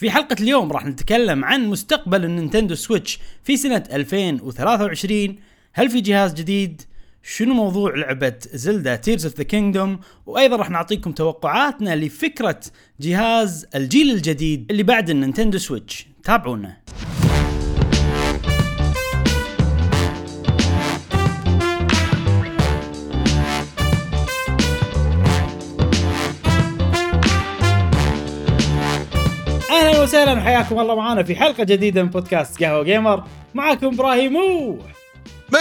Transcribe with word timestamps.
في 0.00 0.10
حلقة 0.10 0.36
اليوم 0.40 0.72
راح 0.72 0.86
نتكلم 0.86 1.44
عن 1.44 1.66
مستقبل 1.66 2.24
ال 2.24 2.30
Nintendo 2.30 2.74
Switch 2.74 3.18
في 3.44 3.56
سنة 3.56 3.84
2023 3.92 5.36
هل 5.72 5.90
في 5.90 6.00
جهاز 6.00 6.34
جديد؟ 6.34 6.82
شنو 7.22 7.54
موضوع 7.54 7.96
لعبة 7.96 8.34
Zelda 8.52 8.96
Tears 8.96 9.26
of 9.26 9.36
the 9.36 9.42
Kingdom 9.42 10.00
وأيضا 10.26 10.56
راح 10.56 10.70
نعطيكم 10.70 11.12
توقعاتنا 11.12 11.96
لفكرة 11.96 12.60
جهاز 13.00 13.66
الجيل 13.74 14.10
الجديد 14.10 14.66
اللي 14.70 14.82
بعد 14.82 15.10
ال 15.10 15.15
Nintendo 15.15 15.58
Switch. 15.58 16.06
تابعونا. 16.24 16.76
وسهلا 30.06 30.40
حياكم 30.40 30.80
الله 30.80 30.96
معنا 30.96 31.22
في 31.22 31.36
حلقة 31.36 31.64
جديدة 31.64 32.02
من 32.02 32.08
بودكاست 32.08 32.64
قهوة 32.64 32.84
جيمر. 32.84 33.24
معكم 33.54 33.86
إبراهيم 33.86 34.36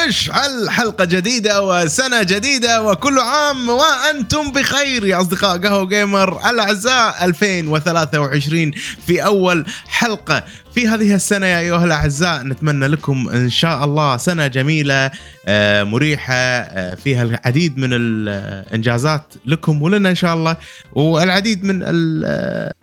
مشعل 0.07 0.69
حلقة 0.69 1.05
جديدة 1.05 1.63
وسنة 1.63 2.23
جديدة 2.23 2.83
وكل 2.83 3.19
عام 3.19 3.69
وأنتم 3.69 4.51
بخير 4.51 5.05
يا 5.05 5.21
أصدقاء 5.21 5.57
قهوة 5.57 5.85
جيمر 5.85 6.49
الأعزاء 6.49 7.25
2023 7.25 8.71
في 9.07 9.25
أول 9.25 9.65
حلقة. 9.87 10.43
في 10.75 10.87
هذه 10.87 11.15
السنة 11.15 11.45
يا 11.45 11.59
أيها 11.59 11.85
الأعزاء 11.85 12.43
نتمنى 12.43 12.87
لكم 12.87 13.29
إن 13.29 13.49
شاء 13.49 13.85
الله 13.85 14.17
سنة 14.17 14.47
جميلة 14.47 15.11
آه، 15.47 15.83
مريحة 15.83 16.33
آه، 16.33 16.95
فيها 16.95 17.23
العديد 17.23 17.77
من 17.77 17.89
الإنجازات 17.91 19.33
لكم 19.45 19.81
ولنا 19.81 20.09
إن 20.09 20.15
شاء 20.15 20.33
الله 20.35 20.57
والعديد 20.93 21.63
من 21.63 21.81
آه، 22.25 22.73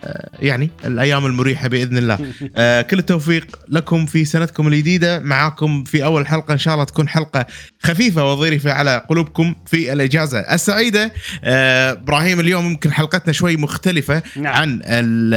يعني 0.41 0.71
الأيام 0.85 1.27
المريحة 1.27 1.69
بإذن 1.69 1.99
الله. 1.99 2.17
كل 2.91 2.99
التوفيق 2.99 3.59
لكم 3.69 4.07
في 4.07 4.25
سنتكم 4.25 4.69
الجديدة 4.69 5.19
معاكم 5.19 5.85
في 5.85 6.05
أول 6.05 6.27
حلقة 6.27 6.53
إن 6.53 6.59
شاء 6.59 6.75
الله 6.75 6.85
تكون 6.85 7.09
حلقة 7.09 7.47
خفيفة 7.83 8.33
وظريفة 8.33 8.73
على 8.73 9.03
قلوبكم 9.09 9.55
في 9.67 9.93
الإجازة 9.93 10.39
السعيدة. 10.41 11.13
إبراهيم 11.45 12.41
اليوم 12.41 12.67
يمكن 12.67 12.93
حلقتنا 12.93 13.33
شوي 13.33 13.57
مختلفة 13.57 14.23
نعم. 14.37 14.55
عن 14.55 14.81
ال- 14.85 15.35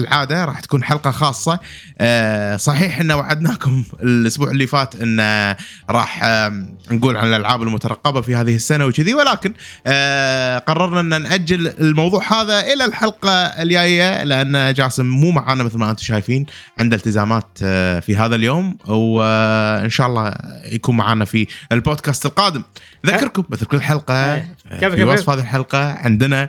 العادة 0.00 0.44
راح 0.44 0.60
تكون 0.60 0.84
حلقة 0.84 1.10
خاصة. 1.10 1.58
آه، 2.00 2.56
صحيح 2.56 3.00
ان 3.00 3.12
وعدناكم 3.12 3.84
الأسبوع 4.02 4.50
اللي 4.50 4.66
فات 4.66 4.94
إن 5.02 5.20
آه، 5.20 5.56
راح 5.90 6.24
آم، 6.24 6.76
نقول 6.90 7.16
عن 7.16 7.28
الألعاب 7.28 7.62
المترقبة 7.62 8.20
في 8.20 8.34
هذه 8.36 8.54
السنة 8.54 8.86
وكذي 8.86 9.14
ولكن 9.14 9.52
آه، 9.86 10.58
قررنا 10.58 11.00
إن 11.00 11.22
نأجل 11.22 11.68
الموضوع 11.68 12.32
هذا 12.32 12.60
إلى 12.60 12.84
الحلقة 12.84 13.30
الجاية 13.30 14.24
لأن 14.24 14.74
جاسم 14.74 15.06
مو 15.06 15.30
معانا 15.30 15.64
مثل 15.64 15.78
ما 15.78 15.90
أنتم 15.90 16.02
شايفين 16.02 16.46
عنده 16.78 16.96
التزامات 16.96 17.58
آه، 17.62 18.00
في 18.00 18.16
هذا 18.16 18.34
اليوم 18.34 18.76
وإن 18.86 19.90
شاء 19.90 20.06
الله 20.06 20.34
يكون 20.64 20.96
معانا 20.96 21.24
في 21.24 21.46
البودكاست 21.72 22.26
القادم 22.26 22.62
أذكركم 23.04 23.44
مثل 23.50 23.66
كل 23.66 23.80
حلقة 23.80 24.34
إيه. 24.34 24.56
آه، 24.70 24.88
في 24.88 25.04
وصف 25.04 25.30
هذه 25.30 25.40
الحلقة 25.40 25.92
عندنا 25.92 26.48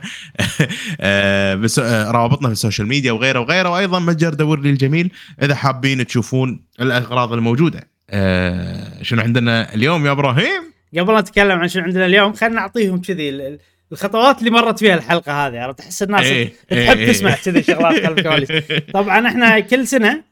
آه، 1.00 1.68
آه، 1.80 2.10
روابطنا 2.10 2.48
في 2.48 2.52
ال 2.52 2.57
social 2.57 2.88
media 2.88 3.12
وغيره 3.12 3.40
وغيره 3.40 3.68
وأيضا 3.68 3.98
متجر 3.98 4.34
دور 4.34 4.60
لي 4.60 4.70
الجميل 4.70 5.10
إذا 5.42 5.54
حابين 5.54 6.06
تشوفون 6.06 6.64
الأغراض 6.80 7.32
الموجودة 7.32 7.88
آه، 8.10 9.02
شنو 9.02 9.22
عندنا 9.22 9.74
اليوم 9.74 10.06
يا 10.06 10.10
إبراهيم 10.10 10.62
قبل 10.98 11.14
لا 11.14 11.20
نتكلم 11.20 11.58
عن 11.58 11.68
شنو 11.68 11.82
عندنا 11.84 12.06
اليوم 12.06 12.32
خلينا 12.32 12.54
نعطيهم 12.54 13.00
كذي 13.00 13.28
ال- 13.28 13.40
ال- 13.40 13.58
الخطوات 13.92 14.38
اللي 14.38 14.50
مرت 14.50 14.78
فيها 14.78 14.94
الحلقة 14.94 15.46
هذه 15.46 15.60
عرفت 15.60 15.78
تحس 15.78 16.02
الناس 16.02 16.24
إيه، 16.24 16.52
تحب 16.70 16.98
إيه، 16.98 17.12
تسمع. 17.12 17.34
كذي 17.34 17.62
شغلات 17.62 18.06
خلف 18.06 18.08
الكواليس 18.18 18.48
طبعا 18.94 19.26
إحنا 19.28 19.60
كل 19.60 19.86
سنة 19.86 20.22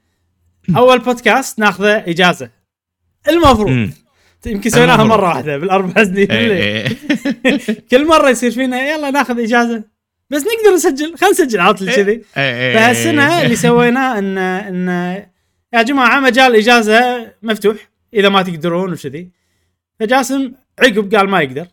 أول 0.76 0.98
بودكاست 0.98 1.58
ناخذه 1.58 1.96
إجازة 2.06 2.50
المفروض. 3.28 3.90
يمكن 4.46 4.70
سويناها. 4.70 5.04
مرة 5.04 5.28
واحدة 5.28 5.58
بالأربع 5.58 6.04
سنين 6.04 6.30
اللي- 6.32 6.54
إيه. 6.62 6.88
كل 7.90 8.06
مرة 8.06 8.28
يصير 8.28 8.50
فينا 8.50 8.88
يلا 8.90 9.10
ناخذ 9.10 9.40
إجازة 9.42 9.84
بس 10.30 10.42
نقدر 10.42 10.74
نسجل 10.74 11.16
خلينا 11.16 11.30
نسجل 11.30 11.60
عرفت 11.60 11.82
لي 11.82 11.92
كذي 11.92 12.12
إيه، 12.12 12.22
إيه. 12.36 12.74
فهالسنه 12.74 13.42
اللي 13.42 13.56
سويناه 13.56 14.18
ان 14.18 14.38
ان 14.38 14.88
يا 15.72 15.82
جماعة 15.82 16.20
مجال 16.20 16.56
اجازه 16.56 17.32
مفتوح 17.42 17.76
إذا 18.14 18.28
ما 18.28 18.42
تقدرون 18.42 18.92
وكذي 18.92 19.30
فجاسم 20.00 20.52
عقب 20.78 21.14
قال 21.14 21.28
ما 21.28 21.40
يقدر 21.40 21.66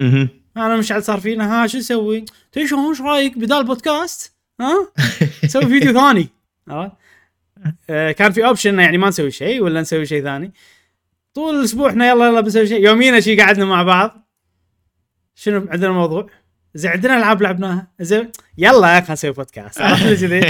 مهم. 0.00 0.28
أنا 0.56 0.76
مشعل 0.76 1.02
صار 1.02 1.20
فينا 1.20 1.62
ها 1.62 1.66
شو 1.66 1.78
نسوي؟ 1.78 2.24
تدري 2.52 2.68
شلون 2.68 2.88
إيش 2.88 3.00
رأيك 3.00 3.38
بدال 3.38 3.64
بودكاست؟ 3.64 4.32
ها؟ 4.60 4.92
نسوي 5.44 5.66
فيديو 5.66 5.92
ثاني 5.92 6.28
عرفت؟ 6.68 6.92
آه، 7.90 8.12
كان 8.12 8.32
في 8.32 8.46
اوبشن 8.46 8.80
يعني 8.80 8.98
ما 8.98 9.08
نسوي 9.08 9.30
شيء 9.30 9.62
ولا 9.62 9.80
نسوي 9.80 10.06
شيء 10.06 10.22
ثاني 10.22 10.52
طول 11.34 11.60
الأسبوع 11.60 11.90
إحنا 11.90 12.08
يلا 12.08 12.26
يلا 12.26 12.40
بنسوي 12.40 12.66
شيء 12.66 12.84
يومينا 12.84 13.20
شي 13.20 13.40
قعدنا 13.40 13.64
مع 13.64 13.82
بعض 13.82 14.28
شنو 15.34 15.66
عندنا 15.70 15.90
موضوع؟ 15.90 16.30
زين 16.74 16.90
عندنا 16.90 17.16
ألعاب 17.16 17.42
لعبناها 17.42 17.86
زين 18.00 18.30
يلا 18.58 18.94
يا 18.94 18.98
أخي 18.98 19.12
نسوي 19.12 19.30
بودكاست 19.30 19.80
عرفت 19.82 20.24
كذي؟ 20.24 20.40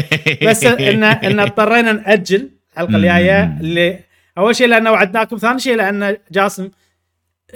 بس 0.47 0.65
ان 0.65 1.05
إن 1.05 1.41
اضطرينا 1.41 1.93
نأجل 1.93 2.51
الحلقة 2.73 2.97
الجاية 2.97 3.59
اللي 3.61 3.99
أول 4.39 4.57
شيء 4.57 4.69
لأن 4.69 4.89
وعدناكم 4.89 5.37
ثاني 5.37 5.59
شيء 5.59 5.77
لأن 5.77 6.17
جاسم 6.31 6.71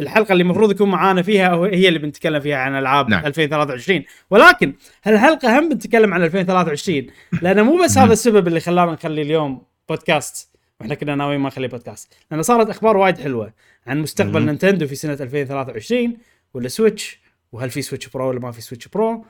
الحلقة 0.00 0.32
اللي 0.32 0.42
المفروض 0.42 0.70
يكون 0.70 0.88
معانا 0.88 1.22
فيها 1.22 1.54
هي 1.54 1.88
اللي 1.88 1.98
بنتكلم 1.98 2.40
فيها 2.40 2.56
عن 2.56 2.76
ألعاب 2.78 3.08
نعم. 3.08 3.18
نعم. 3.18 3.26
2023 3.26 4.04
ولكن 4.30 4.74
هالحلقة 5.04 5.58
هم 5.58 5.68
بنتكلم 5.68 6.14
عن 6.14 6.22
2023 6.22 7.06
لأن 7.42 7.62
مو 7.62 7.82
بس 7.84 7.98
هذا 7.98 8.12
السبب 8.12 8.48
اللي 8.48 8.60
خلانا 8.60 8.92
نخلي 8.92 9.22
اليوم 9.22 9.62
بودكاست 9.88 10.54
وإحنا 10.80 10.94
كنا 10.94 11.14
ناويين 11.14 11.40
ما 11.40 11.48
نخلي 11.48 11.68
بودكاست 11.68 12.12
لأن 12.30 12.42
صارت 12.42 12.70
أخبار 12.70 12.96
وايد 12.96 13.18
حلوة 13.18 13.52
عن 13.86 13.98
مستقبل. 13.98 14.46
نينتندو 14.46 14.86
في 14.86 14.94
سنة 14.94 15.12
2023 15.20 16.16
وال 16.54 16.72
Switch 16.72 17.23
وهل 17.54 17.70
في 17.70 17.82
Switch 17.82 18.08
Pro 18.08 18.28
ولا 18.28 18.40
ما 18.40 18.52
في 18.52 18.60
Switch 18.60 18.88
Pro 18.88 19.24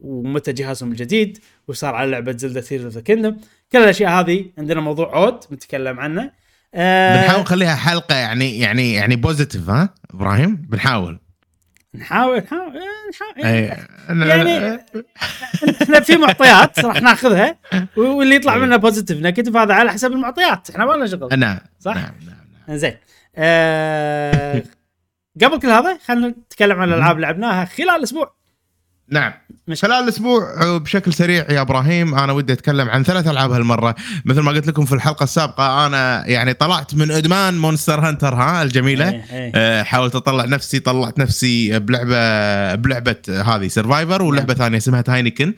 ومتى 0.00 0.52
جهازهم 0.52 0.92
الجديد 0.92 1.38
وشصار 1.68 1.94
على 1.94 2.10
لعبة 2.10 2.36
Zelda 2.36 2.60
Tears 2.60 2.84
of 2.84 2.94
the 2.94 3.00
Kingdom 3.00 3.36
كل 3.72 3.78
الأشياء 3.78 4.10
هذه 4.10 4.46
عندنا 4.58 4.80
موضوع 4.80 5.16
عود 5.16 5.40
بنتكلم 5.50 6.00
عنه. 6.00 6.30
آه 6.74 7.22
بنحاول 7.22 7.40
نخليها 7.40 7.74
حلقة 7.74 8.14
يعني 8.14 8.58
يعني 8.58 8.92
يعني 8.92 9.16
positive 9.16 9.70
ها 9.70 9.94
إبراهيم؟ 10.14 10.56
بنحاول. 10.56 11.20
نحاول 11.94 12.38
نحاول 12.38 12.76
آه، 12.76 13.10
نحاول 13.10 13.46
إيه. 13.46 13.86
يعني 14.08 14.80
إحنا 15.82 16.00
في 16.00 16.16
معطيات 16.16 16.84
راح 16.84 17.02
ناخذها 17.02 17.58
واللي 17.96 18.34
يطلع 18.34 18.58
منها 18.58 18.76
positive 18.76 19.18
negative 19.18 19.56
هذا 19.56 19.74
على 19.74 19.92
حسب 19.92 20.12
المعطيات. 20.12 20.70
إحنا 20.70 20.84
ما 20.84 20.92
لنا 20.92 21.06
شغل. 21.06 21.38
نعم 21.38 21.58
صح؟ 21.80 21.94
نعم 21.94 22.14
نعم 22.26 22.46
نعم. 22.68 22.76
زين 22.76 22.96
آه 23.36 24.62
قبل 25.42 25.58
كل 25.58 25.68
هذا 25.68 25.98
خلينا 26.06 26.28
نتكلم 26.28 26.80
عن 26.80 26.88
الألعاب 26.88 27.16
اللي 27.16 27.26
لعبناها 27.26 27.64
خلال 27.64 27.90
الأسبوع 27.90 28.34
نعم. 29.08 29.32
مش- 29.68 29.82
خلال 29.82 30.04
الأسبوع 30.04 30.54
بشكل 30.78 31.12
سريع 31.12 31.50
يا 31.50 31.60
إبراهيم 31.60 32.14
أنا 32.14 32.32
ودي 32.32 32.52
أتكلم 32.52 32.88
عن 32.88 33.02
ثلاث 33.04 33.28
ألعاب 33.28 33.50
هالمرة. 33.52 33.94
مثل 34.24 34.40
ما 34.40 34.50
قلت 34.50 34.66
لكم 34.66 34.84
في 34.84 34.94
الحلقة 34.94 35.24
السابقة 35.24 35.86
أنا 35.86 36.26
يعني 36.26 36.54
طلعت 36.54 36.94
من 36.94 37.10
إدمان 37.10 37.58
Monster 37.58 38.00
Hunter 38.00 38.34
ها 38.34 38.62
الجميلة. 38.62 39.08
إيه، 39.10 39.24
إيه. 39.32 39.52
آه، 39.54 39.82
حاولت 39.82 40.14
أطلع 40.14 40.44
نفسي 40.44 40.78
طلعت 40.80 41.18
نفسي 41.18 41.78
بلعبة 41.78 42.74
بلعبة 42.74 43.16
هذه 43.28 43.68
Survivor 43.68 44.22
ولعبة 44.22 44.54
ثانية 44.54 44.78
اسمها 44.78 45.00
تاينيكن 45.00 45.54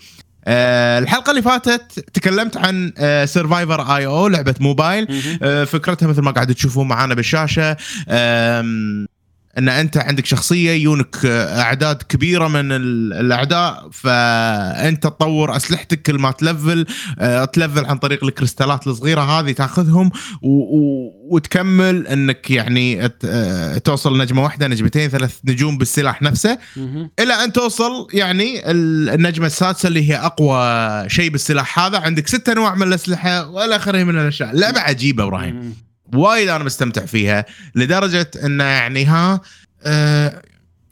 آه، 0.48 0.98
الحلقة 0.98 1.30
اللي 1.30 1.42
فاتت 1.42 2.00
تكلمت 2.14 2.56
عن 2.56 2.92
Survivor.io 3.26 4.28
لعبة 4.28 4.54
موبايل. 4.60 5.22
آه، 5.42 5.64
فكرتها 5.64 6.06
مثل 6.06 6.22
ما 6.22 6.30
قاعد 6.30 6.54
تشوفون 6.54 6.88
معانا 6.88 7.14
بالشاشة. 7.14 7.76
إن 9.58 9.68
أنت 9.68 9.96
عندك 9.96 10.26
شخصية 10.26 10.70
ييونك 10.72 11.16
آه، 11.24 11.60
أعداد 11.60 12.02
كبيرة 12.02 12.48
من 12.48 12.72
ال- 12.72 13.12
الأعداء 13.12 13.88
فأنت 13.92 15.02
تطور 15.02 15.56
أسلحتك 15.56 16.02
كل 16.02 16.18
ما 16.18 16.30
تلفل 16.30 16.86
آه، 17.18 17.44
تلفل 17.44 17.84
عن 17.84 17.96
طريق 17.98 18.24
الكريستالات 18.24 18.86
الصغيرة 18.86 19.20
هذه 19.20 19.52
تاخذهم 19.52 20.10
و... 20.42 20.48
و... 20.48 21.12
وتكمل 21.30 22.06
إنك 22.06 22.50
يعني 22.50 23.08
ت- 23.08 23.12
آه، 23.24 23.78
توصل 23.78 24.18
نجمة 24.20 24.42
واحدة 24.42 24.68
نجمتين 24.68 25.08
ثلاث 25.10 25.36
نجوم 25.44 25.78
بالسلاح 25.78 26.22
نفسه. 26.22 26.58
إلى 27.20 27.32
أن 27.44 27.52
توصل 27.52 28.06
يعني 28.12 28.70
ال- 28.70 29.08
النجمة 29.10 29.46
السادسة 29.46 29.86
اللي 29.86 30.10
هي 30.10 30.16
أقوى 30.16 31.08
شيء 31.08 31.30
بالسلاح 31.30 31.78
هذا. 31.78 31.98
عندك 31.98 32.26
ست 32.28 32.48
أنواع 32.48 32.74
من 32.74 32.82
الأسلحة 32.82 33.48
وإلى 33.50 33.76
آخره 33.76 34.04
من 34.04 34.18
الأشياء. 34.18 34.56
لعبة 34.56 34.80
عجيبة 34.80 35.24
إبراهيم. 35.24 35.85
وايد 36.14 36.48
أنا 36.48 36.64
مستمتع 36.64 37.06
فيها 37.06 37.44
لدرجة 37.74 38.30
إنه 38.44 38.64
يعني 38.64 39.04
ها 39.04 39.40
آه 39.82 40.42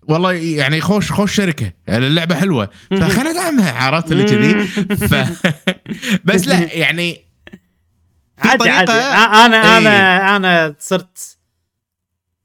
والله 0.08 0.32
يعني 0.32 0.80
خوش 0.80 1.12
خوش 1.12 1.34
شركة 1.34 1.72
يعني 1.86 2.06
اللعبة 2.06 2.34
حلوة. 2.34 2.70
فخلنا 2.90 3.30
ادعمها 3.30 3.72
عرفت؟ 3.72 4.12
اللي 4.12 4.24
كذي. 4.24 4.64
ف... 4.96 5.14
بس 6.26 6.48
لا 6.48 6.74
يعني 6.74 7.24
عادي 8.38 8.70
عادي. 8.70 8.92
آه، 8.92 9.46
أنا 9.46 9.56
إيه. 9.56 9.78
أنا 9.78 10.36
أنا 10.36 10.74
صرت 10.78 11.38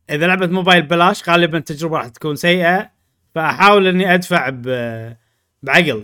إذا 0.10 0.27
لعبه 0.27 0.48
موبايل 0.48 0.81
ببلاش 0.81 1.30
غالبا 1.30 1.57
التجربة 1.57 1.98
راح 1.98 2.07
تكون 2.07 2.36
سيئة 2.36 2.92
فأحاول 3.36 3.88
إني 3.88 4.13
أدفع 4.13 4.50
ب... 4.50 4.63
بعقل. 5.63 5.88
يعني 5.88 6.04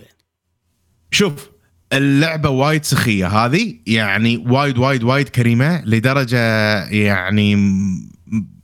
شوف 1.12 1.50
اللعبة 1.96 2.50
وايد 2.50 2.86
سخية. 2.86 3.28
هذه 3.28 3.74
يعني 3.88 4.38
وايد 4.48 4.78
وايد 4.78 5.04
وايد 5.04 5.30
كريمة 5.30 5.82
لدرجة 5.86 6.38
يعني 6.86 7.56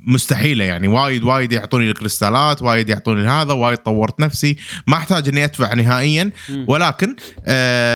مستحيلة. 0.07 0.63
يعني 0.65 0.87
وايد 0.87 1.23
وايد 1.23 1.51
يعطوني 1.51 1.89
الكريستالات 1.89 2.61
وايد 2.61 2.89
يعطوني 2.89 3.27
هذا 3.27 3.53
وايد 3.53 3.77
طورت 3.77 4.19
نفسي. 4.19 4.57
ما 4.87 4.97
أحتاج 4.97 5.27
إني 5.27 5.43
أدفع 5.43 5.73
نهائيا. 5.73 6.31
ولكن 6.67 7.15
آه 7.45 7.95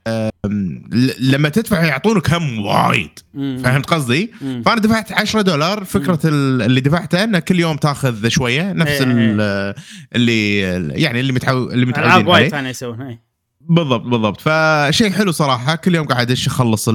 لما 1.19 1.49
تدفع 1.49 1.83
يعطونك 1.83 2.33
هم 2.33 2.59
وايد. 2.65 3.19
فهمت 3.35 3.85
قصدي؟ 3.85 4.31
فأنا 4.65 4.81
دفعت 4.81 5.11
10 5.11 5.41
دولار. 5.41 5.83
فكرة 5.85 6.19
ال- 6.25 6.61
اللي 6.61 6.81
دفعته 6.81 7.23
إنه 7.23 7.39
كل 7.39 7.59
يوم 7.59 7.77
تأخذ 7.77 8.27
شوية. 8.27 8.73
نفس 8.73 8.91
إيه، 8.91 9.03
ال- 9.03 9.73
اللي 10.15 10.59
يعني 11.01 11.19
اللي 11.19 11.33
متعود 11.33 11.71
اللي 11.71 11.83
ألعاب 11.85 12.05
متعودين 12.05 12.27
وايد 12.27 12.41
عليه. 12.43 12.49
ثانية 12.49 12.69
يسوونها 12.69 13.09
إيه. 13.09 13.24
بالضبط 13.69 14.01
بالضبط. 14.01 14.41
فشيء 14.41 15.11
حلو 15.11 15.31
صراحة. 15.31 15.75
كل 15.75 15.95
يوم 15.95 16.05
قاعد 16.07 16.31
ادش 16.31 16.47
أخلص 16.47 16.89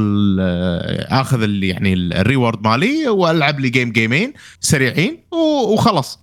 آخذ 1.11 1.43
اللي 1.43 1.69
يعني 1.69 1.93
ال- 1.93 2.12
ال 2.14 2.22
reward 2.22 2.67
مالي 2.67 3.08
وألعب 3.08 3.61
لي 3.61 3.69
game 3.70 3.93
جيمين 3.93 4.32
سريعين 4.61 5.19
وخلص. 5.72 6.19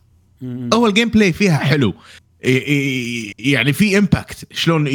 هو 0.73 0.87
ال 0.87 1.09
gameplay 1.09 1.33
فيها 1.33 1.57
حلو. 1.57 1.93
يعني 3.39 3.73
في 3.73 3.97
impact 3.97 4.47
شلون 4.53 4.87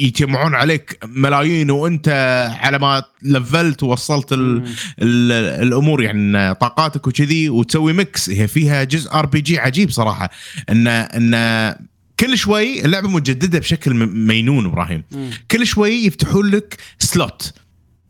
يجمعون 0.00 0.54
عليك 0.54 0.98
ملايين 1.06 1.70
وأنت 1.70 2.08
على 2.60 2.78
ما 2.78 3.02
لفلت 3.22 3.82
ووصلت 3.82 4.32
ال 4.32 4.38
مم. 4.60 4.64
ال 5.02 5.32
الأمور. 5.66 6.02
يعني 6.02 6.54
طاقاتك 6.54 7.06
وكذي 7.06 7.48
وتسوي 7.48 7.92
mix 7.92 8.30
هي 8.30 8.48
فيها 8.48 8.84
جزء 8.84 9.12
RPG 9.14 9.58
عجيب 9.58 9.90
صراحة. 9.90 10.30
إن 10.70 10.86
إن 10.86 11.34
كل 12.20 12.38
شوي 12.38 12.84
اللعبة 12.84 13.08
مجددة 13.08 13.58
بشكل 13.58 13.94
مينون 14.06 14.66
إبراهيم. 14.66 15.04
مم. 15.12 15.30
كل 15.50 15.66
شوي 15.66 15.90
يفتحون 15.90 16.50
لك 16.50 16.76
slot 16.98 17.52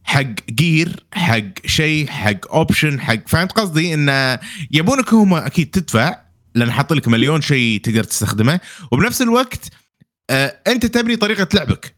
حق 0.04 0.24
gear 0.50 1.04
حق 1.12 1.66
شيء 1.66 2.06
حق 2.06 2.52
option 2.54 3.00
حق 3.00 3.28
فهمت 3.28 3.52
قصدي؟ 3.52 3.94
انه 3.94 4.38
يبونك 4.70 5.14
هم 5.14 5.34
أكيد 5.34 5.70
تدفع 5.70 6.16
لأن 6.54 6.70
حاط 6.72 6.92
لك 6.92 7.08
مليون 7.08 7.40
شيء 7.40 7.80
تقدر 7.80 8.04
تستخدمه. 8.04 8.60
وبنفس 8.92 9.22
الوقت 9.22 9.70
آه 10.30 10.56
أنت 10.66 10.86
تبني 10.86 11.16
طريقة 11.16 11.48
لعبك. 11.54 11.94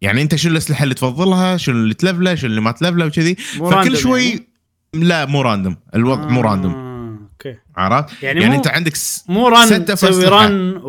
يعني 0.00 0.22
أنت 0.22 0.34
شو 0.34 0.48
الأسلحة 0.48 0.82
اللي 0.82 0.94
تفضلها 0.94 1.56
شو 1.56 1.70
اللي 1.72 1.94
تلفله 1.94 2.34
شو 2.34 2.46
اللي 2.46 2.60
ما 2.60 2.70
تلفله 2.72 3.06
وكذي. 3.06 3.34
فكل 3.34 3.96
شوي 3.96 4.28
يعني؟ 4.28 4.48
لا 4.94 5.26
مو 5.26 5.42
random 5.42 5.76
الوضع 5.94 6.28
مو 6.28 6.40
random 6.40 6.74
آه، 6.74 7.18
أوكي. 7.32 7.58
عرفت؟ 7.76 8.22
يعني 8.22 8.40
يعني 8.40 8.52
مو- 8.52 8.58
أنت 8.58 8.66
عندك 8.68 8.96
س... 8.96 9.24
مو 9.28 9.48
run 9.48 9.84
تسوي. 9.84 10.24
run 10.24 10.80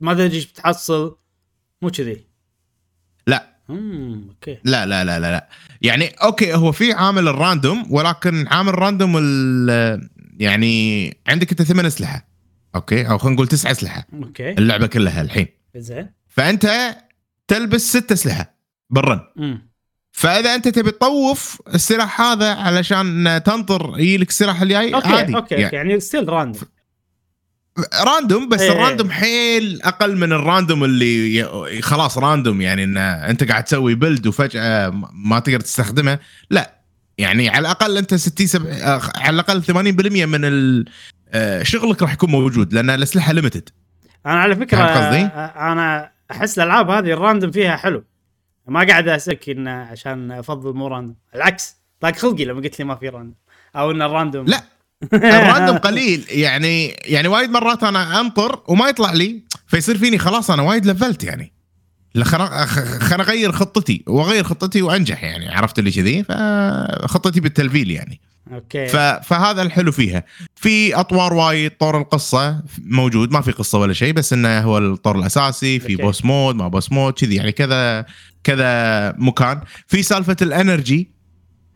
وما 0.00 0.14
تدري 0.14 0.34
إيش 0.36 0.46
بتحصل. 0.46 1.16
مو 1.82 1.90
كذي. 1.90 2.24
لا. 3.26 3.56
امم 3.70 4.28
أوكي. 4.28 4.58
لا 4.64 4.86
لا 4.86 5.04
لا 5.04 5.20
لا 5.20 5.30
لا. 5.30 5.48
يعني 5.82 6.06
أوكي 6.08 6.54
هو 6.54 6.72
في 6.72 6.92
عامل 6.92 7.28
ال 7.28 7.36
random 7.36 7.86
ولكن 7.92 8.46
عامل 8.48 8.68
ال 8.68 8.75
random 8.75 9.16
ال- 9.18 10.08
يعني 10.38 11.16
عندك 11.28 11.50
انت 11.50 11.62
ثمان 11.62 11.86
أسلحة. 11.86 12.28
أوكي؟ 12.74 13.08
أو 13.10 13.18
خلينا 13.18 13.34
نقول 13.34 13.48
تسع 13.48 13.70
أسلحة. 13.70 14.06
أوكي. 14.12 14.50
اللعبة 14.50 14.86
كلها 14.86 15.22
الحين. 15.22 15.46
زين. 15.76 16.10
فأنت 16.28 16.96
تلبس 17.48 17.80
ست 17.96 18.12
أسلحة 18.12 18.54
بال 18.90 19.00
run. 19.00 19.20
امم 19.38 19.70
فإذا 20.12 20.54
أنت 20.54 20.68
تبي 20.68 20.90
تطوف 20.90 21.62
السلاح 21.74 22.20
هذا 22.20 22.54
علشان 22.54 23.40
تنطر 23.44 23.94
يجيلك 23.98 24.28
السلاح 24.28 24.62
الجاي 24.62 24.94
أوكي 24.94 25.08
عادي. 25.08 25.36
أوكي 25.36 25.54
يعني 25.54 25.76
يعني 25.76 26.00
still 26.00 26.28
random 26.28 26.62
random 28.06 28.48
بس 28.48 28.60
إيه. 28.60 28.72
ال 28.72 28.77
random 28.77 29.10
حيل 29.10 29.82
أقل 29.82 30.16
من 30.16 30.32
ال 30.32 30.39
random 30.39 30.84
اللي 30.84 31.80
خلاص 31.82 32.18
random 32.18 32.60
يعني 32.60 32.84
إن 32.84 32.96
أنت 32.96 33.44
قاعد 33.44 33.64
تسوي 33.64 33.94
build 33.94 34.26
وفجأة 34.26 34.90
ما 35.12 35.38
تقدر 35.38 35.60
تستخدمه. 35.60 36.18
لا 36.50 36.80
يعني 37.18 37.48
على 37.48 37.58
الأقل 37.58 37.98
أنت 37.98 38.14
60 38.14 38.46
70 38.46 38.72
آه، 38.72 39.00
على 39.16 39.34
الأقل 39.34 39.62
80% 39.62 40.26
من 40.26 40.84
آه، 41.32 41.62
شغلك 41.62 42.02
راح 42.02 42.12
يكون 42.12 42.30
موجود 42.30 42.72
لأن 42.72 42.90
الأسلحة 42.90 43.32
limited 43.32 43.68
أنا 44.26 44.40
على 44.40 44.56
فكرة 44.56 44.82
قصدي؟ 44.82 45.22
أنا 45.56 46.10
أحس 46.30 46.58
الألعاب 46.58 46.90
هذه 46.90 47.12
ال 47.12 47.17
random 47.17 47.50
فيها 47.50 47.76
حلو. 47.76 48.04
ما 48.66 48.86
قاعد 48.86 49.08
اسالك 49.08 49.48
انه 49.48 49.70
عشان 49.70 50.32
أفضل 50.32 50.74
مو 50.74 50.86
random 50.86 51.16
العكس 51.34 51.76
طاق 52.00 52.16
خلقي 52.16 52.44
لما 52.44 52.60
قلت 52.60 52.78
لي 52.78 52.84
ما 52.84 52.94
في 52.94 53.08
random 53.08 53.34
أو 53.76 53.90
إن 53.90 54.02
ال 54.02 54.08
random 54.08 54.46
لا. 54.46 54.62
ال 55.12 55.21
random 55.21 55.78
قليل. 55.88 56.24
يعني 56.28 56.86
يعني 56.88 57.28
وايد 57.28 57.50
مرات 57.50 57.84
أنا 57.84 58.20
أنطر 58.20 58.62
وما 58.68 58.88
يطلع 58.88 59.12
لي 59.12 59.42
فيصير 59.66 59.98
فيني 59.98 60.18
خلاص 60.18 60.50
أنا 60.50 60.62
وايد 60.62 60.86
لفلت 60.86 61.24
يعني. 61.24 61.52
خلنا 62.24 63.22
اغير 63.22 63.52
خطتي 63.52 64.04
واغير 64.06 64.44
خطتي 64.44 64.82
وأنجح 64.82 65.24
يعني. 65.24 65.48
عرفت 65.48 65.78
اللي 65.78 65.90
كذي؟ 65.90 66.24
فخطتي 66.24 67.40
بالتلفيل 67.40 67.90
يعني. 67.90 68.20
أوكي. 68.52 68.86
ف... 68.86 68.96
فهذا 68.96 69.62
الحلو 69.62 69.92
فيها. 69.92 70.24
في 70.56 70.94
أطوار 70.94 71.34
وايد 71.34 71.70
طور 71.70 71.98
القصة 71.98 72.62
موجود. 72.78 73.32
ما 73.32 73.40
في 73.40 73.52
قصة 73.52 73.78
ولا 73.78 73.92
شيء 73.92 74.12
بس 74.12 74.32
إنه 74.32 74.60
هو 74.60 74.78
الطور 74.78 75.18
الأساسي. 75.18 75.80
في 75.80 75.92
أوكي. 75.92 76.02
boss 76.02 76.24
mode 76.24 76.54
ما 76.54 76.68
boss 76.68 76.92
mode 76.92 77.12
كذي 77.12 77.34
يعني 77.34 77.52
كذا 77.52 78.06
كذا 78.44 79.12
مكان. 79.18 79.60
في 79.86 80.02
سالفة 80.02 80.36
ال 80.42 80.52
energy 80.52 81.10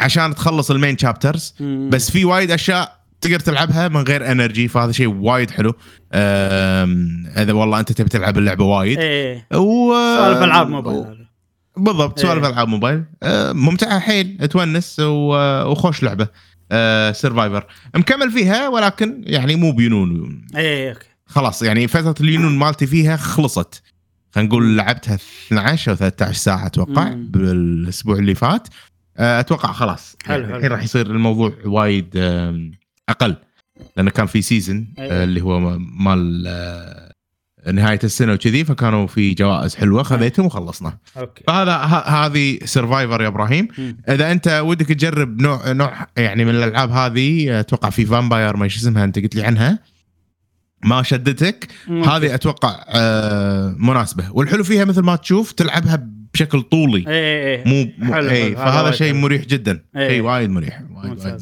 عشان 0.01 0.35
تخلص 0.35 0.71
ال 0.71 0.76
main 0.76 0.99
chapters. 0.99 1.55
بس 1.89 2.11
في 2.11 2.25
وايد 2.25 2.51
أشياء 2.51 3.04
تقدر 3.25 3.41
تلعبها 3.41 3.89
من 3.89 4.01
غير 4.03 4.33
energy 4.33 4.69
فهذا 4.69 4.93
شيء 4.93 5.07
وايد 5.09 5.51
حلو. 5.51 5.75
إذا 7.37 7.53
والله 7.53 7.81
أنت 7.81 7.93
تبي 7.93 8.09
تلعب 8.09 8.39
اللعبة 8.39 8.65
وايد. 8.65 8.99
إيه. 8.99 9.47
و... 9.55 9.93
سوالف 9.93 10.43
ألعاب 10.43 10.69
موبايل 10.69 11.27
بالضبط 11.77 12.19
سوالف 12.19 12.45
إيه. 12.45 12.51
ألعاب 12.51 12.69
موبايل. 12.69 13.05
أه، 13.23 13.53
ممتعة 13.53 13.99
حيل 13.99 14.49
تونس 14.49 14.97
وخوش 15.01 16.03
لعبة. 16.03 16.29
Survivor 17.13 17.67
مكمل 17.95 18.31
فيها 18.31 18.69
ولكن 18.69 19.23
يعني 19.27 19.57
مو 19.57 19.73
بينون 19.73 20.47
إيه 20.57 20.93
أوكي. 20.93 21.07
خلاص 21.27 21.63
يعني 21.63 21.89
فترة 21.89 22.15
اليونون 22.21 22.59
مالتي 22.59 22.87
فيها 22.87 23.17
خلصت. 23.17 23.83
خلينا 24.35 24.49
نقول 24.49 24.77
لعبتها 24.77 25.19
12 25.47 25.91
أو 25.91 25.97
13 25.97 26.39
ساعة 26.39 26.67
أتوقع 26.67 27.09
مم. 27.09 27.31
بالأسبوع 27.31 28.17
اللي 28.17 28.35
فات. 28.35 28.69
أه، 29.17 29.41
أتوقع 29.41 29.73
خلاص. 29.73 30.17
حلو، 30.25 30.43
يعني. 30.43 30.57
الحين 30.57 30.71
راح 30.71 30.83
يصير 30.83 31.07
الموضوع 31.07 31.53
وايد 31.65 32.11
أقل 33.09 33.37
لأنه 33.97 34.11
كان 34.11 34.27
في 34.27 34.43
season 34.43 34.87
أيه. 34.99 35.25
اللي 35.25 35.43
هو 35.43 35.79
مال 35.79 36.45
أه، 36.47 37.15
نهاية 37.73 37.99
السنة 38.05 38.33
وكذي 38.33 38.65
فكانوا 38.65 39.07
في 39.07 39.35
جوائز 39.35 39.75
حلوة 39.75 40.03
خذيتهم 40.03 40.47
وخلصنا. 40.47 40.99
أوكي. 41.17 41.45
فهذا 41.47 41.77
هذه 42.07 42.59
Survivor 42.65 43.23
يا 43.23 43.29
إبراهيم. 43.29 43.69
إذا 44.09 44.33
أنت 44.33 44.61
ودك 44.65 44.87
تجرب 44.87 45.41
نوع 45.43 45.73
نوع 45.73 46.07
يعني 46.17 46.45
من 46.45 46.51
الألعاب 46.51 46.91
هذه 46.91 47.61
أتوقع 47.61 47.91
في 47.91 48.07
Vampire 48.07 48.57
ما 48.57 48.65
إيش 48.65 48.77
اسمها 48.77 49.05
أنت 49.05 49.19
قلت 49.19 49.35
لي 49.35 49.45
عنها. 49.45 49.79
ما 50.85 51.03
شدتك. 51.03 51.69
مم. 51.89 52.05
هذه 52.05 52.35
أتوقع 52.35 52.85
آه، 52.89 53.77
مناسبة. 53.79 54.31
والحلو 54.33 54.65
فيها 54.65 54.85
مثل 54.85 55.01
ما 55.01 55.17
تشوف 55.17 55.53
تلعبها 55.53 56.09
بشكل 56.35 56.63
طولي. 56.63 57.05
إيه 57.09 57.47
إيه 57.47 57.69
مو, 57.69 58.07
مو 58.07 58.15
حلو، 58.15 58.31
اي 58.31 58.57
فهذا 58.57 58.91
شيء. 58.91 59.15
مريح 59.15 59.45
جدا. 59.45 59.85
إيه. 59.97 60.09
شيء 60.09 60.21
وايد 60.21 60.51
مريح 60.51 60.83
وايد 60.91 61.21
مريح. 61.21 61.37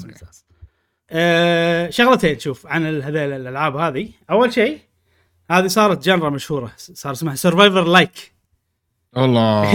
أه 1.13 1.91
شغلتين 1.91 2.39
شوف 2.39 2.67
عن 2.67 3.03
هذيل 3.03 3.33
الألعاب 3.33 3.77
هذه. 3.77 4.09
أول 4.31 4.53
شيء 4.53 4.79
هذه 5.51 5.67
صارت 5.67 6.05
genre 6.05 6.31
مشهورة 6.31 6.73
صار 6.77 7.13
اسمها 7.13 7.35
Survivor 7.35 7.85
like 7.85 8.33
والله 9.13 9.73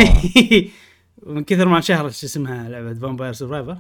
من 1.26 1.44
كثر 1.44 1.68
ما 1.68 1.78
انشهرت 1.78 2.14
شو 2.14 2.26
اسمها 2.28 2.70
لعبة 2.70 2.94
Vampire 2.94 3.34
Survivor 3.34 3.78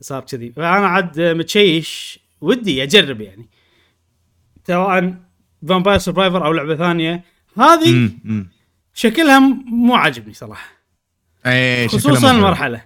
صار 0.00 0.20
كذي. 0.20 0.52
فانا 0.52 0.86
عاد 0.86 1.20
متشيش 1.20 2.20
ودي 2.40 2.82
أجرب 2.82 3.20
يعني. 3.20 3.48
سواء 4.66 5.14
Vampire 5.68 5.98
Survivor 5.98 6.46
أو 6.46 6.52
لعبة 6.52 6.76
ثانية 6.76 7.24
هذه. 7.58 8.10
شكلها 8.94 9.38
مو 9.66 9.94
عاجبني 9.94 10.34
صراحة. 10.34 10.72
اي 11.46 11.88
خصوصا. 11.88 12.30
المرحلة. 12.30 12.84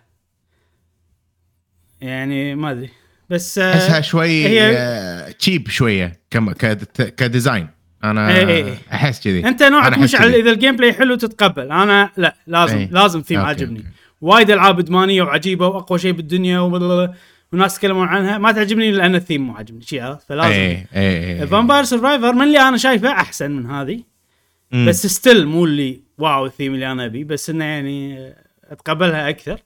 يعني 2.00 2.54
ما 2.54 2.70
أدري. 2.70 2.90
بس 3.30 3.58
آه، 3.58 3.74
احسها 3.74 4.00
شوي 4.00 4.46
هي- 4.46 5.32
cheap 5.38 5.68
شوية 5.68 6.20
كم 6.30 6.52
كد- 6.52 6.84
ك 7.16 7.23
design. 7.23 7.68
أنا 8.04 8.36
إيه، 8.36 8.46
إيه. 8.46 8.74
أحس 8.92 9.24
كذي. 9.24 9.46
أنت 9.48 9.62
نوعك 9.62 9.98
مشعل 9.98 10.30
كذي. 10.30 10.40
إذا 10.40 10.50
ال 10.50 10.76
gameplay 10.76 10.92
حلو 10.92 11.14
تتقبل. 11.14 11.72
أنا 11.72 12.10
لا 12.16 12.36
لازم 12.46 12.78
إيه. 12.78 12.88
لازم 12.90 13.20
ثيم 13.20 13.40
عاجبني. 13.40 13.84
وايد 14.20 14.50
ألعاب 14.50 14.78
إدمانية 14.78 15.22
وعجيبة 15.22 15.66
وأقوى 15.66 15.98
شيء 15.98 16.12
بالدنيا 16.12 16.60
وناس 17.52 17.76
يتكلمون 17.76 18.08
عنها. 18.08 18.38
ما 18.38 18.52
تعجبني 18.52 18.90
لأن 18.90 19.14
الثيم 19.14 19.46
مو 19.46 19.52
عاجبني 19.54 19.82
شي 19.82 20.00
عرفت 20.00 20.28
فلازم 20.28 20.50
إيه 20.50 20.86
إيه 20.94 21.40
إيه 21.40 21.44
Vampire 21.44 21.84
Survivor 21.84 22.32
من 22.32 22.42
اللي 22.42 22.60
أنا 22.60 22.76
شايفه 22.76 23.10
أحسن 23.12 23.50
من 23.50 23.66
هذه. 23.70 24.02
أمم. 24.74 24.88
بس 24.88 25.06
still 25.06 25.46
مو 25.46 25.64
اللي 25.64 26.00
wow 26.18 26.46
ال 26.46 26.51
theme 26.51 26.74
اللي 26.74 26.92
أنا 26.92 27.04
أبي. 27.06 27.24
بس 27.24 27.50
إنه 27.50 27.64
يعني 27.64 28.32
أتقبلها 28.70 29.28
أكثر. 29.28 29.58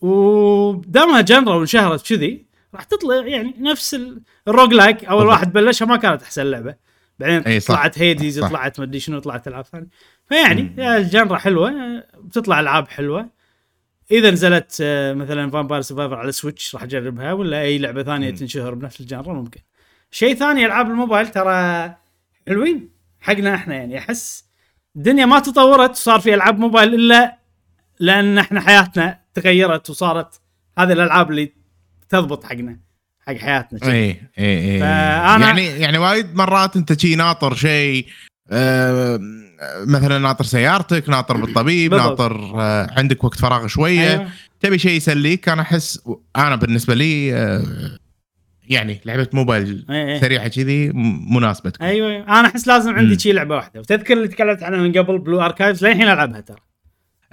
ودامها 0.00 1.20
genre 1.20 1.54
وانشهرت 1.54 2.08
كذي. 2.08 2.49
راح 2.74 2.84
تطلع 2.84 3.26
يعني 3.26 3.54
نفس 3.58 3.94
ال- 3.94 4.22
ال 4.48 4.72
roguelike 4.74 5.04
أول. 5.04 5.26
واحد 5.26 5.52
بلشها 5.52 5.86
ما 5.86 5.96
كانت 5.96 6.22
أحسن 6.22 6.42
لعبة 6.42 6.74
بعدين 7.18 7.40
إي 7.42 7.60
صح. 7.60 7.74
طلعت 7.74 7.98
Hades 7.98 8.40
صح. 8.40 8.48
طلعت 8.48 8.80
مدري 8.80 9.00
شنو 9.00 9.18
طلعت 9.18 9.48
ألعاب 9.48 9.64
ثانية 9.64 9.86
فيعني 10.28 10.62
مم. 10.62 10.80
ال 10.80 10.90
genre 10.90 11.38
حلوة 11.38 11.72
بتطلع 12.18 12.60
ألعاب 12.60 12.88
حلوة 12.88 13.30
إذا 14.10 14.30
نزلت 14.30 14.78
آه، 14.82 15.12
مثلا 15.12 15.50
Vampire 15.50 15.82
Survivor 15.82 16.14
على 16.14 16.32
Switch 16.32 16.74
راح 16.74 16.82
أجربها 16.82 17.32
ولا 17.32 17.60
أي 17.60 17.78
لعبة 17.78 18.02
ثانية. 18.02 18.30
تنشهر 18.30 18.74
بنفس 18.74 19.00
ال 19.00 19.05
genre 19.05 19.32
ممكن 19.32 19.60
شيء 20.10 20.34
ثاني 20.34 20.66
ألعاب 20.66 20.86
الموبايل 20.90 21.28
ترى 21.28 21.94
حلوين 22.48 22.90
حقنا 23.20 23.54
إحنا 23.54 23.74
يعني 23.74 23.98
أحس 23.98 24.44
الدنيا 24.96 25.26
ما 25.26 25.38
تطورت 25.38 25.90
وصار 25.90 26.20
في 26.20 26.34
ألعاب 26.34 26.58
موبايل 26.58 26.94
إلا 26.94 27.38
لأن 28.00 28.38
إحنا 28.38 28.60
حياتنا 28.60 29.20
تغيرت 29.34 29.90
وصارت 29.90 30.40
هذه 30.78 30.92
الألعاب 30.92 31.30
اللي 31.30 31.52
تضبط 32.10 32.44
حقنا 32.44 32.80
حق 33.26 33.34
حياتنا 33.36 33.78
شي. 33.78 33.90
اي 33.92 34.20
اي 34.38 34.74
اي 34.74 34.80
فأنا- 34.80 35.40
يعني 35.42 35.66
يعني 35.66 35.98
وايد 35.98 36.34
مرات 36.34 36.76
أنت 36.76 37.00
شي 37.00 37.14
ناطر 37.16 37.54
شيء 37.54 38.06
آه، 38.52 39.20
مثلا 39.86 40.18
ناطر 40.18 40.44
سيارتك 40.44 41.08
ناطر 41.08 41.36
بالطبيب 41.36 41.90
بالضبط. 41.90 42.08
ناطر 42.20 42.60
آه، 42.60 42.88
عندك 42.96 43.24
وقت 43.24 43.38
فراغ 43.40 43.66
شوية 43.66 44.10
أيوة. 44.10 44.28
تبي 44.60 44.78
شيء 44.78 44.92
يسليك 44.92 45.48
أنا 45.48 45.62
أحس 45.62 46.00
أنا 46.36 46.56
بالنسبة 46.56 46.94
لي 46.94 47.34
آه، 47.34 47.62
يعني 48.68 49.00
لعبة 49.04 49.28
موبايل 49.32 49.86
إيه 49.90 50.06
إيه. 50.08 50.20
سريعة 50.20 50.48
كذي 50.48 50.88
مناسبه 51.30 51.70
تكون. 51.70 51.86
أيوه 51.86 52.10
أيوة. 52.10 52.40
أنا 52.40 52.48
أحس 52.48 52.68
لازم 52.68 52.94
عندي 52.94 53.12
مم. 53.12 53.18
شي 53.18 53.32
لعبة 53.32 53.54
واحدة 53.56 53.80
وتذكر 53.80 54.14
اللي 54.16 54.28
تكلمت 54.28 54.62
عنها 54.62 54.78
من 54.78 54.92
قبل 54.92 55.18
Blue 55.18 55.40
Archives 55.40 55.84
للحين 55.84 56.02
ألعبها 56.08 56.40
ترى 56.40 56.58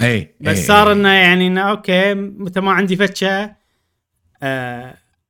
اي 0.01 0.36
بس 0.41 0.57
إي، 0.57 0.63
صار 0.63 0.88
إي. 0.88 0.93
إنه 0.93 1.10
يعني 1.10 1.48
إنه 1.48 1.62
أوكي 1.62 2.13
متى 2.13 2.60
ما 2.60 2.72
عندي 2.72 2.96
فتشة 2.96 3.57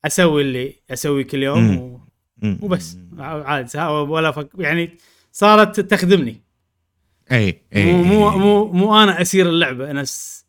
أسوي 0.06 0.42
اللي 0.42 0.76
أسوي 0.92 1.24
كل 1.24 1.44
يوم. 1.44 1.78
و... 1.78 2.00
وبس 2.44 2.98
عادي 3.20 3.80
ولا 3.88 4.32
فك... 4.32 4.50
يعني 4.58 4.98
صارت 5.32 5.80
تخدمني 5.80 6.42
إي 7.32 7.62
إي 7.76 7.94
مو 7.94 8.04
مو. 8.04 8.38
مو 8.38 8.72
مو 8.72 9.04
أنا 9.04 9.22
أسير 9.22 9.50
اللعبة 9.50 9.92
نفس 9.92 10.46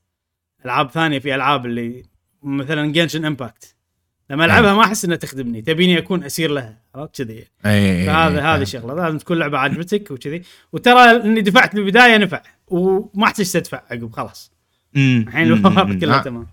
ألعاب 0.64 0.90
ثانية 0.90 1.18
في 1.18 1.34
ألعاب 1.34 1.66
اللي 1.66 2.02
مثلا 2.42 2.92
Genshin 2.92 3.24
Impact 3.24 3.74
لما 4.30 4.44
ألعبها 4.44 4.74
ما 4.74 4.84
أحس 4.84 5.04
إنها 5.04 5.16
تخدمني 5.16 5.62
تبيني 5.62 5.98
أكون 5.98 6.24
أسير 6.24 6.50
لها 6.50 6.82
عرفت 6.94 7.22
كذي 7.22 7.44
إي 7.66 8.06
فهذا. 8.06 8.42
هذه 8.42 8.64
شغلة 8.64 8.94
لازم 8.94 9.18
تكون 9.18 9.38
لعبة 9.38 9.58
عجبتك 9.58 10.10
وكذي 10.10 10.42
وترى 10.72 11.10
إني 11.10 11.40
دفعت 11.40 11.74
بالبداية 11.74 12.16
نفع 12.16 12.42
وما 12.66 13.24
احتجت 13.24 13.56
ادفع 13.56 13.82
عقب 13.90 14.12
خلاص. 14.12 14.52
الحين. 14.96 15.46
الوضع. 15.46 15.84
كله 15.84 16.18
آه. 16.18 16.22
تمام 16.22 16.46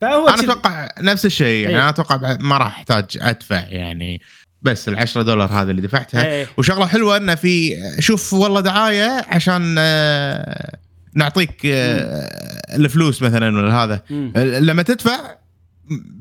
فهو 0.00 0.28
أنا. 0.28 0.40
أتوقع 0.40 0.88
نفس 1.00 1.26
الشيء 1.26 1.62
يعني 1.62 1.74
إيه. 1.74 1.80
أنا 1.80 1.88
أتوقع 1.88 2.36
ما 2.40 2.58
راح 2.58 2.78
أحتاج 2.78 3.04
أدفع 3.20 3.64
يعني 3.68 4.20
بس 4.62 4.88
ال 4.88 4.98
10 4.98 5.22
دولار 5.22 5.52
هذا 5.52 5.70
اللي 5.70 5.82
دفعتها 5.82 6.26
إيه. 6.26 6.46
وشغلة 6.56 6.86
حلوة 6.86 7.16
إنه 7.16 7.34
في 7.34 7.76
شوف 7.98 8.32
والله 8.32 8.60
دعاية 8.60 9.24
عشان 9.28 9.74
آه، 9.78 10.78
نعطيك 11.14 11.66
آه، 11.66 12.76
الفلوس 12.76 13.22
مثلا 13.22 13.58
ولا 13.58 13.74
هذا. 13.84 14.02
مم. 14.10 14.32
لما 14.36 14.82
تدفع 14.82 15.40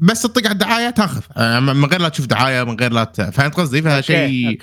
بس 0.01 0.21
تطق 0.21 0.45
على 0.45 0.53
الدعاية 0.53 0.89
تاخذ. 0.89 1.21
آه، 1.37 1.59
من 1.59 1.85
غير 1.85 2.01
لا 2.01 2.09
تشوف 2.09 2.25
دعاية 2.25 2.63
من 2.63 2.79
غير 2.79 2.91
لا 2.91 3.03
ت... 3.03 3.21
فهمت 3.21 3.55
قصدي؟ 3.55 3.81
فهذا 3.81 4.01
شيء 4.01 4.59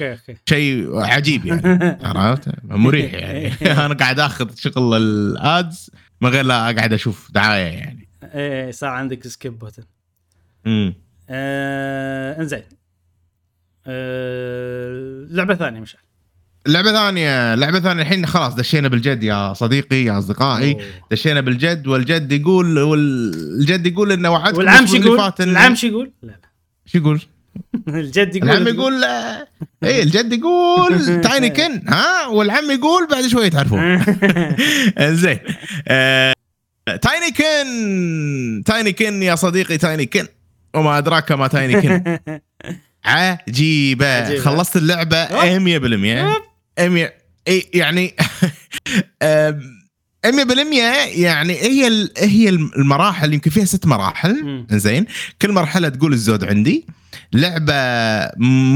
شيء 0.48 0.96
عجيب 0.96 1.46
يعني. 1.46 1.98
عرفت؟ 2.04 2.48
مريح 2.64 3.12
يعني. 3.14 3.52
أنا 3.86 3.94
قاعد 3.94 4.20
آخذ 4.20 4.48
شغل 4.56 4.96
الادز 4.96 5.90
من 6.20 6.30
غير 6.30 6.44
لا 6.44 6.70
أقعد 6.70 6.92
أشوف 6.92 7.28
دعاية 7.32 7.72
يعني. 7.72 8.05
إيه 8.34 8.70
صار 8.70 8.90
عندك 8.90 9.26
skip 9.26 9.58
button 9.58 9.82
امم 10.66 10.94
آه 11.30 12.40
إنزين. 12.40 12.62
آه 13.86 15.26
لعبة 15.30 15.54
ثانية 15.54 15.80
مش 15.80 15.96
لعبة 16.66 16.92
ثانية 16.92 17.54
لعبة 17.54 17.80
ثانية. 17.80 18.02
الحين 18.02 18.26
خلاص 18.26 18.54
دشينا 18.54 18.88
بالجد 18.88 19.22
يا 19.22 19.52
صديقي 19.52 20.04
يا 20.04 20.18
أصدقائي. 20.18 20.72
أوه. 20.72 20.82
دشينا 21.10 21.40
بالجد 21.40 21.86
والجد 21.86 22.32
يقول 22.32 22.78
والجد 22.78 23.86
يقول 23.86 24.12
إنه 24.12 24.30
وعدكم 24.30 24.58
والعم 24.58 24.86
شو 24.86 24.96
يقول؟ 24.96 25.32
العم 25.40 25.74
شو 25.74 25.86
يقول؟ 25.86 26.10
لا 26.22 26.26
لا. 26.30 26.38
شو 26.86 26.98
يقول؟ 26.98 27.20
الجد 27.88 28.36
يقول. 28.36 28.50
العم 28.50 28.68
يقول 28.68 29.04
إيه 29.84 30.02
الجد 30.02 30.32
يقول 30.32 30.98
Tinykin. 31.24 31.82
ها؟ 31.88 32.26
والعم 32.26 32.70
يقول 32.70 33.06
بعد 33.10 33.26
شوي 33.26 33.50
تعرفون. 33.50 33.98
زين 35.22 35.38
آه، 35.88 36.32
Tinykin. 36.94 38.62
Tinykin 38.66 39.22
يا 39.22 39.34
صديقي 39.34 39.78
Tinykin. 39.78 40.26
وما 40.74 40.98
أدراك 40.98 41.32
ما 41.32 41.46
Tinykin. 41.48 42.18
عجيبة. 43.04 44.06
عجيبة. 44.06 44.40
خلصت 44.40 44.76
اللعبة 44.76 45.16
أوب. 45.16 45.42
100% 46.78 46.80
100 46.80 47.12
إي 47.48 47.62
يعني 47.74 48.14
آم، 49.22 49.60
100% 50.26 50.30
يعني 51.14 51.52
هي 51.54 52.08
هي 52.18 52.48
المراحل 52.48 53.34
يمكن 53.34 53.50
فيها 53.50 53.64
ست 53.64 53.86
مراحل. 53.86 54.64
زين. 54.70 55.06
كل 55.42 55.52
مرحلة 55.52 55.88
تقول 55.88 56.12
الزود 56.12 56.44
عندي. 56.44 56.86
لعبة 57.32 57.74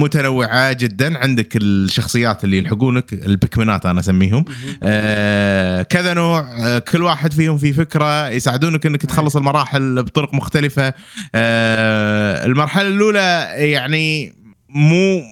متنوعة 0.01 0.73
جدا. 0.73 1.19
عندك 1.19 1.57
الشخصيات 1.57 2.45
اللي 2.45 2.59
يلحقونك 2.59 3.13
البكمنات 3.13 3.87
أنا 3.87 4.01
أسميهم. 4.01 4.45
آه 4.83 5.83
كذا 5.83 6.15
نوع. 6.15 6.41
آه 6.67 6.79
كل 6.79 7.03
واحد 7.03 7.33
فيهم 7.33 7.59
في 7.59 7.73
فكرة 7.73 8.29
يساعدونك 8.29 8.87
إنك 8.87 9.07
تخلص 9.07 9.37
المراحل 9.37 10.03
بطرق 10.03 10.35
مختلفة. 10.35 10.95
آه 11.35 12.47
المرحلة 12.47 12.89
الأولى 12.89 13.49
يعني 13.57 14.35
مو, 14.69 15.23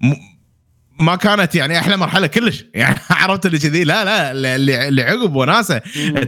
مو 0.00 0.16
ما 1.00 1.16
كانت 1.16 1.54
يعني 1.54 1.78
أحلى 1.78 1.96
مرحلة 1.96 2.26
كلش. 2.26 2.64
يعني 2.74 2.98
عرفت 3.10 3.46
اللي 3.46 3.58
كذي؟ 3.58 3.84
لا 3.84 4.04
لا 4.04 4.32
اللي 4.56 4.88
اللي 4.88 5.02
عقب 5.02 5.36
وناسة. 5.36 5.78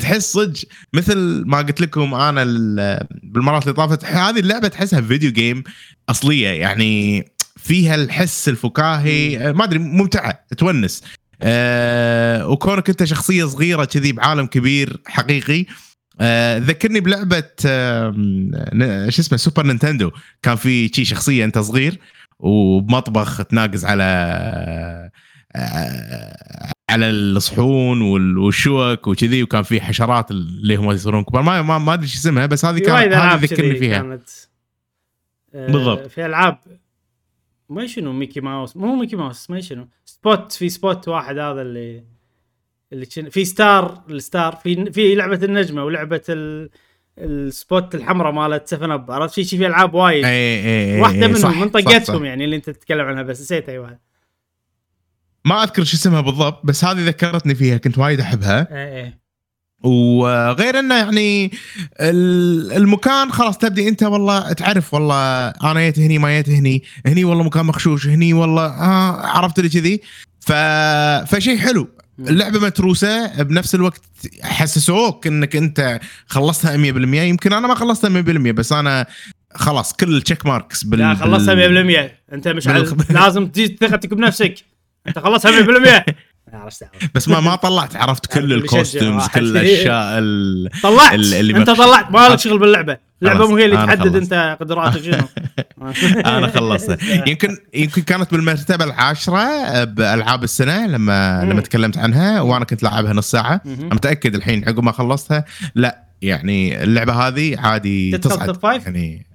تحس 0.00 0.32
صدق 0.32 0.58
مثل 0.94 1.42
ما 1.46 1.58
قلت 1.58 1.80
لكم 1.80 2.14
أنا 2.14 2.42
ال- 2.42 3.06
بالمرات 3.22 3.62
اللي 3.62 3.74
طافت 3.74 4.04
هذه 4.04 4.38
اللعبة 4.40 4.68
تحسها 4.68 5.00
فيديو 5.00 5.32
جيم 5.32 5.64
أصلية. 6.08 6.48
يعني 6.48 7.24
فيها 7.56 7.94
الحس 7.94 8.48
الفكاهي 8.48 9.38
آه، 9.48 9.52
ما 9.52 9.64
أدري 9.64 9.78
ممتعة 9.78 10.44
تونس. 10.58 11.02
أه 11.42 12.48
وكونك 12.48 12.88
أنت 12.88 13.04
شخصية 13.04 13.44
صغيرة 13.44 13.84
كذي 13.84 14.12
بعالم 14.12 14.46
كبير 14.46 14.96
حقيقي. 15.06 15.66
أه 16.20 16.58
ذكرني 16.58 17.00
بلعبة 17.00 17.44
آه 17.66 18.12
شو 19.08 19.22
اسمه 19.22 19.38
Super 19.38 19.66
Nintendo 19.66 20.10
كان 20.42 20.56
في 20.56 20.88
شي 20.94 21.04
شخصية 21.04 21.44
أنت 21.44 21.58
صغير. 21.58 21.98
وبمطبخ 22.40 23.44
تناقز 23.44 23.84
على 23.84 24.02
على 26.90 27.10
الصحون 27.10 28.02
وال- 28.02 28.38
والشوك 28.38 29.06
وكذي 29.06 29.42
وكان 29.42 29.62
في 29.62 29.80
حشرات 29.80 30.30
اللي 30.30 30.76
هم 30.76 30.90
يصيرون 30.90 31.24
كبار. 31.24 31.42
ما 31.42 31.62
ما, 31.62 31.78
ما 31.78 31.94
أدري 31.94 32.06
شو 32.06 32.18
اسمها 32.18 32.46
بس 32.46 32.64
هذه 32.64 32.78
كانت 32.78 33.12
هذه 33.14 33.44
ذكرني 33.44 33.74
فيها. 33.76 33.98
كانت. 33.98 34.28
آه، 35.54 35.66
بالضبط. 35.72 36.06
في 36.06 36.26
ألعاب 36.26 36.58
ما 37.68 37.86
شنو 37.86 38.12
ميكي 38.12 38.40
ماوس؟ 38.40 38.76
مو 38.76 38.96
ميكي 38.96 39.16
ماوس 39.16 39.50
ما 39.50 39.60
شنو. 39.60 39.88
Spot 40.04 40.52
في 40.52 40.68
Spot 40.68 41.08
واحد 41.08 41.38
هذا 41.38 41.62
اللي 41.62 42.04
اللي 42.92 43.06
في 43.06 43.44
ستار 43.44 44.02
الستار 44.10 44.52
في 44.56 44.92
في 44.92 45.14
لعبة 45.14 45.44
النجمة 45.44 45.84
ولعبة 45.84 46.22
ال 46.28 46.70
ال 47.20 47.35
Spot 47.35 47.94
الحمراء 47.94 48.32
مالت 48.32 48.68
7 48.68 48.94
Up 48.94 49.10
عرفت؟ 49.10 49.34
في 49.34 49.44
شي 49.44 49.58
في 49.58 49.66
ألعاب 49.66 49.94
وايد. 49.94 50.24
اي 50.24 50.30
اي 50.30 50.94
اي 50.94 51.00
واحدة 51.00 51.16
إي، 51.22 51.28
منهم 51.28 51.40
صح، 51.42 51.56
من 51.56 51.68
طقتكم. 51.68 52.24
يعني 52.24 52.44
اللي 52.44 52.56
انت 52.56 52.70
تتكلم 52.70 53.06
عنها 53.06 53.22
بس 53.22 53.40
نسيت 53.40 53.68
أي 53.68 53.78
واحد. 53.78 53.98
ما 55.44 55.62
أذكر 55.62 55.84
شو 55.84 55.96
اسمها 55.96 56.20
بالضبط 56.20 56.60
بس 56.66 56.84
هذه 56.84 57.06
ذكرتني 57.06 57.54
فيها 57.54 57.76
كنت 57.76 57.98
وايد 57.98 58.20
أحبها. 58.20 58.68
اي 58.72 59.04
اي 59.04 59.18
وغير 59.82 60.78
إنه 60.78 60.94
يعني 60.94 61.50
ال- 62.00 62.72
المكان 62.72 63.32
خلاص 63.32 63.58
تبدي 63.58 63.88
أنت 63.88 64.02
والله 64.02 64.52
تعرف 64.52 64.94
والله 64.94 65.48
أنا 65.48 65.80
جيت 65.80 65.98
هني 65.98 66.18
ما 66.18 66.30
جيت 66.36 66.48
هني 66.48 66.82
هني 67.06 67.24
والله 67.24 67.44
مكان 67.44 67.66
مخشوش 67.66 68.06
هني 68.06 68.32
والله 68.32 68.66
آه 68.66 69.26
عرفت 69.26 69.58
اللي 69.58 69.70
كذي. 69.70 70.00
ف... 70.40 70.52
فشيء 71.34 71.58
حلو. 71.58 71.88
اللعبة 72.18 72.60
متروسة 72.60 73.42
بنفس 73.42 73.74
الوقت 73.74 74.00
حسسوك 74.42 75.26
إنك 75.26 75.56
أنت 75.56 76.00
خلصتها 76.26 76.76
100% 76.76 77.14
يمكن 77.14 77.52
أنا 77.52 77.68
ما 77.68 77.74
خلصتها 77.74 78.22
100% 78.22 78.24
بس 78.52 78.72
أنا 78.72 79.06
خلاص 79.54 79.92
كل 79.92 80.16
ال 80.16 80.21
check 80.21 80.46
marks 80.46 80.84
بال 80.84 80.98
لا 80.98 81.14
خلصها 81.14 81.54
بال- 81.54 82.08
100% 82.28 82.32
أنت 82.32 82.48
مش 82.48 82.68
بالخ- 82.68 83.10
لازم 83.12 83.46
تزيد 83.46 83.76
ثقتك 83.80 84.14
بنفسك. 84.14 84.54
أنت 85.08 85.18
خلصها 85.18 85.50
100% 85.62 86.04
عرفت. 86.54 86.84
بس 87.14 87.28
ما 87.28 87.40
ما 87.40 87.56
طلعت 87.56 87.96
عرفت 87.96 88.26
كل 88.26 88.52
واحد. 88.72 89.30
كل 89.34 89.56
الأشياء 89.56 90.04
ال... 90.18 90.70
طلعت 90.82 91.14
ال- 91.14 91.34
اللي 91.34 91.56
أنت 91.58 91.70
طلعت 91.70 92.10
ما 92.10 92.28
لك 92.28 92.38
شغل 92.38 92.58
باللعبة 92.58 92.96
اللعبة 93.22 93.46
مو 93.48 93.56
هي 93.56 93.64
اللي 93.64 93.76
تحدد 93.76 94.02
خلصت. 94.02 94.32
أنت 94.32 94.56
قدراتك 94.60 95.02
شنو 95.02 95.24
أنا 96.26 96.46
خلصتها 96.46 96.98
يمكن 97.30 97.56
يمكن 97.74 98.02
كانت 98.02 98.32
بالمرتبة 98.32 98.84
العاشرة 98.84 99.84
بألعاب 99.84 100.44
السنة 100.44 100.86
لما. 100.86 101.44
لما 101.44 101.60
تكلمت 101.60 101.98
عنها 101.98 102.40
وأنا 102.40 102.64
كنت 102.64 102.82
لاعبها 102.82 103.12
نص 103.12 103.30
ساعة 103.30 103.60
متأكد 103.64 104.34
الحين 104.34 104.64
عقب 104.68 104.82
ما 104.82 104.92
خلصتها 104.92 105.44
لا 105.74 106.02
يعني 106.22 106.82
اللعبة 106.82 107.12
هذه 107.12 107.58
عادي 107.58 108.18
تصعد؟ 108.18 108.58
يعني 108.84 109.26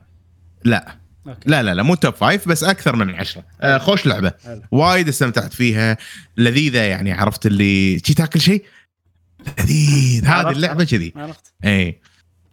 لا 0.63 0.95
okay. 1.27 1.49
لا 1.49 1.63
لا 1.63 1.73
لا 1.73 1.83
مو 1.83 1.95
top 1.95 2.13
five 2.13 2.47
بس 2.47 2.63
أكثر 2.63 2.95
من 2.95 3.15
عشرة. 3.15 3.43
آه 3.61 3.77
خوش 3.77 4.05
لعبة. 4.05 4.33
حلو. 4.45 4.61
وايد 4.71 5.07
استمتعت 5.07 5.53
فيها. 5.53 5.97
لذيذة 6.37 6.79
يعني 6.79 7.11
عرفت 7.11 7.45
اللي 7.45 7.99
شي 8.05 8.13
تاكل 8.13 8.41
شيء 8.41 8.63
لذيذ. 9.59 10.25
هذه 10.25 10.49
اللعبة 10.49 10.83
كذي. 10.83 11.13
عرفت. 11.15 11.53
إي. 11.65 11.99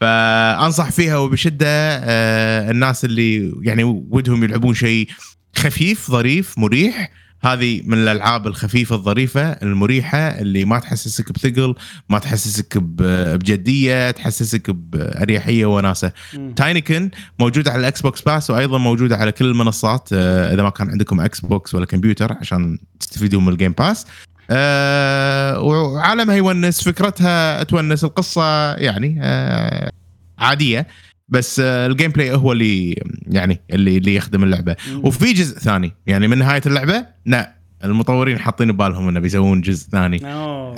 فأنصح 0.00 0.90
فيها 0.90 1.16
وبشدة 1.16 1.66
آه، 1.68 2.70
الناس 2.70 3.04
اللي 3.04 3.52
يعني 3.62 3.84
ودهم 3.84 4.44
يلعبون 4.44 4.74
شيء 4.74 5.08
خفيف 5.56 6.10
ظريف 6.10 6.58
مريح 6.58 7.10
هذه 7.42 7.82
من 7.84 7.98
الألعاب 7.98 8.46
الخفيفة 8.46 8.96
الظريفة 8.96 9.42
المريحة 9.42 10.18
اللي 10.18 10.64
ما 10.64 10.78
تحسسك 10.78 11.32
بثقل 11.32 11.74
ما 12.08 12.18
تحسسك 12.18 12.78
بجدية 12.78 14.10
تحسسك 14.10 14.70
بأريحية 14.70 15.66
وناسة. 15.66 16.12
مم. 16.34 16.54
Tinykin 16.54 17.10
موجوده 17.38 17.70
على 17.70 17.80
ال 17.80 18.00
Xbox 18.00 18.22
Pass 18.22 18.50
وأيضا 18.50 18.78
موجوده 18.78 19.16
على 19.16 19.32
كل 19.32 19.44
المنصات 19.44 20.08
آه، 20.12 20.54
إذا 20.54 20.62
ما 20.62 20.70
كان 20.70 20.90
عندكم 20.90 21.20
Xbox 21.20 21.74
ولا 21.74 21.86
كمبيوتر 21.86 22.32
عشان 22.32 22.78
تستفيدون 23.00 23.44
من 23.44 23.52
ال 23.52 23.56
Game 23.56 23.72
Pass 23.72 24.06
آه، 24.50 25.60
وعالمها 25.60 26.34
يونس 26.34 26.82
فكرتها 26.82 27.62
تونس 27.62 28.04
القصة 28.04 28.74
يعني 28.74 29.18
آه، 29.22 29.90
عادية. 30.38 30.86
بس 31.30 31.60
ال 31.60 32.10
gameplay 32.10 32.34
هو 32.34 32.52
اللي 32.52 33.02
يعني 33.26 33.60
اللي 33.72 33.96
اللي 33.96 34.14
يخدم 34.14 34.44
اللعبة. 34.44 34.76
وفي 34.94 35.32
جزء 35.32 35.58
ثاني 35.58 35.92
يعني 36.06 36.28
من 36.28 36.38
نهاية 36.38 36.62
اللعبة 36.66 37.06
لا 37.26 37.54
المطورين 37.84 38.38
حاطين 38.38 38.72
ببالهم 38.72 39.08
إنه 39.08 39.20
بيسوون 39.20 39.60
جزء 39.60 39.88
ثاني. 39.90 40.18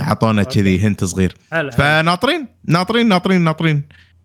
حطونا. 0.00 0.42
كذي 0.42 0.80
هنت 0.80 1.04
صغير 1.04 1.34
حلو. 1.52 1.70
فناطرين 1.70 2.46
ناطرين 2.64 3.08
ناطرين 3.08 3.40
ناطرين 3.40 3.82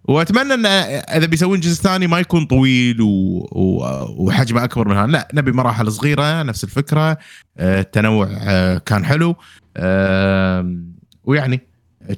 وأتمنى 0.08 0.54
إن 0.54 0.66
إذا 0.66 1.26
بيسوون 1.26 1.60
جزء 1.60 1.82
ثاني 1.82 2.08
ما 2.08 2.20
يكون 2.20 2.46
طويل 2.46 3.02
و... 3.02 3.08
و... 3.52 3.84
وحجمه 4.26 4.64
أكبر 4.64 4.88
من 4.88 4.98
هذا 4.98 5.08
لا 5.08 5.28
نبي 5.34 5.52
مراحل 5.52 5.92
صغيرة 5.92 6.44
نفس 6.44 6.64
الفكرة 6.64 7.18
آه، 7.58 7.82
التنوع 7.82 8.30
آه، 8.42 8.78
كان 8.78 9.06
حلو 9.06 9.36
ويعني 11.24 11.62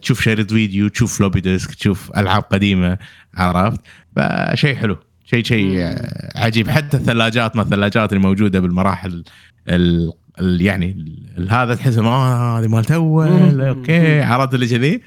تشوف 0.02 0.22
شريط 0.22 0.54
فيديو 0.54 0.88
تشوف 0.88 1.18
floppy 1.18 1.42
disk 1.42 1.76
تشوف 1.76 2.12
ألعاب 2.18 2.44
قديمة 2.44 2.98
عرفت؟ 3.38 3.80
فشيء 4.16 4.76
حلو. 4.76 4.98
شيء 5.26 5.44
شيء 5.44 5.96
عجيب. 6.36 6.70
حتى 6.70 6.98
الثلاجات 6.98 7.56
ما 7.56 7.62
الثلاجات 7.62 8.14
اللي 8.14 8.24
موجودة 8.24 8.60
بالمراحل 8.60 9.24
ال... 9.70 10.14
ال... 10.40 10.62
يعني 10.62 10.92
ال... 11.38 11.52
هذا 11.52 11.76
تحس 11.76 11.98
آه 11.98 12.60
هذه 12.60 12.68
مالت 12.68 12.92
اول. 12.92 13.62
أوكي. 13.62 14.22
عرفت 14.22 14.54
اللي 14.54 14.68
كذي؟ 14.68 15.02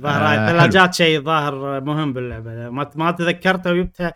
ظاهر 0.00 0.22
آه، 0.22 0.34
الثلاجات 0.50 0.94
شيء 0.94 1.20
ظاهر 1.22 1.80
مهم 1.80 2.12
باللعبة. 2.12 2.70
ما 2.70 2.90
ما 2.94 3.10
تذكرته 3.10 3.70
وجبتها 3.72 4.14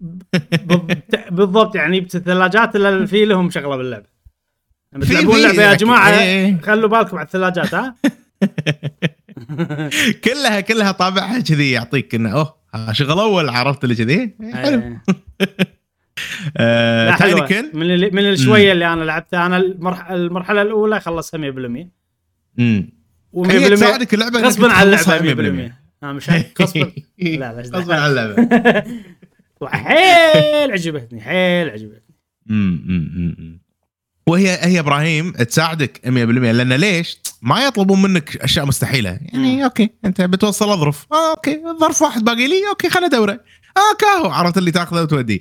بالضبط- 1.30 1.76
يعني 1.76 2.00
جبت 2.00 2.14
الثلاجات 2.14 2.76
اللي 2.76 3.06
في 3.06 3.24
لهم 3.24 3.50
شغلة 3.50 3.76
باللعبة. 3.76 4.06
لما 4.92 5.04
في- 5.04 5.12
تلعبون 5.14 5.42
لعبة 5.42 5.62
يا 5.62 5.74
جماعة 5.74 6.08
إيه. 6.10 6.60
خلوا 6.60 6.88
بالكم 6.88 7.16
على 7.18 7.26
الثلاجات 7.26 7.74
ها؟ 7.74 7.94
كلها 10.24 10.60
كلها 10.60 10.92
طابعها 10.92 11.40
كذي 11.40 11.70
يعطيك 11.70 12.14
إنه 12.14 12.30
أوه 12.32 12.61
شغل 12.92 13.18
أول 13.18 13.48
عرفت 13.48 13.84
اللي 13.84 13.94
كذي؟ 13.94 14.34
حلو. 14.52 14.78
إيه. 14.82 15.02
آه. 16.56 17.16
تاينكن 17.16 17.70
من 17.74 17.90
اللي 17.90 18.10
من 18.10 18.18
الشوية 18.28 18.72
اللي 18.72 18.92
أنا 18.92 19.04
لعبتها. 19.04 19.46
أنا 19.46 19.56
المرح- 19.56 20.10
المرحلة 20.10 20.62
الأولى 20.62 21.00
خلصها 21.00 21.38
100% 21.38 21.88
امم 22.58 22.90
و100% 23.36 23.50
هي 23.50 23.70
تساعدك 23.70 24.14
اللعبة 24.14 24.40
غصبا 24.40 24.72
على 24.72 24.96
تخلصها 24.96 25.20
اللعبة 25.20 25.68
100% 25.68 25.72
آه 26.02 26.12
مش 26.12 26.30
غصبا. 26.62 26.80
لا 27.18 27.36
لا. 27.38 27.58
إيش 27.58 27.66
غصبا 27.70 28.06
اللعبة. 28.06 28.48
حيل 29.64 30.72
عجبتني 30.72 31.20
حيل 31.20 31.70
عجبتني. 31.70 32.14
أمم، 32.50 32.84
أمم. 32.88 33.61
وهي 34.26 34.58
هي 34.60 34.78
إبراهيم 34.80 35.32
تساعدك 35.32 36.00
100% 36.04 36.08
لأن 36.08 36.72
ليش؟ 36.72 37.18
ما 37.42 37.64
يطلبون 37.64 38.02
منك 38.02 38.36
أشياء 38.36 38.66
مستحيلة 38.66 39.18
يعني. 39.22 39.64
okay 39.64 39.90
أنت 40.04 40.22
بتوصل 40.22 40.70
أظرف 40.70 41.06
آه 41.12 41.30
okay 41.30 41.62
ظرف 41.80 42.02
واحد 42.02 42.24
باقي 42.24 42.46
لي 42.46 42.68
okay 42.68 42.90
خلنا 42.90 43.08
دورة 43.08 43.32
آه 43.76 43.96
كاهو 43.98 44.30
عرفت 44.30 44.58
اللي 44.58 44.70
تاخذه 44.70 45.02
وتوديه 45.02 45.40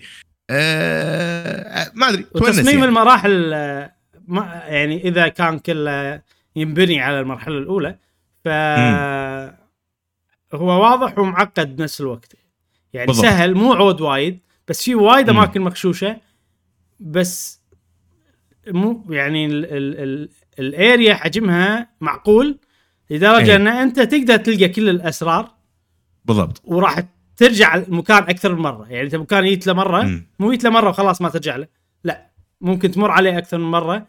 آه 0.49 1.91
ما 1.93 2.09
أدري 2.09 2.23
تونس 2.23 2.47
وتصميم 2.47 2.67
يعني. 2.67 2.85
المراحل 2.85 3.51
آه، 3.53 3.93
ما 4.27 4.63
يعني 4.67 5.07
إذا 5.07 5.27
كان 5.27 5.59
كله 5.59 6.21
ينبني 6.55 7.01
على 7.01 7.19
المرحلة 7.19 7.57
الأولى 7.57 7.97
ف 8.45 8.47
هو 10.55 10.81
واضح 10.81 11.19
ومعقد 11.19 11.75
بنفس 11.75 12.01
الوقت 12.01 12.33
يعني 12.93 13.07
بالضبط. 13.07 13.25
سهل 13.25 13.55
مو 13.55 13.73
عود 13.73 14.01
وايد 14.01 14.39
بس 14.67 14.83
في 14.83 14.95
وايد. 14.95 15.29
أماكن 15.29 15.61
مخشوشه 15.61 16.17
بس 16.99 17.60
مو 18.67 19.05
يعني 19.09 19.45
ال 19.45 19.65
ال 19.65 19.99
ال 19.99 20.29
ال 20.59 20.70
area 20.70 21.13
حجمها 21.13 21.89
معقول؟ 22.01 22.59
لدرجه 23.09 23.51
إيه. 23.51 23.55
أن 23.55 23.67
أنت 23.67 23.99
تقدر 23.99 24.37
تلقى 24.37 24.67
كل 24.67 24.89
الأسرار 24.89 25.51
بالضبط. 26.25 26.61
وراح 26.65 27.03
ترجع 27.37 27.75
المكان 27.75 28.23
أكثر 28.23 28.55
من 28.55 28.61
مرة. 28.61 28.87
يعني 28.89 29.05
انت 29.05 29.15
مكان 29.15 29.43
جيت 29.45 29.67
له 29.67 29.73
مرة. 29.73 30.21
مو 30.39 30.51
جيت 30.51 30.63
له 30.63 30.69
مرة 30.69 30.89
وخلاص 30.89 31.21
ما 31.21 31.29
ترجع 31.29 31.55
له. 31.55 31.67
لا 32.03 32.31
ممكن 32.61 32.91
تمر 32.91 33.11
عليه 33.11 33.37
أكثر 33.37 33.57
من 33.57 33.71
مرة. 33.71 34.07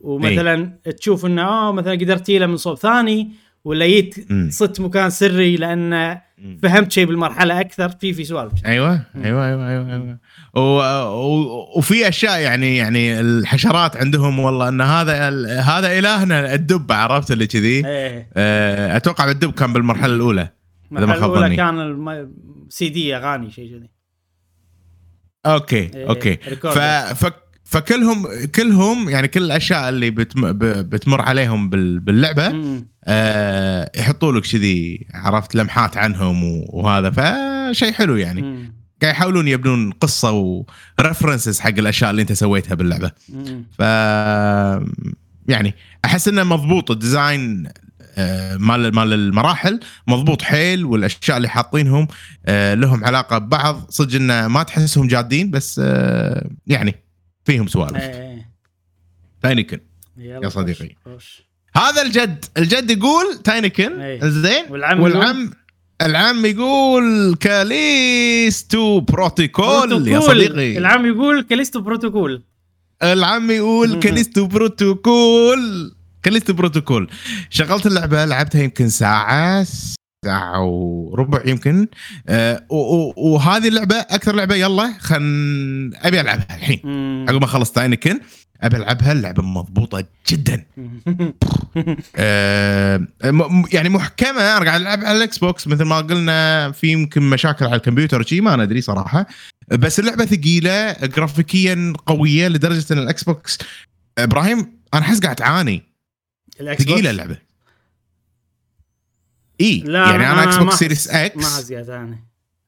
ومثلا 0.00 0.78
تشوف 0.98 1.26
إنه 1.26 1.42
آه 1.42 1.72
مثلا 1.72 1.92
قدرت 1.92 2.30
له 2.30 2.46
من 2.46 2.56
صوب 2.56 2.76
ثاني 2.76 3.32
ولا 3.64 3.86
جيت 3.86 4.32
مم. 4.32 4.48
صدت 4.50 4.80
مكان 4.80 5.10
سري 5.10 5.56
لأن. 5.56 6.18
فهمت 6.62 6.92
شيء 6.92 7.06
بالمرحلة 7.06 7.60
أكثر 7.60 7.88
في 7.88 8.12
في 8.12 8.24
سوالف 8.24 8.66
أيوه 8.66 9.02
أيوه 9.24 9.46
أيوه 9.46 9.68
أيوه, 9.68 9.92
أيوة. 9.92 10.18
و... 10.54 10.60
و... 10.60 11.78
وفي 11.78 12.08
أشياء 12.08 12.40
يعني 12.40 12.76
يعني 12.76 13.20
الحشرات 13.20 13.96
عندهم 13.96 14.38
والله 14.38 14.68
إن 14.68 14.80
هذا 14.80 15.28
ال... 15.28 15.46
هذا 15.50 15.98
إلهنا 15.98 16.54
الدب 16.54 16.92
عرفت 16.92 17.30
اللي 17.30 17.46
كذي 17.46 17.86
إيه 17.86 18.28
آه، 18.36 18.96
أتوقع 18.96 19.30
الدب 19.30 19.52
كان 19.52 19.72
بالمرحلة 19.72 20.14
الأولى 20.14 20.40
إذا 20.40 20.50
ما 20.90 21.00
المرحلة 21.00 21.26
الأولى 21.26 21.46
ظني. 21.46 21.56
كان 21.56 21.80
الم... 21.80 22.32
سي 22.68 22.88
دي 22.88 23.16
أغاني 23.16 23.50
شيء 23.50 23.78
كذي 23.78 23.90
okay 25.46 25.90
إيه، 25.94 26.08
okay 26.08 26.38
record. 26.48 26.74
ف... 26.74 26.78
ف... 27.24 27.32
فكلهم 27.68 28.26
كلهم 28.54 29.08
يعني 29.08 29.28
كل 29.28 29.42
الأشياء 29.42 29.88
اللي 29.88 30.10
بتم... 30.10 30.52
بتمر 30.82 31.20
عليهم 31.20 31.70
بال... 31.70 32.00
باللعبة 32.00 32.48
مم. 32.48 32.86
آه 33.04 33.90
يحطوا 33.96 34.32
لك 34.32 34.42
كذي 34.42 35.06
عرفت 35.14 35.54
لمحات 35.54 35.96
عنهم. 35.96 36.64
وهذا 36.68 37.10
فشيء 37.10 37.92
حلو 37.92 38.16
يعني. 38.16 38.72
قاعد 39.02 39.14
يحاولون 39.14 39.48
يبنون 39.48 39.90
قصة 39.90 40.64
و 40.98 41.04
references 41.04 41.60
حق 41.60 41.78
الأشياء 41.78 42.10
اللي 42.10 42.22
أنت 42.22 42.32
سويتها 42.32 42.74
باللعبة 42.74 43.10
مم. 43.28 43.64
ف 43.78 43.80
يعني 45.48 45.74
أحس 46.04 46.28
إنه 46.28 46.44
مضبوط 46.44 46.90
ال 46.90 47.01
design 47.01 47.68
آه، 48.18 48.56
مال 48.56 48.94
مال 48.94 49.12
المراحل 49.12 49.80
مضبوط 50.06 50.42
حيل 50.42 50.84
والأشياء 50.84 51.36
اللي 51.36 51.48
حاطينهم 51.48 52.08
آه، 52.46 52.74
لهم 52.74 53.04
علاقة 53.04 53.38
ببعض 53.38 53.86
صدق 53.90 54.16
إنه 54.16 54.48
ما 54.48 54.62
تحسهم 54.62 55.06
جادين 55.06 55.50
بس 55.50 55.80
آه، 55.84 56.50
يعني 56.66 57.07
فيهم 57.48 57.66
سوالف. 57.66 57.96
إيه 57.96 58.50
Tinykin. 59.42 59.80
يلا 60.16 60.40
يا 60.44 60.48
صديقي. 60.48 60.90
خش. 61.06 61.42
هذا 61.76 62.02
الجد. 62.02 62.44
الجد 62.56 62.90
يقول 62.90 63.38
Tinykin. 63.44 64.00
إيه. 64.00 64.20
زين. 64.24 64.64
والعم 64.70 65.00
والعم 65.00 65.50
العم 66.02 66.46
يقول 66.46 67.34
Callisto 67.40 69.00
Protocol. 69.00 70.08
يا. 70.08 70.20
صديقي. 70.20 70.78
العم 70.78 71.06
يقول 71.06 71.42
Callisto 71.42 71.80
Protocol. 71.80 72.42
العم 73.02 73.50
يقول. 73.50 73.98
Callisto 73.98 74.46
Protocol. 74.46 75.94
Callisto 76.22 76.52
Protocol. 76.52 77.10
شغلت 77.50 77.86
اللعبة 77.86 78.24
لعبتها 78.24 78.62
يمكن 78.62 78.88
ساعة. 78.88 79.66
ساعة 80.24 80.64
وربع 80.64 81.42
يمكن. 81.46 81.88
آه 82.28 82.64
وهذه 83.16 83.68
اللعبة 83.68 83.96
أكثر 83.96 84.34
لعبة 84.34 84.54
يلا 84.54 84.94
خل 84.98 85.22
أبي 85.94 86.20
ألعبها 86.20 86.56
الحين. 86.56 86.80
عقب 87.28 87.40
ما 87.40 87.46
خلصت 87.46 87.74
Tinykin 87.74 88.20
أبي 88.60 88.76
ألعبها 88.76 89.12
اللعبة 89.12 89.42
مضبوطة 89.42 90.04
جدا. 90.28 90.64
آه 92.16 93.06
يعني 93.72 93.88
محكمة. 93.88 94.40
أنا 94.40 94.64
قاعد 94.64 94.80
ألعب 94.80 95.04
على 95.04 95.16
ال 95.16 95.38
Xbox 95.38 95.66
مثل 95.66 95.84
ما 95.84 95.96
قلنا 95.96 96.70
في 96.72 96.86
يمكن 96.86 97.22
مشاكل 97.22 97.64
على 97.64 97.76
الكمبيوتر 97.76 98.22
شيء 98.22 98.42
ما 98.42 98.56
ندري 98.56 98.80
صراحة. 98.80 99.26
بس 99.68 99.98
اللعبة 100.00 100.24
ثقيلة 100.24 100.92
جرافيكيا 100.92 101.92
قوية 102.06 102.48
لدرجة 102.48 102.92
إن 102.92 102.98
الإكس 102.98 103.24
بوكس. 103.24 103.58
إبراهيم 104.18 104.72
أنا 104.94 105.02
أحس 105.02 105.20
قاعد 105.20 105.36
تعاني. 105.36 105.82
ثقيلة 106.58 107.10
اللعبة. 107.10 107.47
إي 109.60 109.82
لا 109.86 109.98
يعني 110.10 110.32
أنا 110.32 110.44
إكس 110.44 110.56
ما 110.56 110.62
بوكس 110.64 110.74
سيريس 110.78 111.08
ما 111.12 111.26
إكس 111.26 111.56
حزقها 111.56 111.82
ثاني. 111.82 112.24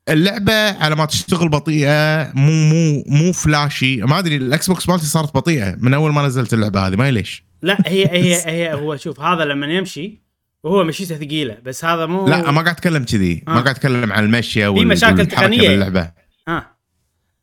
اللعبة 0.08 0.52
على 0.52 0.94
ما 0.96 1.04
تشتغل 1.04 1.48
بطيئة 1.48 2.32
مو 2.34 2.52
مو 2.52 3.04
مو 3.06 3.32
فلاشي 3.32 3.96
ما 3.96 4.18
أدري 4.18 4.36
الاكس 4.36 4.66
بوكس 4.70 4.88
مالتي 4.88 5.06
صارت 5.06 5.34
بطيئة 5.34 5.76
من 5.78 5.94
أول 5.94 6.12
ما 6.12 6.26
نزلت 6.26 6.54
اللعبة 6.54 6.86
هذه 6.86 6.96
ما 6.96 7.10
ليش؟ 7.10 7.44
لا 7.62 7.78
هي 7.86 8.06
هي 8.16 8.34
هي 8.46 8.74
هو 8.74 8.96
شوف 8.96 9.20
هذا 9.20 9.44
لما 9.44 9.66
يمشي 9.66 10.22
وهو 10.64 10.84
مشيته 10.84 11.16
ثقيلة 11.16 11.56
بس 11.64 11.84
هذا 11.84 12.06
مو 12.06 12.28
لا 12.28 12.50
ما 12.50 12.62
قاعد 12.62 12.68
أتكلم 12.74 13.04
كذي. 13.04 13.42
ما 13.46 13.52
آه. 13.58 13.60
قاعد 13.60 13.68
أتكلم 13.76 14.12
عن 14.12 14.24
المشيه 14.24 14.68
وال- 14.68 14.88
مشاكل 14.88 15.18
والحركة 15.18 15.36
تقنية. 15.42 15.68
باللعبة. 15.68 16.10
ها 16.48 16.79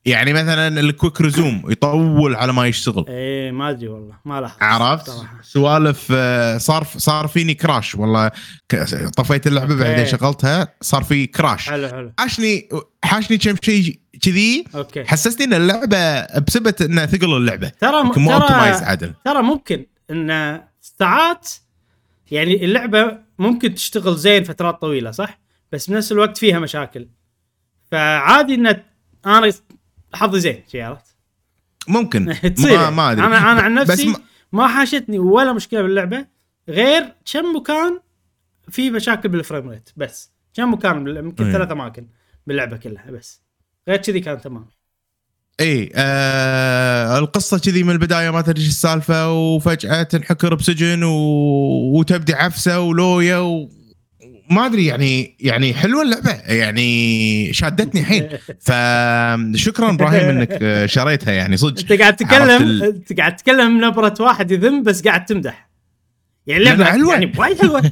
يعني 0.07 0.33
مثلا 0.33 0.79
ال 0.79 0.86
quick 0.86 1.21
resume 1.21 1.63
يطول 1.71 2.35
على 2.35 2.53
ما 2.53 2.67
يشتغل. 2.67 3.05
إيه 3.09 3.51
ما 3.51 3.69
أدري 3.69 3.87
والله 3.87 4.15
ما 4.25 4.41
لاحظت 4.41 4.63
عرفت؟ 4.63 5.11
سوالف 5.41 6.07
آه، 6.11 6.57
صار 6.57 6.83
صار 6.97 7.27
فيني 7.27 7.53
crash 7.53 7.95
والله. 7.95 8.31
طفيت 9.17 9.47
اللعبة 9.47 9.75
بعدين 9.75 9.99
okay. 9.99 10.11
شغلتها 10.11 10.67
صار 10.81 11.03
في 11.03 11.27
crash 11.27 11.69
حلو 11.69 11.87
حلو. 11.87 12.11
حاشني 12.19 12.69
حاشني 13.03 13.37
كم 13.37 13.55
شيء 13.61 13.99
كذي؟ 14.21 14.65
okay. 14.75 15.05
حسسني 15.05 15.45
إن 15.45 15.53
اللعبة 15.53 16.21
بسبه 16.39 16.75
إنها 16.81 17.05
ثقل 17.05 17.37
اللعبة. 17.37 17.69
ترى 17.69 17.99
يمكن 17.99 18.21
مو 18.21 18.39
ترى 18.39 18.53
عدل. 18.61 19.13
ترى 19.25 19.41
ممكن 19.41 19.85
إن 20.11 20.61
ساعات 20.81 21.49
يعني 22.31 22.65
اللعبة 22.65 23.17
ممكن 23.39 23.75
تشتغل 23.75 24.15
زين 24.15 24.43
فترات 24.43 24.81
طويلة 24.81 25.11
صح؟ 25.11 25.39
بس 25.71 25.89
بنفس 25.89 26.11
الوقت 26.11 26.37
فيها 26.37 26.59
مشاكل. 26.59 27.07
فعادي 27.91 28.53
إن 28.53 28.83
أنا 29.25 29.51
حظي 30.13 30.39
زين 30.39 30.63
شي 30.71 30.81
عرفت؟ 30.81 31.15
ممكن. 31.87 32.33
تصير. 32.55 32.77
ما, 32.77 32.89
ما 32.89 33.11
أدري. 33.11 33.25
أنا 33.25 33.37
أنا 33.51 33.61
عن 33.61 33.73
نفسي 33.81 34.07
ما- 34.07 34.19
ما 34.51 34.67
حاشتني 34.67 35.19
ولا 35.19 35.53
مشكلة 35.53 35.81
باللعبة 35.81 36.25
غير 36.69 37.13
كم 37.33 37.55
مكان 37.55 37.99
في 38.69 38.91
مشاكل 38.91 39.29
بالفريم 39.29 39.69
ريت 39.69 39.89
بس. 39.97 40.31
كم 40.53 40.73
مكان 40.73 41.07
يمكن 41.07 41.45
إيه. 41.45 41.53
ثلاث 41.53 41.71
أماكن 41.71 42.07
باللعبة 42.47 42.77
كلها 42.77 43.11
بس. 43.11 43.41
غير 43.87 43.97
كذي 43.97 44.19
كان 44.19 44.41
تمام. 44.41 44.65
إي 45.59 45.91
آه 45.95 47.19
القصة 47.19 47.59
كذي 47.59 47.83
من 47.83 47.89
البداية 47.91 48.29
ما 48.29 48.41
تدري 48.41 48.65
السالفة 48.67 49.31
وفجأة 49.31 50.03
تنحكر 50.03 50.55
بسجن 50.55 51.03
و... 51.03 51.11
وتبدي 51.97 52.33
عفسة 52.33 52.79
ولويا 52.79 53.37
و... 53.37 53.69
ما 54.49 54.65
أدري 54.65 54.85
يعني 54.85 55.35
يعني 55.39 55.73
حلوة 55.73 56.01
اللعبه 56.01 56.31
يعني 56.31 57.53
شادتني 57.53 58.03
حيل 58.05 58.37
فشكرا 58.59 59.89
إبراهيم 59.89 60.29
إنك 60.29 60.85
شريتها 60.85 61.31
يعني 61.33 61.57
صدق. 61.57 61.79
أنت 61.91 62.01
قاعد 62.01 62.15
تتكلم 62.15 62.63
ال- 62.63 62.83
أنت 62.83 63.13
قاعد 63.19 63.35
تتكلم 63.35 63.85
نبرة 63.85 64.13
واحد 64.19 64.51
يذم 64.51 64.83
بس 64.83 65.01
قاعد 65.07 65.25
تمدح. 65.25 65.69
يعني 66.47 66.63
لا، 66.63 66.85
حلوة. 66.85 67.13
يعني 67.13 67.31
وايد 67.37 67.61
حلوة. 67.61 67.91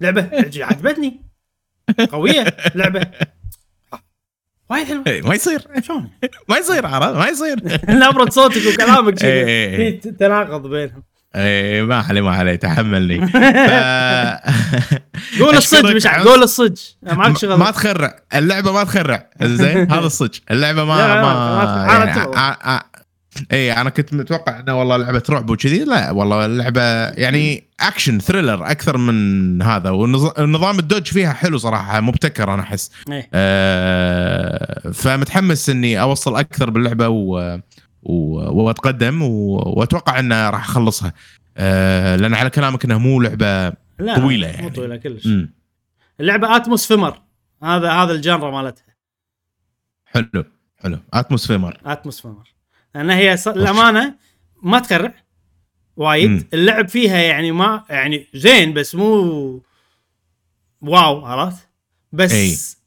لعبة 0.00 0.28
عجبتني. 0.56 1.20
قوية. 2.10 2.56
لعبة 2.74 3.06
وايد 4.70 4.86
حلوة. 4.86 5.04
إيه، 5.06 5.22
ما 5.22 5.34
يصير. 5.34 5.62
شلون؟ 5.86 6.10
ما 6.48 6.56
يصير 6.58 6.86
عرفت؟ 6.86 7.16
ما 7.18 7.28
يصير. 7.28 7.56
نبرة 7.88 8.30
صوتك 8.30 8.62
وكلامك 8.74 9.14
كذي. 9.14 9.28
إيه. 9.30 10.00
في 10.00 10.10
تناقض 10.10 10.66
بينهم. 10.66 11.02
إيه 11.36 11.82
ما 11.82 11.96
عليه 11.96 12.20
ما 12.20 12.30
عليه 12.36 12.54
تحملني. 12.56 13.20
قول 15.40 15.56
الصج 15.56 16.06
عز. 16.06 16.26
قول 16.26 16.42
الصج 16.42 16.78
معك 17.02 17.38
شغل. 17.38 17.54
ما 17.54 17.70
تخرع. 17.70 18.16
اللعبة 18.34 18.72
ما 18.72 18.84
تخرع. 18.84 19.26
زين؟ 19.42 19.78
هذا 19.92 20.06
الصج 20.06 20.38
اللعبة 20.50 20.84
ما 20.84 20.94
لا، 20.94 21.22
ما 21.22 21.86
يعني 21.92 22.30
اي 23.52 23.72
أنا 23.72 23.90
كنت 23.90 24.14
متوقع 24.14 24.60
إنه 24.60 24.78
والله 24.78 24.96
لعبة 24.96 25.22
رعب 25.30 25.50
وكذي. 25.50 25.84
لا 25.84 26.10
والله 26.10 26.46
اللعبة 26.46 26.82
يعني 27.08 27.64
action 27.80 28.18
thriller 28.18 28.70
أكثر 28.70 28.96
من 28.98 29.62
هذا. 29.62 29.90
والنظام 29.90 30.78
ال 30.78 30.83
dodge 30.83 31.06
فيها 31.06 31.32
حلو 31.32 31.58
صراحة 31.58 32.00
مبتكر 32.00 32.54
أنا 32.54 32.62
أحس. 32.62 32.90
إيه. 33.12 33.28
آه 33.34 34.90
فمتحمس 34.90 35.70
إني 35.70 36.00
أوصل 36.00 36.36
أكثر 36.36 36.70
باللعبة 36.70 37.08
و- 37.08 37.58
واتقدم 38.02 39.22
واتوقع 39.22 40.18
إنه 40.18 40.50
راح 40.50 40.68
أخلصها 40.68 41.12
آه 41.56 42.16
لأن 42.16 42.34
على 42.34 42.50
كلامك 42.50 42.84
انها 42.84 42.98
مو 42.98 43.20
لعبة 43.20 43.76
لا 43.98 44.16
طويلة 44.18 44.46
مو 44.48 44.52
يعني. 44.54 44.70
طويلة 44.70 44.96
كلش 44.96 45.26
مم. 45.26 45.54
اللعبه 46.20 46.56
atmosphere 46.56 47.20
هذا 47.62 47.90
هذا 47.92 48.12
ال 48.12 48.18
genre 48.18 48.50
مالتها 48.62 48.84
حلو 50.06 50.44
حلو 50.78 50.98
atmosphere 51.14 51.80
atmosphere 51.84 52.52
لأن 52.94 53.10
هي. 53.10 53.34
الامانه 53.46 54.14
ما 54.62 54.78
تخرع 54.78 55.14
وايد 55.96 56.30
مم. 56.30 56.44
اللعب 56.52 56.88
فيها 56.88 57.18
يعني 57.18 57.52
ما 57.52 57.84
يعني 57.90 58.26
زين 58.34 58.72
بس 58.72 58.94
مو 58.94 59.62
واو 60.80 61.24
عرفت 61.24 61.68
بس. 62.12 62.81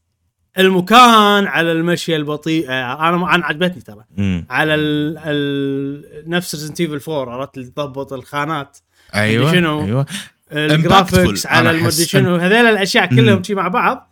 المكان 0.60 1.48
على 1.48 1.72
المشيه 1.72 2.16
البطيئه 2.16 2.94
أنا 2.94 3.36
أنا 3.36 3.46
عجبتني 3.46 3.82
ترى 3.82 4.04
مم. 4.18 4.46
على 4.50 4.76
ال... 4.76 5.18
ال... 5.26 6.30
نفس 6.30 6.56
Resident 6.56 6.82
Evil 6.82 7.12
4 7.12 7.34
عرفت 7.34 7.58
اللي 7.58 7.70
تضبط 7.70 8.14
الخانات 8.14 8.78
أيوه 9.16 9.52
شنو؟ 9.52 9.82
أيوه 9.82 10.06
ال 10.52 10.62
graphics 10.62 11.46
على 11.46 11.72
المدري. 11.72 12.06
شنو 12.06 12.36
هذيل 12.36 12.66
الأشياء 12.66 13.06
كلهم. 13.06 13.44
شي 13.44 13.56
مع 13.56 13.68
بعض 13.68 14.12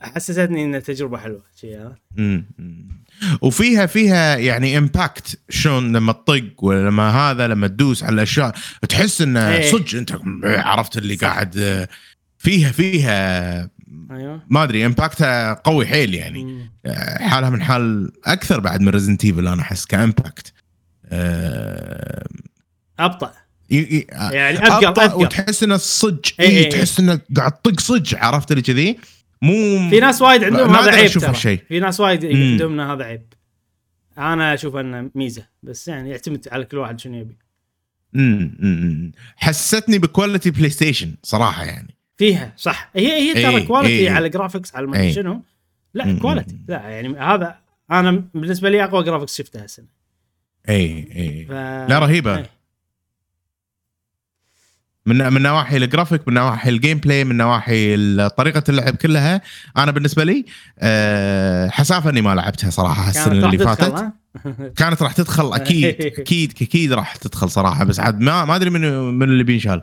حسستني 0.00 0.64
انها 0.64 0.80
تجربه 0.80 1.18
حلوة 1.18 1.42
شي. 1.60 1.78
وفيها 3.42 3.86
فيها 3.86 4.36
يعني 4.36 4.78
impact 4.78 5.38
شلون 5.48 5.96
لما 5.96 6.12
تطق 6.12 6.64
ولما 6.64 7.10
هذا 7.10 7.48
لما 7.48 7.66
تدوس 7.66 8.04
على 8.04 8.14
الأشياء 8.14 8.54
تحس 8.88 9.20
انه 9.20 9.48
إيه. 9.48 9.70
صدق 9.70 9.98
أنت 9.98 10.18
عرفت 10.44 10.98
اللي 10.98 11.14
قاعد 11.14 11.58
آه، 11.58 11.88
فيها 12.38 12.72
فيها 12.72 13.70
أيوه. 14.10 14.42
ما 14.48 14.62
أدري 14.62 14.86
impact 14.86 15.43
ها 15.43 15.52
قوي 15.54 15.86
حيل 15.86 16.14
يعني. 16.14 16.44
مم. 16.44 16.70
آه، 16.86 17.18
حالها 17.28 17.50
من 17.50 17.62
حال 17.62 18.12
أكثر 18.24 18.60
بعد 18.60 18.80
من 18.80 18.88
Resident 18.88 19.24
Evil 19.24 19.48
أنا 19.48 19.62
أحس 19.62 19.86
ك 19.86 19.95
impact 19.95 20.52
آه، 21.06 22.26
أبطأ. 22.98 23.32
ي- 23.70 24.06
يعني 24.12 24.58
أبطأ 24.58 25.04
اثقل 25.06 25.22
وتحس 25.22 25.62
إنه 25.62 25.76
صج 25.76 26.18
إيه 26.40 26.48
اي 26.48 26.56
إيه. 26.58 26.70
تحس 26.70 27.00
إنه 27.00 27.20
قاعد 27.36 27.52
تطق 27.52 27.80
صج 27.80 28.14
عرفت 28.14 28.50
اللي 28.50 28.62
كذي؟ 28.62 28.98
مو 29.42 29.90
في 29.90 30.00
ناس 30.00 30.22
وايد 30.22 30.44
عندهم 30.44 30.74
هذا 30.74 30.90
عيب 30.90 31.10
ترى. 31.10 31.56
في 31.68 31.80
ناس 31.80 32.00
وايد. 32.00 32.24
عندهم 32.26 32.80
هذا 32.80 33.04
عيب. 33.04 33.32
أنا 34.18 34.54
أشوف 34.54 34.76
إنه 34.76 35.10
ميزة 35.14 35.46
بس 35.62 35.88
يعني 35.88 36.10
يعتمد 36.10 36.48
على 36.52 36.64
كل 36.64 36.78
واحد 36.78 37.00
شنو 37.00 37.14
يبي. 37.18 37.36
امم 38.16 38.56
أمم. 38.62 39.12
حسستني 39.36 39.98
ب 39.98 40.50
quality 40.50 40.70
PlayStation 40.70 41.14
صراحة 41.22 41.64
يعني. 41.64 41.93
فيها 42.16 42.52
صح 42.56 42.90
هي 42.94 43.12
هي 43.12 43.34
ترى 43.34 43.56
إيه، 43.56 43.66
quality 43.66 43.94
إيه. 43.94 44.10
على 44.10 44.28
graphics 44.28 44.76
على 44.76 44.86
ما 44.86 45.00
إيه. 45.00 45.12
شنو 45.12 45.42
لا. 45.94 46.18
quality 46.18 46.58
لا 46.68 46.88
يعني 46.88 47.18
هذا 47.18 47.56
أنا 47.90 48.24
بالنسبة 48.34 48.70
لي 48.70 48.84
أقوى 48.84 49.04
graphics 49.04 49.38
شفتها 49.38 49.62
هالسنة 49.62 49.86
اي 50.68 51.08
اي 51.16 51.46
ف... 51.48 51.50
لا 51.90 51.98
رهيبة 51.98 52.36
إيه. 52.36 52.50
من 55.06 55.32
من 55.32 55.42
نواحي 55.42 55.76
الجرافيك 55.76 56.28
من 56.28 56.34
نواحي 56.34 56.70
ال 56.70 56.98
gameplay 56.98 57.24
من 57.24 57.36
نواحي 57.36 57.96
طريقة 58.28 58.62
اللعب 58.68 58.96
كلها 58.96 59.40
أنا 59.76 59.90
بالنسبة 59.90 60.24
لي 60.24 60.44
أه 60.78 61.68
حسافة 61.68 62.10
إني 62.10 62.22
ما 62.22 62.34
لعبتها 62.34 62.70
صراحة 62.70 63.10
السنة 63.10 63.46
اللي 63.46 63.58
فاتت؟ 63.58 64.12
كانت 64.78 65.02
راح 65.02 65.12
تدخل 65.12 65.52
أكيد 65.52 66.00
أكيد 66.00 66.52
أكيد 66.62 66.92
راح 66.92 67.16
تدخل 67.16 67.50
صراحة 67.50 67.84
بس 67.84 68.00
عاد 68.00 68.20
ما 68.20 68.44
ما 68.44 68.56
أدري 68.56 68.70
من 68.70 68.80
من 69.14 69.28
اللي 69.28 69.44
بينشال 69.44 69.82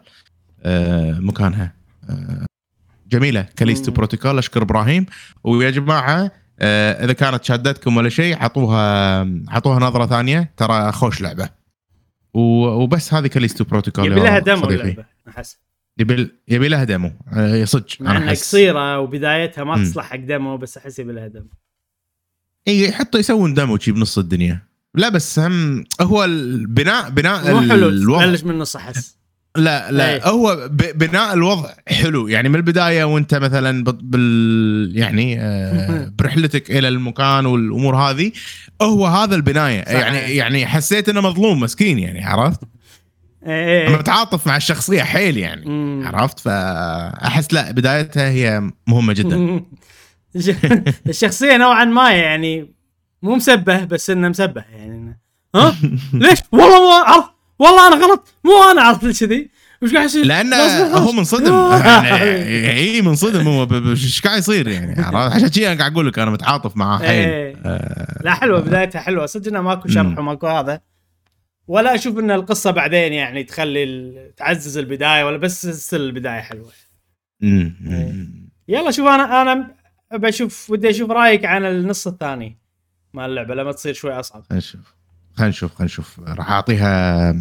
أه 0.64 1.20
مكانها 1.20 1.81
جميلة. 3.08 3.42
Callisto. 3.56 3.92
Protocol 3.92 4.38
أشكر 4.38 4.62
إبراهيم. 4.62 5.06
ويا 5.44 5.70
جماعة 5.70 6.32
أه 6.60 7.06
إذا 7.06 7.14
كانت 7.14 7.44
شادتكم 7.44 7.98
ولا 7.98 8.10
شيء 8.10 8.44
عطوها 8.44 9.20
عطوها 9.48 9.80
نظرة 9.80 10.06
ثانية. 10.06 10.54
ترى 10.58 10.92
خوش 10.92 11.22
لعبة. 11.22 11.50
وبس 12.34 13.14
هذه 13.14 13.28
Callisto 13.28 13.64
Protocol 13.64 14.06
يبي 14.06 14.20
لها 14.20 14.40
demo. 14.40 14.70
اللعبة 14.70 15.06
أحس. 15.28 15.58
يبي 15.98 16.32
يبي 16.48 16.68
لها 16.68 16.84
demo 16.84 17.12
أه 17.34 17.66
صدق 17.66 17.88
مع 18.00 18.12
أنا 18.12 18.20
إنها 18.20 18.30
أحس. 18.30 18.42
قصيرة 18.42 19.00
وبدايتها 19.00 19.64
ما. 19.64 19.84
تصلح 19.84 20.06
حق 20.06 20.16
demo 20.16 20.58
بس 20.58 20.78
أحس 20.78 21.00
يبي 21.00 21.14
لها 21.14 21.28
demo. 21.28 21.50
إي 22.68 22.92
حتى 22.92 23.18
يسوون 23.18 23.54
ديمو 23.54 23.78
شي 23.78 23.92
بنص 23.92 24.18
الدنيا. 24.18 24.62
لا 24.96 25.10
بس 25.10 25.40
هم 25.40 25.84
هو 26.02 26.24
البناء 26.24 27.10
بناء 27.10 27.54
مو 27.54 27.70
حلو 27.70 28.20
تبلش 28.20 28.44
من 28.44 28.52
النص 28.52 28.76
أحس. 28.76 29.18
لا 29.58 29.92
لا 29.92 30.14
أي. 30.14 30.22
هو 30.24 30.70
بناء 30.96 31.34
الوضع 31.34 31.70
حلو 31.88 32.28
يعني 32.28 32.50
من 32.50 32.56
البداية 32.56 33.04
وانت 33.04 33.36
مثلا 33.36 33.84
بال- 33.84 34.92
يعني 34.98 35.42
آه 35.42 36.12
برحلتك 36.20 36.72
إلى 36.72 36.88
المكان 36.88 37.46
والأمور 37.46 37.96
هذه 37.96 38.32
هو 38.82 39.06
هذا 39.08 39.36
البناية 39.36 39.86
صح. 39.86 39.92
يعني 39.92 40.36
يعني 40.36 40.66
حسيت 40.68 41.10
إنه 41.10 41.22
مظلوم 41.22 41.60
مسكين 41.60 42.00
يعني 42.00 42.26
عرفت؟ 42.26 42.60
إيه 43.46 43.82
أنا 43.88 43.94
إيه 43.96 44.00
متعاطف 44.00 44.48
مع 44.48 44.58
الشخصية 44.58 45.04
حيل 45.04 45.38
يعني 45.38 45.66
مم. 45.70 46.08
عرفت؟ 46.08 46.40
فأحس 46.40 47.54
لا 47.54 47.72
بدايتها 47.72 48.30
هي 48.30 48.72
مهمة 48.88 49.14
جدا 49.14 49.62
الشخصية 51.10 51.58
نوعا 51.58 51.86
ما 51.86 52.12
يعني 52.12 52.74
مو 53.22 53.36
مسبه 53.36 53.84
بس 53.84 54.10
انه 54.10 54.30
مسبه 54.30 54.64
يعني 54.72 55.20
ها 55.56 55.76
ليش 56.14 56.40
والله 56.52 56.90
ما 56.90 57.06
عرفت 57.06 57.30
والله 57.62 57.88
أنا 57.88 58.06
غلط 58.06 58.28
مو 58.44 58.72
أنا 58.72 58.82
عرفت 58.82 59.24
كذي 59.24 59.50
وش 59.82 59.94
قاعد 59.94 60.06
يصير 60.06 60.26
لأن 60.26 60.54
هو. 60.54 61.12
منصدم 61.12 61.54
آه. 61.54 62.04
يعني 62.04 62.72
اي 62.72 63.02
منصدم 63.02 63.48
هو 63.48 63.68
إيش 63.90 64.22
قاعد 64.22 64.40
يصير 64.40 64.68
يعني؟ 64.68 65.02
عشان 65.02 65.48
كذي 65.48 65.68
أنا 65.68 65.80
قاعد 65.80 65.92
أقول 65.92 66.08
لك 66.08 66.20
أنا 66.20 66.32
متعاطف 66.32 66.78
معاه 66.78 66.98
حيل 66.98 67.10
إيه. 67.10 67.56
لا 68.22 68.34
حلوة 68.34 68.60
بدايتها 68.60 69.02
حلوة 69.02 69.26
صدق 69.26 69.48
انه 69.48 69.62
ماكو 69.62 69.90
شرح. 69.90 70.20
وماكو 70.20 70.48
هذا 70.48 70.82
ولا 71.68 71.96
أشوف 71.96 72.20
إن 72.20 72.32
القصة 72.32 72.72
بعدين 72.72 73.14
يعني 73.14 73.44
تخلي 73.44 74.14
تعزز 74.38 74.78
البداية 74.78 75.24
ولا 75.24 75.38
بس 75.38 75.94
البداية 75.94 76.42
حلوة. 76.42 76.72
مم. 77.42 78.52
يلا 78.68 78.92
شوف 78.92 79.08
أنا 79.08 79.42
أنا 79.42 79.72
بشوف 80.14 80.70
ودي 80.70 80.90
أشوف 80.90 81.12
رأيك 81.12 81.46
عن 81.46 81.66
النص 81.66 82.08
الثاني 82.08 82.58
مال 83.14 83.26
اللعبة 83.26 83.56
لما 83.56 83.72
تصير 83.72 83.94
شوي 83.94 84.20
أصعب 84.20 84.44
نشوف 84.52 85.01
خلينا 85.36 85.50
نشوف 85.50 85.76
خلينا 85.76 85.86
نشوف. 85.86 86.20
راح 86.20 86.52
أعطيها 86.52 87.36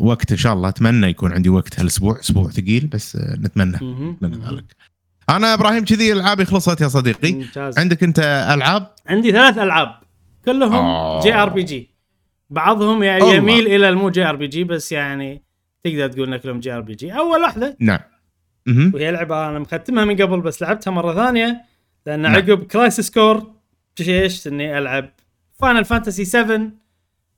وقت 0.00 0.32
إن 0.32 0.38
شاء 0.38 0.52
الله. 0.52 0.68
أتمنى 0.68 1.06
يكون 1.06 1.32
عندي 1.32 1.48
وقت 1.48 1.80
هالأسبوع 1.80 2.20
أسبوع 2.20 2.50
ثقيل 2.50 2.86
بس 2.86 3.16
نتمنى. 3.16 3.78
ذلك. 4.22 4.64
أنا 5.28 5.54
إبراهيم 5.54 5.84
كذي 5.84 6.12
ألعابي 6.12 6.44
خلصت 6.44 6.80
يا 6.80 6.88
صديقي. 6.88 7.32
ممتاز. 7.32 7.78
عندك 7.78 8.02
أنت 8.02 8.18
ألعاب؟ 8.54 8.90
عندي 9.06 9.32
ثلاث 9.32 9.58
ألعاب. 9.58 9.94
كلهم 10.44 10.74
آه. 10.74 11.20
JRPG. 11.22 11.90
بعضهم 12.50 13.02
يعني 13.02 13.22
الله. 13.22 13.34
يميل 13.34 13.66
إلى 13.66 13.88
المو 13.88 14.10
JRPG 14.10 14.64
بس 14.64 14.92
يعني 14.92 15.42
تقدر 15.84 16.08
تقول 16.08 16.32
إنك 16.32 16.46
لهم 16.46 16.60
جي 16.60 16.72
آر 16.72 16.80
بي 16.80 16.94
جي. 16.94 17.12
أول 17.12 17.40
واحدة 17.40 17.76
نعم. 17.80 18.00
وهي 18.94 19.10
لعبة 19.12 19.48
أنا 19.48 19.58
مختمها 19.58 20.04
من 20.04 20.22
قبل 20.22 20.40
بس 20.40 20.62
لعبتها 20.62 20.90
مرة 20.90 21.14
ثانية. 21.14 21.62
لأن 22.06 22.20
نعم. 22.20 22.34
عقب 22.34 22.62
Crisis 22.62 23.10
Core 23.10 23.52
إيش 24.00 24.46
إني 24.46 24.78
ألعب 24.78 25.10
Final 25.60 25.84
Fantasy 25.84 26.24
7 26.24 26.60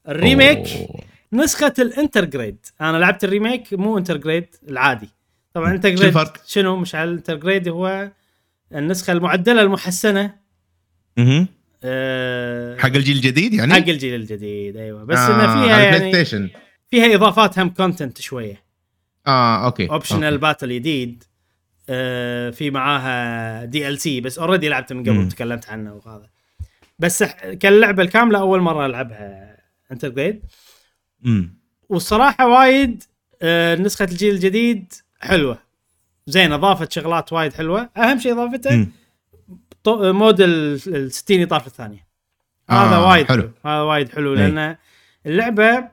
ال 0.08 0.17
Remake 0.17 0.66
أوه. 0.68 1.00
نسخة 1.32 1.74
ال 1.78 1.86
Intergrade. 1.86 2.66
أنا 2.80 2.96
لعبت 2.96 3.24
ال 3.24 3.31
Remake 3.31 3.72
مو 3.72 3.98
Intergrade 3.98 4.46
العادي. 4.68 5.08
طبعا 5.54 5.72
Intergrade؟ 5.72 6.28
شنو؟ 6.46 6.76
مش 6.76 6.94
على 6.94 7.10
ال 7.10 7.16
Intergrade 7.16 7.68
هو 7.68 8.10
النسخة 8.74 9.12
المعدلة 9.12 9.62
المحسنة. 9.62 10.34
أه 11.84 12.76
حق 12.78 12.86
الجيل 12.86 13.16
الجديد 13.16 13.54
يعني؟ 13.54 13.72
حق 13.72 13.88
الجيل 13.88 14.14
الجديد 14.14 14.76
أيوه. 14.76 15.04
بس 15.04 15.18
آه، 15.18 15.34
انه 15.34 15.64
فيها 15.64 15.78
يعني 15.78 16.50
فيها 16.90 17.14
إضافات 17.14 17.58
هم 17.58 17.68
content 17.68 18.20
شوية. 18.20 18.62
آه 19.26 19.64
okay 19.64 19.90
optional. 19.90 20.38
battle 20.38 20.68
جديد 20.68 21.24
آه 21.88 22.50
في 22.50 22.70
معاها 22.70 23.64
DLC 23.64 24.20
بس 24.20 24.38
already 24.38 24.68
لعبته 24.68 24.94
من 24.94 25.02
قبل 25.02 25.12
مم. 25.12 25.26
وتكلمت 25.26 25.68
عنه 25.68 25.94
وهذا. 25.94 26.28
بس 26.98 27.22
كاللعبه 27.60 28.02
الكاملة 28.02 28.38
أول 28.38 28.60
مرة 28.60 28.86
ألعبها. 28.86 29.45
Intergrade 29.92 30.42
مم. 31.20 31.58
والصراحة 31.88 32.48
وايد 32.48 33.02
آه 33.42 33.74
نسخة 33.74 34.04
الجيل 34.04 34.34
الجديد 34.34 34.92
حلوة 35.20 35.58
زين 36.26 36.52
أضافت 36.52 36.92
شغلات 36.92 37.32
وايد 37.32 37.52
حلوة 37.52 37.90
أهم 37.96 38.18
شيء 38.18 38.32
إضافته 38.32 38.86
مود 39.88 40.40
ال 40.40 40.80
ال 40.86 41.12
60 41.12 41.42
إطار 41.42 41.60
في 41.60 41.66
الثانية 41.66 42.06
هذا 42.70 42.96
آه، 42.96 43.08
وايد 43.08 43.26
حلو. 43.26 43.42
حلو 43.42 43.50
هذا 43.66 43.80
وايد 43.82 44.08
حلو 44.08 44.32
إي. 44.32 44.36
لأن 44.36 44.76
اللعبة 45.26 45.88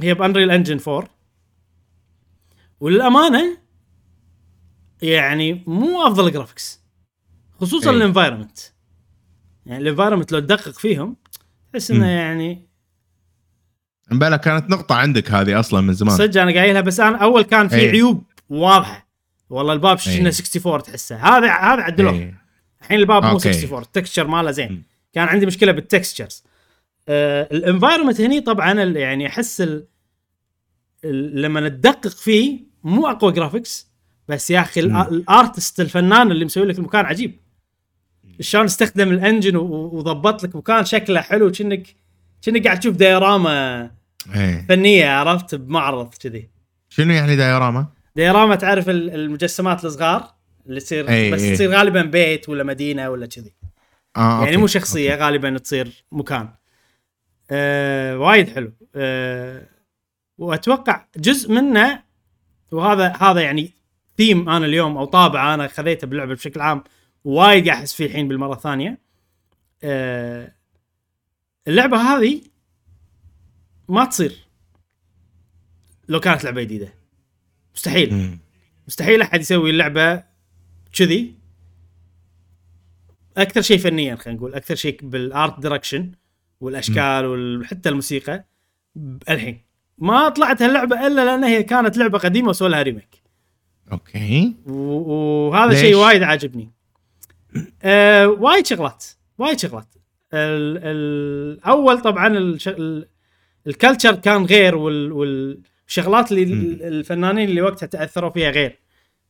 هي 0.00 0.14
ب 0.14 0.19
Unreal 0.19 0.50
Engine 0.50 0.80
4 0.88 1.08
وللأمانة 2.80 3.58
يعني 5.02 5.64
مو 5.66 6.06
أفضل 6.06 6.32
graphics 6.32 6.80
خصوصا 7.60 7.90
إي. 7.90 7.96
ال 7.96 8.01
environment 8.01 8.58
يعني 9.66 9.82
ال 9.82 9.86
environment 9.86 10.32
لو 10.32 10.38
تدقق 10.38 10.78
فيهم 10.78 11.16
تحس 11.72 11.90
إنه. 11.90 12.06
يعني 12.06 12.67
مبلا 14.10 14.36
كانت 14.36 14.70
نقطة 14.70 14.94
عندك 14.94 15.30
هذه 15.30 15.60
أصلا 15.60 15.80
من 15.80 15.92
زمان 15.92 16.16
صدق 16.16 16.42
أنا 16.42 16.60
قايلها 16.60 16.80
بس 16.80 17.00
أنا 17.00 17.16
أول 17.16 17.42
كان 17.42 17.68
في 17.68 17.76
إي. 17.76 17.88
عيوب 17.88 18.24
واضحة 18.48 19.08
والله 19.50 19.72
الباب 19.72 19.98
إي. 20.06 20.12
شنو 20.16 20.28
64 20.28 20.82
تحسه 20.82 21.16
هذا 21.16 21.46
هذا 21.46 21.82
عدلوه 21.82 22.12
إيه. 22.12 22.34
الحين 22.82 22.98
الباب 22.98 23.24
مو 23.24 23.30
أوكي. 23.30 23.48
64 23.48 23.82
ال 23.82 23.88
texture 23.88 24.26
ماله 24.26 24.50
زين 24.50 24.72
م. 24.72 24.82
كان 25.12 25.28
عندي 25.28 25.46
مشكلة 25.46 25.72
بال 25.72 25.86
textures 25.86 26.44
آه 27.08 27.48
ال 27.52 27.58
environment 27.58 28.20
هني 28.20 28.40
طبعا 28.40 28.72
يعني 28.82 29.26
أحس 29.26 29.60
ال... 29.60 29.86
ال... 31.04 31.42
لما 31.42 31.68
تدقق 31.68 32.08
فيه 32.08 32.60
مو 32.84 33.06
أقوى 33.06 33.32
graphics 33.32 33.88
بس 34.28 34.50
يا 34.50 34.60
أخي 34.60 34.80
ال 34.80 34.94
artist 34.94 35.80
الفنان 35.80 36.30
اللي 36.30 36.44
مسوي 36.44 36.66
لك 36.66 36.78
المكان 36.78 37.06
عجيب 37.06 37.40
شلون 38.40 38.64
استخدم 38.64 39.10
ال 39.10 39.17
engine 39.17 39.56
وضبط 39.56 40.44
لك 40.44 40.56
مكان 40.56 40.84
شكله 40.84 41.20
حلو 41.20 41.50
كأنك 41.50 41.96
كأنك 42.42 42.64
قاعد 42.64 42.80
تشوف 42.80 42.96
diorama 42.96 43.90
إيه. 44.34 44.66
فنية 44.68 45.08
عرفت 45.10 45.54
بمعرض 45.54 46.14
كذي 46.14 46.48
شنو 46.88 47.12
يعني 47.12 47.36
diorama؟ 47.36 47.86
diorama 48.16 48.54
تعرف 48.54 48.88
ال- 48.88 49.14
المجسمات 49.14 49.84
الصغار 49.84 50.34
اللي 50.66 50.80
تصير 50.80 51.08
أي 51.08 51.30
بس 51.30 51.42
أي. 51.42 51.54
تصير 51.54 51.70
غالبا 51.70 52.02
بيت 52.02 52.48
ولا 52.48 52.64
مدينة 52.64 53.10
ولا 53.10 53.26
كذي 53.26 53.54
آه 54.16 54.20
يعني 54.38 54.46
أوكي. 54.46 54.56
مو 54.56 54.66
شخصية 54.66 55.12
أوكي. 55.12 55.22
غالبا 55.24 55.58
تصير 55.58 56.04
مكان 56.12 56.48
آه 57.50 58.18
وايد 58.18 58.48
حلو 58.48 58.72
آه 58.94 59.62
وأتوقع 60.38 61.04
جزء 61.16 61.52
منه 61.52 62.02
وهذا 62.72 63.16
هذا 63.20 63.40
يعني 63.40 63.72
ثيم 64.16 64.48
أنا 64.48 64.66
اليوم 64.66 64.96
أو 64.98 65.04
طابع 65.04 65.54
أنا 65.54 65.68
خذيته 65.68 66.06
باللعبة 66.06 66.34
بشكل 66.34 66.60
عام 66.60 66.84
وايد 67.24 67.68
أحس 67.68 67.94
فيه 67.94 68.06
الحين 68.06 68.28
بالمرة 68.28 68.52
الثانية 68.52 68.98
آه 69.84 70.52
اللعبة 71.68 71.96
هذه 71.96 72.40
ما 73.88 74.04
تصير. 74.04 74.36
لو 76.08 76.20
كانت 76.20 76.44
لعبة 76.44 76.62
جديدة. 76.62 76.94
مستحيل. 77.74 78.14
مم. 78.14 78.38
مستحيل 78.86 79.22
أحد 79.22 79.40
يسوي 79.40 79.70
اللعبه 79.70 80.22
كذي. 80.92 81.34
أكثر 83.36 83.60
شيء 83.62 83.78
فنيا 83.78 84.16
خلينا 84.16 84.38
نقول. 84.38 84.54
أكثر 84.54 84.74
شيء 84.74 84.98
بال 85.02 85.25
art 85.25 85.60
direction 85.60 86.12
والأشكال 86.60 87.26
وحتى 87.60 87.88
الموسيقى. 87.88 88.44
الحين. 89.30 89.60
ما 89.98 90.28
طلعت 90.28 90.62
هاللعبة 90.62 91.06
إلا 91.06 91.24
لأن 91.24 91.44
هي 91.44 91.62
كانت 91.62 91.96
لعبة 91.96 92.18
قديمة 92.18 92.48
وسووا 92.48 92.68
لها 92.70 92.82
remake 92.82 93.22
أوكي. 93.92 94.54
وهذا؟ 94.66 95.74
شيء 95.74 95.94
وايد 95.94 96.22
عاجبني. 96.22 96.72
آه 97.82 98.26
وايد 98.28 98.66
شغلات. 98.66 99.04
وايد 99.38 99.58
شغلات. 99.58 99.94
ال- 100.34 100.78
الأول 101.58 102.00
طبعا 102.00 102.56
ال 103.68 103.74
culture 103.74 104.14
كان 104.14 104.44
غير 104.44 104.76
وال- 104.76 105.12
والشغلات 105.12 106.32
اللي. 106.32 106.42
الفنانين 106.88 107.48
اللي 107.48 107.62
وقتها 107.62 107.86
تأثروا 107.86 108.30
فيها 108.30 108.50
غير 108.50 108.78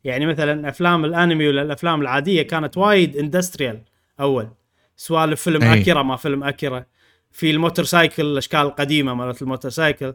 يعني 0.04 0.26
مثلا 0.26 0.68
أفلام 0.68 1.04
الأنمي 1.04 1.48
ولا 1.48 1.62
الأفلام 1.62 2.00
العادية 2.02 2.42
كانت 2.42 2.76
وايد 2.76 3.16
industrial 3.16 3.80
أول 4.20 4.48
سوالف 4.96 5.42
فيلم 5.42 5.62
أي. 5.62 5.80
أكيرا 5.80 6.02
ما 6.02 6.16
فيلم 6.16 6.44
أكيرا 6.44 6.84
في 7.32 7.50
ال 7.50 7.84
motorcycle 7.84 8.22
الأشكال 8.26 8.60
القديمة 8.60 9.14
مالت 9.14 9.42
ال 9.42 9.70
motorcycle. 9.70 10.14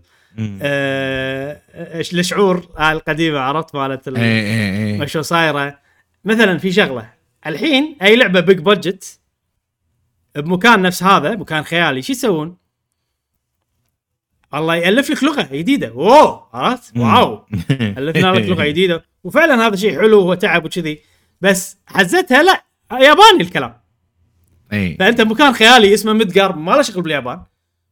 آه 0.62 1.62
الشعور 1.99 2.67
القديمة 2.79 3.39
عرفت 3.39 3.75
مالت 3.75 4.07
ال- 4.07 4.17
إيه 4.17 4.41
إيه 4.41 5.01
إيه 5.01 5.05
شو 5.05 5.21
صايرة 5.21 5.79
مثلا 6.25 6.57
في 6.57 6.71
شغلة 6.71 7.09
الحين 7.47 7.97
أي 8.01 8.15
لعبة 8.15 8.39
big 8.39 8.60
budget 8.60 9.19
بمكان 10.36 10.81
نفس 10.81 11.03
هذا 11.03 11.36
مكان 11.36 11.63
خيالي 11.63 12.01
شو 12.01 12.12
يسوون؟ 12.12 12.57
الله 14.54 14.76
يألف 14.76 15.10
لك 15.10 15.24
لغة 15.24 15.48
جديدة. 15.52 15.88
اوه 15.88 16.48
عرفت؟ 16.54 16.98
واو. 16.98 17.46
ألفنا 17.71 18.28
لك 18.32 18.46
لغة 18.50 18.66
جديدة. 18.72 19.06
وفعلا 19.24 19.68
هذا 19.68 19.76
شيء 19.76 20.02
حلو 20.02 20.20
وهو 20.20 20.34
تعب 20.34 20.66
وكذي. 20.66 21.00
بس 21.42 21.78
حزتها 21.86 22.44
لا 22.44 22.63
ياباني 22.92 23.42
الكلام. 23.42 23.78
إيه 24.74 24.98
فأنت 24.98 25.22
بمكان 25.22 25.54
خيالي 25.54 25.94
اسمه 25.94 26.13
مدقر 26.13 26.56
ما 26.56 26.72
له 26.72 26.82
شغل 26.82 27.02
باليابان 27.02 27.42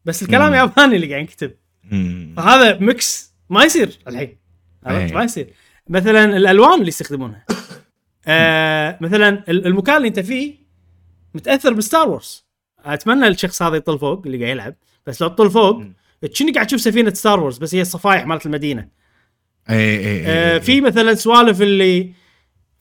بس 0.05 0.21
الكلام. 0.23 0.53
ياباني 0.53 0.95
اللي 0.95 1.07
قاعد 1.09 1.21
ينكتب 1.21 1.51
مم. 1.91 2.33
فهذا 2.37 2.77
mix 2.77 3.33
ما 3.49 3.63
يصير 3.63 3.99
الحين. 4.07 4.37
عرفت. 4.85 5.13
ما 5.13 5.23
يصير. 5.23 5.53
مثلا 5.89 6.37
الألوان 6.37 6.73
اللي 6.79 6.87
يستخدمونها. 6.87 7.45
آه 8.27 8.97
مثلا 9.01 9.29
ال- 9.49 9.65
المكان 9.67 9.97
اللي 9.97 10.07
أنت 10.07 10.19
فيه 10.19 10.55
متأثر 11.33 11.73
ب 11.73 11.81
Star 11.81 12.09
Wars. 12.09 12.45
أتمنى 12.85 13.27
الشخص 13.27 13.61
هذا 13.61 13.75
يطل 13.75 13.99
فوق 13.99 14.21
اللي 14.25 14.37
قاعد 14.37 14.51
يلعب. 14.51 14.75
بس 15.07 15.21
لو 15.21 15.27
تطل 15.27 15.51
فوق 15.51 15.83
جني 16.27 16.51
قاعد 16.51 16.67
تشوف 16.67 16.81
سفينة 16.81 17.13
Star 17.13 17.39
Wars 17.39 17.57
بس 17.57 17.75
هي 17.75 17.81
الصفايح 17.81 18.25
مالت 18.25 18.45
المدينة. 18.45 18.87
إيه 19.69 19.99
إيه 19.99 20.27
آه 20.27 20.53
إيه 20.53 20.59
في 20.59 20.81
مثلا 20.81 21.13
سوالف 21.15 21.61
اللي 21.61 22.13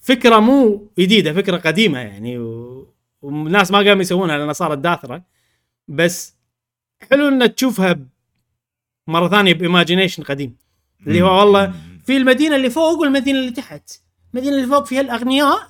فكرة 0.00 0.38
مو 0.38 0.90
جديدة 0.98 1.32
فكرة 1.32 1.56
قديمة 1.56 1.98
يعني 1.98 2.38
و... 2.38 2.94
والناس 3.22 3.70
ما 3.70 3.78
قاموا 3.78 4.02
يسوونها 4.02 4.38
لأنها 4.38 4.52
صارت 4.52 4.78
داثرة. 4.78 5.22
بس 5.88 6.34
حلو 7.10 7.28
ان 7.28 7.54
تشوفها 7.54 7.98
مرة 9.06 9.28
ثانية 9.28 9.54
ب 9.54 9.60
imagination 9.60 10.22
قديم. 10.22 10.56
اللي 11.06 11.22
هو 11.22 11.38
والله 11.38 11.74
في 12.06 12.16
المدينة 12.16 12.56
اللي 12.56 12.70
فوق 12.70 12.98
والمدينة 12.98 13.38
اللي 13.38 13.50
تحت. 13.50 13.90
المدينة 14.34 14.56
اللي 14.56 14.66
فوق 14.66 14.84
فيها 14.84 15.00
الأغنياء 15.00 15.68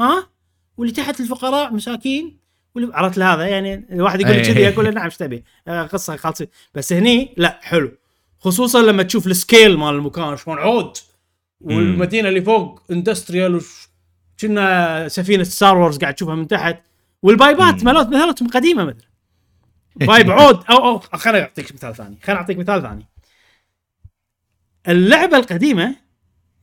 ها؟ 0.00 0.30
واللي 0.76 0.94
تحت 0.94 1.20
الفقراء 1.20 1.74
مساكين. 1.74 2.39
عرفت 2.76 3.18
هذا؟ 3.18 3.46
يعني 3.46 3.86
الواحد 3.92 4.20
يقول 4.20 4.32
لي 4.34 4.40
أي. 4.40 4.54
كذي 4.54 4.68
أقول 4.68 4.84
له 4.84 4.90
نعم 4.90 5.04
إيش 5.04 5.16
تبي؟ 5.16 5.44
آه، 5.68 5.82
قصة 5.82 6.16
خالصة. 6.16 6.48
بس 6.74 6.92
هني 6.92 7.34
لا 7.36 7.58
حلو. 7.62 7.92
خصوصا 8.38 8.82
لما 8.82 9.02
تشوف 9.02 9.26
ال 9.26 9.35
scale 9.35 9.78
مال 9.78 9.94
المكان 9.94 10.36
شلون 10.36 10.58
عود. 10.58 10.96
والمدينة 11.60 12.28
اللي 12.28 12.42
فوق 12.42 12.82
industrial 12.90 13.60
كنا 14.40 15.08
سفينة 15.08 15.42
Star 15.42 15.78
Wars 15.78 15.98
قاعد 15.98 16.14
تشوفها 16.14 16.34
من 16.34 16.48
تحت. 16.48 16.82
وال 17.22 17.38
pipeات. 17.38 17.84
مالت 17.84 18.08
مثلتهم 18.08 18.48
قديمة 18.48 18.84
مثلا. 18.84 19.10
pipe 20.06 20.30
عود. 20.30 20.64
أو 20.70 20.76
أو 20.88 20.98
خليني 20.98 21.44
أعطيك 21.44 21.72
مثال 21.74 21.94
ثاني. 21.94 22.18
خليني 22.22 22.40
أعطيك 22.40 22.58
مثال 22.58 22.82
ثاني. 22.82 23.06
اللعبة 24.88 25.36
القديمة 25.36 25.96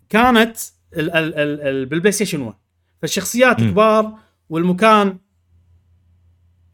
كانت 0.09 0.57
ال 0.93 1.09
ال 1.11 1.35
ال 1.35 1.61
ال 1.61 1.85
بال 1.85 2.11
PlayStation 2.11 2.41
1 2.41 2.55
فالشخصيات. 3.01 3.57
كبار 3.61 4.13
والمكان 4.49 5.17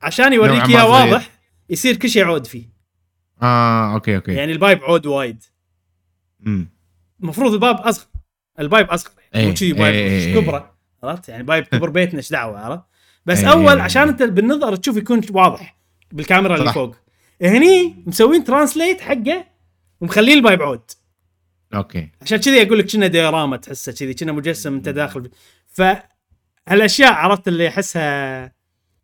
عشان 0.03 0.33
يوريك 0.33 0.69
إياه. 0.69 0.89
واضح 0.89 1.29
يصير 1.69 1.95
كل 1.95 2.09
شيء 2.09 2.25
عود 2.25 2.47
فيه. 2.47 2.69
آه 3.41 3.93
أوكي 3.93 4.15
أوكي. 4.15 4.33
يعني 4.33 4.51
ال 4.51 4.58
pipe 4.58 4.83
عود 4.83 5.05
وايد. 5.05 5.43
مم. 6.39 6.69
المفروض 7.23 7.53
ال 7.53 7.58
pipe 7.58 7.75
أصغر. 7.75 8.05
ال 8.59 8.65
pipe 8.65 8.87
أصغر. 8.87 9.11
إيه، 9.35 9.47
مو 9.47 9.53
كذي 9.53 9.73
pipe 9.73 9.95
إيه، 9.95 10.09
إيه. 10.09 10.39
كبرة 10.39 10.75
عرفت؟ 11.03 11.29
يعني 11.29 11.43
pipe 11.43 11.63
كبر 11.63 11.89
بيتنا 11.99 12.17
إيش 12.17 12.29
دعوة 12.29 12.59
عرفت؟ 12.59 12.83
بس 13.25 13.39
إيه، 13.39 13.51
أول 13.51 13.75
إيه. 13.75 13.81
عشان 13.81 14.07
أنت 14.07 14.23
بالنظر 14.23 14.75
تشوف 14.75 14.97
يكون 14.97 15.21
واضح 15.31 15.77
بالكاميرا 16.11 16.55
اللي. 16.55 16.73
فوق. 16.73 16.95
هني 17.41 18.03
مسوين 18.05 18.43
translate 18.43 19.01
حقه 19.01 19.45
ومخلين 20.01 20.37
ال 20.37 20.42
pipe 20.42 20.61
عود. 20.61 20.91
أوكي. 21.73 22.09
عشان 22.21 22.37
كذي 22.37 22.61
أقول 22.61 22.79
لك 22.79 22.91
كنا 22.91 23.07
diorama 23.07 23.57
تحسه 23.57 23.91
كذي 23.91 24.13
كنا 24.13 24.31
مجسم 24.31 24.73
أنت 24.73 24.89
داخل 24.89 25.29
فهالأشياء 25.67 27.13
عرفت 27.13 27.47
اللي 27.47 27.67
احسها 27.67 28.51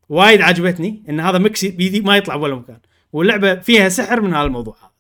وايد 0.09 0.41
عجبتني 0.41 1.03
إن 1.09 1.19
هذا 1.19 1.37
mix 1.37 1.65
بيدي 1.65 2.01
ما 2.01 2.17
يطلع 2.17 2.35
ولا 2.35 2.55
مكان. 2.55 2.79
واللعبة 3.13 3.55
فيها 3.55 3.89
سحر 3.89 4.21
من 4.21 4.33
هذا. 4.33 4.43
الموضوع 4.43 4.75
هذا 4.79 4.91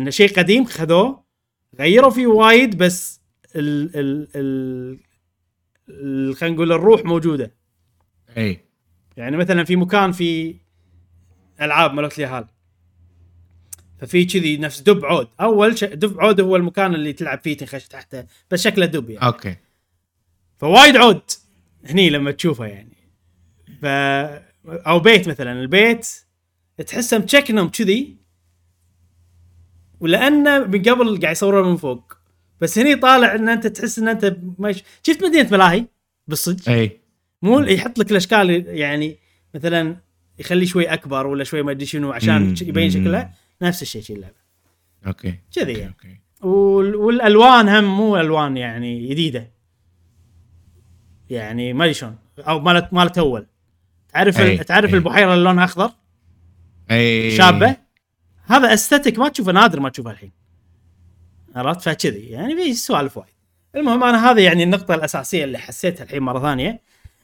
انه 0.00 0.10
شيء 0.10 0.36
قديم 0.36 0.64
خذوه 0.64 1.24
غيروا 1.78 2.10
فيه 2.10 2.26
وايد 2.26 2.78
بس 2.78 3.20
ال 3.56 3.96
ال 3.96 4.28
ال, 4.36 4.98
ال 5.88 6.36
خلينا 6.36 6.54
نقول 6.54 6.72
الروح 6.72 7.04
موجودة. 7.04 7.54
إي. 8.36 8.60
يعني 9.16 9.36
مثلا 9.36 9.64
في 9.64 9.76
مكان 9.76 10.12
في 10.12 10.56
ألعاب 11.60 11.94
ملوك 11.94 12.18
اليهال 12.18 12.46
ففي 13.98 14.24
كذي 14.24 14.56
نفس 14.56 14.80
دب 14.80 15.04
عود. 15.04 15.28
أول 15.40 15.78
شيء 15.78 15.94
دب 15.94 16.20
عود 16.20 16.40
هو 16.40 16.56
المكان 16.56 16.94
اللي 16.94 17.12
تلعب 17.12 17.40
فيه 17.40 17.56
تنخش 17.56 17.88
تحته 17.88 18.26
بس 18.50 18.62
شكله 18.62 18.86
دب 18.86 19.10
يعني. 19.10 19.26
أوكي. 19.26 19.56
فوايد 20.58 20.96
عود 20.96 21.22
هني 21.84 22.10
لما 22.10 22.30
تشوفه 22.30 22.66
يعني. 22.66 22.91
ف 23.82 23.84
أو 24.66 25.00
بيت 25.00 25.28
مثلا. 25.28 25.52
البيت 25.52 26.08
تحسه 26.86 27.18
مشكنم 27.18 27.68
كذي 27.68 28.16
ولأنه 30.00 30.58
من 30.58 30.82
قبل 30.82 31.20
قاعد 31.20 31.32
يصوره 31.32 31.70
من 31.70 31.76
فوق. 31.76 32.12
بس 32.60 32.78
هني 32.78 32.96
طالع 32.96 33.34
إن 33.34 33.48
أنت 33.48 33.66
تحس 33.66 33.98
إن 33.98 34.08
أنت 34.08 34.36
مش 34.58 34.82
شفت 35.02 35.24
مدينة 35.24 35.48
ملاهي 35.52 35.86
بالصدق؟ 36.28 36.68
إي. 36.68 37.00
مو 37.42 37.60
يحط 37.60 37.98
لك 37.98 38.10
الأشكال 38.10 38.50
يعني 38.66 39.18
مثلا 39.54 39.96
يخليه 40.38 40.66
شوي 40.66 40.84
أكبر 40.86 41.26
ولا 41.26 41.44
شوي 41.44 41.62
ما 41.62 41.70
أدري 41.70 41.86
شنو 41.86 42.12
عشان 42.12 42.42
مم. 42.42 42.54
يبين 42.62 42.84
مم. 42.84 42.90
شكله. 42.90 43.30
نفس 43.62 43.82
الشيء 43.82 44.02
شي 44.02 44.12
اللعبة. 44.12 44.34
أوكي. 45.06 45.34
كذي 45.54 45.86
أوكي، 45.86 46.06
يعني. 46.08 46.22
وال- 46.42 46.96
والألوان 46.96 47.68
هم 47.68 47.84
مو 47.84 48.16
ألوان 48.16 48.56
يعني 48.56 49.08
جديدة. 49.08 49.50
يعني 51.30 51.72
ما 51.72 51.84
أدري 51.84 51.94
شلون. 51.94 52.16
أو 52.38 52.60
مالت 52.60 52.92
مالت 52.94 53.18
أول. 53.18 53.46
تعرف 54.12 54.40
أي، 54.40 54.58
تعرف 54.58 54.90
أي. 54.90 54.94
البحيرة 54.94 55.34
اللي 55.34 55.44
لونها 55.44 55.64
أخضر؟ 55.64 55.90
اي 56.90 57.30
شابة؟ 57.30 57.76
هذا 58.46 58.74
استاتيك 58.74 59.18
ما 59.18 59.28
تشوفه 59.28 59.52
نادر 59.52 59.80
ما 59.80 59.88
تشوفه 59.88 60.10
الحين. 60.10 60.32
عرفت؟ 61.56 61.80
فكذي. 61.80 62.26
يعني 62.26 62.56
في 62.56 62.74
سوالف 62.74 63.16
وايد. 63.16 63.32
المهم 63.76 64.04
أنا 64.04 64.30
هذه 64.30 64.40
يعني 64.40 64.62
النقطة 64.62 64.94
الأساسية 64.94 65.44
اللي 65.44 65.58
حسيتها 65.58 66.04
الحين 66.04 66.22
مرة 66.22 66.40
ثانية. 66.40 66.80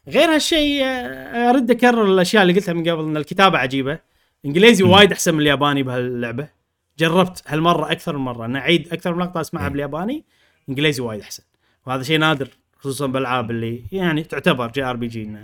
غير 0.08 0.34
هالشيء 0.34 0.84
آه، 0.84 1.50
ارد 1.50 1.70
أكرر 1.70 2.04
الأشياء 2.04 2.42
اللي 2.42 2.54
قلتها 2.54 2.72
من 2.72 2.88
قبل 2.88 3.04
إن 3.04 3.16
الكتابة 3.16 3.58
عجيبة. 3.58 3.98
إنجليزي. 4.44 4.84
وايد 4.84 5.12
أحسن 5.12 5.34
من 5.34 5.40
الياباني 5.40 5.82
بهاللعبة. 5.82 6.48
جربت 6.98 7.42
هالمرة 7.46 7.92
أكثر 7.92 8.16
من 8.16 8.24
مرة. 8.24 8.44
أنا 8.44 8.58
اعيد 8.58 8.92
أكثر 8.92 9.14
من 9.14 9.22
لقطة 9.22 9.40
أسمعها. 9.40 9.68
بالياباني. 9.68 10.24
إنجليزي 10.68 11.02
وايد 11.02 11.20
أحسن. 11.20 11.42
وهذا 11.86 12.02
شيء 12.02 12.18
نادر 12.18 12.48
خصوصا 12.78 13.06
بالألعاب 13.06 13.50
اللي 13.50 13.82
يعني 13.92 14.22
تعتبر 14.22 14.70
JRPG 14.70 15.38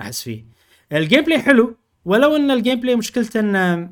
أحس 0.00 0.22
فيه. 0.22 0.57
ال 0.92 1.24
gameplay 1.24 1.38
حلو 1.38 1.76
ولو 2.04 2.36
إن 2.36 2.50
ال 2.50 2.80
gameplay 2.80 2.96
مشكلته 2.96 3.40
انه 3.40 3.90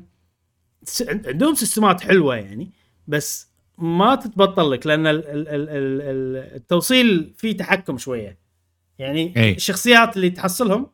س- 0.83 1.09
عندهم 1.09 1.55
سيستمات 1.55 2.01
حلوة 2.01 2.35
يعني 2.35 2.71
بس 3.07 3.47
ما 3.77 4.15
تتبطل 4.15 4.71
لك 4.71 4.87
لأن 4.87 5.07
ال- 5.07 5.27
ال- 5.27 5.47
ال- 5.47 5.69
ال- 5.69 6.01
ال- 6.01 6.55
التوصيل 6.55 7.33
فيه 7.37 7.57
تحكم 7.57 7.97
شوية. 7.97 8.37
يعني 8.99 9.33
أي. 9.37 9.51
الشخصيات 9.55 10.15
اللي 10.15 10.29
تحصلهم 10.29 10.87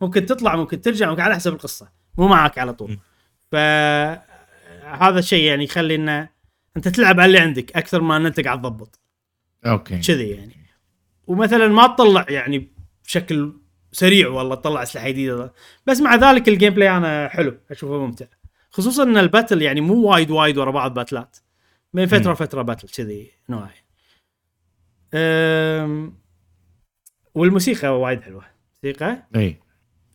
ممكن 0.00 0.26
تطلع 0.26 0.56
ممكن 0.56 0.80
ترجع 0.80 1.10
ممكن 1.10 1.22
على 1.22 1.34
حسب 1.34 1.52
القصة 1.52 1.88
مو 2.18 2.28
معك 2.28 2.58
على 2.58 2.72
طول. 2.74 2.98
فهذا 3.52 5.18
الشيء 5.18 5.44
يعني 5.44 5.64
يخلي 5.64 5.94
انه 5.94 6.28
أنت 6.76 6.88
تلعب 6.88 7.20
على 7.20 7.26
اللي 7.26 7.38
عندك 7.38 7.76
أكثر 7.76 8.00
ما 8.00 8.16
إن 8.16 8.26
أنت 8.26 8.40
قاعد 8.40 8.58
تضبط. 8.62 9.00
okay. 9.66 9.98
كذي 9.98 10.28
يعني. 10.28 10.56
ومثلا 11.26 11.68
ما 11.68 11.86
تطلع 11.86 12.26
يعني 12.28 12.68
بشكل 13.04 13.52
سريع 13.92 14.28
والله 14.28 14.54
تطلع 14.54 14.82
أسلحة 14.82 15.08
جديدة 15.08 15.52
بس 15.86 16.00
مع 16.00 16.14
ذلك 16.14 16.48
ال 16.48 16.74
gameplay 16.74 16.96
أنا 16.96 17.28
حلو 17.28 17.56
أشوفه 17.70 17.98
ممتع. 18.06 18.26
خصوصا 18.70 19.02
إن 19.02 19.16
ال 19.16 19.23
battle 19.23 19.62
يعني 19.62 19.80
مو 19.80 19.94
وايد 20.10 20.30
وايد 20.30 20.58
ورا 20.58 20.70
بعض 20.70 20.94
باتلات 20.94 21.36
بين 21.94 22.06
فترة 22.06 22.24
مم. 22.26 22.30
وفترة 22.30 22.62
battle 22.62 22.88
كذي 22.88 23.30
نوع 23.48 23.70
أم، 25.14 26.14
والموسيقى 27.34 28.00
وايد 28.00 28.22
حلوة. 28.22 28.44
موسيقى؟ 28.84 29.22
إي. 29.36 29.56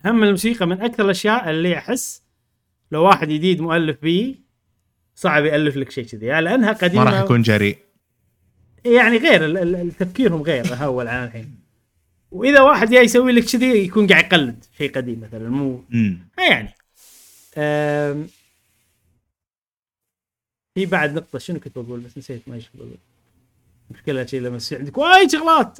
هم 0.05 0.23
الموسيقى 0.23 0.67
من 0.67 0.81
أكثر 0.81 1.05
الأشياء 1.05 1.49
اللي 1.49 1.77
أحس 1.77 2.23
لو 2.91 3.03
واحد 3.03 3.27
جديد 3.27 3.61
مؤلف 3.61 3.97
بيه 4.01 4.35
صعب 5.15 5.45
يألف 5.45 5.77
لك 5.77 5.91
شيء 5.91 6.05
كذي. 6.05 6.25
يعني 6.25 6.45
لأنها 6.45 6.71
ما 6.71 6.77
قديمة. 6.77 7.03
راح 7.03 7.19
يكون 7.19 7.41
جريء. 7.41 7.77
يعني 8.85 9.17
غير 9.17 9.89
تفكيرهم 9.89 10.41
غير 10.41 10.83
اول 10.83 11.07
عن 11.07 11.23
الحين. 11.23 11.64
وإذا 12.31 12.61
واحد 12.61 12.89
جاي 12.89 13.03
يسوي 13.03 13.31
لك 13.31 13.43
كذي 13.43 13.85
يكون 13.85 14.07
قاعد 14.07 14.23
يقلد 14.23 14.65
شيء 14.77 14.91
قديم 14.95 15.19
مثلا 15.19 15.49
مو 15.49 15.83
امم 15.93 16.27
يعني. 16.49 16.73
أم... 17.57 18.27
في 20.75 20.85
بعد 20.85 21.13
نقطة 21.13 21.39
شنو 21.39 21.59
كنت 21.59 21.77
بقول؟ 21.77 21.99
بس 21.99 22.17
نسيت 22.17 22.41
ما 22.47 22.55
إيش 22.55 22.69
بقول. 22.73 22.97
مشكلة 23.91 24.25
شيء 24.25 24.41
لما 24.41 24.55
يصير 24.55 24.79
عندك 24.79 24.97
وايد 24.97 25.31
شغلات. 25.31 25.79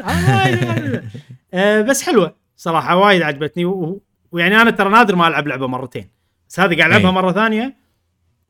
أه 1.54 1.82
بس 1.90 2.04
حلوة 2.04 2.36
صراحة 2.58 2.96
وايد 2.96 3.22
عجبتني. 3.22 3.66
و... 3.66 4.02
ويعني 4.32 4.62
أنا 4.62 4.72
ترى 4.72 4.90
نادر 4.90 5.16
ما 5.16 5.28
ألعب 5.28 5.48
لعبة 5.48 5.68
مرتين. 5.68 6.10
بس 6.50 6.60
هذه 6.60 6.78
قاعد 6.78 6.90
ألعبها 6.90 7.10
أي. 7.10 7.16
مرة 7.16 7.32
ثانية 7.32 7.76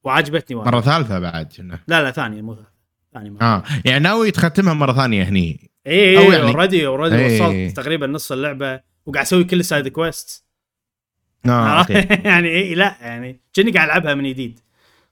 وعجبتني 0.03 0.55
وايد. 0.57 0.67
مرة 0.67 0.81
ثالثة 0.81 1.19
بعد 1.19 1.53
كنا 1.57 1.79
لا 1.87 2.03
لا 2.03 2.11
ثانية 2.11 2.41
مو 2.41 2.57
ثانية 3.13 3.29
مرة. 3.29 3.43
آه 3.43 3.63
يعني 3.85 4.03
ناوي 4.03 4.31
تختمها 4.31 4.73
مرة 4.73 4.93
ثانية 4.93 5.23
هني. 5.23 5.71
اي 5.87 6.17
اي 6.17 6.23
يعني- 6.33 6.51
already 6.51 6.87
already 6.87 7.15
إيه. 7.15 7.41
وصلت 7.41 7.77
تقريبا 7.77 8.07
نص 8.07 8.31
اللعبة 8.31 8.81
وقاعد 9.05 9.25
أسوي 9.25 9.43
كل 9.43 9.59
ال 9.59 9.65
side 9.65 9.87
quest 9.87 10.45
آه 11.45 11.79
okay. 11.79 11.93
يعني 12.29 12.49
اي 12.49 12.75
لا 12.75 12.97
يعني 13.01 13.39
كأني 13.53 13.71
قاعد 13.71 13.87
ألعبها 13.89 14.13
من 14.13 14.29
جديد. 14.29 14.59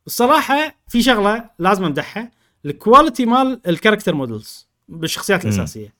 الصراحة 0.07 0.75
في 0.88 1.03
شغلة 1.03 1.49
لازم 1.59 1.83
أمدحها 1.86 2.31
ال 2.65 2.73
quality 2.73 3.25
مال 3.25 3.62
ال 3.67 3.72
character 3.72 4.15
models 4.15 4.67
بالشخصيات. 4.88 5.45
الأساسية. 5.45 5.93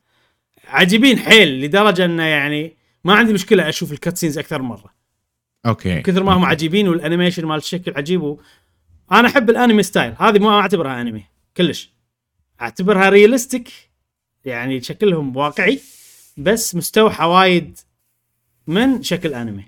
عجيبين 0.67 1.19
حيل 1.19 1.62
لدرجة 1.62 2.05
إنه 2.05 2.23
يعني 2.23 2.73
ما 3.03 3.13
عندي 3.15 3.33
مشكلة 3.33 3.69
أشوف 3.69 3.91
ال 3.91 3.96
cutscenes 3.96 4.38
أكثر 4.38 4.62
من 4.62 4.67
مرة. 4.67 4.93
okay. 5.65 6.01
كثر 6.01 6.23
ما 6.23 6.33
هم 6.33 6.45
عجيبين 6.45 6.88
وال 6.88 6.98
animation 6.98 7.45
مال 7.45 7.57
الشكل 7.57 7.93
عجيب 7.97 8.21
و... 8.23 8.39
أنا 9.12 9.27
أحب 9.27 9.49
الأنمي 9.49 9.83
style 9.84 10.13
هذه 10.19 10.39
ما 10.39 10.59
أعتبرها 10.59 11.01
انمي 11.01 11.23
كلش. 11.57 11.93
أعتبرها 12.62 13.09
realistic 13.10 13.69
يعني 14.45 14.82
شكلهم 14.82 15.38
واقعي 15.38 15.79
بس 16.38 16.75
مستوحى 16.75 17.25
وايد 17.25 17.79
من 18.67 19.03
شكل 19.03 19.34
أنمي. 19.34 19.65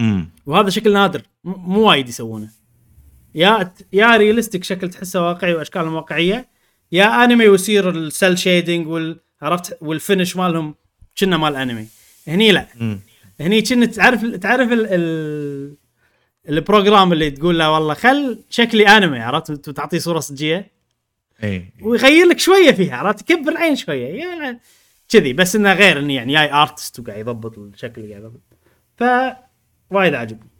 امم 0.00 0.30
وهذا 0.46 0.70
شكل 0.70 0.92
نادر 0.92 1.22
مو 1.44 1.88
وايد 1.88 2.08
يسوونه. 2.08 2.50
يا 3.34 3.72
يا 3.92 4.16
realistic 4.16 4.64
شكل 4.64 4.90
تحسه 4.90 5.26
واقعي 5.26 5.54
وأشكالهم 5.54 5.94
واقعية 5.94 6.48
يا 6.92 7.24
انمي 7.24 7.48
ويصير 7.48 7.90
السيل 7.90 8.38
شيدنج 8.38 8.86
وال 8.86 9.20
عرفت؟ 9.42 9.78
والفينش 9.80 10.36
مالهم 10.36 10.74
كنا 11.18 11.36
مال 11.36 11.56
انمي 11.56 11.86
هني 12.28 12.52
لا. 12.52 12.66
امم 12.80 13.00
هني 13.40 13.62
كنت 13.62 13.94
تعرف 13.94 14.24
تعرف 14.24 14.72
ال 14.72 14.86
ال 14.90 15.74
البروجرام 16.48 17.12
اللي 17.12 17.30
تقول 17.30 17.58
له 17.58 17.70
والله 17.70 17.94
خل 17.94 18.44
شكلي 18.50 18.88
انمي 18.88 19.20
عرفت؟ 19.20 19.68
وتعطيه 19.68 19.98
صورة 19.98 20.20
صجية. 20.20 20.77
اي 21.44 21.72
ويغير 21.82 22.26
لك 22.26 22.38
شوية 22.38 22.72
فيها 22.72 22.96
عرفت؟ 22.96 23.30
يكبر 23.30 23.52
العين 23.52 23.76
شوية 23.76 24.06
يعني 24.06 24.60
كذي 25.08 25.32
بس 25.32 25.56
إنه 25.56 25.72
غير 25.72 25.98
انه 25.98 26.14
يعني 26.14 26.32
جاي 26.32 26.52
ارتست 26.52 27.00
وقاعد 27.00 27.18
يضبط 27.18 27.58
الشكل 27.58 28.00
اللي 28.02 28.14
قاعد 28.14 28.24
يضبط. 28.24 28.42
ف 28.96 29.04
وايد 29.90 30.14
عجبني 30.14 30.50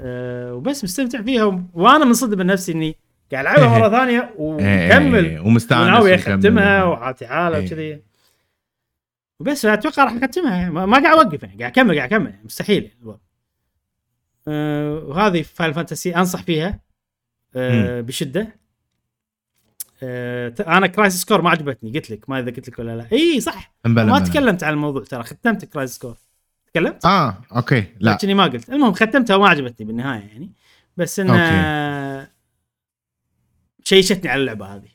أه 0.00 0.54
وبس 0.54 0.84
مستمتع 0.84 1.22
فيها. 1.22 1.68
وأنا 1.74 2.04
منصدم 2.04 2.38
من 2.38 2.46
نفسي 2.46 2.72
إني 2.72 2.96
قاعد 3.32 3.46
ألعبها 3.46 3.78
مرة 3.78 3.88
ثانية 3.98 4.34
ومكمل. 4.38 5.40
ومستانس 5.40 5.88
وناوي. 5.88 6.14
أختمها 6.14 6.84
وحالتي 6.84 7.26
حاله 7.26 7.56
إيه. 7.56 7.66
وكذي. 7.66 8.02
وبس 9.40 9.66
أتوقع 9.66 10.04
راح 10.04 10.12
أختمها. 10.12 10.70
ما 10.70 10.98
قاعد 10.98 11.18
أوقف 11.18 11.42
يعني 11.42 11.58
قاعد 11.58 11.72
أكمل 11.72 11.96
قاعد 11.96 12.12
أكمل. 12.12 12.34
مستحيل 12.44 12.82
يعني 12.84 12.96
الوضع. 13.02 13.18
أه 14.48 14.94
وهذه 14.94 15.42
فاينل 15.42 15.74
فانتسي 15.74 16.16
أنصح 16.16 16.42
فيها 16.42 16.80
أه 17.56 18.00
بشدة. 18.00 18.65
ت- 20.00 20.60
أنا 20.60 20.86
كرايسس 20.86 21.14
كور 21.16 21.42
ما 21.42 21.50
عجبتني. 21.50 21.92
قلت 21.92 22.10
لك 22.10 22.30
ما 22.30 22.38
إذا 22.40 22.50
قلت 22.50 22.68
لك 22.68 22.78
ولا 22.78 22.96
لا. 22.96 23.06
إي 23.12 23.40
صح. 23.40 23.74
ما. 23.84 24.18
تكلمت 24.18 24.64
عن 24.64 24.72
الموضوع 24.72 25.04
ترى. 25.04 25.22
ختمت 25.22 25.64
كرايسس 25.64 25.90
كور 25.90 26.16
تكلمت؟ 26.72 27.06
آه 27.06 27.38
أوكي. 27.56 27.84
لا. 28.00 28.10
لكني 28.10 28.34
ما 28.34 28.44
قلت. 28.44 28.70
المهم 28.70 28.92
ختمتها 28.92 29.36
وما 29.36 29.48
عجبتني 29.48 29.86
بالنهاية 29.86 30.20
يعني. 30.20 30.50
بس 30.96 31.20
انه 31.20 32.28
شيشتني 33.84 34.30
على 34.30 34.40
اللعبة 34.40 34.66
هذه. 34.66 34.88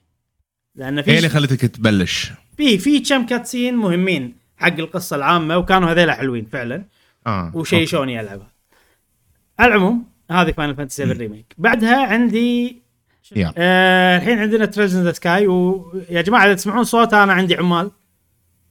لأن 0.76 0.98
هي 0.98 1.18
اللي 1.18 1.30
في 1.30 1.36
خلتك 1.36 1.62
تبلش. 1.62 2.32
في 2.58 2.78
في 2.78 3.00
كم 3.00 3.26
cutscene 3.26 3.76
مهمين 3.76 4.36
حق 4.58 4.68
القصة 4.80 5.16
العامة 5.16 5.58
وكانوا 5.58 5.92
هذيلا 5.92 6.14
حلوين 6.14 6.46
فعلا. 6.46 6.86
آه 7.28 7.52
وشيشوني 7.56 8.20
ألعبها. 8.22 8.52
على 9.60 9.74
العموم 9.76 10.06
هذه 10.32 10.52
فاينل 10.52 10.76
فانتسي 10.76 11.04
7 11.04 11.18
remake 11.18 11.54
بعدها 11.58 12.06
عندي 12.06 12.81
آه 13.58 14.18
الحين 14.18 14.40
عندنا 14.40 14.66
تريلز 14.66 14.96
ان 14.96 15.04
ذا 15.04 15.12
سكاي 15.12 15.48
ويا 15.48 16.22
جماعة 16.22 16.46
إذا 16.46 16.54
تسمعون 16.54 16.84
صوت 16.84 17.14
أنا 17.14 17.34
عندي 17.34 17.56
عمال. 17.56 17.92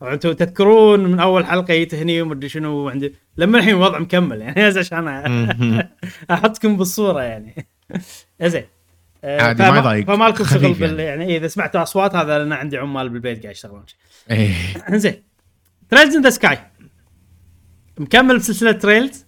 طبعا 0.00 0.14
أنتم 0.14 0.32
تذكرون 0.32 1.00
من 1.04 1.20
أول 1.20 1.46
حلقة 1.46 1.74
جيت 1.74 1.94
هني 1.94 2.22
ومدري 2.22 2.48
شنو 2.48 2.88
عندي 2.88 3.14
لما 3.36 3.58
الحين 3.58 3.74
الوضع 3.74 3.98
مكمل 3.98 4.40
يعني 4.40 4.62
عشان. 4.78 5.88
أحطكم 6.30 6.76
بالصورة 6.76 7.22
يعني. 7.22 7.66
زين 8.42 8.64
آه، 9.24 9.42
عادي، 9.42 9.62
ما 9.62 9.68
فما- 9.70 9.78
يضايق. 9.78 10.06
فما 10.06 10.24
لكم 10.28 10.44
شغل 10.44 10.72
بال 10.72 11.00
يعني. 11.00 11.22
يعني 11.22 11.36
إذا 11.36 11.48
سمعتوا 11.48 11.82
أصوات 11.82 12.14
هذا 12.14 12.38
لأن 12.38 12.52
عندي 12.52 12.78
عمال 12.78 13.08
بالبيت 13.08 13.42
قاعد 13.42 13.54
يشتغلون 13.54 13.84
إيه. 14.30 14.52
زين 14.90 15.22
تريلز 15.90 16.16
ان 16.16 16.22
ذا 16.22 16.30
سكاي 16.30 16.58
مكمل 17.98 18.38
بسلسله 18.38 18.72
تريلز 18.72 19.26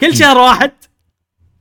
كل 0.00 0.16
شهر 0.16 0.38
واحد 0.38 0.70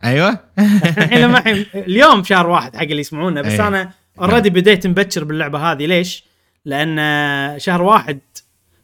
أيوه 0.04 0.40
الحين 0.98 1.20
لما 1.20 1.38
الحين 1.38 1.66
اليوم 1.76 2.24
شهر 2.24 2.48
واحد 2.50 2.76
حق 2.76 2.82
اللي 2.82 3.00
يسمعونا 3.00 3.42
بس 3.42 3.52
إيه. 3.52 3.68
أنا 3.68 3.92
already 4.20 4.50
بديت 4.50 4.88
مبكر 4.88 5.24
باللعبة 5.24 5.72
هذه 5.72 5.86
ليش؟ 5.86 6.24
لأن 6.66 7.60
شهر 7.60 7.82
واحد 7.82 8.20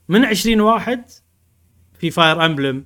من 0.09 0.25
20 0.25 0.61
واحد 0.61 1.03
في 1.99 2.11
فاير 2.11 2.45
امبلم 2.45 2.85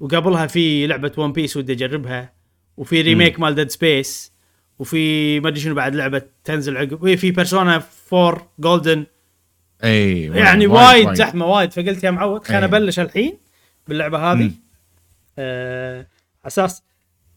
وقبلها 0.00 0.46
في 0.46 0.86
لعبة 0.86 1.12
ون 1.16 1.32
بيس 1.32 1.56
ودي 1.56 1.72
أجربها 1.72 2.32
وفي 2.76 3.00
remake 3.00 3.40
مال 3.40 3.54
ديد 3.54 3.70
سبيس 3.70 4.32
وفي 4.78 5.40
ما 5.40 5.48
أدري 5.48 5.60
شنو 5.60 5.74
بعد 5.74 5.94
لعبة 5.94 6.22
تنزل 6.44 6.76
عقب 6.76 7.02
وفي 7.02 7.30
بيرسونا 7.30 7.82
4 8.12 8.52
جولدن 8.58 9.06
أي 9.84 10.22
يعني 10.22 10.66
وايد 10.66 11.14
زحمة 11.14 11.46
وايد 11.46 11.72
فقلت 11.72 12.04
يا 12.04 12.10
معود 12.10 12.44
خليني. 12.44 12.64
أبلش 12.64 13.00
الحين 13.00 13.38
باللعبة 13.88 14.32
هذه. 14.32 14.50
آه 15.38 15.98
على 15.98 16.06
أساس 16.46 16.82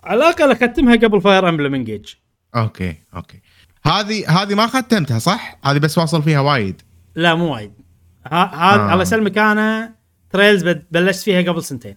على 0.03 0.17
الأقل 0.19 0.51
اختمها 0.51 0.95
قبل 0.95 1.21
فاير 1.21 1.49
امبلم 1.49 1.73
انجيج 1.73 2.13
okay 2.55 2.95
okay 3.15 3.41
هذه 3.85 4.41
هذه 4.41 4.55
ما 4.55 4.67
ختمتها 4.67 5.19
صح؟ 5.19 5.59
هذه 5.63 5.77
بس 5.77 5.97
واصل 5.97 6.23
فيها 6.23 6.39
وايد 6.39 6.81
لا 7.15 7.35
مو 7.35 7.53
وايد 7.53 7.71
هذا 8.27 8.51
آه. 8.53 8.89
على 8.89 9.05
سلمك 9.05 9.37
أنا 9.37 9.95
تريلز 10.29 10.63
بلشت 10.91 11.23
فيها 11.23 11.51
قبل 11.51 11.63
سنتين 11.63 11.95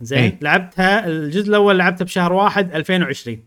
زين 0.00 0.18
إيه. 0.18 0.38
لعبتها 0.42 1.06
الجزء 1.06 1.48
الأول 1.48 1.78
لعبته 1.78 2.04
بشهر 2.04 2.32
واحد 2.32 2.74
2020 2.74 3.44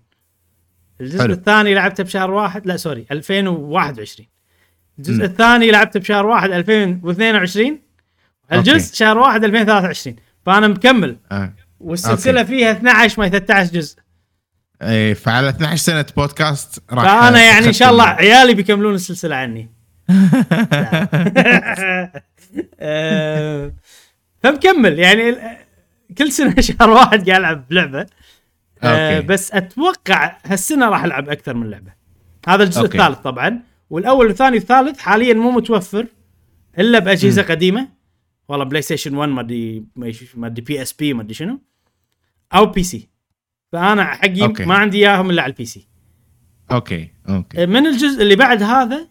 الجزء 1.01 1.19
حلو. 1.19 1.33
الثاني 1.33 1.73
لعبته 1.73 2.03
بشهر 2.03 2.31
واحد 2.31 2.65
لا 2.67 2.77
sorry 2.77 3.05
2021 3.11 4.27
الجزء 4.99 5.17
مم. 5.17 5.21
الثاني 5.23 5.71
لعبته 5.71 5.99
بشهر 5.99 6.25
واحد 6.25 6.51
2022 6.51 7.79
الجزء 8.51 8.73
okay. 8.73 8.95
شهر 8.95 9.17
واحد 9.17 9.43
2023 9.43 10.15
فأنا 10.45 10.67
مكمل 10.67 11.17
آه. 11.31 11.53
والسلسلة 11.83 12.41
okay. 12.41 12.51
فيها 12.51 12.71
12 12.71 13.21
ما 13.21 13.29
13 13.29 13.73
جزء 13.73 13.97
إيه 14.81 15.13
فعلى 15.13 15.49
12 15.49 15.75
سنة 15.75 16.05
بودكاست 16.17 16.83
راح 16.91 17.03
فأنا 17.03 17.43
يعني 17.43 17.67
إن 17.67 17.73
شاء 17.73 17.91
الله. 17.91 18.03
عيالي 18.03 18.53
بيكملون 18.53 18.95
السلسلة 18.95 19.35
عني 19.35 19.69
آه، 22.79 23.73
فمكمل 24.43 24.99
يعني 24.99 25.35
كل 26.17 26.31
سنة 26.31 26.55
شهر 26.67 26.89
واحد 26.89 27.29
قاعد 27.29 27.39
ألعب 27.39 27.73
لعبة 27.73 28.05
آه، 28.83 29.15
okay. 29.15 29.27
بس 29.27 29.51
أتوقع 29.51 30.37
هالسنة 30.45 30.89
راح 30.89 31.03
ألعب 31.03 31.29
أكثر 31.29 31.53
من 31.53 31.69
لعبة 31.69 31.91
هذا 32.47 32.63
الجزء 32.63 32.81
okay. 32.81 32.97
الثالث 32.97 33.19
طبعا 33.19 33.59
والأول 33.89 34.27
والثاني 34.27 34.57
والثالث 34.57 34.99
حاليا 34.99 35.33
مو 35.33 35.51
متوفر 35.51 36.07
إلا 36.79 36.99
بأجهزة 36.99 37.41
مم. 37.41 37.47
قديمة 37.47 37.87
والله 38.47 38.65
بلاي 38.65 38.81
ستيشن 38.81 39.15
1 39.15 39.29
ما 39.29 39.41
أدري 39.41 39.83
ما 40.35 40.47
أدري 40.47 40.61
PSP 40.61 41.13
ما 41.13 41.21
أدري 41.21 41.33
شنو 41.33 41.59
أو 42.55 42.65
PC 42.65 43.09
فأنا 43.71 44.05
حقي 44.05 44.41
okay. 44.41 44.65
ما 44.65 44.75
عندي 44.75 44.97
إياهم 44.97 45.29
إلا 45.29 45.41
على 45.41 45.49
ال 45.51 45.65
PC 45.65 45.87
okay 46.71 47.11
okay. 47.29 47.65
من 47.65 47.87
الجزء 47.87 48.21
اللي 48.21 48.35
بعد 48.35 48.63
هذا 48.63 49.07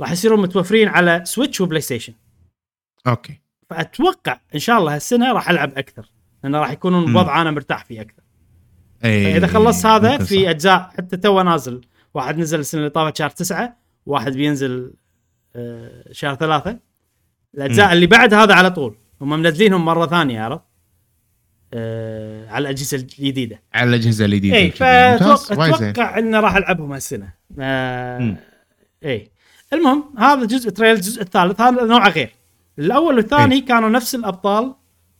راح 0.00 0.12
يصيرون 0.12 0.40
متوفرين 0.40 0.88
على 0.88 1.22
سويتش 1.24 1.60
وبلاي 1.60 1.80
ستيشن 1.80 2.12
okay. 3.06 3.40
فأتوقع 3.70 4.40
إن 4.54 4.58
شاء 4.58 4.78
الله 4.78 4.94
هالسنة 4.94 5.32
راح 5.32 5.50
ألعب 5.50 5.78
أكثر 5.78 6.10
لأنه 6.44 6.58
راح 6.58 6.70
يكونون 6.70 7.06
مم. 7.06 7.12
بوضع 7.12 7.42
أنا 7.42 7.50
مرتاح 7.50 7.84
فيه 7.84 8.00
أكثر. 8.00 8.22
إيه 9.04 9.32
فإذا 9.32 9.46
خلصت 9.46 9.86
هذا 9.86 10.18
في. 10.18 10.50
أجزاء 10.50 10.90
حتى 10.98 11.16
تو 11.16 11.42
نازل. 11.42 11.80
واحد 12.14 12.38
نزل 12.38 12.60
السنة 12.60 12.80
اللي 12.80 12.90
طافت 12.90 13.16
شهر 13.16 13.30
تسعة 13.30 13.76
واحد 14.06 14.32
بينزل 14.32 14.94
آه، 15.56 16.04
شهر 16.12 16.34
ثلاثة. 16.34 16.78
الأجزاء 17.54 17.86
مم. 17.86 17.92
اللي 17.92 18.06
بعد 18.06 18.34
هذا 18.34 18.54
على 18.54 18.70
طول. 18.70 18.96
هم 19.20 19.28
منزلينهم 19.28 19.84
مرة 19.84 20.06
ثانية 20.06 20.42
عرفت؟ 20.42 20.62
آه، 21.74 22.48
على 22.50 22.62
الأجهزة 22.62 22.96
الجديدة. 22.96 23.62
على 23.74 23.88
الأجهزة 23.90 24.24
الجديدة. 24.24 24.56
اي 24.56 24.70
فاتوقع 24.70 26.18
إنه 26.18 26.40
راح 26.40 26.56
ألعبهم 26.56 26.92
هالسنة. 26.92 27.32
آه. 27.58 28.36
اي 29.04 29.30
المهم 29.72 30.04
هذا 30.18 30.44
جزء 30.44 30.70
تريل 30.70 30.94
الجزء 30.94 31.22
الثالث 31.22 31.60
هذا 31.60 31.84
نوعه 31.84 32.08
غير. 32.08 32.30
الأول 32.78 33.16
والثاني 33.16 33.60
كانوا 33.60 33.88
نفس 33.88 34.14
الأبطال 34.14 34.74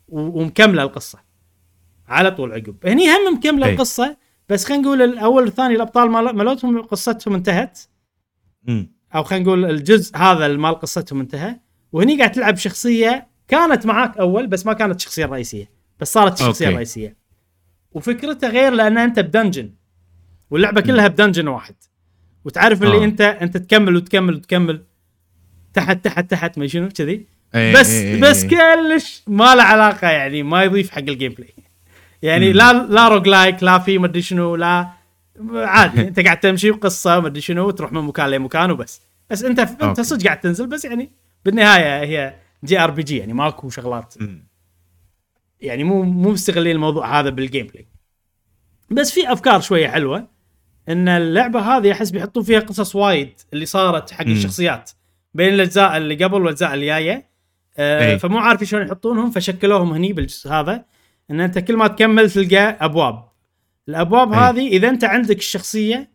ومكملة 0.09 0.82
القصة. 0.82 1.18
على 2.09 2.30
طول 2.30 2.53
عقب. 2.53 2.76
هني 2.86 3.09
هم 3.11 3.34
مكملة 3.34 3.66
إي. 3.66 3.72
القصة 3.72 4.16
بس 4.49 4.64
خلينا 4.64 4.82
نقول 4.82 5.03
الأول 5.03 5.42
والثاني 5.44 5.74
الأبطال 5.74 6.11
مال- 6.11 6.36
مالتهم 6.36 6.82
قصتهم 6.82 7.34
انتهت. 7.34 7.78
مم. 8.64 8.92
أو 9.14 9.22
خلينا 9.22 9.44
نقول 9.44 9.64
الجزء 9.64 10.16
هذا 10.16 10.46
اللي 10.46 10.59
مال 10.59 10.74
قصتهم 10.80 11.20
انتهى. 11.20 11.57
وهني 11.92 12.18
قاعد 12.18 12.32
تلعب 12.32 12.57
شخصية 12.57 13.26
كانت 13.49 13.86
معاك 13.86 14.18
أول 14.18 14.46
بس 14.46 14.66
ما 14.66 14.72
كانت 14.72 14.96
الشخصيه 14.96 15.24
الرئيسيه 15.24 15.70
بس 16.01 16.12
صارت 16.12 16.40
الشخصيه. 16.40 16.68
الرئيسيه 16.68 17.16
وفكرته 17.92 18.49
غير 18.49 18.72
لأن 18.72 18.99
أنت 18.99 19.18
بدنجن 19.20 19.70
واللعبة 20.51 20.80
كلها 20.80 21.09
بدنجن 21.09 21.49
واحد 21.49 21.74
وتعرف 22.44 22.82
اللي 22.82 22.96
آه. 22.96 23.05
أنت 23.05 23.20
أنت 23.20 23.57
تكمل 23.57 23.96
وتكمل 23.96 24.34
وتكمل 24.34 24.84
تحت 25.74 26.05
تحت 26.05 26.30
تحت 26.30 26.59
ما 26.59 26.66
شنو 26.66 26.88
كذي 26.88 27.26
إيه، 27.55 27.74
بس 27.74 27.90
إيه، 27.90 28.14
إيه، 28.14 28.20
بس 28.20 28.44
إيه. 28.44 28.51
كلش 28.51 29.22
ما 29.26 29.55
له 29.55 29.62
علاقة 29.62 30.09
يعني 30.09 30.42
ما 30.42 30.64
يضيف 30.64 30.90
حق 30.90 30.99
ال 30.99 31.33
gameplay 31.33 31.55
يعني 32.22 32.53
مم. 32.53 32.57
لا 32.57 32.72
لا 32.72 33.09
roguelike 33.09 33.62
لا 33.62 33.78
في 33.78 33.99
مدري 33.99 34.22
شنو 34.22 34.57
لا 34.57 34.88
عادي 35.55 36.01
أنت 36.09 36.20
قاعد 36.20 36.40
تمشي 36.40 36.70
وقصة 36.70 37.20
مدري 37.20 37.40
شنو 37.40 37.66
وتروح 37.66 37.92
من 37.92 38.01
مكان 38.01 38.30
لمكان 38.30 38.70
وبس 38.70 39.01
بس 39.30 39.44
أنت 39.44 39.59
أنت. 39.59 40.01
صدق 40.01 40.24
قاعد 40.24 40.40
تنزل 40.40 40.66
بس 40.66 40.84
يعني 40.84 41.12
بالنهاية 41.44 42.01
هي 42.01 42.34
JRPG 42.64 43.16
يعني 43.16 43.32
ماكو 43.32 43.70
شغلات 43.70 44.14
مم. 44.20 44.47
يعني 45.61 45.85
مو 45.85 46.03
مو 46.03 46.31
مستغلين 46.31 46.77
الموضوع 46.77 47.21
هذا 47.21 47.31
بال 47.31 47.66
gameplay 47.66 47.89
بس 48.91 49.11
في 49.13 49.33
أفكار 49.33 49.61
شوية 49.61 49.89
حلوة 49.89 50.29
إن 50.89 51.09
اللعبة 51.09 51.61
هذه 51.61 51.93
أحس 51.93 52.11
بيحطون 52.11 52.43
فيها 52.43 52.61
قصص 52.61 52.97
وايد 52.97 53.33
اللي 53.53 53.67
صارت 53.67 54.11
حق. 54.11 54.27
الشخصيات 54.27 54.91
بين 55.35 55.55
الأجزاء 55.55 55.97
اللي 55.97 56.25
قبل 56.25 56.43
والأجزاء 56.43 56.75
اللي 56.75 56.87
جاية 56.87 57.29
آه 57.79 58.13
إي. 58.13 58.19
فمو 58.19 58.39
عارف 58.39 58.65
شلون 58.65 58.87
يحطونهم 58.87 59.31
فشكلوهم 59.31 59.93
هني 59.93 60.13
بالجزء 60.13 60.51
هذا 60.51 60.85
إن 61.31 61.41
أنت 61.41 61.59
كل 61.59 61.77
ما 61.77 61.87
تكمل 61.87 62.31
تلقى 62.31 62.77
أبواب 62.81 63.29
الأبواب 63.89 64.33
إي. 64.33 64.39
هذه 64.39 64.69
إذا 64.69 64.89
أنت 64.89 65.05
عندك 65.05 65.39
الشخصية 65.39 66.11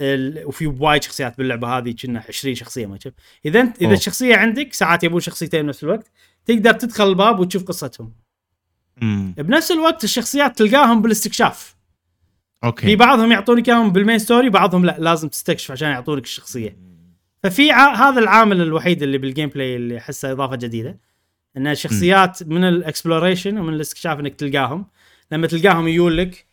ال... 0.00 0.46
وفي 0.46 0.66
وايد 0.66 1.02
شخصيات 1.02 1.38
باللعبة 1.38 1.78
هذه 1.78 1.94
كنا 2.02 2.22
20 2.28 2.54
شخصية 2.54 2.86
ما 2.86 2.98
شوف 2.98 3.12
إذا 3.44 3.60
انت 3.60 3.76
إذا 3.76 3.86
أوه. 3.86 3.94
الشخصية 3.94 4.36
عندك 4.36 4.72
ساعات 4.72 5.04
يبون 5.04 5.20
شخصيتين 5.20 5.62
بنفس 5.62 5.84
الوقت 5.84 6.10
تقدر 6.46 6.72
تدخل 6.72 7.08
الباب 7.08 7.40
وتشوف 7.40 7.64
قصتهم 7.64 8.12
مم. 9.02 9.34
بنفس 9.38 9.70
الوقت 9.70 10.04
الشخصيات 10.04 10.58
تلقاهم 10.58 11.02
بالاستكشاف. 11.02 11.76
في 12.60 12.66
okay 12.66 12.96
بعضهم 12.96 13.32
يعطونك 13.32 13.68
إياهم 13.68 13.92
بال 13.92 14.01
main 14.01 14.18
story 14.18 14.50
بعضهم 14.50 14.84
لا 14.84 14.96
لازم 14.98 15.28
تستكشف 15.28 15.70
عشان 15.70 15.88
يعطونك 15.90 16.24
الشخصية. 16.24 16.76
ففي 17.42 17.70
ع... 17.70 17.94
هذا 17.94 18.20
العامل 18.20 18.60
الوحيد 18.60 19.02
اللي 19.02 19.18
بال 19.18 19.48
gameplay 19.48 19.76
اللي 19.76 19.98
أحسه 19.98 20.32
إضافة 20.32 20.56
جديدة 20.56 21.00
إن 21.56 21.66
الشخصيات 21.66 22.42
من 22.42 22.64
ال 22.64 22.72
exploration 22.72 23.58
ومن 23.58 23.74
الاستكشاف 23.74 24.20
إنك 24.20 24.34
تلقاهم. 24.34 24.86
لما 25.32 25.46
تلقاهم 25.46 25.88
يجون 25.88 26.12
لك 26.12 26.46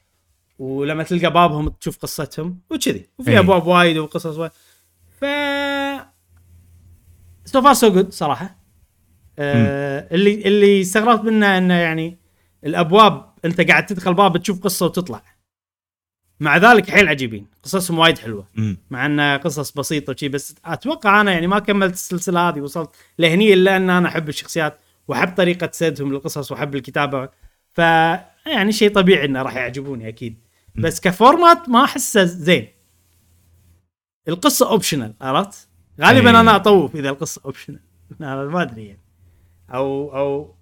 ولما 0.60 1.04
تلقى 1.04 1.34
بابهم 1.34 1.70
تشوف 1.70 1.98
قصتهم 1.98 2.60
وكذي. 2.70 3.06
وفي 3.18 3.32
إي. 3.32 3.40
أبواب 3.40 3.68
وايد 3.68 3.98
وقصص 3.98 4.38
وايد. 4.38 4.52
ف 5.22 5.26
so 7.46 7.62
far 7.62 7.74
so 7.74 7.94
good 7.94 8.12
صراحة. 8.12 8.58
آه 9.40 10.08
اللي 10.12 10.42
اللي 10.48 10.82
استغربت 10.82 11.24
منه 11.24 11.58
إنه 11.58 11.74
يعني 11.74 12.18
الابواب 12.66 13.34
انت 13.46 13.62
قاعد 13.62 13.86
تدخل 13.86 14.14
باب 14.14 14.38
تشوف 14.38 14.60
قصة 14.60 14.86
وتطلع. 14.86 15.22
مع 16.40 16.58
ذلك 16.58 16.90
حيل 16.90 17.08
عجيبين. 17.08 17.48
قصصهم 17.64 18.00
وايد 18.00 18.18
حلوة. 18.18 18.48
مم. 18.56 18.78
مع 18.90 19.06
انها 19.06 19.38
قصص 19.38 19.72
بسيطة 19.72 20.14
وشي 20.14 20.30
بس 20.30 20.56
أتوقع 20.66 21.22
أنا 21.22 21.32
يعني 21.32 21.48
ما 21.48 21.60
كملت 21.60 21.94
السلسلة 21.94 22.50
هذه 22.50 22.62
وصلت 22.62 22.90
لهني 23.20 23.54
الا 23.54 23.78
ان 23.78 23.90
أنا 23.90 24.08
احب 24.08 24.30
الشخصيات 24.30 24.80
واحب 25.08 25.36
طريقة 25.36 25.70
سردهم 25.74 26.14
للقصص 26.14 26.52
واحب 26.52 26.76
الكتابة. 26.76 27.30
ف 27.74 27.78
يعني 27.78 28.72
شيء 28.72 28.94
طبيعي 28.94 29.26
انه 29.26 29.42
راح 29.42 29.56
يعجبوني 29.56 30.08
أكيد. 30.08 30.40
بس 30.76 31.00
ك 31.00 31.10
format 31.10 31.70
ما 31.70 31.84
احسه 31.84 32.24
زين. 32.24 32.68
القصة 34.28 34.70
optional 34.70 35.14
عرفت؟ 35.22 35.68
غالبا 36.02 36.32
إيه. 36.32 36.40
أنا 36.40 36.56
اطوف 36.56 36.96
اذا 36.96 37.10
القصة 37.10 37.42
optional 37.46 37.80
أنا 38.22 38.44
ما 38.46 38.62
أدري 38.62 38.86
يعني. 38.86 39.02
أو 39.74 40.18
أو 40.18 40.56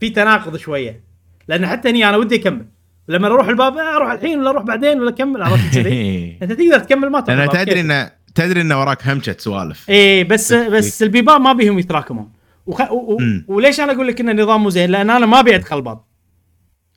في 0.00 0.10
تناقض 0.10 0.56
شوية. 0.56 1.09
لأن 1.50 1.66
حتى 1.66 1.90
هني 1.90 2.08
أنا 2.08 2.16
ودي 2.16 2.34
أكمل. 2.34 2.66
لما 3.08 3.26
أروح 3.26 3.48
الباب 3.48 3.76
آه، 3.76 3.96
أروح 3.96 4.10
الحين 4.10 4.38
ولا 4.40 4.50
أروح 4.50 4.62
بعدين 4.62 5.00
ولا 5.00 5.10
أكمل 5.10 5.42
عرفت 5.42 5.74
كذي؟ 5.74 6.38
أنت 6.42 6.52
تقدر 6.52 6.78
تكمل 6.78 7.08
ما 7.10 7.18
الباب، 7.18 7.52
تدري 7.52 7.64
كيف؟ 7.64 7.90
ان 7.90 8.10
تدري 8.34 8.60
إن 8.60 8.72
وراك 8.72 9.08
كمشة 9.08 9.36
سوالف 9.38 9.90
إيه 9.90 10.24
بس 10.24 10.52
بس 10.52 11.02
البيبان 11.02 11.42
ما 11.42 11.52
بيهم 11.52 11.78
يتراكمون. 11.78 12.32
وخ... 12.66 12.80
و... 12.90 12.94
و... 12.94 13.18
وليش 13.48 13.80
أنا 13.80 13.92
أقول 13.92 14.08
لك 14.08 14.20
إن 14.20 14.28
النظام 14.28 14.62
مو 14.62 14.70
زين؟ 14.70 14.90
لأن 14.90 15.10
أنا 15.10 15.26
ما 15.26 15.40
أبي 15.40 15.54
أدخل 15.54 15.82
باب 15.82 16.00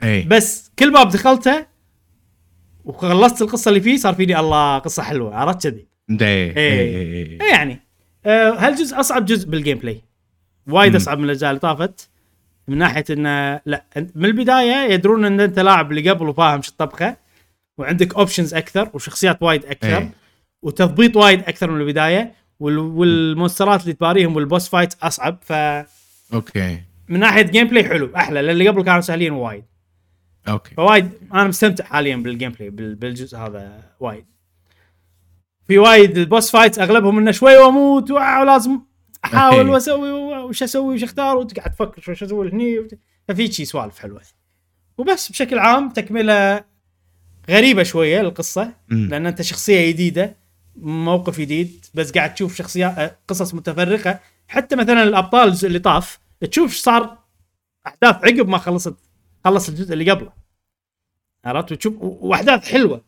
اي 0.03 0.21
بس 0.21 0.71
كل 0.79 0.93
باب 0.93 1.09
دخلته 1.09 1.65
وخلصت 2.85 3.41
القصة 3.41 3.69
اللي 3.69 3.81
فيه 3.81 3.97
صار 3.97 4.13
فيني 4.13 4.39
الله 4.39 4.77
قصة 4.77 5.03
حلوة 5.03 5.35
عرفت 5.35 5.67
كذي؟ 5.67 5.87
ده 6.09 6.25
إيه. 6.25 6.57
إيه. 6.57 7.41
إيه 7.41 7.49
يعني. 7.51 7.81
آه 8.25 8.51
هالجزء 8.51 8.99
أصعب 8.99 9.25
جزء 9.25 9.49
بال 9.49 9.77
gameplay 9.77 10.01
وايد. 10.67 10.95
أصعب 10.95 11.17
من 11.17 11.25
الأجزاء 11.25 11.49
اللي 11.49 11.59
طافت. 11.59 12.09
من 12.67 12.77
ناحية 12.77 13.03
إنه 13.09 13.61
لا 13.65 13.83
من 14.15 14.25
البداية 14.25 14.93
يدرون 14.93 15.25
إن 15.25 15.39
أنت 15.39 15.59
لاعب 15.59 15.91
اللي 15.91 16.09
قبل 16.09 16.29
وفاهم 16.29 16.61
شو 16.61 16.71
الطبخة 16.71 17.17
وعندك 17.77 18.15
options 18.15 18.53
أكثر 18.53 18.89
وشخصيات 18.93 19.43
وايد 19.43 19.65
أكثر 19.65 19.97
إيه. 19.97 20.11
وتضبيط 20.61 21.15
وايد 21.17 21.39
أكثر 21.39 21.71
من 21.71 21.81
البداية 21.81 22.33
وال... 22.59 22.77
والمونسترات 22.77 23.81
اللي 23.81 23.93
تباريهم 23.93 24.35
وال 24.35 24.46
boss 24.46 24.69
fight 24.69 24.93
أصعب. 25.03 25.37
فمن 25.41 25.83
okay. 26.33 26.81
ناحية 27.07 27.41
gameplay 27.41 27.83
حلو 27.83 28.09
أحلى 28.15 28.41
لأن 28.41 28.49
اللي 28.53 28.67
قبل 28.67 28.83
كانوا 28.83 29.01
سهلين 29.01 29.31
وايد. 29.33 29.63
okay. 30.47 30.75
فوايد 30.75 31.09
أنا 31.33 31.43
مستمتع 31.43 31.83
حاليا 31.85 32.15
بال 32.15 32.51
gameplay 32.51 32.69
بال- 32.69 32.95
بالجزء 32.95 33.37
هذا 33.37 33.83
وايد. 33.99 34.25
في 35.67 35.77
وايد 35.77 36.17
ال 36.17 36.24
boss 36.24 36.51
fights 36.51 36.79
أغلبهم 36.79 37.17
إنه 37.17 37.31
شوي 37.31 37.57
وأموت 37.57 38.11
ولازم 38.11 38.79
احاول 39.25 39.65
إيه. 39.65 39.71
واسوي 39.71 40.11
وش 40.11 40.63
أسوي 40.63 40.95
وش 40.95 41.03
أختار؟ 41.03 41.37
وتقعد 41.37 41.71
تفكر 41.71 42.01
شو 42.01 42.13
شو 42.13 42.25
أسوي 42.25 42.51
هني 42.51 42.87
ففي 43.27 43.51
شي 43.51 43.65
سوالف 43.65 43.99
حلوة. 43.99 44.21
وبس 44.97 45.31
بشكل 45.31 45.59
عام 45.59 45.89
تكملة 45.89 46.63
غريبة 47.49 47.83
شوية 47.83 48.21
القصة. 48.21 48.73
لأن 48.89 49.25
أنت 49.25 49.41
شخصية 49.41 49.91
جديدة 49.91 50.35
موقف 50.75 51.39
جديد 51.39 51.85
بس 51.93 52.11
قاعد 52.11 52.33
تشوف 52.33 52.55
شخصيات 52.55 52.97
آه، 52.97 53.17
قصص 53.27 53.53
متفرقة. 53.53 54.19
حتى 54.47 54.75
مثلا 54.75 55.03
الأبطال 55.03 55.57
اللي 55.63 55.79
طاف 55.79 56.19
تشوف 56.51 56.71
إيش 56.71 56.81
صار 56.81 57.17
أحداث 57.87 58.15
عقب 58.15 58.47
ما 58.47 58.57
خلصت 58.57 58.95
خلص 59.45 59.69
الجزء 59.69 59.93
اللي 59.93 60.11
قبله. 60.11 60.33
عرفت؟ 61.45 61.71
وتشوف 61.71 61.93
وأحداث 62.01 62.63
حلوة. 62.65 63.01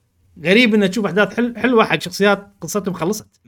غريب 0.44 0.76
انك 0.76 0.90
تشوف 0.90 1.06
أحداث 1.06 1.36
حل 1.36 1.58
حلوة 1.58 1.86
حق 1.86 2.00
شخصيات 2.02 2.48
قصتهم 2.62 2.94
خلصت. 2.94 3.42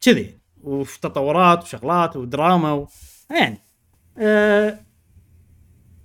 كذي. 0.00 0.38
وفي 0.64 1.00
تطورات 1.00 1.62
وشغلات 1.62 2.16
ودراما 2.16 2.72
و... 2.72 2.88
يعني 3.30 3.58
آه... 4.18 4.78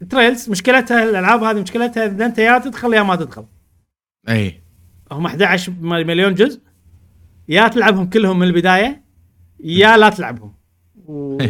تريلز 0.09 0.49
مشكلتها 0.49 1.03
الألعاب 1.03 1.43
هذه 1.43 1.61
مشكلتها 1.61 2.05
إذا 2.05 2.25
أنت 2.25 2.37
يا 2.37 2.59
تدخل 2.59 2.93
يا 2.93 3.03
ما 3.03 3.15
تدخل. 3.15 3.45
أي. 4.29 4.61
هم 5.11 5.25
11 5.25 5.73
مليون 5.81 6.33
جزء 6.33 6.61
يا 7.49 7.67
تلعبهم 7.67 8.09
كلهم 8.09 8.39
من 8.39 8.47
البداية 8.47 9.03
يا 9.59 9.97
لا 9.97 10.09
تلعبهم. 10.09 10.53
و... 11.05 11.43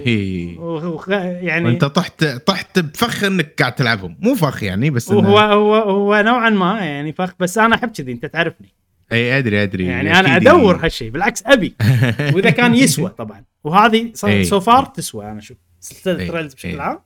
و... 0.58 1.02
يعني 1.10 1.66
وأنت 1.66 1.86
طحت 1.86 2.26
طحت 2.26 2.80
بفخ 2.80 3.24
إنك 3.24 3.56
قاعد 3.60 3.76
تلعبهم. 3.76 4.18
مو 4.20 4.36
فخ 4.36 4.64
يعني 4.64 4.90
بس 4.90 5.12
وهو 5.12 5.40
هو 5.40 5.76
هو 5.76 6.22
نوعا 6.26 6.50
ما 6.50 6.80
يعني 6.80 7.14
فخ 7.14 7.34
بس 7.40 7.58
أنا 7.58 7.76
أحب 7.76 7.90
كذي 7.90 8.12
أنت 8.12 8.26
تعرفني. 8.26 8.74
إي 9.12 9.38
أدري 9.38 9.64
أدري 9.64 9.86
يعني 9.86 10.20
أنا 10.20 10.38
أدور 10.38 10.86
هالشيء 10.86 11.10
بالعكس 11.10 11.44
أبي 11.46 11.76
وإذا 12.34 12.50
كان 12.50 12.76
يسوى 12.76 13.10
طبعا 13.10 13.44
وهذه. 13.64 14.12
so 14.44 14.60
far 14.60 14.86
تسوى 14.86 15.32
أنا 15.32 15.40
أشوف 15.40 15.58
سلسله. 15.80 16.28
Trails 16.28 16.54
بشكل. 16.54 16.80
عام 16.80 17.00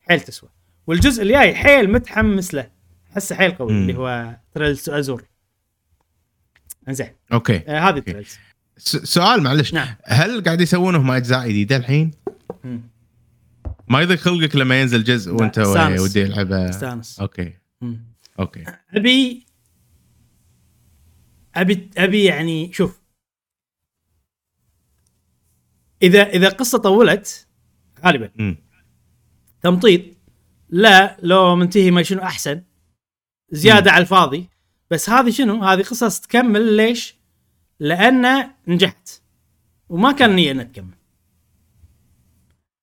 حيل 0.00 0.20
تسوى 0.20 0.50
والجزء 0.86 1.22
الجاي 1.22 1.54
حيل 1.54 1.92
متحمس 1.92 2.54
له 2.54 2.70
احسه 3.12 3.36
حيل 3.36 3.50
قوي 3.50 3.72
مم. 3.72 3.82
اللي 3.82 3.94
هو 3.98 4.36
Trails 4.52 4.90
Azure 4.90 5.22
زين 6.88 7.10
okay 7.32 7.62
آه 7.68 7.78
هذه 7.80 7.98
Trails 7.98 8.38
سؤال 9.04 9.42
معلش 9.42 9.74
نعم. 9.74 9.88
هل 10.04 10.44
قاعد 10.44 10.60
يسوونهم 10.60 11.10
أجزاء 11.10 11.48
جديدة 11.48 11.76
الحين؟ 11.76 12.10
مم. 12.64 12.80
ما 13.88 14.00
يضيق 14.00 14.18
خلقك 14.18 14.56
لما 14.56 14.80
ينزل 14.80 15.04
جزء 15.04 15.32
وأنت. 15.32 15.58
ودي 15.58 16.40
استانس 16.70 17.20
okay 17.20 17.52
مم. 17.80 18.04
okay 18.40 18.64
أبي 18.94 19.45
أبي 21.56 21.90
أبي 21.96 22.24
يعني 22.24 22.72
شوف. 22.72 23.00
إذا 26.02 26.22
إذا 26.22 26.48
قصة 26.48 26.78
طولت 26.78 27.48
غالبا. 28.04 28.30
امم 28.40 28.56
تمطيط 29.62 30.02
لا 30.68 31.16
لو 31.22 31.56
منتهي 31.56 31.90
ما 31.90 32.02
شنو 32.02 32.22
أحسن. 32.22 32.62
زيادة 33.50 33.90
على 33.90 34.02
الفاضي. 34.02 34.48
بس 34.90 35.10
هذه 35.10 35.30
شنو؟ 35.30 35.64
هذه 35.64 35.82
قصص 35.82 36.20
تكمل 36.20 36.76
ليش؟ 36.76 37.14
لأن 37.80 38.50
نجحت. 38.68 39.22
وما 39.88 40.12
كان 40.12 40.36
نية 40.36 40.50
إنها 40.50 40.64
تكمل. 40.64 40.94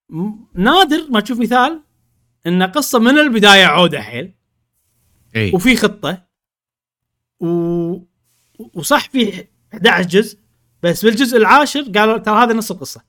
م- 0.09 0.45
نادر 0.53 1.07
ما 1.11 1.19
تشوف 1.19 1.39
مثال 1.39 1.83
إن 2.47 2.63
قصة 2.63 2.99
من 2.99 3.17
البداية 3.19 3.65
عودة 3.65 4.01
حيل. 4.01 4.33
إي. 5.35 5.51
وفي 5.53 5.75
خطة. 5.75 6.27
و... 7.39 8.12
وصح 8.59 9.09
في 9.09 9.47
11 9.73 10.09
جزء 10.09 10.37
بس 10.83 11.05
بالجزء 11.05 11.37
العاشر 11.37 11.81
قالوا 11.81 12.17
ترى 12.17 12.43
هذه 12.43 12.53
نص 12.53 12.71
القصة. 12.71 13.01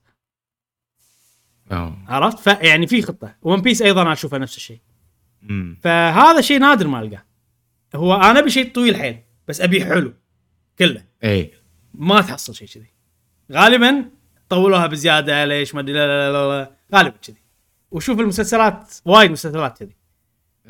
أوه. 1.72 1.98
عرفت؟ 2.08 2.38
فيعني 2.38 2.86
في 2.86 3.02
خطة. 3.02 3.36
ون 3.42 3.62
بيس 3.62 3.82
أيضا 3.82 4.02
أنا 4.02 4.12
اشوفها 4.12 4.38
نفس 4.38 4.56
الشيء. 4.56 4.80
فهذا 5.80 6.40
شيء 6.40 6.58
نادر 6.58 6.86
ما 6.86 7.00
ألقاه. 7.00 7.24
هو 7.94 8.14
أنا 8.14 8.38
أبي 8.38 8.50
شيء 8.50 8.72
طويل 8.72 8.96
حيل 8.96 9.18
بس 9.48 9.60
أبي 9.60 9.84
حلو 9.84 10.14
كله. 10.78 11.04
اي 11.24 11.52
ما 11.94 12.20
تحصل 12.20 12.54
شيء 12.54 12.68
كذي. 12.68 12.92
غالبا 13.52 14.10
طولوها 14.48 14.86
بزيادة 14.86 15.44
ليش؟ 15.44 15.74
ما 15.74 15.80
أدري 15.80 15.92
لا 15.92 16.06
لا 16.06 16.32
لا, 16.32 16.48
لا. 16.48 16.70
غالبا 16.94 17.16
كذي. 17.16 17.42
وشوف 17.90 18.20
المسلسلات 18.20 18.94
وايد 19.04 19.30
مسلسلات 19.30 19.78
كذي. 19.78 19.96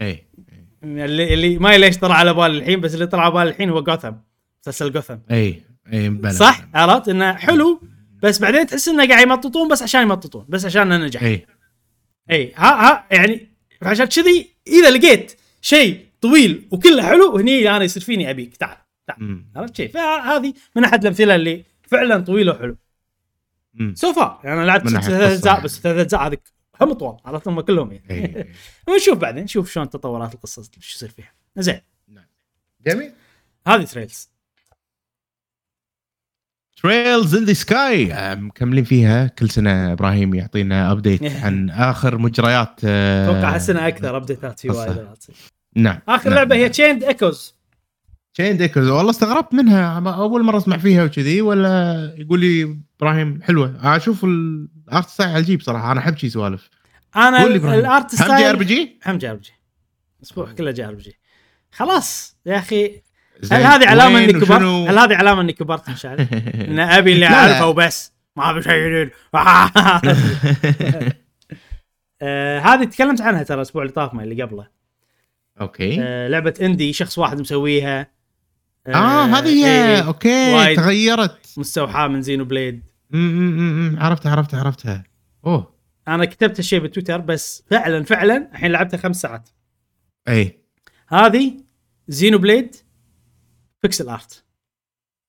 اي 0.00 0.26
اللي 0.82 1.34
اللي 1.34 1.58
ما 1.58 1.78
ليش 1.78 1.98
طلع 1.98 2.14
على 2.14 2.34
بالي 2.34 2.58
الحين 2.58 2.80
بس 2.80 2.94
اللي 2.94 3.06
طلع 3.06 3.22
على 3.22 3.32
بالي 3.34 3.50
الحين 3.50 3.70
هو 3.70 3.82
جوثم 3.82 4.12
مسلسل 4.68 4.92
جوثم. 4.92 5.18
إي 5.30 5.62
إي 5.92 6.10
مبلى. 6.10 6.32
صح؟ 6.32 6.64
عرفت؟ 6.74 7.08
إنه 7.08 7.34
حلو 7.34 7.80
بس 8.22 8.38
بعدين 8.38 8.66
تحس 8.66 8.88
إنه 8.88 9.08
قاعد 9.08 9.22
يمططون 9.22 9.68
بس 9.68 9.82
عشان 9.82 10.02
يمططون 10.02 10.46
بس 10.48 10.64
عشان 10.64 10.92
إنه 10.92 11.06
نجح. 11.06 11.22
إي. 11.22 11.46
إي 12.30 12.52
ها 12.56 12.90
ها 12.90 13.06
يعني 13.10 13.48
عشان 13.82 14.04
كذي 14.04 14.50
إذا 14.66 14.90
لقيت 14.90 15.40
شيء 15.60 16.06
طويل 16.20 16.68
وكله 16.70 17.02
حلو 17.02 17.36
هني 17.36 17.76
أنا 17.76 17.84
يصير 17.84 18.02
فيني 18.02 18.30
أبيك. 18.30 18.56
تعال 18.56 18.76
تعال. 19.06 19.44
عرفت 19.56 19.76
شيء 19.76 19.88
فهذه 19.90 20.54
من 20.76 20.84
أحد 20.84 21.00
الأمثلة 21.00 21.34
اللي 21.34 21.64
فعلا 21.82 22.20
طويله 22.20 22.52
وحلو. 22.52 22.76
so 23.94 24.12
far 24.12 24.40
يعني 24.44 24.60
أنا 24.60 24.66
لعبت 24.66 24.88
ثلاث 24.88 25.10
أجزاء 25.10 25.52
يعني. 25.52 25.64
بس 25.64 25.80
ثلاث 25.80 25.96
أجزاء 25.96 26.26
هذيك 26.26 26.52
هم 26.80 26.92
طوال 26.92 27.16
عرفت؟ 27.24 27.48
هم 27.48 27.60
كلهم 27.60 27.92
يعني. 27.92 28.54
ونشوف 28.88 29.18
بعدين 29.18 29.44
نشوف 29.44 29.72
شلون 29.72 29.90
تطورات 29.90 30.34
القصة 30.34 30.62
شو 30.62 30.94
يصير 30.96 31.08
فيها. 31.08 31.32
زين. 31.56 31.80
جميل. 32.86 33.12
هذه 33.66 33.84
Trails 33.84 34.33
Trails 36.84 37.34
in 37.34 37.44
the 37.44 37.52
Sky 37.52 38.12
مكملين 38.36 38.84
فيها 38.84 39.26
كل 39.26 39.50
سنة 39.50 39.92
إبراهيم 39.92 40.34
يعطينا 40.34 40.92
update 40.92 41.22
عن 41.44 41.70
آخر 41.70 42.18
مجريات 42.18 42.80
آه، 42.84 43.30
أتوقع 43.30 43.54
هالسنة 43.54 43.88
أكثر 43.88 44.16
ابديتات 44.16 44.60
في. 44.60 44.70
وايد. 44.70 45.06
نعم 45.76 45.98
آخر 46.08 46.30
نعم. 46.30 46.38
لعبة 46.38 46.56
هي 46.56 46.68
Chained 46.68 47.04
Echoes 47.04 47.54
Chained 48.34 48.56
Echoes 48.56 48.88
والله 48.88 49.10
استغربت 49.10 49.54
منها 49.54 50.14
أول 50.14 50.42
مرة 50.42 50.56
أسمع 50.56 50.76
فيها 50.76 51.04
وكذي 51.04 51.40
ولا 51.40 52.14
يقول 52.18 52.40
لي 52.40 52.76
إبراهيم 53.00 53.42
حلوة 53.42 53.96
أشوف 53.96 54.24
ال 54.24 54.45
art 54.45 55.08
style 55.08 55.30
عجيب 55.30 55.60
صراحة 55.60 55.92
أنا 55.92 56.00
أحب 56.00 56.16
شي 56.16 56.28
سوالف 56.28 56.68
أنا. 57.16 57.46
ال 57.46 57.65
art 57.65 58.22
هم 58.22 58.36
JRP 58.36 58.64
style 58.64 58.66
G؟ 58.66 58.98
هم 59.06 59.18
JRPG 59.18 59.52
أسبوع 60.22 60.52
كله 60.52 60.70
JRPG 60.70 61.18
خلاص 61.72 62.36
يا 62.46 62.58
أخي. 62.58 63.02
هل 63.52 63.62
هذه 63.62 63.86
علامة 63.88 64.18
إني 64.18 64.32
كبرت؟ 64.32 64.50
وشنو؟ 64.50 64.86
هل 64.86 64.98
هذه 64.98 65.14
علامة 65.16 65.40
إني 65.40 65.52
كبرت 65.52 65.90
مشاعر؟ 65.90 66.18
إن 66.68 66.78
أبي 66.78 67.12
اللي. 67.12 67.26
أعرفه 67.26 67.66
وبس 67.66 68.12
ما 68.36 68.50
أبي 68.50 68.62
شيء 68.62 68.88
جديد 68.88 69.10
آه، 72.22 72.58
هذه 72.60 72.84
تكلمت 72.84 73.20
عنها 73.20 73.42
ترى 73.42 73.56
الأسبوع 73.56 73.82
اللي 73.82 73.92
طاف 73.92 74.14
ما 74.14 74.22
اللي 74.24 74.42
قبله 74.42 74.66
okay 75.60 75.96
آه، 76.02 76.28
لعبة 76.28 76.54
indie 76.62 76.92
شخص 76.92 77.18
واحد 77.18 77.40
مسويها 77.40 78.10
آه 78.86 79.24
هذه 79.24 79.48
هي 79.48 79.66
إيه، 79.96 80.06
okay 80.06 80.54
وايد. 80.54 80.76
تغيرت 80.76 81.54
مستوحاة 81.56 82.08
من 82.08 82.22
Xenoblade 82.22 82.82
م- 83.10 83.18
م- 83.18 83.58
م- 83.58 83.92
م. 83.94 83.98
عرفتها 84.00 84.32
عرفتها 84.32 84.60
عرفتها 84.60 85.04
أوه 85.46 85.74
أنا 86.08 86.24
كتبت 86.24 86.58
الشيء 86.58 86.80
بتويتر 86.80 87.20
بس 87.20 87.64
فعلا 87.70 88.04
فعلا 88.04 88.48
الحين 88.52 88.72
لعبتها 88.72 88.96
خمس 88.98 89.20
ساعات 89.20 89.48
اي 90.28 90.60
هذه 91.08 91.56
Xenoblade 92.08 92.76
pixel 93.84 94.08
art. 94.08 94.44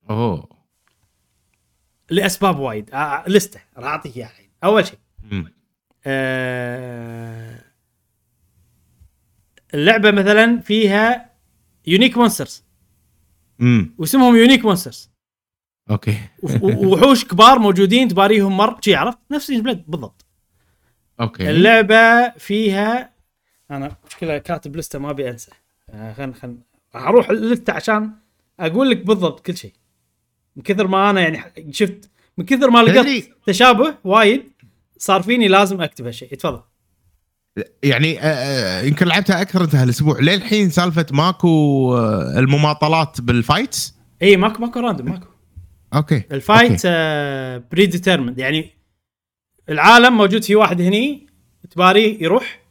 أوه. 0.09 0.49
لأسباب 2.09 2.59
وايد. 2.59 2.89
آه 2.93 3.23
لستة. 3.27 3.59
راح 3.77 3.87
أعطيك 3.91 4.17
إياها 4.17 4.27
الحين. 4.29 4.49
أول 4.63 4.87
شيء. 4.87 4.99
آه 6.05 7.61
اللعبه 9.73 10.11
مثلا 10.11 10.59
فيها 10.59 11.31
unique 11.87 12.17
monsters 12.17 12.63
امم 13.61 13.95
واسمهم 13.97 14.35
unique 14.35 14.65
monsters 14.65 15.11
okay. 15.89 16.17
ووحوش 16.61 17.25
كبار 17.25 17.59
موجودين 17.59 18.07
تباريهم 18.07 18.57
مر. 18.57 18.77
شي 18.81 18.95
عرفت؟ 18.95 19.17
نفس 19.31 19.51
Blade 19.51 19.83
بالضبط. 19.87 20.25
okay. 21.21 21.49
اللعبة 21.49 22.29
فيها 22.29 23.13
أنا 23.71 23.95
مشكلة 24.07 24.37
كاتب 24.37 24.75
لستة 24.75 24.99
ما 24.99 25.09
أبي 25.09 25.29
أنسى. 25.29 25.51
آه، 25.89 26.13
خل 26.13 26.33
خل 26.33 26.57
راح 26.95 27.03
أروح 27.07 27.29
اللسته 27.29 27.73
عشان 27.73 28.11
أقول 28.59 28.89
لك 28.89 29.05
بالضبط 29.05 29.45
كل 29.45 29.57
شيء. 29.57 29.73
من 30.55 30.63
كثر 30.63 30.87
ما 30.87 31.09
أنا 31.09 31.21
يعني 31.21 31.73
شفت 31.73 32.09
من 32.37 32.45
كثر 32.45 32.69
ما 32.69 32.79
لقيت 32.79 33.29
تشابه 33.47 33.95
وايد 34.03 34.43
صار 34.97 35.21
فيني 35.23 35.47
لازم 35.47 35.81
أكتب 35.81 36.05
هالشيء. 36.05 36.35
تفضل. 36.35 36.61
يعني 37.83 38.19
آه، 38.19 38.23
آه، 38.23 38.81
يمكن 38.81 39.05
لعبتها 39.05 39.41
أكثر 39.41 39.63
انت 39.63 39.75
هالاسبوع 39.75 40.19
للحين 40.19 40.69
سالفة 40.69 41.05
ماكو 41.11 41.47
آه، 41.97 42.39
المماطلات 42.39 43.21
بال 43.21 43.38
fights؟ 43.38 43.95
إي 44.21 44.37
ماكو 44.37 44.61
ماكو 44.61 44.79
random 44.79 45.09
ماكو. 45.09 45.27
okay 45.93 46.23
ال 46.31 46.39
fight 46.39 46.81
آه 46.85 47.63
predetermined 47.71 48.39
يعني 48.39 48.69
العالم 49.69 50.17
موجود 50.17 50.43
في 50.43 50.55
واحد 50.55 50.81
هني 50.81 51.27
تباريه 51.71 52.23
يروح 52.23 52.61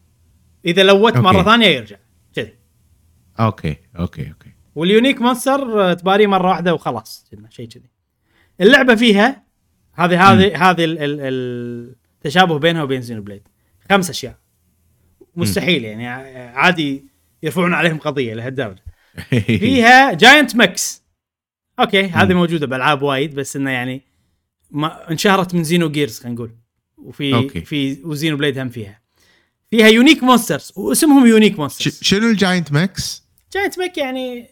إذا 0.64 0.82
لوت 0.82 1.16
مرة. 1.16 1.42
ثانية 1.42 1.66
يرجع. 1.66 1.96
كذي 2.34 2.54
okay 3.40 3.76
okay 3.98 4.28
okay. 4.28 4.43
وال 4.74 4.86
unique 4.86 5.20
monster 5.20 5.92
تباريه 5.94 6.26
مرة 6.26 6.48
واحدة 6.48 6.74
وخلاص 6.74 7.26
شيء 7.50 7.68
كذي. 7.68 7.90
اللعبة 8.60 8.94
فيها 8.94 9.44
هذه 9.94 10.32
هذه 10.32 10.70
هذه 10.70 10.84
ال- 10.84 10.98
ال- 10.98 11.94
التشابه 12.16 12.58
بينها 12.58 12.82
وبين 12.82 13.02
Xenoblade 13.02 13.48
خمس 13.90 14.10
أشياء. 14.10 14.38
مستحيل 15.36 15.84
يعني 15.84 16.08
عادي 16.38 17.04
يرفعون 17.42 17.74
عليهم 17.74 17.98
قضية 17.98 18.34
لهالدرجة. 18.34 18.82
فيها 19.60 20.12
giant 20.12 20.56
mechs 20.56 21.02
okay 21.80 22.02
هذه. 22.06 22.34
موجودة 22.34 22.66
بألعاب 22.66 23.02
وايد 23.02 23.34
بس 23.34 23.56
إنه 23.56 23.70
يعني 23.70 24.02
ما 24.70 25.10
انشهرت 25.10 25.54
من 25.54 25.64
Xenogears 25.64 26.18
خلينا 26.18 26.34
نقول. 26.34 26.50
وفي 26.98 27.34
okay. 27.34 27.60
في 27.60 27.98
و 28.04 28.36
Xenoblade 28.36 28.58
هم 28.58 28.68
فيها. 28.68 29.00
فيها 29.70 29.86
unique 29.88 30.22
monsters 30.22 30.72
واسمهم 30.76 31.26
unique 31.26 31.58
monsters 31.58 31.98
شنو 32.02 32.30
ال 32.30 32.37
giant 32.37 32.72
mechs؟ 32.72 33.24
giant 33.52 33.78
mech 33.78 33.98
يعني 33.98 34.48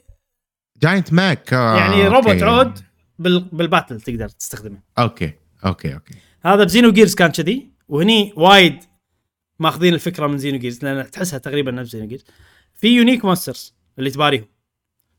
giant 0.83 1.13
mech 1.13 1.55
آه، 1.55 1.77
يعني 1.77 2.09
روبوت 2.09 2.29
okay. 2.29 2.45
عود 2.45 2.79
بال 3.19 3.41
بال 3.41 3.56
battle 3.56 4.01
تقدر 4.01 4.29
تستخدمه 4.29 4.79
okay 4.99 5.33
okay 5.67 5.95
okay 5.95 6.15
هذا 6.45 6.65
ب 6.65 6.93
Xenogears 6.93 7.15
كان 7.15 7.31
كذي 7.31 7.71
وهني 7.89 8.33
وايد 8.37 8.79
ماخذين 9.59 9.95
الفكرة 9.95 10.27
من 10.27 10.39
Xenogears 10.39 10.85
لأن 10.85 11.11
تحسها 11.11 11.39
تقريبا 11.39 11.71
نفس 11.71 11.91
Xenogears 11.91 12.25
في 12.75 12.89
unique 12.89 13.25
monsters 13.25 13.75
اللي 13.99 14.11
تباريهم 14.11 14.47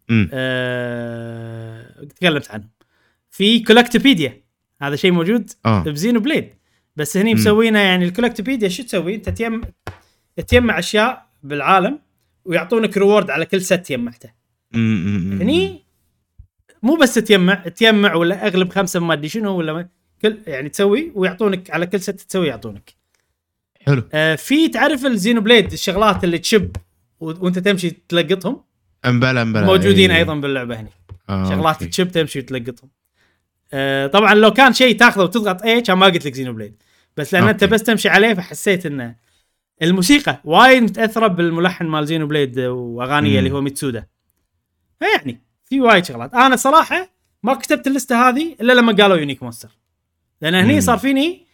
امم 0.09 0.30
أه... 0.34 2.03
تكلمت 2.03 2.51
عنهم 2.51 2.70
في 3.30 3.59
Collectopaedia 3.60 4.43
هذا 4.82 4.95
شيء 4.95 5.11
موجود 5.11 5.51
آه 5.66 5.84
ب 5.84 6.20
Xenoblade 6.20 6.54
بس 6.95 7.18
هني 7.18 7.34
مم. 7.34 7.39
مسوينه 7.39 7.80
يعني 7.80 8.05
ال 8.06 8.10
Collectopaedia 8.10 8.70
شو 8.70 8.84
تسوي؟ 8.84 9.16
انت 9.16 9.30
تيم 9.30 9.61
تجمع 10.47 10.80
أشياء 10.80 11.28
بالعالم 11.43 11.99
ويعطونك 12.45 12.97
reward 12.97 13.30
على 13.30 13.45
كل 13.45 13.61
set 13.62 13.91
جمعته. 13.91 14.30
هني 14.76 15.84
مو 16.84 16.95
بس 16.95 17.13
تجمع 17.13 17.53
تجمع 17.53 18.13
ولا 18.15 18.47
أغلب 18.47 18.69
خمسة 18.69 18.99
ما 18.99 19.13
أدري 19.13 19.30
شنو 19.30 19.57
ولا 19.57 19.74
ما 19.74 19.88
كل 20.21 20.38
يعني 20.47 20.69
تسوي 20.69 21.11
ويعطونك 21.15 21.71
على 21.71 21.86
كل 21.88 21.99
set 21.99 22.10
تسوي 22.09 22.47
يعطونك. 22.47 22.93
حلو 23.82 24.03
آه 24.13 24.36
في 24.36 24.67
تعرف 24.67 25.05
ال 25.06 25.41
Xenoblade 25.41 25.72
الشغلات 25.71 26.24
اللي 26.24 26.38
تشب 26.38 26.71
وأنت 27.19 27.59
تمشي 27.59 27.89
تلقطهم 28.09 28.63
أمبلا 29.05 29.41
أمبلا 29.41 29.65
موجودين 29.65 30.11
إيه. 30.11 30.17
أيضا 30.17 30.36
باللعبة 30.36 30.80
هني. 30.80 30.89
آه، 31.30 31.49
شغلات 31.49 31.76
okay. 31.76 31.86
تشب 31.86 32.11
تمشي 32.11 32.39
وتلقطهم. 32.39 32.89
آه 33.74 34.07
طبعا 34.07 34.34
لو 34.34 34.51
كان 34.51 34.74
شيء 34.74 34.97
تاخذه 34.97 35.24
وتضغط 35.24 35.61
A 35.62 35.82
كان 35.82 35.97
ما 35.97 36.05
قلت 36.05 36.26
لك 36.26 36.34
Xenoblade 36.34 36.84
بس 37.17 37.34
لأن 37.34 37.47
أنت 37.47 37.63
okay. 37.64 37.74
بس 37.74 37.84
تمشي 37.84 38.09
عليه 38.09 38.34
فحسيت 38.34 38.86
إنه 38.86 39.15
الموسيقى 39.82 40.41
وايد 40.43 40.84
متأثرة 40.84 41.28
بالملحن 41.28 41.86
مال 41.86 42.07
Xenoblade 42.08 42.60
وأغانيه. 42.59 43.39
اللي 43.39 43.51
هو 43.51 43.61
ميتسودا 43.61 44.05
فيعني 45.04 45.41
في 45.66 45.82
وايد 45.82 46.06
شغلات. 46.06 46.34
أنا 46.34 46.56
صراحة 46.56 47.10
ما 47.43 47.54
كتبت 47.54 47.88
اللسته 47.88 48.30
هذه 48.30 48.56
إلا 48.62 48.74
لما 48.74 48.93
قالوا 48.93 49.18
unique 49.18 49.43
monster 49.43 49.70
لأن 50.41 50.56
هني. 50.56 50.82
صار 50.82 50.97
فيني 50.97 51.45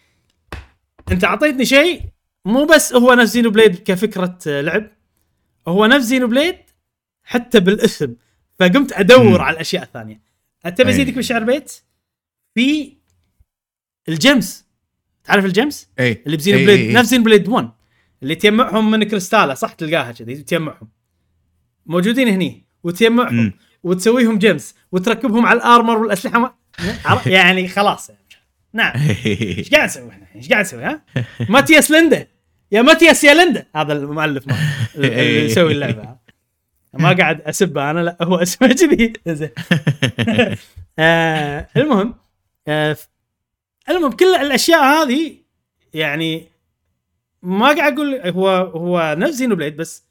أنت 1.12 1.24
أعطيتني 1.24 1.66
شيء 1.66 2.02
مو 2.46 2.66
بس 2.66 2.94
هو 2.94 3.14
نفس 3.14 3.32
Xenoblade 3.32 3.76
كفكرة 3.76 4.40
لعب 4.46 4.88
هو 5.68 5.86
نفس 5.86 6.06
Xenoblade 6.06 6.58
حتى 7.24 7.60
بالاسم 7.60 8.16
فقمت 8.60 8.94
أدور 8.94 9.38
مم. 9.38 9.42
على 9.42 9.54
الأشياء 9.54 9.84
الثانية. 9.84 10.22
تبي 10.76 10.90
أي. 10.90 10.96
أزيدك 10.96 11.14
بالشعر 11.14 11.44
بيت؟ 11.44 11.74
في 12.56 12.94
ال 14.10 14.19
gems. 14.19 14.66
تعرف 15.24 15.46
ال 15.46 15.53
gems؟ 15.53 15.88
أي. 16.00 16.24
اللي 16.26 16.38
ب 16.38 16.58
Xenoblade 16.58 16.80
إي. 16.80 16.94
نفس 16.94 17.10
Xenoblade 17.10 17.48
1 17.48 17.70
اللي 18.24 18.36
تجمعهم 18.36 18.92
من 18.92 19.04
كريستاله 19.04 19.54
صح 19.54 19.74
تلقاها 19.74 20.12
كذي 20.12 20.36
تجمعهم. 20.36 20.90
موجودين 21.86 22.28
هني. 22.28 22.69
وتجمعهم 22.84 23.36
مم. 23.36 23.54
وتسويهم 23.84 24.38
gems 24.38 24.76
وتركبهم 24.92 25.46
على 25.46 25.58
ال 25.58 25.64
armor 25.64 25.98
والأسلحة 25.98 26.40
ما... 26.40 26.54
يعني 27.26 27.68
خلاص. 27.68 28.12
نعم. 28.74 28.94
إيش 29.26 29.70
قاعد 29.70 29.86
نسوي 29.86 30.10
إحنا؟ 30.10 30.26
إيش 30.36 30.50
قاعد 30.50 30.62
نسوي 30.62 30.84
ها؟ 30.84 31.02
ماتياس 31.50 31.92
ليندا. 31.92 32.28
يا 32.72 32.82
ماتياس 32.82 33.24
يا 33.24 33.34
ليندا. 33.34 33.66
هذا 33.76 33.94
المؤلف 33.94 34.48
مال 34.48 34.58
اللي 34.96 35.46
يسوي 35.46 35.72
اللعبة. 35.72 36.16
ما 36.94 37.14
قاعد 37.14 37.42
أسبه 37.42 37.92
أنا 37.92 38.00
لا 38.00 38.18
هو 38.22 38.36
اسمه 38.36 38.68
كذي. 38.68 39.14
زين. 39.28 39.50
آه 41.00 41.68
المهم 41.78 42.16
آه 42.68 42.98
المهم 43.90 44.12
كل 44.12 44.36
الأشياء 44.36 44.84
هذه 44.84 45.36
يعني 45.94 46.48
ما 47.42 47.66
قاعد 47.74 47.94
أقول 47.94 48.16
هو 48.16 48.50
هو 48.50 49.16
نفس 49.18 49.34
Xenoblade 49.34 49.78
بس 49.78 50.06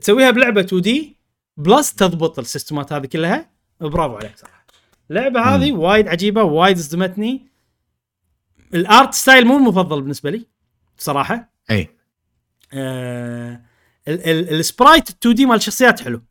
تسويها 0.00 0.30
بلعبة 0.30 0.60
2D 0.60 1.16
بلس 1.56 1.94
تضبط 1.94 2.38
السيستمات 2.38 2.92
هذه 2.92 3.06
كلها. 3.06 3.50
برافو 3.80 4.16
عليك 4.16 4.38
صراحة. 4.38 4.66
اللعبه 5.10 5.40
هذه 5.40 5.72
وايد 5.72 6.08
عجيبة 6.08 6.42
وايد 6.42 6.78
صدمتني. 6.78 7.46
ال 8.74 8.84
art 8.84 9.14
style 9.14 9.46
مو 9.46 9.56
المفضل 9.56 10.00
بالنسبة 10.02 10.30
لي 10.30 10.46
بصراحه 10.98 11.52
أي. 11.70 11.88
آه 12.72 13.60
ال- 14.08 14.30
ال- 14.30 14.48
ال 14.54 15.08
sprite 15.10 15.34
2D 15.34 15.46
مال 15.46 15.56
الشخصيات 15.56 16.00
حلو. 16.00 16.22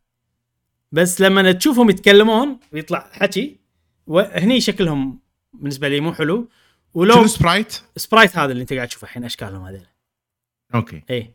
بس 0.92 1.20
لما 1.20 1.52
تشوفهم 1.52 1.90
يتكلمون 1.90 2.58
ويطلع 2.72 3.08
حكي 3.12 3.60
وهني 4.06 4.60
شكلهم 4.60 5.20
بالنسبة 5.52 5.88
لي 5.88 6.00
مو 6.00 6.12
حلو. 6.12 6.48
ولو 6.94 7.14
شنو 7.14 7.26
sprite؟ 7.26 7.80
sprite 7.96 8.36
هذا 8.36 8.52
اللي 8.52 8.62
انت 8.62 8.72
قاعد 8.72 8.88
تشوفه 8.88 9.04
الحين 9.04 9.24
أشكالهم 9.24 9.64
هذول 9.64 9.86
okay. 10.74 11.02
اي 11.10 11.34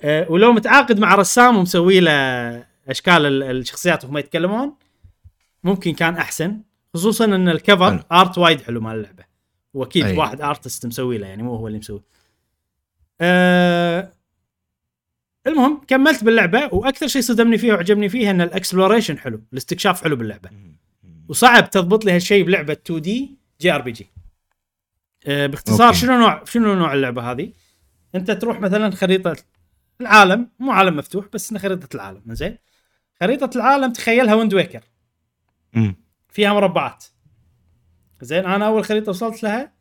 أه 0.00 0.30
ولو 0.30 0.52
متعاقد 0.52 0.98
مع 0.98 1.14
رسام 1.14 1.56
ومسوي 1.56 2.00
له 2.00 2.67
أشكال 2.88 3.26
ال- 3.26 3.42
الشخصيات 3.42 4.04
وهم 4.04 4.18
يتكلمون 4.18 4.74
ممكن 5.64 5.94
كان 5.94 6.14
أحسن 6.16 6.60
خصوصا 6.94 7.24
إن 7.24 7.48
ال 7.48 7.55
cover 7.55 7.90
حلو. 7.90 8.02
art 8.12 8.38
وايد 8.38 8.60
حلو 8.60 8.80
مال 8.80 8.94
اللعبة. 8.96 9.24
وأكيد 9.74 10.04
أي. 10.04 10.16
واحد 10.16 10.40
artist 10.40 10.86
مسوي 10.86 11.18
له 11.18 11.26
يعني 11.26 11.42
مو 11.42 11.56
هو 11.56 11.66
اللي 11.66 11.78
مسوي. 11.78 12.02
أه 13.20 14.12
المهم 15.46 15.80
كملت 15.88 16.24
باللعبة 16.24 16.68
وأكثر 16.74 17.06
شيء 17.06 17.22
صدمني 17.22 17.58
فيها 17.58 17.74
وعجبني 17.74 18.08
فيها 18.08 18.30
إن 18.30 18.40
ال 18.40 18.47
exploration 18.47 19.18
حلو 19.18 19.40
الاستكشاف 19.52 20.04
حلو 20.04 20.16
باللعبة. 20.16 20.50
وصعب 21.28 21.70
تضبط 21.70 22.04
لي 22.04 22.12
هالشيء 22.12 22.44
بلعبة 22.44 22.72
2 22.72 23.00
دي 23.00 23.36
جي 23.60 23.72
آر 23.72 23.80
بي 23.82 23.92
جي. 23.92 24.06
آه، 25.26 25.46
باختصار 25.46 25.86
okay. 25.86 25.98
شنو 25.98 26.18
نوع 26.18 26.44
شنو 26.44 26.74
نوع 26.74 26.92
اللعبة 26.94 27.30
هذه؟ 27.30 27.52
أنت 28.14 28.30
تروح 28.30 28.60
مثلا 28.60 28.90
خريطة 28.90 29.36
العالم 30.00 30.48
مو 30.58 30.72
عالم 30.72 30.96
مفتوح 30.96 31.26
بس 31.32 31.54
خريطة 31.56 31.94
العالم 31.96 32.22
زين 32.34 32.56
خريطة 33.20 33.50
العالم 33.56 33.92
تخيلها 33.92 34.34
Wind 34.34 34.54
Waker. 34.54 34.84
فيها 36.28 36.52
مربعات. 36.52 37.04
زين 38.20 38.44
أنا 38.46 38.66
أول 38.66 38.84
خريطة 38.84 39.10
وصلت 39.10 39.42
لها 39.42 39.72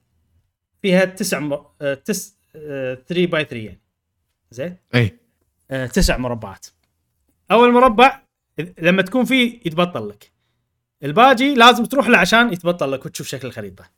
فيها 0.82 1.06
تسع 1.06 1.40
مر... 1.40 1.72
آه، 1.82 1.94
تس 1.94 2.38
3 2.54 3.26
by 3.26 3.46
3 3.46 3.56
يعني. 3.56 3.82
زين؟ 4.52 4.78
إي. 4.96 5.18
آه، 5.72 5.86
تسع 5.86 6.18
مربعات. 6.18 6.68
أول 7.52 7.72
مربع 7.74 8.22
لما 8.78 9.02
تكون 9.02 9.26
فيه 9.26 9.60
يتبطل 9.66 10.10
لك. 10.10 10.32
الباجي 11.04 11.54
لازم 11.54 11.86
تروح 11.86 12.08
له 12.08 12.18
عشان 12.18 12.54
يتبطل 12.54 12.92
لك 12.92 13.06
وتشوف 13.06 13.28
شكل 13.28 13.48
الخريطة. 13.48 13.90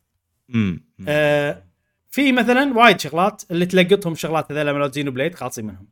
آه 1.08 1.64
في 2.10 2.32
مثلا 2.32 2.78
وايد 2.78 3.00
شغلات 3.00 3.44
اللي 3.52 3.66
تلقطهم 3.66 4.16
شغلات 4.16 4.52
هذول 4.52 4.72
مالت 4.72 4.94
Xenoblade 4.94 5.36
خالصين 5.36 5.66
منهم. 5.66 5.88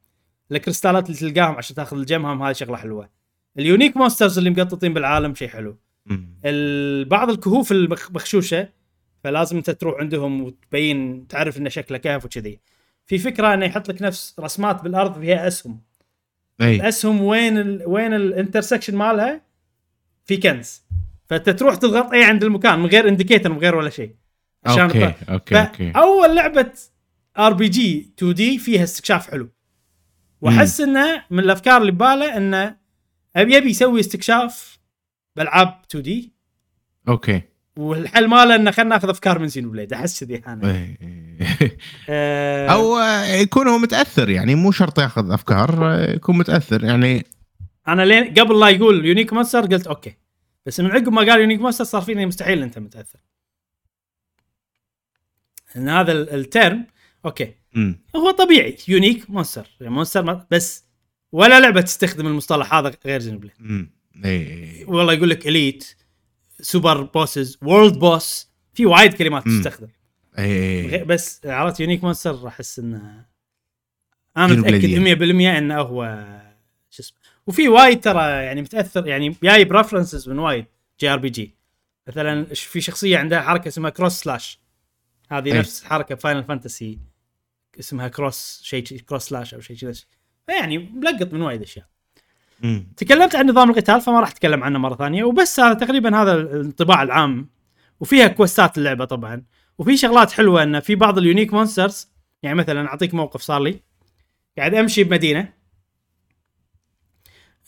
الكريستالات 0.52 1.10
اللي 1.10 1.18
تلقاهم 1.18 1.56
عشان 1.56 1.76
تاخذ 1.76 1.98
ال 1.98 2.06
gem 2.06 2.29
هم 2.29 2.44
هذه 2.44 2.54
شغلة 2.54 2.78
حلوة. 2.78 3.10
ال 3.60 3.65
unique 3.65 3.98
monsters 3.98 4.38
اللي 4.38 4.50
مقططين 4.50 4.94
بالعالم 4.94 5.36
شيء 5.36 5.48
حلو. 5.48 5.78
بعض 7.06 7.30
الكهوف 7.30 7.72
المخشوشه 7.72 8.70
فلازم 9.24 9.58
انت 9.58 9.70
تروح 9.70 10.00
عندهم 10.00 10.42
وتبين 10.42 11.28
تعرف 11.28 11.58
إنه 11.58 11.70
شكله 11.70 11.98
كهف 11.98 12.26
وكذي. 12.26 12.60
في 13.06 13.18
فكرة 13.18 13.54
إنه 13.54 13.66
يحط 13.66 13.90
لك 13.90 14.02
نفس 14.02 14.36
رسمات 14.40 14.84
بالأرض 14.84 15.20
فيها 15.20 15.48
أسهم. 15.48 15.82
إي. 16.62 16.76
الأسهم 16.76 17.22
وين 17.22 17.58
ال 17.58 17.84
وين 17.86 18.14
ال 18.14 18.20
intersection 18.20 18.96
مالها؟ 18.96 19.42
في 20.26 20.38
كنز. 20.38 20.84
فأنت 21.26 21.50
تروح 21.50 21.76
تضغط 21.76 22.14
A 22.14 22.24
عند 22.24 22.44
المكان 22.44 22.80
من 22.80 22.86
غير 22.86 23.08
indicator 23.08 23.52
من 23.52 23.58
غير 23.58 23.76
ولا 23.76 23.90
شيء. 23.90 24.16
okay 24.68 24.88
تطلع. 24.88 25.16
okay 25.30 25.60
okay. 25.60 25.92
فاول 25.92 26.36
لعبة 26.36 26.72
RPG 27.38 28.14
2D 28.18 28.60
فيها 28.60 28.84
استكشاف 28.84 29.32
حلو. 29.32 29.50
وأحس 30.42 30.82
إنه 30.82 31.24
من 31.30 31.40
الأفكار 31.40 31.82
اللي 31.82 31.92
ببالة 31.92 32.38
إنه 32.38 32.87
يبي 33.42 33.70
يسوي 33.70 34.00
استكشاف 34.00 34.80
بالعاب 35.36 35.82
2D 35.90 36.34
okay. 37.08 37.42
والحل 37.78 38.28
ماله 38.28 38.56
إنه 38.56 38.72
خلينا 38.72 38.90
ناخذ 38.96 39.10
أفكار 39.10 39.40
من 39.40 39.48
Xenoblade 39.48 39.94
أحس 39.94 40.24
كذي 40.24 40.36
أنا. 40.48 40.72
إيه. 40.72 40.98
آه، 42.10 42.68
أو 42.68 42.98
آه، 42.98 43.26
يكون 43.26 43.68
هو 43.68 43.78
متأثر 43.78 44.30
يعني 44.30 44.56
مو 44.56 44.72
شرط 44.72 45.00
ياخذ 45.00 45.32
أفكار 45.32 46.00
يكون 46.10 46.38
متأثر 46.38 46.84
يعني 46.84 47.26
أنا 47.88 48.02
لين 48.06 48.34
قبل 48.34 48.60
لا 48.60 48.70
يقول 48.70 49.06
unique 49.06 49.34
monster 49.34 49.62
قلت 49.66 49.88
okay. 49.88 50.16
بس 50.66 50.80
من 50.80 50.92
عقب 50.92 51.10
ما 51.10 51.22
قال 51.22 51.40
unique 51.40 51.60
monster 51.62 51.84
صار 51.84 52.02
فيني 52.02 52.26
مستحيل 52.26 52.62
أنت 52.64 52.80
متأثر. 52.80 53.20
إن 55.76 55.90
هذا 55.90 56.12
ال- 56.12 56.30
ال 56.30 56.41
term 56.41 56.88
okay. 57.26 57.54
مم. 57.74 58.00
هو 58.16 58.32
طبيعي 58.32 58.78
unique 58.88 59.30
monster. 59.30 59.68
يعني 59.82 59.94
monster 59.94 60.46
بس 60.52 60.87
ولا 61.32 61.60
لعبة 61.60 61.82
تستخدم 61.82 62.28
المصطلح 62.28 62.74
هذا 62.74 62.92
غير 63.06 63.20
Xenoblade 63.20 63.52
مم. 63.60 63.92
اي 64.26 64.86
والله 64.88 65.14
يقول 65.14 65.30
لك 65.30 65.48
elite 65.48 65.96
super 66.62 67.02
bosses 67.02 67.58
و 67.62 67.68
world 67.68 68.00
boss 68.00 68.50
في 68.74 68.86
وايد 68.86 69.14
كلمات 69.14 69.48
مم. 69.48 69.58
تستخدم 69.62 69.88
اي 70.40 70.88
غير- 70.88 71.04
بس 71.04 71.42
عرفت 71.46 71.80
unique 71.80 72.04
monster 72.04 72.48
أحس 72.48 72.80
انه 72.80 73.26
أنا 74.38 74.48
متأكد 74.54 74.84
يعني. 74.84 75.16
100% 75.16 75.58
إنه 75.58 75.82
هو 75.82 76.26
شو 76.90 77.02
اسمه 77.04 77.18
وفي 77.48 77.68
وايد 77.68 78.02
ترى 78.02 78.22
يعني 78.22 78.62
متاثر 78.62 79.08
يعني 79.08 79.36
جاي 79.44 79.66
ب 79.66 79.72
references 79.72 80.30
من 80.30 80.40
وايد 80.40 80.66
JRPG 81.00 81.56
مثلا 82.08 82.46
في 82.46 82.82
شخصية 82.82 83.18
عندها 83.18 83.42
حركة 83.42 83.68
اسمها 83.68 83.90
cross 83.90 84.14
slash 84.20 84.60
هذه 85.30 85.52
أي. 85.54 85.60
نفس 85.60 85.84
حركة 85.84 86.16
Final 86.16 86.44
Fantasy 86.44 87.00
اسمها 87.80 88.08
cross 88.08 88.62
شيء 88.64 88.84
cross 88.84 89.24
slash 89.24 89.54
أو 89.54 89.60
شيء 89.60 89.78
كذا 89.78 89.94
يعني 90.54 90.78
ملقط 90.78 91.34
من 91.34 91.42
وايد 91.42 91.62
أشياء. 91.62 91.86
مم. 92.62 92.88
تكلمت 92.98 93.36
عن 93.36 93.50
نظام 93.50 93.70
القتال 93.70 94.02
فما 94.02 94.20
راح 94.20 94.30
أتكلم 94.30 94.64
عنه 94.64 94.80
مرة 94.80 94.96
ثانية. 94.96 95.24
وبس 95.24 95.60
هذا 95.60 95.74
تقريبا 95.74 96.22
هذا 96.22 96.34
الانطباع 96.34 97.04
العام. 97.04 97.50
وفيها 98.00 98.28
quest 98.28 98.70
ات 98.70 98.78
اللعبه 98.78 99.06
طبعا. 99.06 99.44
وفي 99.78 99.98
شغلات 99.98 100.32
حلوة 100.32 100.64
إنه 100.64 100.80
في 100.80 100.96
بعض 100.96 101.18
ال 101.18 101.23
unique 101.23 101.54
monsters. 101.54 102.08
يعني 102.44 102.56
مثلا 102.56 102.88
أعطيك 102.88 103.14
موقف 103.14 103.42
صار 103.42 103.62
لي. 103.62 103.80
قاعد 104.58 104.74
أمشي 104.76 105.04
بمدينة. 105.04 105.54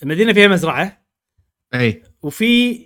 المدينة 0.03 0.33
فيها 0.33 0.47
مزرعة. 0.47 1.05
أي. 1.73 2.03
وفي 2.21 2.85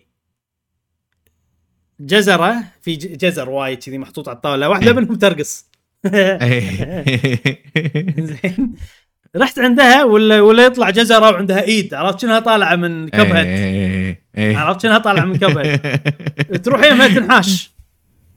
جزرة. 1.99 2.63
في 2.81 2.95
جزر 2.95 3.49
وايد 3.49 3.83
كذي 3.83 3.97
محطوط 3.97 4.29
على 4.29 4.35
الطاولة. 4.35 4.69
واحدة 4.69 4.93
منهم 4.93 5.15
ترقص. 5.15 5.65
زين. 8.19 8.75
رحت 9.35 9.59
عندها 9.59 10.03
ولا 10.03 10.41
ولا 10.41 10.65
يطلع 10.65 10.89
جزرة 10.89 11.19
وعندها 11.31 11.61
إيد. 11.63 11.93
عرفت 11.93 12.19
شنها 12.19 12.39
طالعة 12.39 12.75
من 12.75 13.09
كبهد 13.09 13.45
اي 14.37 14.55
عرفت 14.55 14.81
شنها 14.81 14.97
طالعة 14.97 15.25
من 15.25 15.37
كبهد 15.37 15.79
تروح 16.63 16.83
يمها 16.85 17.07
تنحاش. 17.07 17.71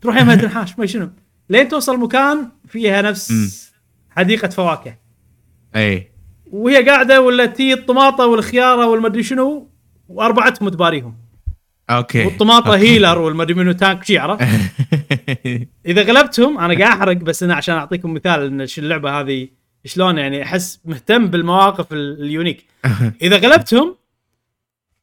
تروح 0.01 0.17
يمها 0.21 0.35
تنحاش 0.37 0.79
ما 0.79 0.87
شنو. 0.87 1.11
لين 1.51 1.69
توصل 1.69 2.01
مكان 2.01 2.49
فيها. 2.69 3.03
نفس 3.03 3.73
حديقة 4.11 4.49
فواكه. 4.49 4.97
اي 5.77 6.11
وهي 6.53 6.89
قاعدة 6.89 7.21
ولا 7.21 7.47
تيي 7.47 7.73
الطماطة 7.73 8.27
والخيارة 8.27 8.87
والمدري 8.87 9.23
شنو 9.23 9.71
واربعتهم 10.09 10.69
تباريهم 10.69 11.17
okay. 11.91 12.25
والطماطة 12.25 12.73
okay. 12.75 12.89
healer 12.89 13.19
والمدري 13.19 13.55
منو 13.55 13.73
tank 13.73 14.05
شي 14.05 14.19
عرفت؟ 14.19 14.45
إذا 15.87 16.03
غلبتهم 16.03 16.59
أنا 16.59 16.79
قاعد 16.79 16.97
أحرق 16.97 17.17
بس 17.17 17.43
أنا 17.43 17.55
عشان 17.55 17.75
أعطيكم 17.75 18.15
مثال 18.15 18.41
إن 18.47 18.67
اللعبة 18.79 19.21
هذه 19.21 19.49
شلون 19.87 20.19
يعني 20.19 20.43
أحس 20.43 20.81
مهتم 20.85 21.27
بالمواقف 21.27 21.93
ال- 21.93 22.23
ال 22.23 22.28
unique. 22.28 22.67
إذا 23.23 23.37
غلبتهم 23.39 23.97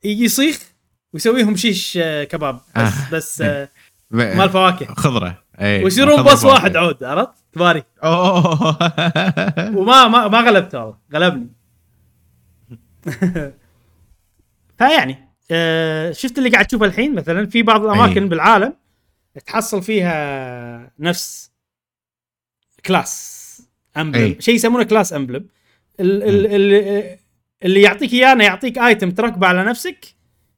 يصيخ 0.04 0.60
ويسويهم 1.14 1.56
شيش 1.56 1.98
آه، 2.02 2.24
كباب. 2.24 2.60
بس 2.76 2.82
آه. 2.82 3.10
بس 3.12 3.42
آه، 3.42 3.70
مال 4.12 4.50
فواكه. 4.50 4.86
خضرة. 4.94 5.44
إي 5.62 5.84
ويصيرون 5.84 6.24
boss 6.24 6.44
واحد. 6.46 6.76
عود 6.76 7.04
عرفت؟ 7.04 7.32
تباري 7.54 7.84
أوه. 8.04 8.62
وما 9.80 10.08
ما 10.08 10.28
ما 10.28 10.40
غلبته 10.40 10.80
والله. 10.80 10.98
غلبني. 11.14 11.48
فيعني 14.78 15.30
آه 15.52 16.12
شفت 16.12 16.38
اللي 16.38 16.50
قاعد 16.50 16.66
تشوفه 16.66 16.86
الحين؟ 16.86 17.16
مثلا 17.16 17.46
في 17.46 17.64
بعض 17.64 17.86
الأماكن 17.86 18.24
أي. 18.24 18.30
بالعالم 18.30 18.74
تحصل 19.46 19.84
فيها 19.84 20.92
نفس 21.00 21.52
class. 22.86 23.43
emblem. 23.98 24.36
شيء 24.40 24.56
يسمونه 24.56 24.84
class 24.84 25.14
emblem 25.14 25.48
اللي, 26.00 27.18
اللي 27.64 27.82
يعطيك 27.82 28.14
اياه 28.14 28.32
انه 28.34 28.44
يعطيك 28.44 28.78
item 28.78 29.12
تركبه 29.12 29.48
على 29.48 29.64
نفسك 29.64 30.06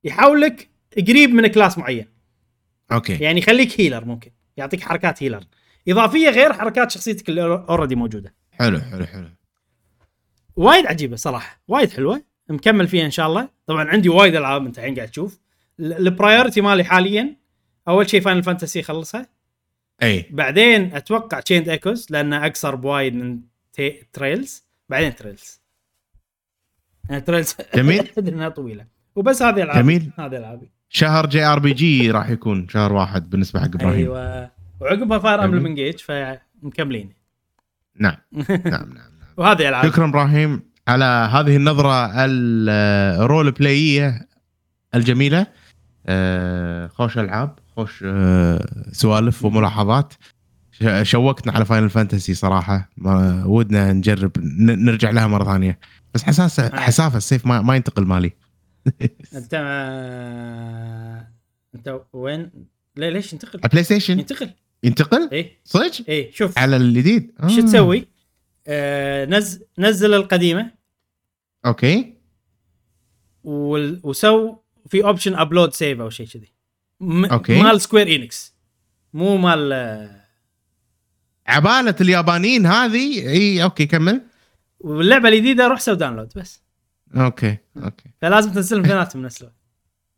يحولك 0.04 0.70
قريب 1.08 1.30
من 1.30 1.48
class 1.48 1.78
معين. 1.78 2.06
okay. 2.92 3.14
يعني 3.24 3.40
يخليك 3.40 3.82
healer 3.82 4.06
ممكن. 4.06 4.32
يعطيك 4.58 4.84
حركات 4.84 5.24
healer 5.24 5.44
إضافية 5.88 6.30
غير 6.30 6.54
حركات 6.54 6.92
شخصيتك 6.92 7.30
اللي 7.30 7.42
already 7.70 7.96
موجودة. 7.96 8.34
حلو 8.52 8.80
حلو 8.80 9.06
حلو. 9.06 9.28
وايد 10.56 10.86
عجيبة 10.86 11.16
صراحة. 11.16 11.62
وايد 11.68 11.90
حلوة. 11.92 12.24
مكمل 12.50 12.88
فيها 12.88 13.06
إن 13.06 13.12
شاء 13.12 13.28
الله. 13.28 13.50
طبعا 13.68 13.86
عندي 13.90 14.10
وايد 14.10 14.36
ألعاب 14.36 14.66
أنت 14.66 14.78
الحين 14.80 14.96
قاعد 14.96 15.10
تشوف. 15.10 15.40
ال- 15.80 15.94
ال 15.94 16.01
priority 16.01 16.62
مالي 16.62 16.84
حاليا 16.84 17.36
أول 17.88 18.10
شيء 18.10 18.22
Final 18.22 18.44
Fantasy 18.44 18.84
خلصها. 18.84 19.28
إي. 20.04 20.26
بعدين 20.32 20.96
أتوقع 20.96 21.40
Chained 21.40 21.70
Echoes 21.70 22.08
لأنه 22.10 22.46
أقصر 22.46 22.76
بوايد 22.76 23.16
من 23.16 23.40
تي... 23.74 24.04
Trails 24.14 24.64
بعدين 24.90 25.16
Trails 25.16 25.62
يعني 27.10 27.22
Trails 27.22 27.56
جميل. 27.76 28.10
إنها 28.28 28.50
طويلة. 28.50 28.86
وبس 29.16 29.42
هذه 29.42 29.64
ألعاب. 29.64 29.84
جميل. 29.84 30.12
هذه 30.20 30.38
العابي 30.38 30.72
شهر 30.90 31.26
JRPG 31.26 32.12
راح 32.12 32.30
يكون 32.30 32.68
شهر 32.70 32.94
واحد 32.94 33.30
بالنسبة 33.30 33.60
حق 33.60 33.66
إبراهيم. 33.66 33.96
أيوه. 33.96 34.52
وعقبها 34.80 35.20
Fire. 35.20 35.44
Emblem 35.44 35.66
Engage 35.66 35.98
فمكملين. 36.00 37.14
نعم. 37.96 38.16
نعم 38.50 38.62
نعم 38.66 38.94
نعم. 38.94 39.12
وهذه 39.38 39.70
ألعاب. 39.70 39.92
شكرا 39.92 40.10
إبراهيم 40.10 40.62
على 40.88 41.06
هذه 41.06 41.56
النظرة 41.56 42.26
ال 42.26 42.51
role 42.51 43.52
play 43.52 43.95
ييه 43.95 44.28
الجميلة. 44.96 45.48
آه، 46.08 46.88
خوش 46.88 47.18
ألعاب. 47.18 47.60
خوش 47.76 48.04
آه، 48.08 48.66
سوالف 48.92 49.46
وملاحظات. 49.46 50.14
شوقتنا 51.02 51.54
على 51.54 51.66
Final 51.66 51.90
Fantasy 51.90 52.34
صراحة. 52.34 52.90
ما 52.98 53.44
ودنا 53.46 53.94
نجرب 53.94 54.32
نرجع 54.40 55.10
لها 55.10 55.28
مرة 55.28 55.44
ثانية. 55.44 55.80
بس 56.14 56.24
حساسه 56.24 56.76
حسافة 56.80 57.18
ال 57.18 57.23
save 57.23 57.46
ما, 57.46 57.62
ما 57.62 57.76
ينتقل 57.76 58.06
مالي. 58.06 58.32
أنت 59.36 59.54
آه، 59.54 61.28
أنت 61.76 62.02
وين؟ 62.14 62.52
ليه 62.98 63.10
ليش 63.10 63.34
ينتقل؟ 63.34 63.60
ال 63.64 63.84
PlayStation 63.84 64.20
ينتقل. 64.20 64.50
ينتقل؟ 64.84 65.30
إيه. 65.32 65.60
صدق؟ 65.64 65.92
إيه 66.10 66.32
شوف. 66.32 66.58
على 66.58 66.78
الجديد؟ 66.78 67.32
آه. 67.44 67.48
شو 67.48 67.62
تسوي؟ 67.62 68.08
آه 68.68 69.26
نز 69.26 69.60
نزل 69.80 70.14
القديمة. 70.14 70.72
okay. 71.66 72.14
وال- 73.44 74.00
وسو 74.04 74.56
في 74.90 75.04
option 75.04 75.36
upload 75.36 75.74
save 75.74 76.00
أو 76.00 76.10
شيء 76.10 76.28
كذي. 76.28 76.55
م- 77.00 77.26
okay. 77.26 77.62
مال 77.64 77.82
Square 77.82 78.16
Enix 78.16 78.56
مو 79.14 79.38
مال 79.38 79.74
آه، 79.74 80.22
عبالة 81.48 81.96
اليابانيين 82.02 82.66
هذه. 82.66 83.30
إي 83.30 83.64
okay 83.64 83.86
كمل. 83.86 84.22
واللعبة 84.80 85.30
الجديدة 85.30 85.68
روح 85.68 85.80
سوي 85.80 85.96
download 85.96 86.32
بس. 86.36 86.62
okay 87.16 87.58
okay. 87.84 88.10
فلازم 88.22 88.52
تنزلهم 88.52 88.84
اثنيناتهم 88.84 89.22
بنفس 89.22 89.42
الوقت 89.42 89.56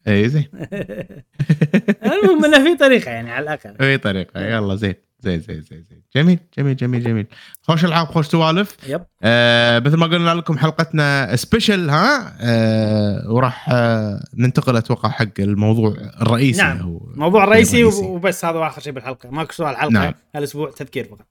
إي 0.08 0.30
زين. 0.30 0.50
المهم 2.06 2.46
إنه 2.46 2.64
في 2.64 2.76
طريقة 2.78 3.12
يعني 3.12 3.32
على 3.32 3.44
الأقل. 3.44 3.76
اي 3.86 3.98
طريقة 3.98 4.40
يلا 4.42 4.76
زين. 4.76 4.96
زين 5.20 5.40
زين 5.40 5.62
زين 5.62 5.86
زين 5.90 6.04
جميل 6.16 6.40
جميل 6.58 6.76
جميل 6.76 7.04
جميل 7.04 7.28
خوش 7.62 7.86
العاب 7.86 8.08
خوش 8.08 8.28
سوالف 8.28 8.78
yep 8.88 9.02
آه 9.24 9.80
مثل 9.80 9.98
ما 9.98 10.06
قلنا 10.06 10.36
لكم 10.36 10.58
حلقتنا 10.58 11.36
special 11.36 11.90
ها 11.90 12.36
آه 12.42 13.32
وراح 13.34 13.70
آه 13.70 14.24
ننتقل 14.34 14.78
أتوقع 14.78 15.10
حق 15.10 15.40
الموضوع 15.40 15.96
الرئيسي 16.22 16.62
نعم. 16.62 16.82
أو 16.82 17.12
الموضوع 17.14 17.44
الرئيسي. 17.44 17.84
وبس 17.84 18.46
هذا 18.46 18.68
آخر 18.68 18.82
شيء 18.82 18.94
بالحلقة 18.94 19.30
ماكو 19.30 19.54
سؤال 19.54 19.78
حلقة 19.78 19.92
نعم. 19.92 20.14
هالأسبوع 20.36 20.72
تذكير 20.72 21.06
فقط 21.06 21.28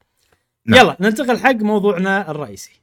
نعم. 0.66 0.80
يلا 0.80 0.97
ننتقل 1.01 1.39
حق 1.39 1.55
موضوعنا 1.55 2.30
الرئيسي 2.30 2.82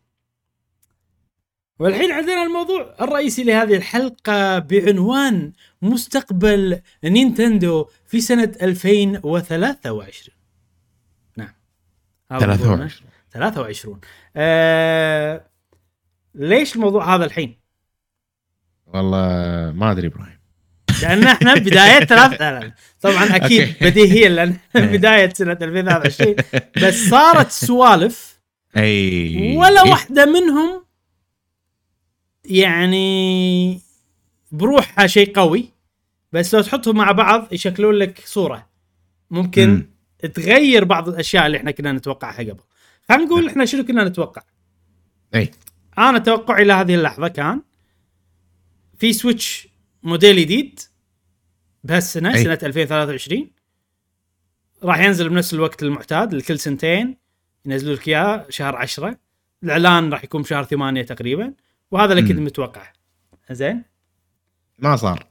والحين 1.79 2.11
عندنا 2.11 2.43
الموضوع 2.43 2.95
الرئيسي 3.01 3.43
لهذه 3.43 3.75
الحلقة 3.75 4.59
بعنوان 4.59 5.51
مستقبل 5.81 6.79
نينتندو 7.03 7.85
في 8.07 8.21
سنة 8.21 8.51
2023 8.61 9.83
نعم 9.85 9.91
هذا 9.91 9.91
موضوعنا. 9.91 10.42
23 12.39 12.89
23 13.31 13.99
آه... 14.35 15.45
ليش 16.35 16.75
الموضوع 16.75 17.15
هذا 17.15 17.25
الحين؟ 17.25 17.59
والله 18.87 19.17
ما 19.75 19.91
أدري 19.91 20.07
إبراهيم 20.07 20.39
لأن 21.01 21.23
إحنا 21.23 21.53
بداية 21.53 21.99
ثلاث 22.13 22.41
لا 22.41 22.59
لا. 22.59 22.73
طبعا 23.01 23.35
أكيد. 23.35 23.75
بديهيا 23.81 24.29
لأن 24.29 24.57
بداية 24.97 25.33
سنة 25.33 25.57
2023 25.61 26.35
بس 26.83 26.93
صارت 27.09 27.51
سوالف 27.67 28.39
أي 28.77 29.55
ولا 29.57 29.83
واحدة 29.83 30.25
منهم 30.25 30.83
يعني 32.45 33.81
بروحها 34.51 35.07
شيء 35.07 35.33
قوي 35.35 35.69
بس 36.31 36.55
لو 36.55 36.61
تحطهم 36.61 36.97
مع 36.97 37.11
بعض 37.11 37.53
يشكلون 37.53 37.95
لك 37.95 38.21
صورة 38.25 38.69
ممكن 39.31 39.69
مم. 39.69 39.92
تغير 40.27 40.83
بعض 40.83 41.09
الأشياء 41.09 41.45
اللي 41.45 41.57
إحنا 41.57 41.71
كنا 41.71 41.91
نتوقعها 41.91 42.39
قبل. 42.39 42.63
خلينا 43.09 43.23
نقول 43.23 43.47
إحنا 43.47 43.65
شنو 43.65 43.85
كنا 43.85 44.03
نتوقع؟ 44.03 44.41
إي. 45.35 45.51
أنا 45.97 46.19
توقعي 46.19 46.63
لهذه 46.63 46.95
اللحظة 46.95 47.27
كان 47.27 47.61
في 48.97 49.13
Switch 49.13 49.67
model 50.03 50.37
جديد 50.37 50.79
بهالسنة 51.83 52.33
أي. 52.33 52.43
سنة 52.43 52.59
2023 52.63 53.51
راح 54.83 54.99
ينزل 54.99 55.29
بنفس 55.29 55.53
الوقت 55.53 55.83
المعتاد 55.83 56.33
لكل 56.33 56.59
سنتين 56.59 57.17
ينزلوا 57.65 57.95
لك 57.95 58.07
إياه 58.07 58.45
شهر 58.49 58.75
10 58.75 59.17
الإعلان 59.63 60.13
راح 60.13 60.23
يكون 60.23 60.41
بشهر 60.41 60.63
8 60.63 61.01
تقريبا 61.01 61.53
وهذا 61.91 62.13
اللي 62.13 62.29
كنت. 62.29 62.39
متوقعه. 62.39 62.93
زين؟ 63.51 63.83
ما 64.79 64.95
صار. 64.95 65.27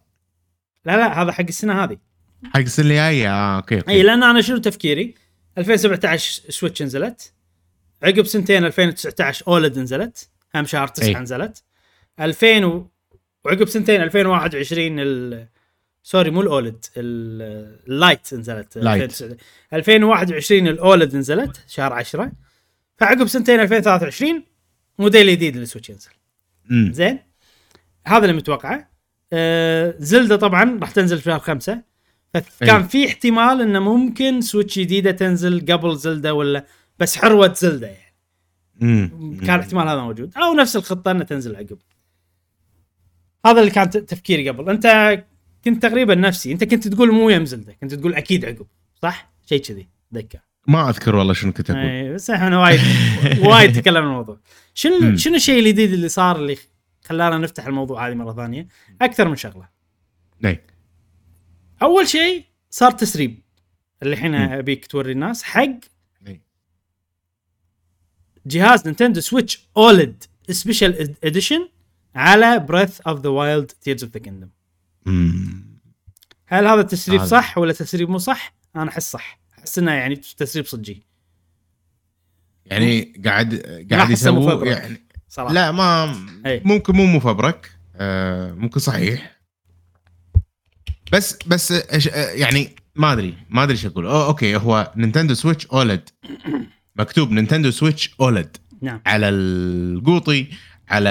لا 0.84 0.96
لا 0.96 1.22
هذا 1.22 1.32
حق 1.32 1.44
السنة 1.48 1.84
هذه. 1.84 1.96
حق 2.44 2.58
السنة 2.60 2.86
الجاية؟ 2.86 3.30
آه 3.30 3.56
okay 3.56 3.82
اي 3.88 4.02
لأن 4.02 4.22
أنا 4.22 4.40
شنو 4.40 4.58
تفكيري؟ 4.58 5.14
2017 5.58 6.42
Switch 6.50 6.82
نزلت. 6.82 7.32
عقب 8.02 8.26
سنتين 8.26 8.64
2019 8.64 9.46
OLED 9.48 9.78
نزلت. 9.78 10.28
هم 10.54 10.64
شهر 10.64 10.88
9 10.88 11.06
أي. 11.06 11.14
نزلت. 11.14 11.62
2000 12.20 12.64
و... 12.64 12.90
وعقب 13.44 13.68
سنتين 13.68 14.02
2021 14.02 15.00
ال... 15.00 15.46
sorry 16.02 16.30
مو 16.30 16.40
ال 16.40 16.49
OLED 16.49 16.84
ال- 16.96 17.78
ال 17.88 17.97
Lite 17.97 18.34
نزلت. 18.34 18.78
Lite. 18.78 19.02
2009. 19.02 19.36
2021 19.72 20.68
ال 20.68 20.78
OLED 20.78 21.16
نزلت 21.16 21.64
شهر 21.68 21.92
10 21.92 22.32
فعقب 22.98 23.26
سنتين 23.26 23.60
2023 23.60 24.44
موديل 24.98 25.30
جديد 25.30 25.56
لل 25.56 25.65
Switch 25.65 25.90
ينزل. 25.90 26.10
زين؟ 26.92 27.18
هذا 28.06 28.24
اللي 28.24 28.36
متوقعه. 28.36 28.90
آه 29.32 29.94
Zelda 29.98 30.36
طبعا 30.36 30.78
راح 30.80 30.90
تنزل 30.90 31.18
في 31.18 31.24
شهر 31.24 31.38
خمسة. 31.38 31.91
فكان 32.34 32.82
أي. 32.82 32.88
في 32.88 33.06
احتمال 33.08 33.60
إنه 33.60 33.80
ممكن 33.80 34.40
Switch 34.40 34.78
جديدة 34.78 35.10
تنزل 35.10 35.72
قبل 35.72 35.96
Zelda 35.96 36.34
ولا 36.34 36.66
بس 36.98 37.16
حروة 37.18 37.52
Zelda 37.52 37.86
يعني. 37.86 38.14
مم. 38.80 39.40
كان 39.46 39.60
احتمال 39.60 39.88
هذا 39.88 40.00
موجود. 40.00 40.32
أو 40.36 40.54
نفس 40.54 40.76
الخطة 40.76 41.10
انها 41.10 41.24
تنزل 41.24 41.56
عقب. 41.56 41.78
هذا 43.46 43.60
اللي 43.60 43.70
كان 43.70 43.90
تفكيري 43.90 44.48
قبل. 44.48 44.70
أنت 44.70 45.18
كنت 45.64 45.82
تقريبا 45.82 46.14
نفسي. 46.14 46.52
أنت 46.52 46.64
كنت 46.64 46.88
تقول 46.88 47.12
مو 47.12 47.30
يم 47.30 47.44
Zelda. 47.44 47.72
كنت 47.80 47.94
تقول 47.94 48.14
أكيد 48.14 48.44
عقب. 48.44 48.66
صح؟ 49.02 49.32
شيء 49.46 49.60
كذي. 49.62 49.88
ذكر 50.14 50.38
ما 50.66 50.88
أذكر 50.88 51.16
والله 51.16 51.32
شنو 51.32 51.52
كنت 51.52 51.70
أقول. 51.70 51.82
اي 51.82 52.14
بس 52.14 52.30
إحنا 52.30 52.58
وايد 52.58 52.80
وايد 53.48 53.72
تكلمنا 53.72 54.00
عن 54.00 54.06
الموضوع. 54.06 54.38
شنو. 54.74 55.16
شنو 55.16 55.34
الشيء 55.34 55.58
الجديد 55.58 55.92
اللي 55.92 56.08
صار 56.08 56.36
اللي 56.36 56.56
خلانا 57.04 57.38
نفتح 57.38 57.66
الموضوع 57.66 58.08
هذه 58.08 58.14
مرة 58.14 58.32
ثانية؟ 58.32 58.68
أكثر 59.02 59.28
من 59.28 59.36
شغلة. 59.36 59.68
اي 60.44 60.60
أول 61.82 62.08
شيء 62.08 62.44
صار 62.70 62.90
تسريب 62.90 63.42
اللي 64.02 64.14
الحين. 64.14 64.34
أبيك 64.34 64.86
توري 64.86 65.12
الناس 65.12 65.42
حق. 65.42 65.78
جهاز 68.46 68.86
Nintendo 68.86 69.20
Switch 69.20 69.68
OLED 69.76 70.24
special 70.50 71.14
edition 71.24 71.68
على 72.14 72.58
Breath 72.58 73.00
of 73.00 73.20
the 73.20 73.28
Wild 73.28 73.66
Tears 73.66 74.04
of 74.04 74.12
the 74.12 74.20
Kingdom. 74.20 74.48
هل 76.46 76.66
هذا 76.66 76.80
التسريب 76.80 77.24
صح 77.24 77.58
ولا 77.58 77.72
تسريب 77.72 78.10
مو 78.10 78.18
صح؟ 78.18 78.54
أنا 78.76 78.90
أحس 78.90 79.10
صح 79.10 79.40
أحس 79.58 79.78
إنه 79.78 79.92
يعني 79.92 80.16
تسريب 80.16 80.66
صجي 80.66 81.02
يعني 82.66 83.02
قاعد 83.24 83.54
قاعد 83.90 84.10
يسوي. 84.10 84.68
يعني 84.68 85.06
صراحة 85.28 85.54
لا 85.54 85.72
ما 85.72 86.16
أي. 86.46 86.62
ممكن 86.64 86.96
مو 86.96 87.06
مفبرك 87.06 87.72
آه 87.96 88.52
ممكن 88.52 88.80
صحيح 88.80 89.41
بس 91.12 91.38
بس 91.46 91.72
آه، 91.72 92.30
يعني 92.30 92.68
ما 92.96 93.12
أدري 93.12 93.34
ما 93.50 93.62
أدري 93.62 93.72
إيش 93.72 93.86
أقول 93.86 94.06
أو 94.06 94.24
أوكي 94.26 94.56
هو 94.56 94.92
Nintendo 94.96 95.34
Switch 95.34 95.66
OLED 95.66 96.08
مكتوب 96.98 97.30
Nintendo 97.32 97.70
Switch 97.70 98.14
OLED 98.20 98.56
نعم 98.82 99.00
على 99.06 99.28
القوطي 99.28 100.46
على 100.88 101.10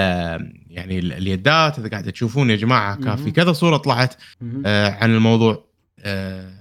يعني 0.70 0.98
ال- 0.98 1.12
اليدات 1.12 1.78
إذا 1.78 1.88
قاعد 1.88 2.12
تشوفون 2.12 2.50
يا 2.50 2.56
جماعة 2.56 2.96
كان 2.96 3.16
في. 3.16 3.30
كذا 3.30 3.52
صورة 3.52 3.76
طلعت. 3.76 4.14
آه 4.66 4.90
عن 4.90 5.14
الموضوع 5.14 5.64
آه 6.00 6.52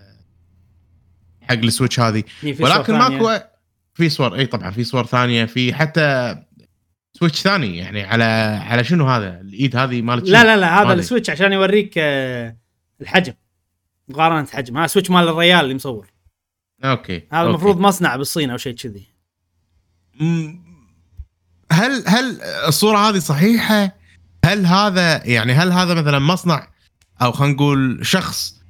حق 1.42 1.54
ال 1.56 1.62
Switch 1.62 2.00
هذه 2.00 2.24
ولكن. 2.60 2.94
ماكو 2.94 3.44
في 3.94 4.10
صور 4.10 4.36
إي 4.36 4.46
طبعا 4.46 4.72
في 4.72 4.84
صور 4.84 5.06
ثانية 5.06 5.46
في 5.46 5.74
حتى 5.74 6.36
Switch 7.14 7.42
ثاني 7.42 7.78
يعني 7.78 8.04
على 8.04 8.24
على 8.70 8.84
شنو 8.84 9.08
هذا 9.08 9.42
الإيد 9.42 9.76
هذه 9.76 10.02
مالت 10.02 10.30
لا 10.30 10.44
لا 10.44 10.58
لا 10.58 10.82
هذا. 10.82 10.94
ال 10.94 10.99
Switch 10.99 11.30
عشان 11.30 11.54
يوريك 11.54 11.94
آه، 11.98 12.58
الحجم 13.02 13.34
مقارنة 14.08 14.48
حجم 14.48 14.78
هذا 14.78 14.88
Switch 14.88 15.10
مال 15.10 15.28
الريال 15.28 15.60
اللي 15.60 15.76
مصور 15.76 16.08
أوكي 16.84 17.24
هذا. 17.32 17.42
المفروض 17.42 17.80
مصنع 17.80 18.16
بالصين 18.16 18.50
أو 18.50 18.58
شيء 18.58 18.76
كذي. 18.76 19.08
هل 21.72 22.04
هل 22.08 22.42
الصورة 22.68 22.98
هذه 22.98 23.20
صحيحة؟ 23.20 23.96
هل 24.46 24.66
هذا 24.66 25.28
يعني 25.28 25.54
هل 25.54 25.72
هذا 25.72 25.94
مثلا 25.94 26.20
مصنع 26.20 26.68
أو 27.22 27.32
خلينا 27.32 27.54
نقول 27.54 28.00
شخص 28.06 28.62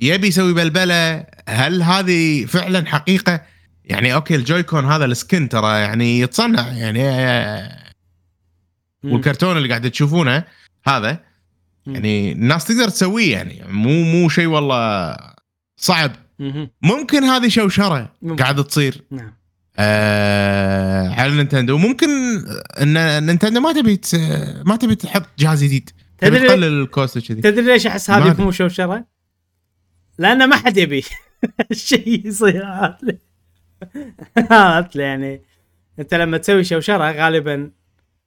يبي 0.00 0.26
يسوي 0.26 0.54
بلبلة 0.54 1.26
هل 1.48 1.82
هذه 1.82 2.46
فعلا 2.46 2.86
حقيقة؟ 2.86 3.42
يعني 3.84 4.14
أوكي 4.14 4.34
ال 4.34 4.40
Joy-Con 4.40 4.84
هذا 4.84 5.04
ال 5.04 5.13
skin 5.13 5.48
ترى 5.48 5.80
يعني 5.80 6.20
يتصنع 6.20 6.68
يعني. 6.68 7.80
والكرتون 9.04 9.56
اللي 9.56 9.68
قاعد 9.68 9.90
تشوفونه 9.90 10.44
هذا. 10.86 11.29
يعني 11.94 12.32
الناس 12.32 12.64
تقدر 12.64 12.88
تسويه 12.88 13.32
يعني 13.32 13.62
مو 13.68 14.02
مو 14.02 14.28
شيء 14.28 14.46
والله 14.46 15.16
صعب. 15.76 16.12
ممكن 16.82 17.24
هذه 17.24 17.48
شوشرة. 17.48 18.12
قاعدة 18.38 18.62
تصير 18.62 19.02
نعم 19.10 19.32
آه 19.78 21.08
على 21.08 21.34
Nintendo 21.36 21.78
ممكن 21.78 22.08
إن 22.82 23.26
Nintendo 23.26 23.60
ما 23.60 23.72
تبي 23.72 24.00
ما 24.66 24.76
تبي 24.76 24.94
تحط 24.94 25.26
جهاز 25.38 25.64
جديد 25.64 25.90
تدري- 26.18 26.48
تقلل 26.48 26.82
ال 26.82 26.89
cost 26.89 27.18
كذي 27.18 27.40
تدري 27.40 27.64
ليش 27.64 27.86
أحس 27.86 28.10
هذه. 28.10 28.42
مو 28.42 28.50
شوشرة؟ 28.50 29.04
لأن 30.18 30.48
ما 30.48 30.56
حد 30.56 30.76
يبي 30.76 31.04
الشيء 31.70 32.26
يصير. 32.26 32.64
عرفت 34.50 34.96
يعني 34.96 35.42
أنت 35.98 36.14
لما 36.14 36.38
تسوي 36.38 36.64
شوشرة 36.64 37.10
غالبا 37.12 37.70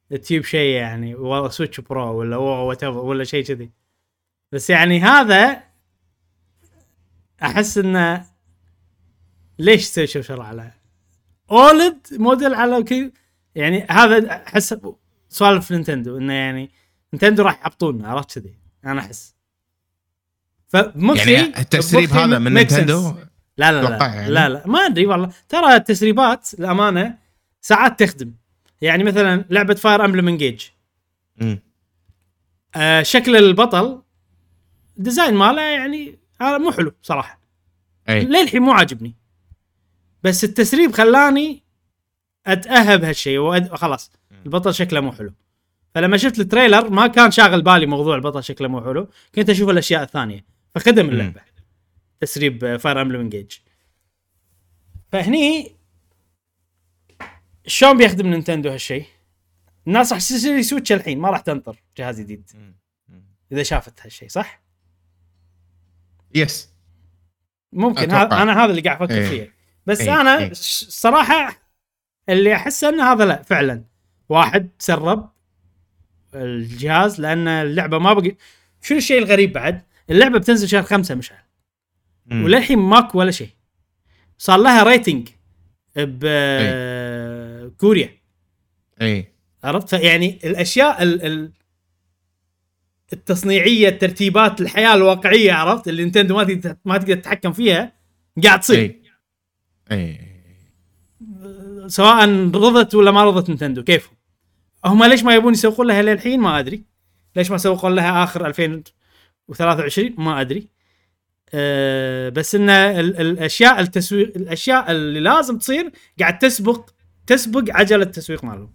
تجيب 0.10 0.44
شيء 0.44 0.76
يعني 0.76 1.16
والله 1.16 1.50
Switch 1.50 1.80
Pro 1.80 2.20
ولا 2.20 2.38
what 2.38 2.84
ولا 2.84 3.24
شيء 3.24 3.44
كذي. 3.44 3.72
بس 4.52 4.70
يعني 4.70 5.00
هذا 5.02 5.64
أحس 7.44 7.78
إنه 7.78 8.26
ليش 9.60 9.90
تسوي 9.90 10.08
شوشره 10.08 10.44
على 10.44 10.72
OLED 11.52 12.08
model 12.12 12.54
على 12.54 12.84
كذا 12.84 13.12
يعني 13.56 13.88
هذا 13.90 14.32
أحس 14.48 14.76
سوالف 15.30 15.72
Nintendo 15.72 16.18
إنه 16.18 16.34
يعني 16.34 16.72
Nintendo 17.14 17.44
راح 17.44 17.60
يحبطونا 17.60 18.08
عرفت 18.08 18.40
كذي؟ 18.40 18.54
أنا 18.86 19.02
أحس. 19.02 19.36
فمخي 20.68 21.34
يعني 21.34 21.60
التسريب 21.60 22.10
هذا 22.10 22.40
من. 22.40 22.54
Nintendo؟ 22.54 23.14
لا 23.58 23.72
لا 23.72 23.82
لا 23.82 24.06
يعني. 24.06 24.30
لا 24.30 24.50
لا 24.50 24.68
ما 24.68 24.80
أدري 24.80 25.06
والله. 25.06 25.30
ترى 25.50 25.76
التسريبات 25.76 26.54
الامانه 26.54 27.18
ساعات 27.62 28.04
تخدم. 28.04 28.34
يعني 28.84 29.04
مثلا 29.04 29.46
لعبة 29.50 29.74
Fire 29.74 30.06
Emblem 30.06 30.28
Engage. 30.28 30.62
آه 32.76 33.02
شكل 33.02 33.36
البطل 33.36 34.02
design 34.98 35.34
ماله 35.34 35.62
يعني 35.62 36.20
هذا 36.42 36.58
مو 36.58 36.72
حلو 36.72 36.94
صراحة. 37.02 37.40
أي. 38.10 38.26
للحين 38.26 38.62
مو 38.62 38.72
عاجبني. 38.72 39.16
بس 40.24 40.44
التسريب 40.44 40.92
خلاني 40.92 41.64
أتأهب 42.48 43.04
هالشيء 43.04 43.38
وأد... 43.38 43.76
خلاص 43.76 44.12
البطل 44.46 44.74
شكله 44.74 45.02
مو 45.02 45.12
حلو. 45.12 45.34
فلما 45.96 46.18
شفت 46.18 46.40
ال 46.40 46.46
trailer 46.46 46.90
ما 46.90 47.08
كان 47.08 47.32
شاغل 47.32 47.62
بالي 47.62 47.86
موضوع 47.86 48.16
البطل 48.16 48.44
شكله 48.44 48.68
مو 48.68 48.82
حلو 48.82 49.10
كنت 49.36 49.50
أشوف 49.50 49.70
الأشياء 49.70 50.04
الثانية. 50.04 50.46
فخدم 50.76 51.10
اللعبة. 51.10 51.42
تسريب 52.20 52.78
Fire 52.78 53.02
Emblem 53.02 53.20
Engage 53.20 53.52
فهني 55.12 55.76
شلون 57.68 57.98
بيخدم 57.98 58.28
Nintendo 58.28 58.70
هالشيء؟ 58.70 59.06
الناس 59.88 60.12
راح 60.14 60.20
تشتري 60.22 60.64
Switch 60.64 60.92
الحين 60.92 61.20
ما 61.20 61.30
راح 61.30 61.40
تنطر 61.40 61.84
جهاز 61.98 62.20
جديد 62.22 62.50
إذا 63.52 63.64
شافت 63.64 64.02
هالشيء 64.02 64.30
صح؟ 64.30 64.62
yes 66.36 66.74
ممكن 67.74 68.12
أتوقع. 68.12 68.24
هذا 68.24 68.42
أنا 68.42 68.64
هذا 68.64 68.72
اللي 68.72 68.82
قاعد 68.82 69.02
أفكر 69.02 69.16
إيه. 69.18 69.30
فيه 69.30 69.54
بس 69.86 70.02
إيه، 70.02 70.22
أنا 70.22 70.38
إيه. 70.38 70.54
ش- 70.54 70.86
صراحة 70.90 71.58
اللي 72.30 72.56
احسه 72.56 72.90
أن 72.90 73.00
هذا 73.00 73.26
لا 73.26 73.42
فعلا 73.42 73.84
واحد 74.30 74.70
سرب 74.80 75.30
الجهاز 76.36 77.22
لأن 77.22 77.48
اللعبة 77.48 77.98
ما 77.98 78.14
بقي 78.14 78.36
شنو 78.82 78.98
الشيء 78.98 79.18
الغريب 79.18 79.54
بعد؟ 79.54 79.82
اللعبة 80.10 80.40
بتنزل 80.40 80.68
شهر 80.68 80.84
خمسة 80.84 81.16
مشعل. 81.16 81.38
وللحين 82.32 82.80
ماكو 82.80 83.20
ولا 83.20 83.32
شيء 83.32 83.50
صار 84.38 84.60
لها 84.60 84.84
rating 84.84 85.30
ب 85.96 86.26
كوريا. 87.84 88.10
اي 89.02 89.28
عرفت؟ 89.64 89.90
فيعني 89.96 90.40
الأشياء 90.44 91.04
ال 91.04 91.26
ال 91.26 91.52
التصنيعية 93.14 93.90
الترتيبات 93.90 94.62
الحياة 94.62 94.96
الواقعية 94.96 95.54
عرفت؟ 95.54 95.88
اللي 95.88 96.04
Nintendo 96.04 96.36
ما 96.36 96.44
تقدر 96.44 96.76
ما 96.86 96.98
تقدر 96.98 97.16
تتحكم 97.16 97.52
فيها 97.54 97.94
قاعد 98.44 98.60
تصير. 98.60 98.80
اي 98.80 99.02
اي 99.92 100.20
سواء 101.88 102.30
رضت 102.56 102.96
ولا 102.96 103.12
ما 103.12 103.24
رضت 103.24 103.50
Nintendo 103.50 103.84
كيفهم؟ 103.84 104.16
هم 104.86 105.04
ليش 105.04 105.24
ما 105.24 105.36
يبون 105.36 105.54
يسوقون 105.54 105.88
لها 105.88 106.02
للحين؟ 106.02 106.40
ما 106.40 106.60
أدري. 106.60 106.84
ليش 107.36 107.52
ما 107.52 107.58
يسوقون 107.58 107.96
لها 107.96 108.24
آخر 108.24 108.48
2023 108.48 110.16
ما 110.18 110.42
أدري. 110.42 110.68
أه 111.54 112.30
بس 112.30 112.56
إن 112.56 112.70
ال- 112.70 113.22
الأشياء 113.22 113.80
التسويق 113.80 114.34
الأشياء 114.36 114.92
اللي 114.92 115.20
لازم 115.20 115.58
تصير 115.58 115.92
قاعد 116.20 116.40
تسبق 116.40 116.90
تسبق 117.28 117.76
عجله 117.76 118.04
التسويق 118.04 118.44
مالهم. 118.44 118.74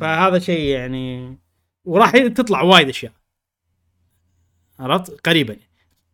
فهذا 0.00 0.38
شيء 0.38 0.60
يعني 0.60 1.38
وراح 1.84 2.10
تطلع 2.10 2.62
وايد 2.62 2.88
أشياء. 2.88 3.12
عرفت؟ 4.78 5.28
قريبا. 5.28 5.56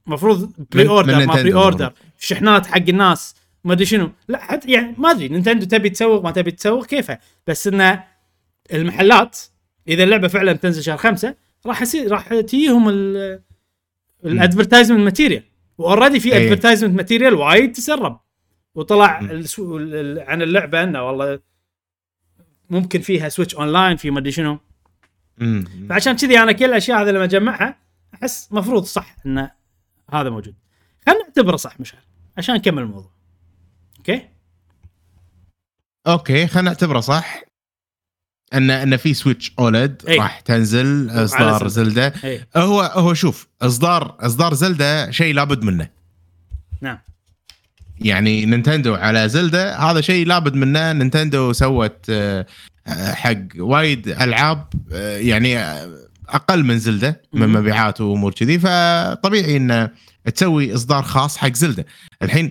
المفروض 0.07 0.53
pre-order 0.72 1.26
ما 1.26 1.35
pre-order. 1.35 1.93
شحنات 2.18 2.66
حق 2.66 2.89
الناس 2.89 3.37
ما 3.64 3.72
أدري 3.72 3.87
شنو. 3.87 4.12
لا 4.29 4.39
حتى 4.39 4.72
يعني 4.72 4.95
ما 4.99 5.11
أدري 5.11 5.29
Nintendo 5.29 5.66
تبي 5.66 5.91
تسوق 5.91 6.24
ما 6.24 6.31
تبي 6.31 6.51
تسوق 6.51 6.87
كيفها 6.87 7.20
بس 7.47 7.66
انه 7.66 8.05
المحلات 8.72 9.39
إذا 9.89 10.05
اللعبة 10.05 10.29
فعلا 10.29 10.53
تنزل 10.53 10.83
شهر 10.83 10.97
خمسة 10.97 11.35
راح 11.66 11.83
يصير 11.83 12.12
راح 12.12 12.29
تجيهم 12.29 12.89
ال 14.24 14.30
advertisement 14.30 15.01
material 15.01 15.43
و 15.79 15.84
already 15.84 16.20
في. 16.20 16.37
advertisement 16.37 16.97
material 16.97 17.35
وايد 17.35 17.72
تسرب. 17.72 18.20
وطلع 18.79 19.07
عن 20.29 20.43
اللعبة 20.43 20.83
إنه 20.83 21.03
والله 21.03 21.41
ممكن 22.70 23.01
فيها 23.01 23.29
Switch 23.29 23.55
Online 23.55 23.97
في 23.97 24.11
ما 24.11 24.18
أدري 24.18 24.33
شنو. 24.33 24.59
فعشان 25.89 26.16
كذي 26.16 26.39
أنا 26.39 26.53
كل 26.53 26.64
الأشياء 26.64 27.03
هذه 27.03 27.11
لما 27.11 27.24
أجمعها 27.24 27.79
أحس 28.14 28.53
مفروض 28.53 28.85
صح 28.85 29.16
إن 29.26 29.49
هذا 30.11 30.31
موجود. 30.31 30.55
خلينا 31.07 31.22
نعتبره 31.22 31.57
صح 31.57 31.81
مشعل 31.81 32.01
عشان 32.37 32.55
نكمل 32.55 32.83
الموضوع. 32.83 33.11
أوكي؟ 33.99 34.29
أوكي 36.07 36.47
خلينا 36.47 36.70
نعتبره 36.70 37.01
صح. 37.01 37.43
ان 38.55 38.70
إن 38.70 38.97
في 38.97 39.14
Switch 39.14 39.53
OLED 39.59 40.03
أي. 40.09 40.18
راح 40.18 40.41
تنزل 40.41 41.11
إصدار 41.11 41.68
Zelda. 41.68 42.09
Zelda. 42.09 42.12
اي 42.24 42.47
هو 42.57 42.81
هو 42.81 43.14
شوف 43.14 43.49
اصدار 43.62 44.16
إصدار 44.20 44.55
Zelda 44.55 45.11
شيء 45.11 45.35
لابد 45.35 45.62
منه. 45.64 45.89
نعم. 46.81 46.99
يعني 48.01 48.46
Nintendo 48.47 48.95
على 48.94 49.28
Zelda 49.29 49.76
هذا 49.78 50.01
شيء 50.01 50.26
لابد 50.26 50.55
منه 50.55 50.92
Nintendo 50.93 51.53
سوت 51.53 52.07
آه، 52.11 52.46
حق 53.12 53.36
وايد 53.59 54.09
ألعاب 54.09 54.66
آه، 54.92 55.16
يعني 55.18 55.59
آه، 55.59 55.88
أقل 56.28 56.64
من 56.64 56.78
Zelda 56.79 57.22
من. 57.32 57.49
مبيعات 57.49 58.01
وأمور 58.01 58.32
كذي 58.32 58.59
فطبيعي 58.59 59.57
انه 59.57 59.90
تسوي 60.34 60.74
إصدار 60.74 61.03
خاص 61.03 61.36
حق 61.36 61.53
Zelda 61.55 61.87
الحين 62.22 62.51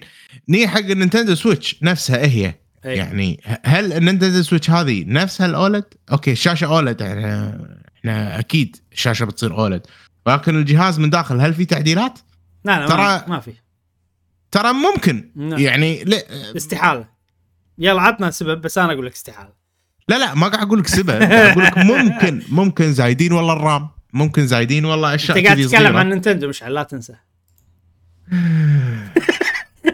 ني 0.49 0.67
حق 0.67 0.79
ال 0.79 0.85
Nintendo 0.85 1.35
Switch 1.35 1.75
نفسها 1.83 2.25
هي 2.25 2.53
أي. 2.85 2.97
يعني 2.97 3.39
هل 3.65 3.93
ال 3.93 3.98
Nintendo 3.98 4.41
Switch 4.43 4.69
هذه 4.69 5.03
نفسها 5.07 5.45
ال 5.45 5.51
OLED؟ 5.51 5.83
أوكي 6.11 6.31
الشاشه 6.31 6.65
OLED 6.67 7.01
إحنا 7.01 7.59
إحنا 7.99 8.39
أكيد 8.39 8.75
الشاشه 8.91 9.25
بتصير 9.25 9.57
OLED 9.57 9.81
ولكن 10.25 10.55
الجهاز 10.55 10.99
من 10.99 11.09
داخل 11.09 11.41
هل 11.41 11.53
في 11.53 11.65
تعديلات؟ 11.65 12.19
لا 12.65 12.79
لا 12.79 12.87
ترى- 12.87 13.29
ما 13.29 13.39
في 13.39 13.51
ترى 14.51 14.73
ممكن. 14.73 15.31
نعم. 15.35 15.59
يعني 15.59 16.03
لا 16.03 16.17
استحالة. 16.57 17.07
يلا 17.77 18.01
عطنا 18.01 18.31
سبب 18.31 18.61
بس 18.61 18.77
أنا 18.77 18.93
أقول 18.93 19.05
لك 19.05 19.13
استحالة. 19.13 19.53
لا, 20.09 20.17
لا 20.17 20.33
ما 20.33 20.47
قاعد 20.47 20.67
أقول 20.67 20.79
لك 20.79 20.87
سبب. 20.87 21.09
أقول 21.09 21.63
لك 21.63 21.77
ممكن 21.93 22.43
ممكن 22.49 22.93
زايدين 22.93 23.33
والله 23.33 23.53
الرام. 23.53 23.89
ممكن 24.13 24.47
زايدين 24.47 24.85
والله 24.85 25.15
أشياء 25.15 25.37
أنت 25.37 25.45
قاعد 25.47 25.57
تتكلم. 25.57 25.97
عن 25.97 26.09
نينتندو 26.09 26.47
مشعل 26.47 26.73
لا 26.73 26.83
تنسى. 26.83 27.13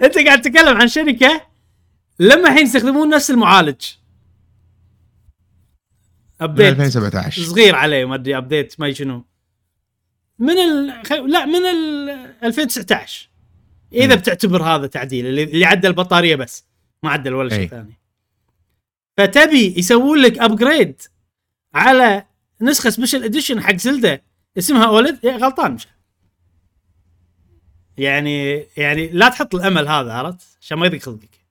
أنت 0.03 0.17
قاعد 0.17 0.41
تتكلم 0.41 0.77
عن 0.81 0.87
شركة 0.87 1.41
لما 2.19 2.49
الحين 2.49 2.65
يستخدمون 2.65 3.09
نفس 3.09 3.31
المعالج. 3.31 3.81
ابديت 6.41 6.73
2017 6.73 7.43
صغير 7.43 7.75
عليه 7.75 8.05
ما 8.05 8.15
أدري 8.15 8.37
ابديت 8.37 8.79
ما 8.79 8.93
شنو. 8.93 9.25
من 10.39 10.53
ال... 10.57 10.87
لا 11.31 11.45
من 11.45 11.65
ال 11.65 12.09
2019 12.43 13.29
إذا 13.93 14.15
مم. 14.15 14.21
بتعتبر 14.21 14.63
هذا 14.63 14.87
تعديل 14.87 15.25
اللي, 15.25 15.65
عدل 15.65 15.89
البطارية 15.89 16.35
بس 16.35 16.65
ما 17.03 17.09
عدل 17.11 17.33
ولا 17.33 17.49
شيء. 17.49 17.67
ثاني. 17.67 17.93
فتبي 19.17 19.73
يسوون 19.77 20.17
لك 20.19 20.39
ابجريد 20.39 21.01
على 21.73 22.25
نسخة 22.61 22.89
سبيشل 22.89 23.23
اديشن 23.23 23.61
حق 23.63 23.75
زلدة 23.75 24.23
اسمها 24.57 24.85
اولد 24.85 25.19
إيه 25.25 25.35
غلطان 25.35 25.71
مش 25.71 25.87
يعني 27.97 28.65
يعني 28.77 29.07
لا 29.07 29.29
تحط 29.29 29.55
الأمل 29.55 29.87
هذا 29.87 30.13
عرفت؟ 30.13 30.57
عشان 30.61 30.77
ما 30.77 30.85
يضيق 30.85 31.01
خلقك. 31.01 31.43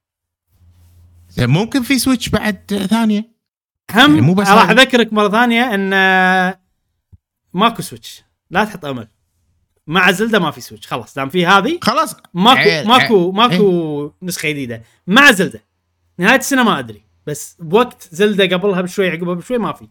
ممكن 1.39 1.83
في 1.83 1.99
Switch 1.99 2.29
بعد 2.29 2.87
ثانية؟ 2.91 3.19
هم 3.95 4.11
يعني 4.11 4.21
مو 4.21 4.35
بس 4.35 4.49
راح. 4.49 4.71
أذكرك 4.71 5.13
مرة 5.13 5.29
ثانية 5.29 5.75
إن 5.75 5.93
آه، 5.93 6.61
ماكو 7.55 7.83
Switch 7.83 8.23
لا 8.51 8.65
تحط 8.65 8.85
أمل. 8.85 9.09
مع 9.87 10.11
Zelda 10.11 10.39
ما 10.39 10.51
في 10.51 10.61
Switch. 10.61 10.87
خلاص 10.87 11.15
دام 11.15 11.29
في 11.29 11.47
هذه 11.47 11.79
خلاص. 11.83 12.17
ماكو 12.35 12.59
عيل- 12.59 12.87
ماكو 12.89 13.25
عيل- 13.25 13.35
ماكو 13.35 14.13
نسخة 14.23 14.49
جديدة. 14.51 14.83
مع 15.07 15.31
Zelda. 15.33 15.63
نهاية 16.19 16.39
السنة 16.39 16.63
ما 16.63 16.79
أدري. 16.79 17.03
بس 17.27 17.57
بوقت 17.61 18.09
Zelda 18.13 18.57
قبلها 18.57 18.81
بشوي 18.81 19.11
عقبها 19.11 19.35
بشوي 19.35 19.59
ما 19.59 19.73
في. 19.73 19.89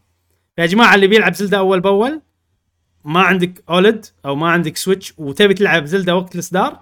يا 0.58 0.66
جماعة 0.66 0.96
اللي 0.96 1.08
بيلعب 1.08 1.34
Zelda 1.34 1.58
أول 1.58 1.80
بأول 1.80 2.22
ما 3.06 3.22
عندك 3.22 3.64
OLED 3.70 4.06
أو 4.26 4.36
ما 4.36 4.50
عندك 4.50 4.78
Switch 4.78 5.14
وتبي 5.18 5.54
تلعب 5.54 5.86
Zelda 5.86 6.16
وقت 6.16 6.36
الإصدار 6.36 6.80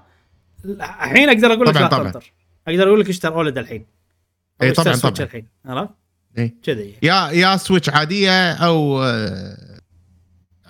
الحين 0.66 1.30
أقدر 1.30 1.54
أقول 1.54 1.68
لك 1.68 1.74
طبعاً، 1.74 1.84
لا 1.84 1.88
طبعاً. 1.90 2.04
تنطر 2.12 2.32
أقدر 2.68 2.88
أقول 2.88 3.00
لك 3.00 3.10
اشتر 3.10 3.34
OLED 3.36 3.58
الحين. 3.58 3.86
اشتر 4.62 4.84
طبعاً، 4.84 4.96
طبعاً. 4.96 5.14
الحين. 5.28 5.48
عرفت؟ 5.66 5.90
إي. 6.38 6.56
كذي 6.64 6.96
يا 7.04 7.30
يا 7.32 7.58
Switch 7.58 7.90
عادية 7.90 8.52
أو 8.54 9.04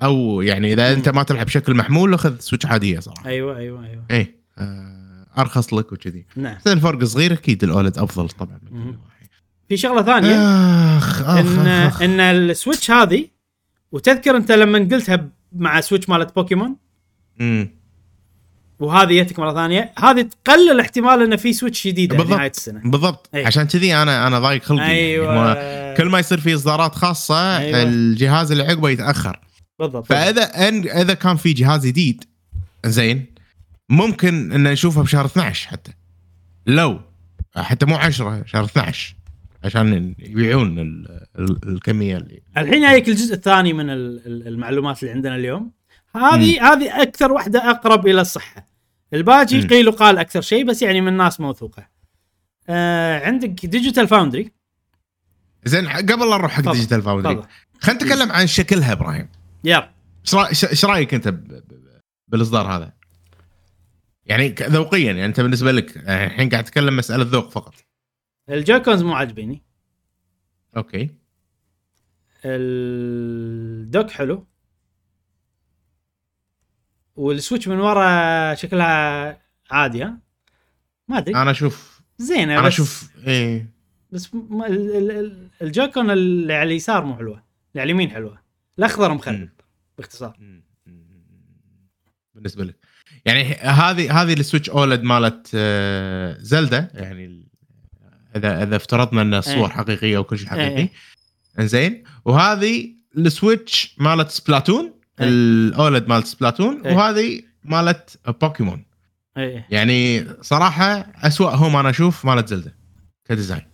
أو 0.04 0.42
يعني 0.42 0.74
إذا 0.74 0.94
أنت 0.94 1.10
ما 1.10 1.24
تلعب 1.24 1.46
بشكل 1.46 1.74
محمول 1.74 2.14
أخذ 2.14 2.40
Switch 2.40 2.66
عادية 2.66 3.00
صراحة. 3.00 3.26
أيوه 3.26 3.58
أيوه 3.58 3.86
أيوه. 3.86 4.04
اي 4.12 4.36
آه، 4.58 5.26
أرخص 5.38 5.74
لك 5.74 5.92
وكذي. 5.92 6.26
نعم. 6.36 6.58
بس 6.58 6.68
الفرق 6.68 7.04
صغير 7.04 7.34
أكيد 7.34 7.64
ال 7.64 7.70
OLED 7.70 7.98
أفضل 7.98 8.30
طبعا. 8.30 8.60
من. 8.72 8.96
في 9.70 9.78
شغلة 9.78 10.04
ثانية. 10.04 10.36
آخ 10.98 11.22
آخ 11.22 11.38
إن 11.38 11.68
أخ. 11.68 12.02
إن 12.02 12.20
ال 12.20 12.30
Switch 12.30 12.92
هذه 12.92 13.28
وتذكر 13.92 14.38
أنت 14.38 14.52
لما 14.52 14.80
قلتها 14.80 15.28
مع 15.56 15.82
Switch 15.82 16.10
مالت 16.10 16.36
بوكيمون؟ 16.36 16.76
مم. 17.40 17.80
وهذه 18.80 19.22
جتك 19.22 19.40
مرة 19.40 19.54
ثانية. 19.54 19.94
هذه 19.98 20.22
تقلل 20.22 20.80
احتمال 20.80 21.22
انه 21.22 21.36
في 21.36 21.54
Switch 21.54 21.88
جديدة 21.88 22.18
بالضبط. 22.18 22.36
نهايه 22.38 22.52
السنة. 22.52 22.82
بالضبط. 22.84 23.30
أي. 23.36 23.46
عشان 23.46 23.64
كذي 23.64 23.96
أنا 23.96 24.28
أنا 24.28 24.40
ضايق 24.40 24.64
خلقي 24.64 25.12
يعني. 25.12 25.28
ما 25.28 25.94
كل 25.98 26.06
ما 26.06 26.20
يصير 26.20 26.40
في 26.40 26.56
إصدارات 26.56 26.96
خاصة 26.96 27.58
أيوة. 27.58 27.84
الجهاز 27.84 28.52
اللي 28.52 28.64
عقبه 28.64 28.90
يتأخر. 28.90 29.40
بالضبط 29.80 30.06
فإذا 30.06 30.68
أن 30.68 30.90
إذا 30.90 31.14
كان 31.14 31.36
في 31.38 31.54
جهاز 31.54 31.86
جديد 31.88 32.24
زين 32.86 33.26
ممكن 33.90 34.52
إن 34.52 34.64
نشوفه 34.72 35.02
بشهر 35.04 35.26
12 35.26 35.68
حتى. 35.70 35.92
لو 36.66 37.00
حتى 37.56 37.86
مو 37.86 37.96
10 37.96 38.44
شهر 38.46 38.64
12 38.66 39.16
عشان 39.64 40.16
يبيعون 40.20 40.80
ال- 40.80 41.26
ال- 41.40 41.70
الكمية 41.70 42.18
اللي 42.18 42.42
الحين 42.58 42.82
جايك 42.82 43.10
الجزء 43.10 43.34
الثاني 43.36 43.74
من 43.74 43.90
ال- 43.90 44.22
ال- 44.28 44.48
المعلومات 44.48 45.04
اللي 45.04 45.14
عندنا 45.14 45.36
اليوم. 45.36 45.72
هذه 46.16 46.74
هذه 46.74 47.02
أكثر 47.02 47.32
واحدة 47.32 47.70
أقرب 47.72 48.08
إلى 48.08 48.22
الصحة. 48.22 48.68
الباقي 49.14 49.58
مم. 49.62 49.68
قيل 49.68 49.88
وقال 49.90 50.18
أكثر 50.18 50.42
شيء 50.42 50.66
بس 50.66 50.82
يعني 50.82 51.02
من 51.02 51.14
ناس 51.18 51.40
موثوقة. 51.40 51.88
آه 52.70 53.26
عندك 53.26 53.66
ديجيتال 53.66 54.08
فاوندري 54.08 54.52
زين 55.66 55.88
قبل 55.90 56.30
لا 56.30 56.38
نروح 56.38 56.52
حق. 56.52 56.72
Digital 56.72 57.02
Foundry 57.02 57.42
خلينا 57.82 58.04
نتكلم 58.04 58.32
عن 58.32 58.48
شكلها 58.48 58.92
إبراهيم. 58.92 59.28
يلا 59.64 59.94
إيش 60.50 60.86
رأيك 60.86 61.14
أنت 61.14 61.28
بالإصدار 62.28 62.68
هذا؟ 62.68 62.94
يعني 64.26 64.48
ذوقيا 64.62 65.06
يعني 65.06 65.26
أنت 65.26 65.40
بالنسبة 65.40 65.72
لك 65.72 65.98
آه، 65.98 66.26
الحين 66.26 66.50
قاعد 66.50 66.64
تتكلم 66.64 66.98
مسألة 66.98 67.24
ذوق 67.24 67.50
فقط. 67.50 67.74
ال 68.50 68.56
Joy-Cons 68.56 69.04
مو 69.04 69.14
عاجبيني. 69.14 69.64
أوكي. 70.78 71.10
ال 72.46 72.78
dock 72.78 74.10
حلو. 74.12 74.48
وال 77.16 77.29
Switch 77.29 77.68
من 77.68 77.80
ورا 77.80 78.54
شكلها 78.56 79.42
عادي 79.72 80.04
ها؟ 80.04 80.18
ما 81.08 81.18
أدري. 81.18 81.36
أنا 81.36 81.52
أشوف 81.52 82.02
زينة 82.18 82.60
أنا 82.60 82.68
أشوف 82.68 83.12
إيه. 83.28 83.70
بس 84.12 84.36
م- 84.36 84.64
ال- 84.64 84.96
ال- 84.96 85.12
ال- 85.12 85.50
ال 85.62 85.68
Joy-Con 85.68 86.12
اللي 86.12 86.54
على 86.54 86.68
اليسار 86.68 87.06
مو 87.06 87.16
حلوة 87.16 87.34
اللي 87.34 87.82
على 87.82 87.84
اليمين 87.84 88.10
حلوة. 88.12 88.42
الأخضر 88.80 89.14
مخرب. 89.14 89.50
باختصار. 89.98 90.38
بالنسبة 92.36 92.64
لك 92.64 92.76
يعني 93.26 93.44
هذه 93.54 94.22
هذه 94.22 94.34
ال 94.34 94.39
Switch 94.39 94.70
OLED 94.70 95.02
مالت 95.02 95.52
آه، 95.56 96.38
Zelda 96.40 96.92
يعني 96.94 97.50
إذا 98.36 98.64
إذا 98.64 98.76
افترضنا 98.76 99.22
ان 99.22 99.34
الصور 99.34 99.66
إيه. 99.66 99.74
حقيقية 99.74 100.18
وكل 100.18 100.40
شيء 100.40 100.54
إيه. 100.54 100.70
حقيقي 100.70 100.90
إنزين 101.60 102.04
وهذه 102.26 102.94
ال 103.18 103.29
Switch 103.29 103.96
مالت 103.98 104.30
Splatoon 104.30 104.86
إيه. 105.20 105.28
ال 105.28 105.44
OLED 105.44 106.08
مالت 106.08 106.26
Splatoon 106.26 106.86
إيه. 106.86 106.96
وهذه 106.96 107.42
مالت 107.64 108.20
بوكيمون 108.42 108.86
إيه 109.38 109.68
يعني 109.70 110.28
صراحة 110.42 110.86
أسوأهم 111.16 111.76
أنا 111.76 111.90
أشوف 111.90 112.26
مالت 112.26 112.48
Zelda 112.48 112.74
ك 113.26 113.31
design 113.31 113.66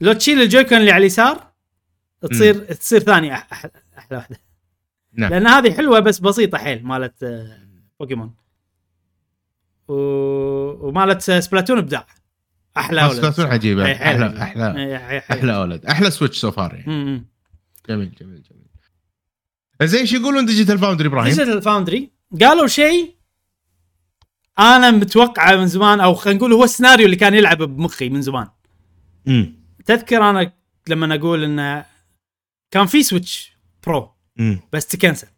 لو 0.00 0.12
تشيل 0.12 0.42
ال 0.42 0.47
Joy-Con 0.47 0.78
اللي 0.78 0.90
على 0.90 1.00
اليسار 1.00 1.51
تصير 2.30 2.54
تصير 2.54 3.00
ثاني 3.00 3.32
أحلى 3.34 3.70
واحدة 4.12 4.40
نعم. 5.12 5.30
لأن 5.30 5.46
هذه 5.46 5.72
حلوة 5.72 6.00
بس 6.00 6.18
بسيطة 6.18 6.58
حيل 6.58 6.86
مالت 6.86 7.22
آه، 7.22 7.58
بوكيمون 8.00 8.34
و... 9.88 9.94
ومالت 10.88 11.30
آه، 11.30 11.40
Splatoon 11.40 11.78
إبداع 11.78 12.06
أحلى 12.76 13.02
OLED. 13.02 13.14
Splatoon 13.14 13.46
عجيبه 13.46 13.86
إيه، 13.86 13.92
أحلى 13.92 14.24
عجيبة. 14.24 14.42
أحلى 14.42 14.76
إيه،. 14.76 15.18
أحلى 15.18 15.56
OLED 15.56 15.86
أحلى 15.86 16.10
Switch 16.10 16.38
so 16.38 16.50
far 16.50 16.74
يعني 16.74 16.92
مم. 16.92 17.26
جميل 17.88 18.14
جميل 18.20 18.42
جميل 18.42 18.62
زين 19.82 20.00
إيش 20.00 20.12
يقولون 20.12 20.46
Digital 20.46 20.78
Foundry 20.78 21.08
إبراهيم؟ 21.08 21.34
Digital 21.34 21.62
Foundry 21.62 22.12
قالوا 22.40 22.66
شيء 22.66 23.14
أنا 24.58 24.90
متوقعه 24.90 25.56
من 25.56 25.66
زمان 25.66 26.00
أو 26.00 26.14
خلينا 26.14 26.38
نقول 26.38 26.52
هو 26.52 26.64
السيناريو 26.64 27.06
اللي 27.06 27.16
كان 27.16 27.34
يلعب 27.34 27.62
بمخي 27.62 28.08
من 28.08 28.22
زمان 28.22 28.48
امم 29.28 29.54
تذكر 29.86 30.30
أنا 30.30 30.52
لما 30.88 31.14
أقول 31.14 31.44
انه 31.44 31.91
كان 32.72 32.86
في 32.86 33.02
Switch 33.02 33.52
Pro 33.86 34.10
امم 34.40 34.60
بس 34.72 34.86
ت 34.86 34.91
cancel. 34.91 35.28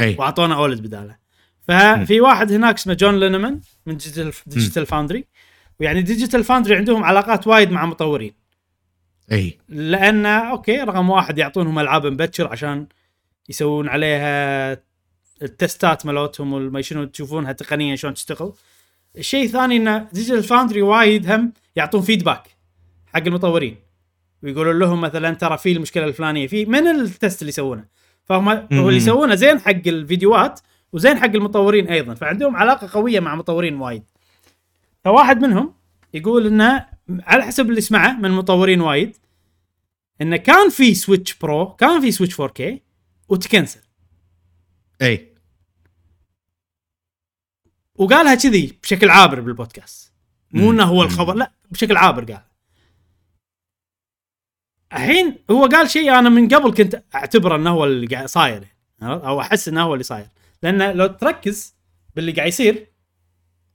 أي. 0.00 0.16
وأعطونا 0.18 0.54
OLED 0.54 0.80
بدالة. 0.80 1.16
ففي 1.68 2.20
واحد 2.20 2.52
هناك 2.52 2.74
اسمه 2.74 2.94
جون 2.94 3.20
لينمان 3.20 3.60
من 3.86 3.96
Digital 3.96 4.32
Digital 4.46 4.86
Foundry 4.86 5.24
ويعني 5.80 6.02
Digital 6.02 6.44
Foundry 6.44 6.76
عندهم 6.76 7.04
علاقات 7.04 7.46
وايد 7.46 7.70
مع 7.70 7.86
مطورين. 7.86 8.32
أي. 9.32 9.58
لأن 9.68 10.26
أوكي 10.26 10.76
رقم 10.76 11.10
واحد 11.10 11.38
يعطونهم 11.38 11.78
ألعاب 11.78 12.06
مبكر 12.06 12.48
عشان 12.48 12.86
يسوون 13.48 13.88
عليها 13.88 14.72
ال 15.42 15.53
testات 15.53 16.06
مالتهم 16.06 16.52
وما 16.52 16.82
شنو 16.82 17.04
تشوفونها 17.04 17.52
تقنيا 17.52 17.96
شلون 17.96 18.14
تشتغل. 18.14 18.52
الشيء 19.18 19.44
الثاني 19.44 19.76
إن 19.76 20.08
Digital 20.12 20.42
Foundry 20.42 20.82
وايد 20.82 21.30
هم 21.30 21.52
يعطون 21.76 22.02
feedback 22.02 22.42
حق 23.06 23.22
المطورين. 23.26 23.76
ويقولون 24.42 24.78
لهم 24.78 25.00
مثلا 25.00 25.34
ترى 25.34 25.58
في 25.58 25.72
المشكلة 25.72 26.04
الفلانية 26.04 26.46
في 26.46 26.64
من 26.64 26.86
ال 26.86 26.97
test 26.97 27.42
اللي 27.42 27.48
يسوونه؟ 27.48 27.84
فهم 28.24 28.48
هو 28.48 28.88
اللي 28.88 28.96
يسوونه 28.96 29.34
زين 29.34 29.60
حق 29.60 29.86
الفيديوهات 29.86 30.60
وزين 30.92 31.18
حق 31.18 31.24
المطورين 31.26 31.88
أيضا 31.88 32.14
فعندهم 32.14 32.56
علاقة 32.56 32.88
قوية 32.92 33.20
مع 33.20 33.34
مطورين 33.34 33.80
وايد. 33.80 34.02
فواحد 35.04 35.40
منهم 35.40 35.74
يقول 36.14 36.46
إنه 36.46 36.86
على 37.08 37.42
حسب 37.42 37.70
اللي 37.70 37.80
سمعه 37.80 38.12
من 38.20 38.30
مطورين 38.30 38.80
وايد 38.80 39.16
إنه 40.22 40.36
كان 40.36 40.70
في 40.70 40.94
Switch 40.94 41.34
Pro 41.34 41.74
كان 41.74 42.00
في 42.00 42.10
Switch 42.10 42.40
4K 42.42 42.62
وت 43.28 43.40
cancel. 43.40 43.80
إي. 45.02 45.34
وقالها 47.94 48.34
كذي 48.34 48.78
بشكل 48.82 49.10
عابر 49.10 49.40
بالبودكاست. 49.40 50.12
مو 50.52 50.70
إنه 50.70 50.84
هو 50.84 51.02
الخبر 51.02 51.34
لا 51.34 51.52
بشكل 51.70 51.96
عابر 51.96 52.24
قال. 52.24 52.47
الحين 54.92 55.36
هو 55.50 55.66
قال 55.66 55.90
شيء 55.90 56.18
أنا 56.18 56.28
من 56.28 56.48
قبل 56.48 56.74
كنت 56.74 57.02
أعتبره 57.14 57.56
إنه 57.56 57.70
هو 57.70 57.84
اللي 57.84 58.06
قاعد 58.06 58.26
صاير 58.28 58.64
عرفت؟ 59.02 59.26
أو 59.26 59.40
أحس 59.40 59.68
إنه 59.68 59.82
هو 59.82 59.92
اللي 59.94 60.04
صاير. 60.04 60.26
لأن 60.62 60.96
لو 60.96 61.06
تركز 61.06 61.74
باللي 62.16 62.32
قاعد 62.32 62.48
يصير 62.48 62.86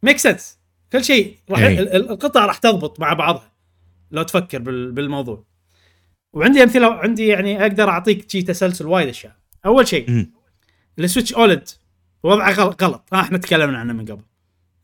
make 0.03 0.17
sense 0.17 0.59
كل 0.91 1.03
شيء 1.03 1.37
راح 1.49 1.59
ال- 1.59 1.95
القطع 1.95 2.45
راح 2.45 2.57
تضبط 2.57 2.99
مع 2.99 3.13
بعضها 3.13 3.51
لو 4.11 4.23
تفكر 4.23 4.59
بال- 4.59 4.91
بالموضوع. 4.91 5.43
وعندي 6.33 6.63
أمثلة 6.63 6.93
عندي 6.93 7.27
يعني 7.27 7.61
أقدر 7.61 7.89
أعطيك 7.89 8.31
شي 8.31 8.41
تسلسل 8.41 8.85
وايد 8.87 9.07
أشياء. 9.07 9.35
أول 9.65 9.87
شيء. 9.87 10.27
ال 10.99 11.04
Switch 11.04 11.33
OLED 11.33 11.69
وضعه 12.23 12.51
غلط. 12.53 13.13
آه 13.13 13.21
إحنا 13.21 13.37
تكلمنا 13.37 13.77
عنه 13.77 13.93
من 13.93 14.05
قبل. 14.05 14.23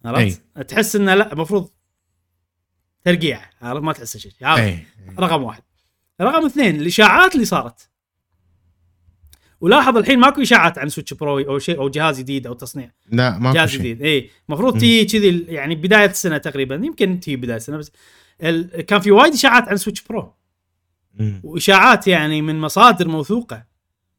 عرفت؟ 0.06 0.42
تحس 0.68 0.96
إنه 0.96 1.16
لا 1.16 1.34
المفروض 1.34 1.70
ترقيع 3.04 3.42
عرفت؟ 3.62 3.84
ما 3.84 3.94
تحس 3.94 4.18
شيء. 4.18 4.32
هذا 4.42 4.64
اي 4.64 4.86
رقم 5.20 5.44
واحد. 5.44 5.64
رقم 6.22 6.46
اثنين 6.46 6.76
الإشاعات 6.76 7.36
اللي 7.36 7.46
صارت. 7.46 7.90
ولاحظ 9.62 9.98
الحين 9.98 10.20
ماكو 10.20 10.42
إشاعات 10.42 10.78
عن 10.78 10.90
Switch 10.90 11.14
Pro 11.14 11.40
أو 11.40 11.60
شيء 11.60 11.80
أو 11.80 11.90
جهاز 11.90 12.20
جديد 12.20 12.48
أو 12.48 12.54
تصنيع. 12.54 12.92
لا 13.12 13.40
ما 13.40 13.54
جهاز 13.54 13.72
جديد. 13.72 14.02
اي 14.02 14.30
المفروض 14.50 14.78
تي 14.78 15.06
كذي 15.06 15.40
يعني 15.40 15.76
بداية 15.76 16.10
السنة 16.10 16.38
تقريبا 16.38 16.76
يمكن 16.76 17.20
تي 17.20 17.36
بداية 17.36 17.58
السنة 17.58 17.78
بس 17.78 17.92
ال... 18.44 18.82
كان 18.82 19.00
في 19.00 19.12
وايد 19.12 19.34
إشاعات 19.34 19.70
عن 19.70 19.78
Switch 19.78 20.02
Pro 20.02 20.34
وإشاعات 21.44 22.08
يعني 22.08 22.42
من 22.42 22.60
مصادر 22.60 23.08
موثوقة 23.08 23.66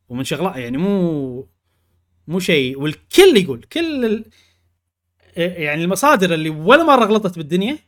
ومن 0.08 0.24
شغلات 0.24 0.56
يعني 0.56 0.78
مو 0.78 1.48
مو 2.28 2.38
شيء. 2.38 2.80
والكل 2.80 3.36
يقول 3.36 3.62
كل 3.62 4.04
ال... 4.04 4.24
يعني 5.36 5.84
المصادر 5.84 6.34
اللي 6.34 6.50
ولا 6.50 6.84
مرة 6.84 7.04
غلطت 7.04 7.36
بالدنيا 7.36 7.78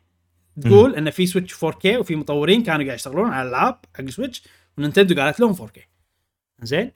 تقول 0.60 0.94
إن 0.96 1.10
في 1.10 1.26
Switch 1.26 1.54
4K 1.54 1.86
وفي 1.86 2.16
مطورين 2.16 2.62
كانوا 2.62 2.84
قاعد 2.86 2.94
يشتغلون 2.98 3.30
على 3.30 3.48
العاب 3.48 3.78
حق 3.94 4.00
ال 4.00 4.06
Switch 4.06 4.42
ونينتندو 4.78 5.20
قالت 5.22 5.40
لهم 5.40 5.54
4K 5.54 5.80
زين؟ 6.62 6.90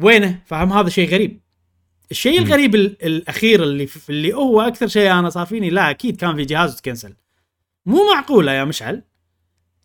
وينه؟ 0.00 0.40
فهم 0.46 0.72
هذا 0.72 0.88
شيء 0.88 1.08
غريب. 1.08 1.40
الشيء. 2.10 2.38
الغريب 2.38 2.74
ال- 2.74 3.04
الأخير 3.06 3.62
اللي 3.62 3.88
اللي 4.10 4.32
هو 4.34 4.60
أكثر 4.60 4.86
شيء 4.86 5.10
أنا 5.12 5.30
صار 5.30 5.46
فيني 5.46 5.70
لا 5.70 5.90
أكيد 5.90 6.16
كان 6.16 6.36
في 6.36 6.44
جهاز 6.44 6.76
ت 6.80 6.84
cancel. 6.84 7.14
مو 7.86 8.12
معقولة 8.14 8.52
يا 8.52 8.64
مشعل. 8.64 9.02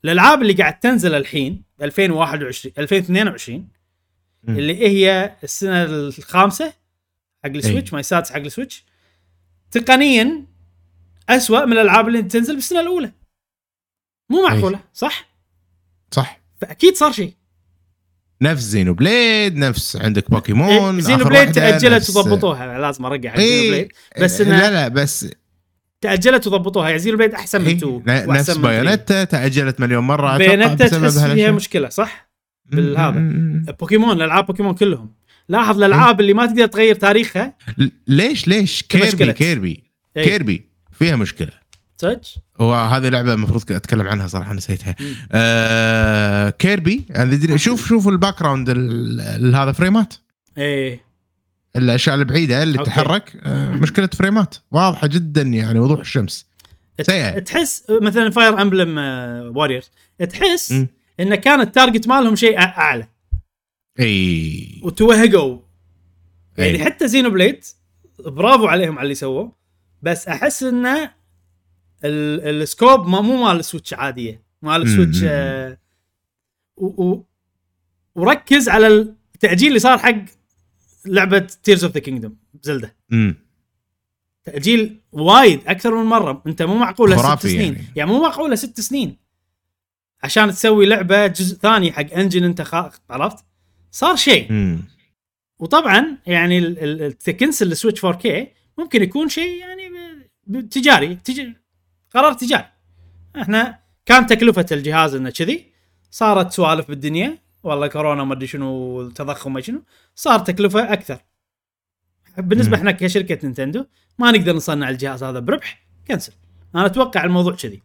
الألعاب 0.06 0.42
اللي 0.42 0.54
قاعد 0.54 0.80
تنزل 0.80 1.14
الحين 1.16 1.64
2021 1.82 2.74
2022 2.78 3.68
مم. 4.44 4.58
اللي 4.58 4.76
هي 4.88 5.36
السنة 5.44 5.84
الخامسة 5.84 6.74
حق 7.44 7.50
ال 7.50 7.56
Switch 7.56 7.94
ما 7.94 8.00
السادس 8.00 8.32
حق 8.32 8.38
ال 8.38 8.45
Switch 8.45 8.86
تقنيا 9.72 10.46
أسوأ 11.30 11.66
من 11.66 11.74
الألعاب 11.74 12.08
اللي 12.08 12.22
تنزل 12.22 12.56
بالسنة 12.56 12.80
الأولى 12.82 13.12
مو 14.30 14.44
معقولة 14.48 14.80
صح 14.94 15.30
صح 16.12 16.42
فأكيد 16.62 16.96
صار 16.96 17.12
شيء 17.12 17.34
نفس 18.42 18.64
Xenoblade 18.64 19.56
نفس 19.56 19.96
عندك 19.96 20.32
بوكيمون 20.32 20.96
إيه، 20.96 21.02
Xeno 21.02 21.22
آخر 21.22 21.30
Blade 21.30 21.52
تأجلت 21.52 22.10
وضبطوها 22.10 22.80
لازم 22.80 23.06
أرجع 23.06 23.32
على 23.32 23.42
Xeno 23.42 23.62
اي 23.64 23.70
Blade 23.72 23.92
بس 24.22 24.42
لا 24.42 24.48
انها 24.48 24.70
لا 24.72 24.88
بس 24.88 25.28
تأجلت 26.02 26.48
وضبطوها 26.48 26.88
يعني 26.90 27.00
Xenoblade 27.00 27.34
أحسن 27.34 27.62
من 27.62 27.68
إيه، 27.68 27.76
2 27.78 27.94
ن- 27.94 28.04
نفس 28.06 28.28
وأحسن 28.28 28.54
من 28.54 28.62
3. 28.62 28.62
بايونيتا 28.62 29.24
تأجلت 29.24 29.80
مليون 29.80 30.04
مرة 30.04 30.38
Bayonetta 30.38 30.88
تحس. 30.88 31.20
فيها 31.20 31.52
مشكلة 31.52 31.90
صح؟ 31.90 32.30
بالهذا. 32.66 33.20
بوكيمون 33.80 34.22
العاب 34.22 34.46
بوكيمون 34.46 34.74
كلهم 34.74 35.14
لاحظ 35.50 35.78
الألعاب 35.78 36.20
اللي 36.22 36.34
ما 36.34 36.46
تقدر 36.46 36.66
تغير 36.66 36.96
تاريخها 36.96 37.54
ليش 38.08 38.48
ليش 38.48 38.84
Kirby. 38.84 39.34
Kirby 39.34 39.84
إيه. 40.18 40.24
Kirby 40.24 40.71
فيها 41.02 41.16
مشكلة 41.16 41.52
صدق؟ 41.98 42.22
هو 42.62 42.74
هذه 42.74 43.10
لعبة 43.10 43.34
المفروض 43.34 43.72
أتكلم 43.72 44.08
عنها 44.08 44.28
صراحة 44.28 44.54
نسيتها. 44.54 44.96
آه 45.32 46.50
Kirby 46.50 47.06
يعني 47.10 47.58
شوف 47.58 47.88
شوف 47.88 48.08
ال 48.08 48.40
background 48.40 48.70
هذا 49.56 49.72
فريمات 49.72 50.14
إيه 50.58 51.02
الأشياء 51.76 52.16
البعيدة 52.16 52.64
اللي 52.64 52.80
أوكي. 52.80 52.90
تتحرك 52.92 53.38
آه 53.44 53.72
مشكلة 53.72 54.08
فريمات 54.08 54.56
واضحة 54.72 55.08
جدا 55.08 55.42
يعني 55.42 55.80
وضوح 55.80 56.00
الشمس 56.00 56.46
سيئة. 57.02 57.40
تحس 57.40 57.84
مثلا 58.02 58.30
Fire 58.30 58.62
Emblem 58.62 58.98
Warriors 59.58 59.84
تحس. 60.30 60.86
انه 61.20 61.36
كان 61.36 61.62
ال 61.62 61.68
target 61.68 62.08
مالهم 62.08 62.36
شيء 62.36 62.60
أعلى 62.60 63.08
إي 64.00 64.82
وتوهقوا 64.84 65.60
يعني 66.58 66.72
إي. 66.72 66.86
حتى 66.86 67.08
Xenoblade 67.08 67.64
برافو 68.20 68.68
عليهم 68.68 68.98
على 68.98 69.04
اللي 69.04 69.16
سووه 69.16 69.61
بس 70.02 70.28
أحس 70.28 70.64
انه 70.64 71.04
ال- 72.06 72.62
ال 72.62 72.70
scope 72.70 73.08
ما 73.08 73.22
مو 73.22 73.44
مال 73.44 73.60
ال 73.60 73.65
Switch 73.65 73.94
عادية 73.94 74.44
مال 74.62 74.82
ال 74.82 74.87
Switch. 74.87 75.20
آه 75.24 75.78
وركز 78.16 78.70
على 78.70 78.88
التأجيل 79.36 79.68
اللي 79.68 79.80
صار 79.80 79.98
حق 79.98 80.16
لعبة 81.06 81.40
Tears 81.40 81.84
of 81.84 81.94
the 81.94 82.00
Kingdom 82.00 82.36
Zelda 82.62 82.96
تأجيل 84.44 85.02
وايد 85.12 85.62
أكثر 85.68 85.96
من 85.96 86.06
مرة 86.06 86.44
أنت 86.48 86.62
مو 86.62 86.76
معقوله 86.78 87.16
ست 87.36 87.48
سنين 87.48 87.74
يعني. 87.74 87.86
يعني. 87.96 88.12
مو 88.12 88.22
معقوله 88.22 88.56
ست 88.56 88.80
سنين 88.80 89.18
عشان 90.24 90.52
تسوي 90.52 90.86
لعبة 90.86 91.28
جزء 91.28 91.58
ثاني 91.58 91.92
حق 91.92 92.14
engine 92.14 92.44
أنت 92.44 92.62
خا... 92.62 92.92
عرفت؟ 93.10 93.46
صار 93.92 94.16
شيء 94.16 94.52
مم. 94.52 94.80
وطبعا 95.60 96.18
يعني 96.28 96.72
تكنسل 97.12 97.72
ال 97.72 97.77
Switch 97.77 98.06
4K 98.06 98.28
ممكن 98.78 99.04
يكون 99.04 99.30
شيء 99.30 99.60
يعني 99.60 99.90
تجاري 100.60 101.16
تج... 101.16 101.54
قرار 102.14 102.34
تجاري. 102.34 102.66
إحنا 103.42 103.80
كان 104.06 104.28
تكلفة 104.28 104.66
الجهاز 104.72 105.16
إنه 105.16 105.30
كذي 105.30 105.72
صارت 106.12 106.52
سوالف 106.52 106.88
بالدنيا 106.88 107.38
والله 107.64 107.88
كورونا 107.88 108.24
ما 108.24 108.34
أدري 108.34 108.48
شنو 108.48 109.02
التضخم 109.02 109.60
شنو 109.60 109.84
صار 110.16 110.40
تكلفة 110.40 110.94
أكثر. 110.94 111.18
بالنسبة. 112.38 112.78
إحنا 112.78 112.92
كشركة 112.92 113.40
نينتندو 113.44 113.86
ما 114.20 114.32
نقدر 114.32 114.56
نصنع 114.56 114.90
الجهاز 114.90 115.24
هذا 115.24 115.40
بربح 115.40 115.84
cancel 116.08 116.34
أنا 116.76 116.86
أتوقع 116.86 117.24
الموضوع 117.24 117.56
كذي. 117.56 117.82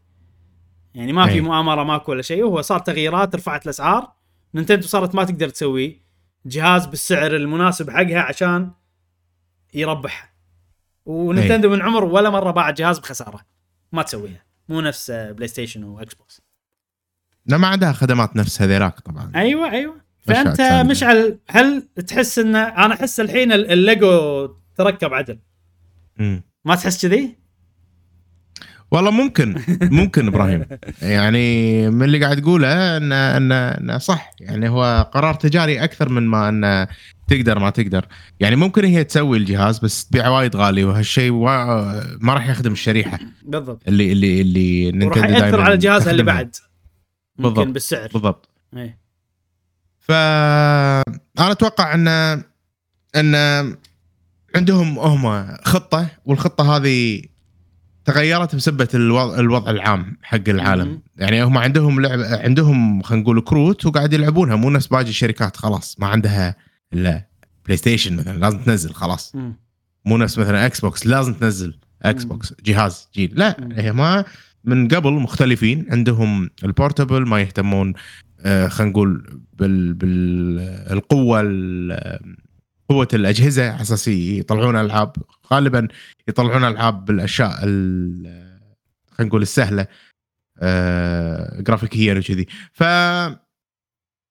يعني 0.94 1.12
ما 1.12 1.26
في 1.26 1.32
أي. 1.32 1.40
مؤامرة 1.40 1.84
ماكو 1.84 2.12
ولا 2.12 2.22
شيء 2.22 2.44
هو 2.44 2.62
صار 2.62 2.78
تغييرات 2.78 3.36
رفعت 3.36 3.64
الأسعار. 3.64 4.12
نينتندو 4.54 4.86
صارت 4.86 5.14
ما 5.14 5.24
تقدر 5.24 5.48
تسوي 5.48 6.02
جهاز 6.46 6.86
بالسعر 6.86 7.36
المناسب 7.36 7.90
حقها 7.90 8.20
عشان 8.20 8.70
يربح 9.74 10.35
ونينتندو 11.06 11.68
من 11.70 11.82
عمر 11.82 12.04
ولا 12.04 12.30
مرة 12.30 12.50
باعت 12.50 12.78
جهاز 12.78 12.98
بخسارة. 12.98 13.40
ما 13.92 14.02
تسويها. 14.02 14.44
مو 14.68 14.80
نفس 14.80 15.10
بلاي 15.10 15.48
ستيشن 15.48 15.84
واكس 15.84 16.14
بوكس 16.14 16.40
لا 17.46 17.56
ما 17.56 17.68
عندها 17.68 17.92
خدمات 17.92 18.36
نفس 18.36 18.62
هذيلاك 18.62 19.00
طبعا. 19.00 19.32
أيوه 19.36 19.70
أيوه. 19.70 20.00
فأنت. 20.26 20.60
مشعل 20.90 21.38
هل 21.48 21.82
تحس 22.08 22.38
إن 22.38 22.56
أنا 22.56 22.94
أحس 22.94 23.20
الحين 23.20 23.52
ال- 23.52 23.70
الليجو 23.72 24.46
تركب 24.76 25.14
عدل؟ 25.14 25.38
مم. 26.18 26.42
ما 26.64 26.74
تحس 26.74 27.06
كذي؟ 27.06 27.36
والله 28.90 29.10
ممكن 29.10 29.62
ممكن 29.82 30.26
إبراهيم. 30.26 30.64
يعني 31.02 31.90
من 31.90 32.02
اللي 32.02 32.24
قاعد 32.24 32.40
تقوله 32.42 32.96
إن 32.96 33.12
إن 33.12 33.52
انه 33.52 33.98
صح. 33.98 34.30
يعني 34.40 34.68
هو 34.68 35.10
قرار 35.14 35.34
تجاري 35.34 35.84
أكثر 35.84 36.08
من 36.08 36.22
ما 36.22 36.48
انه 36.48 36.88
تقدر 37.28 37.58
ما 37.58 37.70
تقدر. 37.70 38.06
يعني 38.40 38.56
ممكن 38.56 38.84
هي 38.84 39.04
تسوي 39.04 39.38
الجهاز 39.38 39.78
بس 39.78 40.06
تبيعه 40.06 40.30
وايد 40.30 40.56
غالي 40.56 40.84
وهالشيء 40.84 41.32
ما 41.32 42.34
راح 42.34 42.48
يخدم 42.48 42.72
الشريحة. 42.72 43.18
بالضبط. 43.42 43.82
اللي 43.88 44.12
اللي 44.12 44.40
اللي 44.40 44.92
نينتندو 44.92 45.28
يأثر 45.28 45.40
دائما 45.40 45.62
على 45.62 45.76
جهازها 45.76 46.10
اللي. 46.10 46.22
بعد. 46.22 46.56
ممكن 47.38 47.54
بالضبط. 47.54 47.74
بالسعر. 47.74 48.08
بالضبط. 48.12 48.48
إيه. 48.76 48.98
ف 49.98 50.12
أنا 50.12 51.52
أتوقع 51.52 51.94
ان 51.94 52.08
إن 53.16 53.34
عندهم 54.56 54.98
هم 54.98 55.46
خطة 55.64 56.06
والخطة 56.24 56.76
هذه 56.76 57.22
تغيرت 58.04 58.54
بسبة 58.56 58.88
الوضع, 58.94 59.38
الوضع 59.38 59.70
العام 59.70 60.16
حق 60.22 60.48
العالم. 60.48 60.88
مم. 60.88 61.02
يعني 61.16 61.44
هم 61.44 61.58
عندهم 61.58 62.00
لعب 62.00 62.20
عندهم 62.20 63.02
خلينا 63.02 63.22
نقول 63.22 63.40
كروت 63.40 63.86
وقاعد 63.86 64.12
يلعبونها 64.12 64.56
مو 64.56 64.70
نفس 64.70 64.86
باقي 64.86 65.02
الشركات 65.02 65.56
خلاص 65.56 65.96
ما 66.00 66.06
عندها 66.06 66.56
الا 66.98 67.26
بلاي 67.64 67.76
ستيشن 67.76 68.16
مثلا 68.16 68.38
لازم 68.38 68.58
تنزل 68.58 68.92
خلاص. 68.94 69.32
مو 70.04 70.16
نفس 70.16 70.38
مثلا 70.38 70.66
إكس 70.66 70.80
بوكس 70.80 71.06
لازم 71.06 71.34
تنزل 71.34 71.78
إكس. 72.02 72.24
بوكس 72.24 72.54
جهاز 72.64 73.08
جيل 73.14 73.32
لا. 73.34 73.56
هي 73.72 73.92
ما 73.92 74.24
من 74.64 74.88
قبل 74.88 75.12
مختلفين. 75.12 75.86
عندهم 75.90 76.50
ال 76.64 76.71
portable 76.71 77.26
ما 77.28 77.40
يهتمون 77.40 77.94
آه، 78.40 78.68
خلينا 78.68 78.90
نقول 78.92 79.40
بال 79.52 79.94
بالقوة 79.94 81.42
قوة 82.88 83.08
الأجهزة 83.14 83.70
على 83.70 83.82
أساس 83.82 84.08
يطلعون 84.08 84.76
ألعاب 84.76 85.12
غالبا 85.52 85.88
يطلعون 86.28 86.64
ألعاب 86.64 87.04
بالأشياء 87.04 87.58
ال- 87.62 88.58
خلينا 89.10 89.28
نقول 89.28 89.42
السهلة 89.42 89.86
آه، 90.58 91.60
جرافيكيا 91.60 92.14
وكذي. 92.14 92.46
ف 92.72 92.82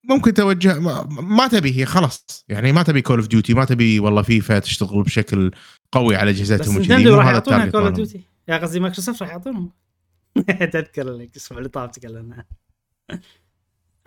ممكن 0.10 0.34
توجه 0.34 0.80
ما, 0.80 1.04
ما 1.10 1.48
تبي 1.48 1.80
هي 1.80 1.86
خلاص. 1.86 2.46
يعني 2.50 2.72
ما 2.72 2.84
تبي 2.84 3.02
Call 3.02 3.20
of 3.20 3.28
Duty 3.28 3.54
ما 3.54 3.66
تبي 3.66 4.00
والله 4.00 4.22
فيفا 4.22 4.60
تشتغل 4.60 5.04
بشكل 5.04 5.52
قوي 5.92 6.16
على 6.16 6.32
بس 6.32 6.38
اجهزتهم 6.38 6.76
وكذي 6.76 6.88
نينتندو 6.88 7.16
راح 7.16 7.28
يعطونها 7.28 7.66
Call 7.66 7.82
of. 7.84 7.94
Duty 7.94 8.22
يا 8.48 8.58
قصدي 8.58 8.80
مايكروسوفت 8.80 9.22
راح 9.22 9.30
يعطونهم 9.32 9.72
تذكر 10.74 11.02
الأسبوع 11.02 11.58
اللي 11.58 11.70
طاف 11.70 11.92
تكلمنا 11.92 12.46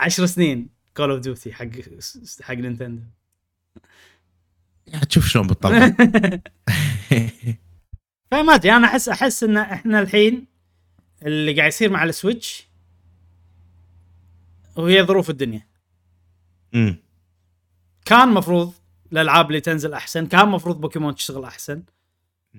10 0.01 0.27
سنين 0.35 0.69
Call 0.97 1.11
of 1.11 1.21
Duty 1.21 1.53
حق 1.53 1.69
حق 2.43 2.55
نينتندو. 2.55 3.03
تشوف 5.09 5.27
شلون 5.27 5.47
بتطلع 5.47 5.89
فما 8.31 8.55
أدري 8.55 8.73
أنا 8.77 8.87
أحس 8.87 9.09
أحس 9.09 9.43
إن 9.45 9.57
إحنا 9.57 10.01
الحين 10.01 10.47
اللي 11.23 11.53
قاعد 11.57 11.69
يصير 11.69 11.91
مع 11.91 12.05
ال 12.05 12.14
Switch 12.14 12.69
وهي 14.77 15.03
ظروف 15.03 15.31
الدنيا. 15.31 15.68
أمم. 16.75 16.97
كان 18.05 18.29
مفروض 18.29 18.73
الألعاب 19.13 19.49
اللي 19.49 19.61
تنزل 19.61 19.93
أحسن 19.93 20.27
كان 20.27 20.49
مفروض 20.49 20.81
بوكيمون 20.81 21.15
تشتغل 21.15 21.45
أحسن 21.45 21.83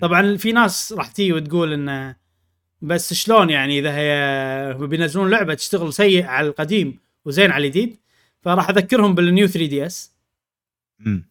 طبعا 0.02 0.38
في 0.38 0.52
ناس 0.52 0.94
راح 0.94 1.12
تيجي 1.12 1.34
وتقول 1.34 1.74
إنه 1.74 2.16
بس 2.82 3.14
شلون 3.14 3.50
يعني 3.50 3.80
إذا 3.80 3.96
هي 3.96 4.88
بينزلون 4.88 5.30
لعبة 5.30 5.54
تشتغل 5.54 5.94
سيء 5.94 6.26
على 6.26 6.48
القديم 6.48 7.00
وزين 7.26 7.52
على 7.52 7.68
الجديد 7.68 7.98
فراح 8.42 8.70
أذكرهم 8.70 9.16
بال 9.16 9.29
New 9.29 9.48
3DS 9.48 10.12
أمم. 11.06 11.26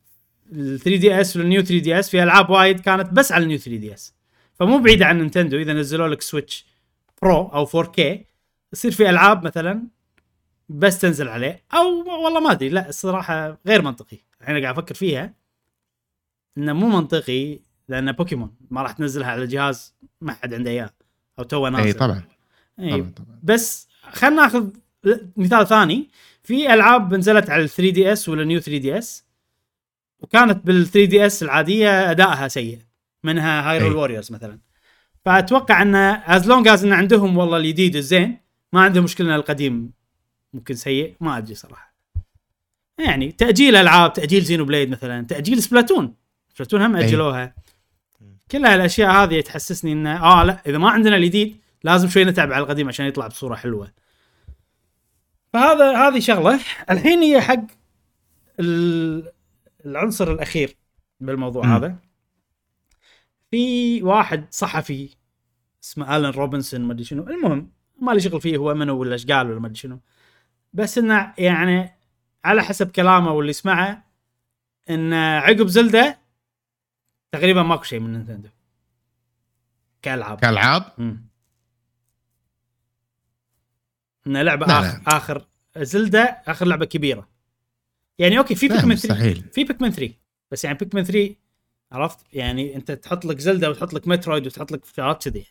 ال 0.53 0.81
3DS 0.81 1.37
وال 1.37 1.47
New 1.47 1.63
3DS 1.63 2.11
في 2.11 2.23
ألعاب 2.23 2.51
وايد 2.51 2.81
كانت 2.81 3.13
بس 3.13 3.33
على 3.33 3.43
ال 3.43 3.47
New 3.47 3.59
3DS 3.59 4.15
فمو 4.55 4.79
بعيده 4.79 5.07
عن 5.07 5.19
نينتندو 5.19 5.57
إذا 5.57 5.73
نزلوا 5.73 6.09
لك 6.09 6.23
Switch 6.23 6.67
Pro 7.23 7.43
أو 7.43 7.67
4K 7.67 8.01
يصير 8.73 8.91
في 8.91 9.11
ألعاب 9.11 9.45
مثلا 9.45 9.87
بس 10.69 10.99
تنزل 10.99 11.29
عليه. 11.29 11.65
أو 11.75 12.05
والله 12.25 12.41
ما 12.41 12.53
أدري 12.53 12.69
لا 12.69 12.89
الصراحة 12.89 13.59
غير 13.67 13.83
منطقي. 13.83 14.19
الحين 14.41 14.63
قاعد 14.63 14.79
أفكر 14.79 14.95
فيها 14.95 15.35
إنه 16.59 16.73
مو 16.73 16.89
منطقي 16.89 17.59
لأن 17.89 18.13
بوكيمون 18.13 18.55
ما 18.71 18.83
راح 18.83 18.93
تنزلها 18.93 19.31
على 19.31 19.47
جهاز 19.47 19.95
ما 20.21 20.33
حد 20.33 20.55
عنده 20.55 20.71
إياه 20.71 20.91
اي 21.39 21.45
توه 21.45 21.69
نازل 21.69 21.87
اي 21.87 21.93
طبعا. 21.93 22.23
إي، 22.81 22.91
طبعا 22.91 23.13
طبعا. 23.17 23.39
بس 23.43 23.89
خلينا 24.03 24.37
ناخذ 24.37 24.71
مثال 25.37 25.67
ثاني. 25.67 26.09
في 26.43 26.75
ألعاب 26.75 27.15
نزلت 27.15 27.51
على 27.51 27.63
ال 27.63 27.69
3 27.69 27.91
دي 27.91 28.13
إس 28.13 28.29
ولا 28.29 28.45
نيو 28.45 28.61
3 28.61 28.79
دي 28.79 28.99
إس 28.99 29.25
وكانت 30.21 30.67
بال 30.67 30.87
3DS 30.87 31.43
العادية 31.43 32.11
أدائها 32.11 32.49
سيء 32.49 32.79
منها 33.25 33.71
Hyrule. 33.71 33.97
Warriors 33.97 34.33
مثلا. 34.33 34.59
فأتوقع 35.25 35.83
إن 35.83 35.95
as 35.95 36.49
long 36.49 36.69
as 36.69 36.85
إن 36.85 36.93
عندهم 36.93 37.39
والله 37.39 37.57
الجديد 37.57 37.97
الزين 37.97 38.39
ما 38.73 38.81
عندهم 38.81 39.05
مشكلة 39.05 39.37
القديم 39.37 39.98
ممكن 40.53 40.75
سيء 40.75 41.17
ما 41.21 41.39
أدري 41.39 41.55
صراحة. 41.55 41.95
يعني 42.99 43.33
تأجيل 43.33 43.77
ألعاب 43.77 44.13
تأجيل 44.13 44.43
Xenoblade 44.43 44.91
مثلا 44.91 45.27
تأجيل 45.27 45.63
Splatoon. 45.63 46.15
Splatoon 46.55 46.83
هم 46.83 46.97
أي. 46.97 47.05
أجلوها. 47.05 47.55
كل 48.51 48.67
هالأشياء 48.67 49.11
هذه 49.11 49.41
تحسسني 49.41 49.93
انه 49.93 50.25
آه 50.25 50.45
لا 50.45 50.63
إذا 50.67 50.79
ما 50.79 50.91
عندنا 50.91 51.17
الجديد 51.17 51.57
لازم 51.85 52.09
شوي 52.09 52.25
نتعب 52.25 52.53
على 52.53 52.65
القديم 52.65 52.89
عشان 52.89 53.07
يطلع 53.07 53.27
بصورة 53.27 53.55
حلوة. 53.55 53.93
فهذا 55.53 55.97
هذه 55.97 56.19
شغلة. 56.19 56.61
الحين 56.91 57.19
هي 57.19 57.41
حق 57.41 57.65
ال- 58.61 59.33
العنصر 59.87 60.33
الأخير 60.33 60.77
بالموضوع 61.21 61.67
مم. 61.67 61.73
هذا. 61.73 61.97
في 63.51 64.03
واحد 64.03 64.47
صحفي 64.51 65.17
اسمه 65.83 66.17
الن 66.17 66.31
روبنسون 66.31 66.81
ما 66.81 66.93
أدري 66.93 67.05
شنو. 67.05 67.23
المهم 67.23 67.71
ما 68.01 68.13
لي 68.13 68.21
شغل 68.21 68.41
فيه 68.41 68.57
هو 68.57 68.75
منو 68.75 68.99
ولا 68.99 69.13
إيش 69.13 69.27
قال 69.27 69.51
ولا 69.51 69.61
ما 69.61 69.67
أدري 69.67 69.79
شنو. 69.79 70.01
بس 70.73 70.99
إنه 70.99 71.35
يعني 71.39 71.91
على 72.45 72.63
حسب 72.63 72.91
كلامه 72.91 73.33
واللي 73.33 73.53
سمعه 73.53 74.05
إن 74.91 75.13
عقب 75.13 75.67
Zelda 75.67 76.19
تقريبا 77.33 77.63
ماكو 77.63 77.83
شيء 77.83 78.01
من 78.01 78.13
نينتندو. 78.13 78.49
كألعاب. 80.03 80.41
كألعاب؟ 80.41 80.93
مم. 80.99 81.29
إن 84.27 84.37
لعبة 84.37 84.67
لا، 84.67 84.79
آخر, 84.79 85.03
آخر 85.07 85.47
Zelda 85.77 86.43
آخر 86.47 86.67
لعبة 86.67 86.85
كبيرة. 86.85 87.29
يعني 88.19 88.39
أوكي 88.39 88.55
في 88.55 88.69
لا 88.69 88.75
Pikmin 88.77 88.97
3 88.97 89.15
مستحيل. 89.15 89.45
في 89.53 89.65
Pikmin 89.65 89.91
3 89.91 90.15
بس 90.51 90.65
يعني 90.65 90.79
Pikmin 90.79 91.05
3 91.05 91.35
عرفت؟ 91.93 92.19
يعني 92.33 92.77
أنت 92.77 92.93
تحط 92.93 93.25
لك 93.25 93.39
Zelda 93.39 93.71
وتحط 93.71 93.95
لك 93.95 94.09
Metroid 94.09 94.47
وتحط 94.47 94.73
لك 94.73 94.85
شغلات 94.97 95.29
كذي. 95.29 95.47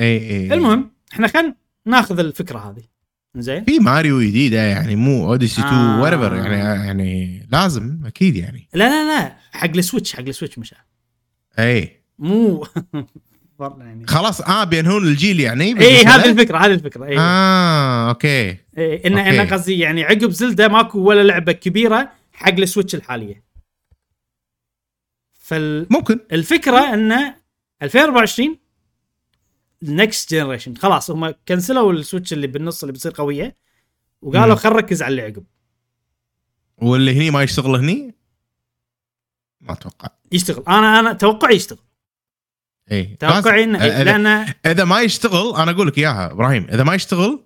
اي 0.00 0.30
اي 0.30 0.54
المهم 0.54 0.90
إحنا 1.12 1.28
خلينا 1.28 1.54
ناخذ 1.84 2.18
الفكرة 2.18 2.58
هذه. 2.58 2.84
زين؟ 3.40 3.64
في 3.64 3.78
ماريو 3.78 4.20
جديده 4.20 4.58
يعني 4.62 4.96
مو 4.96 5.28
اوديسي 5.28 5.60
2 5.60 5.74
آه. 5.74 6.02
وريفر 6.02 6.34
يعني 6.34 6.86
يعني 6.86 7.46
لازم 7.52 8.00
أكيد 8.06 8.36
يعني. 8.36 8.68
لا 8.74 8.88
لا 8.88 9.08
لا 9.20 9.36
حق 9.52 9.70
السويتش 9.76 10.16
حق 10.16 10.20
السويتش 10.22 10.58
مش 10.58 10.74
اي 11.58 12.02
مو 12.18 12.66
يعني. 13.60 14.06
خلاص 14.06 14.40
آه 14.40 14.64
بينهون 14.64 15.02
الجيل 15.04 15.40
يعني 15.40 15.80
اي 15.80 16.04
هذه؟ 16.04 16.30
الفكرة 16.30 16.58
هذه 16.58 16.74
الفكرة 16.74 17.04
اي 17.04 17.18
آه 17.18 18.08
okay. 18.08 18.28
إيه 18.28 19.06
ان 19.06 19.18
okay. 19.18 19.30
أنا 19.30 19.52
قصدي 19.52 19.78
يعني 19.78 20.04
عقب 20.04 20.30
زيلدا 20.30 20.68
ماكو 20.68 20.98
ولا 20.98 21.22
لعبة 21.22 21.52
كبيرة 21.52 22.10
حق 22.32 22.52
السويتش 22.52 22.94
الحالية. 22.94 23.44
فالفكرة 25.40 26.80
ممكن. 26.80 27.12
إن 27.12 27.34
2024 27.82 28.58
next 29.82 30.34
generation 30.34 30.74
خلاص 30.74 31.10
هم 31.10 31.34
كنسلوا 31.48 31.92
السويتش 31.92 32.32
اللي 32.32 32.46
بالنص 32.46 32.82
اللي 32.82 32.92
بتصير 32.92 33.12
قوية 33.12 33.56
وقالوا. 34.22 34.54
خل 34.54 34.70
نركز 34.70 35.02
على 35.02 35.10
اللي 35.10 35.22
عقب 35.22 35.44
واللي 36.78 37.16
هني 37.16 37.30
ما 37.30 37.42
يشتغل 37.42 37.76
هني 37.76 38.14
ما 39.60 39.72
أتوقع 39.72 40.08
يشتغل 40.32 40.62
أنا 40.68 41.00
أنا 41.00 41.12
توقعي 41.12 41.56
يشتغل 41.56 41.78
اي 42.92 43.04
توقعي 43.04 43.64
انه. 43.64 43.86
لأن 43.86 44.26
إذا 44.66 44.84
ما 44.84 45.00
يشتغل 45.00 45.56
أنا 45.56 45.70
أقول 45.70 45.86
لك 45.86 45.98
إياها 45.98 46.32
إبراهيم 46.32 46.66
إذا 46.72 46.84
ما 46.84 46.94
يشتغل 46.94 47.44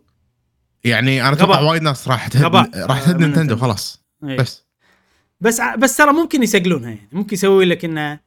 يعني 0.85 1.23
أنا 1.23 1.33
أتوقع. 1.33 1.61
وايد 1.61 1.83
ناس 1.83 2.09
راح 2.09 2.29
تهد. 2.29 2.55
راح 2.77 2.99
آه، 2.99 3.05
تهد 3.05 3.17
من 3.17 3.23
نينتندو. 3.27 3.57
خلاص 3.57 4.05
إيه. 4.25 4.37
بس 4.37 4.63
بس 5.41 5.61
بس 5.79 5.97
ترى 5.97 6.13
ممكن 6.13 6.43
يسجلونها 6.43 6.91
يعني 6.91 7.09
ممكن 7.13 7.35
يسوي 7.35 7.65
لك 7.65 7.85
إنه 7.85 8.21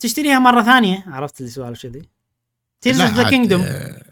تشتريها 0.00 0.38
مرة 0.38 0.62
ثانية 0.62 1.04
عرفت 1.06 1.40
اللي 1.40 1.50
سوالف 1.50 1.82
كذي 1.82 2.02
Tears 2.80 3.00
of 3.00 3.14
the 3.14 3.30
Kingdom 3.30 3.60
آه، 3.60 4.02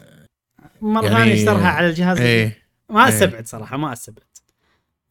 مره 0.81 1.05
يعني- 1.05 1.17
ثانية 1.17 1.33
اشترها 1.33 1.67
على 1.67 1.89
الجهاز 1.89 2.21
إيه 2.21 2.57
ما 2.89 3.03
إيه. 3.03 3.09
استبعد 3.09 3.47
صراحة 3.47 3.77
ما 3.77 3.93
استبعد 3.93 4.25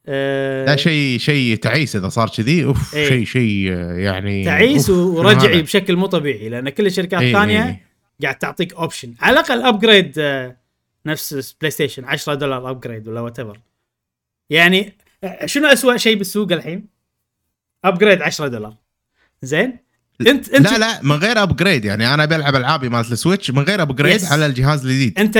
أه 0.06 0.66
لا 0.66 0.76
شيء 0.76 1.18
شيء 1.18 1.56
تعيس 1.56 1.96
إذا 1.96 2.08
صار 2.08 2.28
كذي 2.28 2.64
أوف 2.64 2.94
إيه. 2.94 3.08
شيء 3.08 3.24
شيء 3.24 3.72
آه، 3.72 3.92
يعني 3.92 4.44
تعيس 4.44 4.90
ورجعي؟ 4.90 5.62
بشكل 5.62 5.96
مو 5.96 6.06
طبيعي 6.06 6.48
لأن 6.48 6.68
كل 6.68 6.86
الشركات 6.86 7.20
إيه، 7.20 7.28
الثانية 7.28 7.66
إيه. 7.66 7.86
قاعد 8.22 8.38
تعطيك 8.38 8.74
option 8.74 9.14
على 9.20 9.32
الأقل 9.32 9.62
upgrade 9.62 10.14
آه، 10.18 10.56
نفس 11.06 11.56
بلاي 11.60 11.70
ستيشن 11.70 12.04
10 12.04 12.34
دولار 12.34 12.70
upgrade 12.70 13.08
ولا 13.08 13.20
whatever 13.20 13.60
يعني 14.50 14.92
آه، 15.24 15.46
شنو 15.46 15.66
اسوء 15.66 15.96
شيء 15.96 16.16
بالسوق 16.16 16.52
الحين؟ 16.52 16.86
upgrade 17.84 18.22
10 18.22 18.48
دولار 18.48 18.74
زين 19.42 19.78
انت 20.20 20.48
انت 20.48 20.72
لا 20.72 20.78
لا 20.78 21.02
من 21.02 21.12
غير 21.16 21.42
upgrade 21.42 21.84
يعني 21.84 22.14
أنا 22.14 22.24
بلعب 22.24 22.54
ألعابي 22.54 22.88
مالت 22.88 23.12
السويتش 23.12 23.50
من 23.50 23.62
غير 23.62 23.82
upgrade 23.82 24.20
Yes. 24.20 24.32
على 24.32 24.46
الجهاز 24.46 24.86
الجديد. 24.86 25.18
انت؟ 25.18 25.36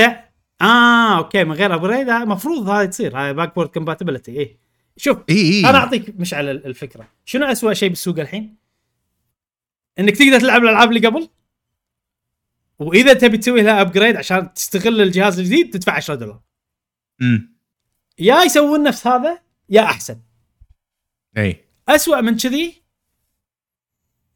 آه 0.61 1.17
okay 1.17 1.43
من 1.43 1.51
غير 1.51 1.75
upgrade 1.75 2.09
المفروض 2.09 2.69
هاي 2.69 2.87
تصير. 2.87 3.17
هاي 3.17 3.33
backward 3.33 3.69
compatibility 3.69 4.31
إيه. 4.31 4.57
شوف 4.97 5.17
اي 5.29 5.35
اي 5.41 5.69
أنا 5.69 5.77
أعطيك 5.77 6.19
مشعل 6.19 6.49
ال- 6.49 6.65
الفكرة. 6.65 7.07
شنو 7.25 7.45
أسوأ 7.45 7.73
شيء 7.73 7.89
بالسوق 7.89 8.19
الحين؟ 8.19 8.57
إنك 9.99 10.17
تقدر 10.17 10.39
تلعب 10.39 10.63
الألعاب 10.63 10.89
اللي 10.89 11.07
قبل؟ 11.07 11.29
وإذا 12.79 13.13
تبي 13.13 13.37
تسوي 13.37 13.61
لها 13.61 13.81
upgrade 13.81 14.15
عشان 14.15 14.53
تستغل 14.53 15.01
الجهاز 15.01 15.39
الجديد 15.39 15.69
تدفع 15.73 15.93
10 15.93 16.15
دولار. 16.15 16.41
أمم. 17.21 17.57
يا 18.19 18.43
يسوون 18.43 18.83
نفس 18.83 19.07
هذا 19.07 19.39
يا 19.69 19.81
أحسن. 19.81 20.19
اي 21.37 21.65
أسوأ 21.89 22.21
من 22.21 22.37
كذي 22.37 22.81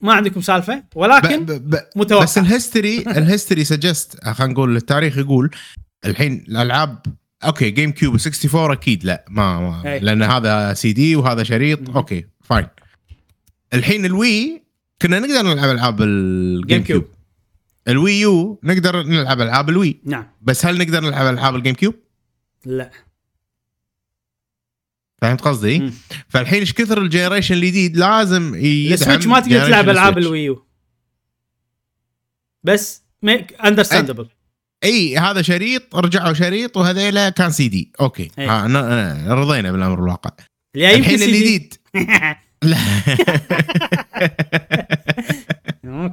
ما 0.02 0.14
عندكم 0.14 0.42
سالفة 0.42 0.84
ولكن 0.96 1.46
ب- 1.46 1.52
ب- 1.76 1.80
متوقع 1.96 2.24
بس 2.24 2.38
ال 2.38 2.45
history 2.45 2.98
ال 3.18 3.24
history 3.24 3.64
suggest 3.64 4.24
خلينا 4.24 4.54
نقول 4.54 4.76
التاريخ 4.76 5.18
يقول 5.18 5.52
الحين 6.06 6.34
الألعاب 6.48 7.00
okay 7.44 7.70
جيم 7.70 7.92
كيوب 7.92 8.14
64 8.14 8.72
أكيد 8.72 9.04
لا 9.06 9.26
ما, 9.30 9.60
ما 9.60 9.94
أي. 9.94 10.00
لأن 10.00 10.24
هذا 10.24 10.74
سي 10.74 10.94
دي 10.94 11.16
وهذا 11.16 11.44
شريط. 11.44 11.90
okay 11.90 12.26
fine 12.44 12.68
الحين 13.74 14.06
الوي 14.06 14.62
كنا 15.02 15.20
نقدر 15.20 15.42
نلعب 15.54 15.70
ألعاب 15.70 16.02
الجيم 16.02 16.68
جيم 16.68 16.84
كيوب. 16.84 17.02
كيوب 17.02 17.14
الوي 17.88 18.20
يو 18.20 18.60
نقدر 18.64 19.04
نلعب 19.04 19.42
ألعاب 19.42 19.70
الوي 19.70 20.02
نعم 20.06 20.28
بس 20.42 20.66
هل 20.66 20.78
نقدر 20.78 21.00
نلعب 21.02 21.34
ألعاب 21.34 21.56
الجيم 21.56 21.76
كيوب؟ 21.76 21.96
لا 22.66 22.92
فهمت 25.22 25.42
قصدي؟ 25.42 25.80
مم. 25.80 25.94
فالحين 26.30 26.60
إيش 26.60 26.74
كثر 26.74 27.02
ال 27.02 27.07
generation 27.07 27.56
الجديد 27.56 27.98
لازم 27.98 28.56
يدعم 28.56 28.94
السويتش 28.94 29.26
ما 29.28 29.40
تقدر 29.40 29.66
تلعب 29.66 29.90
ألعاب. 29.90 30.18
الوي 30.18 30.47
يو 30.47 30.66
بس 32.64 33.04
make 33.24 33.54
understandable 33.66 34.28
أي 34.84 35.18
هذا 35.18 35.42
شريط 35.42 35.96
رجعوا 35.96 36.34
شريط 36.34 36.78
وهذيلا 36.78 37.30
كان 37.30 37.52
CD 37.52 37.92
okay 38.02 38.32
أي. 38.40 38.46
ها 38.48 39.34
رضينا 39.36 39.72
بالأمر 39.72 40.00
الواقع 40.04 40.32
الحين. 40.76 41.22
الجديد 41.22 41.74
لا 42.64 42.78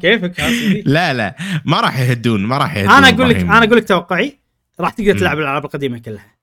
كيفك. 0.03 0.41
لا 0.85 1.15
لا 1.15 1.37
ما 1.65 1.81
راح 1.81 1.99
يهدون 2.01 2.43
ما 2.47 2.59
راح 2.59 2.77
يهدون 2.77 2.91
أنا 2.91 3.09
أقول 3.09 3.29
لك. 3.29 3.37
أنا 3.37 3.65
أقول 3.65 3.77
لك 3.77 3.89
توقعي 3.89 4.39
راح 4.81 4.91
تقدر. 4.91 5.19
تلعب 5.19 5.39
الألعاب 5.39 5.65
القديمة 5.65 5.99
كلها 5.99 6.37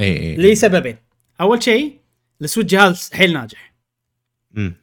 اي 0.00 0.18
اي 0.18 0.36
لسببين 0.36 0.96
أول 1.40 1.62
شيء 1.62 2.00
السويتش 2.42 2.70
جهاز 2.70 3.10
حيل 3.12 3.32
ناجح. 3.32 3.72
مم. 4.50 4.74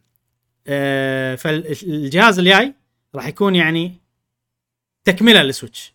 آه، 0.68 1.36
فالجهاز 1.36 2.40
الجاي 2.40 2.74
راح 3.16 3.28
يكون 3.28 3.56
يعني 3.56 3.94
تكملة 5.04 5.42
للسويتش. 5.42 5.94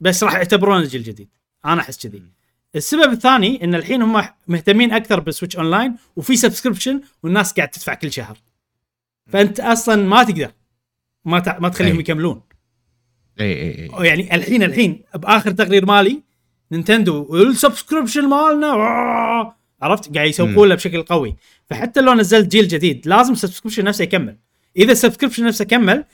بس 0.00 0.24
راح 0.24 0.34
يعتبرونه 0.34 0.80
الجيل 0.80 1.00
الجديد 1.00 1.28
أنا 1.64 1.80
أحس 1.80 2.06
كذي. 2.06 2.22
السبب 2.76 3.12
الثاني 3.12 3.64
إن 3.64 3.74
الحين 3.74 4.02
هم 4.02 4.28
مهتمين 4.48 4.92
أكثر 4.92 5.20
بالسويتش 5.20 5.56
أونلاين 5.56 5.96
وفي 6.16 6.36
subscription 6.36 7.00
والناس 7.22 7.52
قاعد 7.52 7.70
تدفع 7.70 7.94
كل 7.94 8.12
شهر. 8.12 8.38
فأنت 9.26 9.60
أصلا 9.60 9.96
ما 9.96 10.24
تقدر. 10.24 10.52
ما. 11.24 11.58
ما 11.58 11.68
تخليهم 11.68 11.94
أي. 11.94 12.00
يكملون. 12.00 12.42
اي 13.40 13.52
اي 13.62 13.90
اي 14.00 14.06
يعني 14.06 14.34
الحين 14.34 14.62
الحين 14.62 15.02
بآخر 15.14 15.50
تقرير 15.50 15.86
مالي 15.86 16.22
نينتندو 16.72 17.36
ال 17.36 17.43
subscription 17.43 18.28
مالنا 18.28 18.66
عرفت؟ 19.82 20.14
قاعد 20.14 20.28
يسوقون 20.28 20.68
له 20.68 20.74
بشكل 20.74 21.02
قوي. 21.02 21.36
فحتى 21.70 22.00
لو 22.00 22.14
نزلت 22.14 22.52
جيل 22.52 22.68
جديد 22.68 23.08
لازم 23.08 23.32
ال 23.32 23.36
subscription 23.36 23.84
نفسه 23.84 24.02
يكمل. 24.02 24.36
إذا 24.76 24.92
ال 24.92 24.96
subscription 24.96 25.44
نفسه 25.44 25.64
كمل 25.64 26.04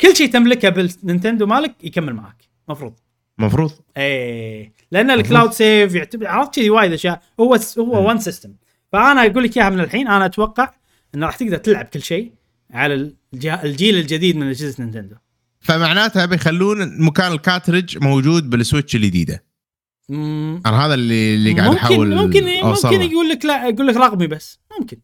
كل 0.00 0.16
شيء 0.16 0.32
تملكه 0.32 0.68
بالنينتندو 0.68 1.46
مالك 1.46 1.74
يكمل 1.82 2.14
معك. 2.14 2.36
مفروض. 2.68 2.94
مفروض؟ 3.38 3.72
إيه. 3.96 4.72
لأن 4.92 5.10
ال 5.10 5.17
cloud 5.17 5.52
save 5.52 5.94
يعتبر 5.94 6.26
عرفت 6.26 6.54
كذي 6.54 6.70
وايد 6.70 6.92
أشياء. 6.92 7.22
هو 7.40 7.58
هو 7.78 8.08
one 8.08 8.18
system 8.18 8.54
فأنا 8.92 9.26
أقول 9.26 9.44
لك 9.44 9.56
إياها 9.56 9.70
من 9.70 9.80
الحين 9.80 10.08
أنا 10.08 10.26
أتوقع 10.26 10.70
انه 11.14 11.26
راح 11.26 11.36
تقدر 11.36 11.56
تلعب 11.56 11.84
كل 11.84 12.02
شيء 12.02 12.32
على 12.70 13.12
الجيل 13.64 13.96
الجديد 13.96 14.36
من 14.36 14.48
أجهزة 14.48 14.84
نينتندو. 14.84 15.16
فمعناتها 15.60 16.26
بيخلون 16.26 17.04
مكان 17.04 17.32
ال 17.32 17.39
cartridge 17.39 17.98
موجود 17.98 18.50
بالسويتش 18.50 18.96
الجديدة. 18.96 19.49
مم، 20.10 20.62
أنا 20.66 20.86
هذا 20.86 20.94
اللي 20.94 21.34
اللي 21.34 21.52
قاعد 21.52 21.68
ممكن 21.68 21.78
احاول 21.78 22.14
ممكن 22.14 22.44
ممكن 22.44 22.98
له. 22.98 23.04
يقول 23.04 23.28
لك 23.28 23.44
لا 23.44 23.68
يقول 23.68 23.86
لك 23.86 23.96
رقمي 23.96 24.26
بس. 24.26 24.58
ممكن. 24.80 25.00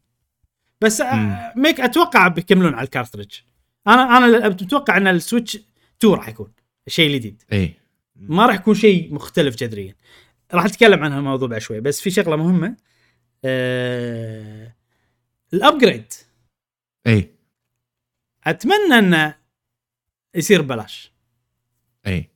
بس 0.80 1.00
مم. 1.00 1.06
آه، 1.06 1.52
ميك 1.56 1.80
أتوقع 1.80 2.28
بيكملون 2.28 2.74
على 2.74 2.84
ال 2.84 2.90
cartridge 2.90 3.40
أنا 3.86 4.16
أنا 4.16 4.48
متوقع 4.48 4.96
إن 4.96 5.06
السويتش 5.08 5.58
2 6.00 6.14
راح 6.14 6.28
يكون 6.28 6.52
الشيء 6.86 7.06
الجديد 7.06 7.42
اي 7.52 7.74
ما 8.16 8.46
راح 8.46 8.54
يكون 8.54 8.74
شيء 8.74 9.14
مختلف 9.14 9.56
جذريا. 9.56 9.94
راح 10.54 10.64
أتكلم 10.64 11.04
عن 11.04 11.12
هالموضوع 11.12 11.48
بعد 11.48 11.60
شوي 11.60 11.80
بس 11.80 12.00
في 12.00 12.10
شغلة 12.10 12.36
مهمة. 12.36 12.76
آه 13.44 14.74
ال 15.54 15.62
upgrade 15.62 16.12
اي 17.06 17.30
أتمنى 18.44 18.98
إنه 18.98 19.34
يصير 20.34 20.62
ببلاش. 20.62 21.12
اي 22.06 22.30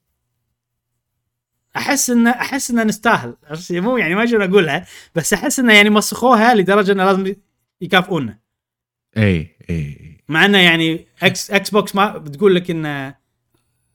أحس 1.77 2.11
انه 2.11 2.31
أحس 2.31 2.71
إنه 2.71 2.83
نستاهل؟ 2.83 3.37
مو 3.71 3.97
يعني 3.97 4.15
ما 4.15 4.27
شلون 4.27 4.43
أقولها 4.43 4.87
بس 5.15 5.33
أحس 5.33 5.59
إنه 5.59 5.73
يعني 5.73 5.91
مسخوها 5.91 6.55
لدرجة 6.55 6.93
إنه 6.93 7.05
لازم 7.05 7.35
يكافئونا. 7.81 8.39
إي 9.17 9.57
إي 9.71 10.17
مع 10.29 10.45
إنه 10.45 10.59
يعني 10.59 11.07
إكس 11.23 11.51
إكس 11.51 11.71
بوكس 11.71 11.95
ما 11.95 12.19
بتقول 12.19 12.55
لك 12.55 12.71
إنه 12.71 13.15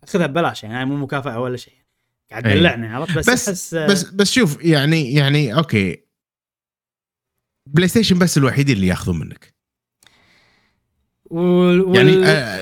خذها 0.08 0.26
ببلاش 0.28 0.64
يعني 0.64 0.86
مو 0.86 0.96
مكافأة 0.96 1.40
ولا 1.40 1.58
شيء. 1.58 1.74
قاعد 2.32 2.48
أي. 2.48 2.60
دلعنا 2.60 2.96
عرفت؟ 2.96 3.18
بس, 3.18 3.30
بس 3.30 3.50
احس 3.50 3.76
بس 3.76 4.04
بس 4.04 4.32
شوف 4.32 4.64
يعني 4.64 5.14
يعني 5.14 5.56
okay. 5.56 6.06
بلاي 7.70 7.88
ستيشن 7.88 8.20
بس 8.20 8.38
الوحيدين 8.38 8.76
اللي 8.76 8.88
ياخذون 8.88 9.20
منك. 9.20 9.56
وال... 11.26 11.82
وال... 11.82 11.96
يعني 11.96 12.12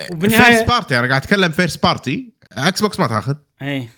وبالنهاية- 0.07 0.44
فيرست 0.44 0.68
بارتي 0.68 0.99
أنا 0.99 1.07
قاعد 1.07 1.22
أتكلم 1.22 1.52
first 1.52 1.84
party 1.84 2.34
إكس 2.52 2.81
بوكس 2.81 2.99
ما 2.99 3.07
تاخذ. 3.07 3.35
إي. 3.61 3.90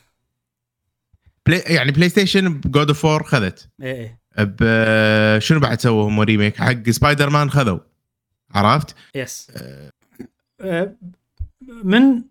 بلاي 1.46 1.60
يعني 1.76 1.92
بلاي 1.92 2.10
ستيشن 2.10 2.62
God 2.66 2.88
of 2.88 3.06
War 3.06 3.28
خذت. 3.28 3.70
اي 3.82 4.18
اي 4.40 4.46
ب- 4.46 5.40
شنو 5.40 5.60
بعد 5.60 5.82
سووا 5.82 6.08
هم 6.08 6.20
remake 6.22 6.58
حق 6.58 6.90
سبايدر 6.90 7.30
مان 7.30 7.50
خذوا. 7.50 7.80
عرفت؟ 8.52 8.96
yes 9.16 9.52
آه، 10.62 10.96
من 11.84 12.22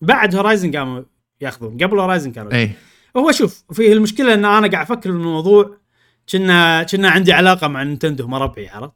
بعد 0.00 0.34
هورايزن 0.34 0.76
قاموا 0.76 1.02
ياخذون. 1.40 1.76
قبل 1.76 1.98
هورايزن 1.98 2.32
كانوا. 2.32 2.52
اي 2.52 2.70
هو 3.16 3.32
شوف 3.32 3.64
في 3.72 3.92
المشكلة 3.92 4.34
إن 4.34 4.44
أنا 4.44 4.66
قاعد 4.68 4.84
أفكر 4.90 5.10
بالموضوع 5.12 5.76
كنا 6.32 6.82
كنا 6.82 7.08
عندي 7.10 7.32
علاقة 7.32 7.68
مع 7.68 7.82
نينتندو 7.82 8.26
ما 8.26 8.38
ربعي 8.38 8.68
عرفت؟ 8.68 8.94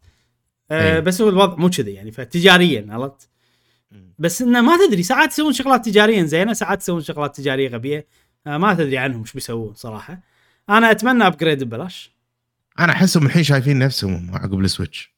آه 0.70 0.94
أي. 0.94 1.01
بس 1.01 1.20
هو 1.22 1.28
الوضع 1.28 1.56
مو 1.56 1.70
كذي 1.70 1.90
يعني 1.92 2.10
فتجاريا 2.12 2.86
عرفت؟ 2.90 3.28
بس 4.18 4.42
إنه 4.42 4.60
ما 4.60 4.86
تدري 4.86 5.02
ساعات 5.02 5.32
يسوون 5.32 5.52
شغلات 5.52 5.84
تجاريا 5.84 6.24
زينة 6.24 6.52
ساعات 6.52 6.82
يسوون 6.82 7.01
شغلات 7.01 7.36
تجارية 7.36 7.68
غبية. 7.68 7.98
آه 7.98 8.05
ما 8.46 8.74
تدري 8.74 8.98
عنهم 8.98 9.20
إيش 9.20 9.32
بيسوون 9.32 9.74
صراحة. 9.74 10.18
أنا 10.70 10.90
أتمنى 10.90 11.26
upgrade 11.27 11.64
ببلاش. 11.64 12.12
أنا 12.78 12.92
أحسهم 12.92 13.26
الحين 13.26 13.42
شايفين 13.42 13.78
نفسهم 13.78 14.30
عقب 14.34 14.60
السويتش. 14.60 15.14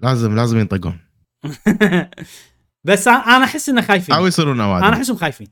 لازم 0.00 0.36
لازم 0.36 0.58
ينطقون. 0.58 0.98
بس 2.84 3.08
أنا 3.08 3.44
أحس 3.44 3.68
إنه 3.68 3.80
خايفين. 3.82 4.14
أو 4.14 4.26
يصيرون 4.26 4.60
اوادم 4.60 4.84
أنا 4.84 4.96
أحسهم 4.96 5.16
خايفين. 5.16 5.48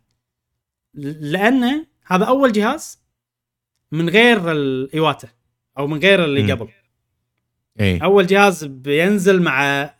لأنه 0.94 1.86
هذا 2.06 2.24
أول 2.24 2.52
جهاز 2.52 2.98
من 3.92 4.08
غير 4.08 4.52
إيواتا 4.52 5.28
أو 5.78 5.86
من 5.86 5.98
غير 5.98 6.24
اللي 6.24 6.42
مم. 6.42 6.50
قبل. 6.50 6.68
اي 7.80 7.98
أول 8.02 8.26
جهاز 8.26 8.64
بينزل 8.64 9.42
مع 9.42 9.90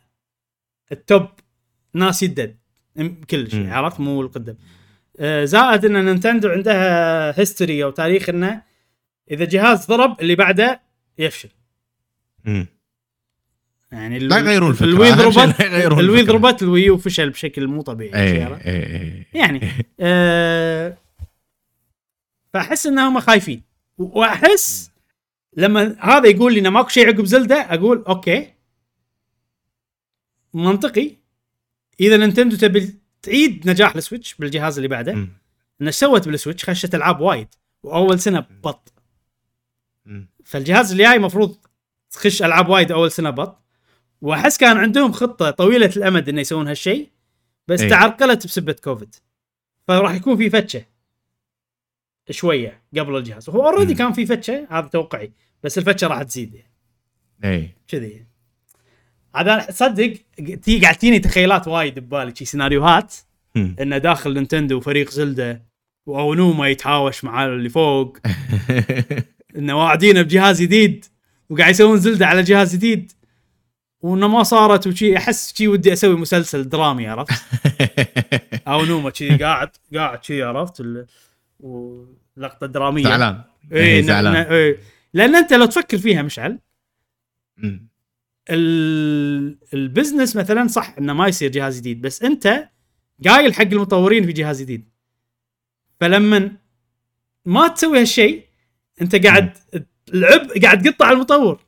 التوب 0.93 1.27
ناس 1.95 2.23
يدد. 2.23 2.57
م- 2.97 3.09
كل 3.31 3.51
شيء. 3.51 3.71
عرفت؟ 3.71 4.01
مو 4.01 4.23
القدم. 4.23 4.53
آه، 4.53 4.57
زائد 5.45 5.85
إن 5.85 6.05
نينتندو 6.05 6.49
عندها 6.49 7.41
history 7.41 7.85
أو 7.85 7.91
تاريخ 7.91 8.29
إنه 8.29 8.63
إذا 9.31 9.45
جهاز 9.45 9.87
ضرب 9.87 10.21
اللي 10.21 10.35
بعده 10.35 10.81
يفشل 11.19 11.49
مم. 12.45 12.67
يعني 13.93 14.19
لا 14.19 14.39
يغيرون 14.39 14.71
الفكرة، 14.71 14.87
الوي 14.87 15.11
ضربت 15.11 15.61
الوي. 16.01 16.23
ضربت 16.23 16.63
الوي 16.63 16.91
وفشل 16.91 17.31
بشكل 17.31 17.67
مو 17.67 17.83
طبيعي 17.83 18.15
اي؟ 18.15 18.47
اي 18.47 18.67
اي 18.67 19.27
يعني 19.35 19.69
آه 20.01 20.99
فأحس 22.55 22.87
انهم 22.87 23.21
خايفين 23.21 23.63
وأحس 23.99 24.91
لما 25.57 25.97
هذا 26.01 26.29
يقول 26.29 26.55
لي 26.55 26.61
انه 26.61 26.71
ماكو 26.71 26.89
شيء 26.89 27.07
عقب 27.07 27.25
زلدة 27.25 27.57
أقول 27.57 28.05
أوكي 28.09 28.51
منطقي 30.55 31.11
إذا 32.01 32.17
نينتندو 32.17 32.57
تبي 32.57 32.95
تعيد 33.25 33.71
نجاح 33.71 33.97
السويتش 33.97 34.35
بالجهاز 34.35 34.77
اللي 34.79 34.89
بعده. 34.89 35.13
إنه 35.81 35.91
سوت 35.91 36.29
بالسويتش 36.29 36.65
خشت 36.65 36.95
ألعاب 36.95 37.21
وايد 37.21 37.49
وأول 37.83 38.21
سنة 38.21 38.47
بط. 38.65 38.93
فالجهاز 40.45 40.91
اللي 40.91 41.03
جاي 41.03 41.17
المفروض 41.17 41.57
تخش 42.11 42.43
ألعاب 42.43 42.69
وايد 42.69 42.93
أول 42.93 43.11
سنة 43.11 43.31
بط 43.31 43.61
وأحس 44.21 44.59
كان 44.59 44.77
عندهم 44.77 45.13
خطة 45.13 45.51
طويلة 45.51 45.93
الأمد 45.97 46.29
إنه 46.29 46.41
يسوون 46.41 46.69
هالشيء 46.69 47.11
بس 47.69 47.81
إيه. 47.81 47.91
تعرقلت 47.91 48.47
بسبه 48.47 48.73
كوفيد 48.73 49.15
فراح 49.89 50.15
يكون 50.15 50.37
في 50.37 50.51
فتشة 50.51 50.85
شوية 52.31 52.83
قبل 52.99 53.17
الجهاز 53.17 53.51
هو 53.51 53.67
already. 53.67 53.95
كان 53.95 54.13
في 54.13 54.27
فتشة 54.27 54.67
هذا 54.71 54.87
توقعي 54.87 55.33
بس 55.63 55.79
الفتشة 55.79 56.07
راح 56.07 56.23
تزيد 56.23 56.55
يعني 56.55 56.73
اي 57.45 57.71
كذي 57.89 58.27
هذا 59.37 59.67
صدق 59.71 60.15
تي 60.63 60.81
قاعد 60.81 60.97
تجيني 60.97 61.19
تخيلات 61.19 61.69
وايد 61.69 61.99
ببالي 61.99 62.35
شي 62.35 62.45
سيناريوهات. 62.45 63.15
إنه 63.57 63.99
داخل 63.99 64.35
نينتندو 64.35 64.77
وفريق 64.77 65.11
زلدة 65.11 65.63
وأونوما 66.07 66.69
يتهاوش 66.69 67.25
مع 67.25 67.47
اللي 67.47 67.69
فوق 67.69 68.19
إنه 69.57 69.79
واعدينه 69.79 70.23
بجهاز 70.23 70.63
جديد 70.63 71.05
وقاعد 71.51 71.71
يسوون 71.71 71.97
زلدة 71.97 72.27
على 72.27 72.43
جهاز 72.43 72.75
جديد 72.75 73.13
وإنه 74.01 74.29
ما 74.29 74.43
صارت 74.43 74.87
وشي 74.87 75.17
أحس 75.17 75.55
شي 75.57 75.69
ودي 75.69 75.93
أسوي 75.93 76.17
مسلسل 76.17 76.69
درامي 76.69 77.07
عرفت؟ 77.07 77.33
أونوما 78.69 79.11
شي 79.15 79.37
قاعد 79.37 79.71
قاعد 79.95 80.25
شي 80.25 80.43
عرفت 80.43 80.81
ال... 80.81 81.07
ولقطة 81.61 82.67
درامية 82.67 83.05
زعلان 83.05 83.43
اي 83.73 84.03
زعلان 84.09 84.37
إيه. 84.37 84.79
لأن 85.15 85.35
أنت 85.35 85.53
لو 85.53 85.65
تفكر 85.65 85.99
فيها 85.99 86.23
مشعل. 86.23 86.59
ال 88.51 88.71
business 88.71 90.37
مثلا 90.37 90.69
صح 90.69 90.95
إنه 90.99 91.13
ما 91.13 91.29
يصير 91.29 91.51
جهاز 91.51 91.79
جديد 91.79 92.01
بس 92.01 92.23
أنت 92.23 92.69
قايل 93.27 93.55
حق 93.55 93.63
المطورين 93.63 94.27
في 94.27 94.33
جهاز 94.33 94.63
جديد. 94.63 94.89
فلما 96.01 96.51
ما 97.45 97.69
تسوي 97.69 98.01
هالشيء 98.01 98.45
أنت 99.03 99.27
قاعد 99.27 99.53
العب 100.15 100.49
قاعد 100.63 100.83
تقطع 100.83 101.11
المطور. 101.11 101.61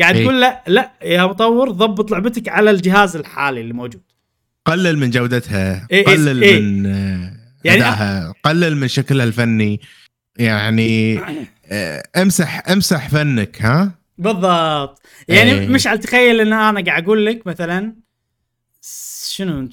قاعد 0.00 0.16
إيه. 0.16 0.24
تقول 0.24 0.40
لا 0.40 0.64
لا 0.66 0.92
يا 1.02 1.26
مطور 1.26 1.70
ضبط 1.70 2.10
لعبتك 2.10 2.48
على 2.48 2.70
الجهاز 2.70 3.16
الحالي 3.16 3.60
اللي 3.60 3.72
موجود. 3.72 4.02
قلل 4.64 4.98
من 4.98 5.10
جودتها 5.10 5.86
إيه، 5.90 6.04
قلل 6.04 6.42
إيه. 6.42 6.60
من 6.60 6.84
يعني- 6.84 7.80
أدائها 7.80 8.34
قلل 8.44 8.76
من 8.76 8.88
شكلها 8.88 9.24
الفني. 9.26 9.80
يعني 10.38 11.20
آه، 11.72 12.02
امسح 12.16 12.68
امسح 12.68 13.08
فنك 13.08 13.62
ها؟ 13.62 13.99
بالضبط 14.20 15.02
يعني 15.28 15.50
إيه. 15.52 15.68
مشعل 15.68 15.98
تخيل 15.98 16.40
إن 16.40 16.52
أنا 16.52 16.84
قاعد 16.84 17.02
أقول 17.04 17.26
لك 17.26 17.46
مثلا 17.46 17.94
شنو 19.28 19.68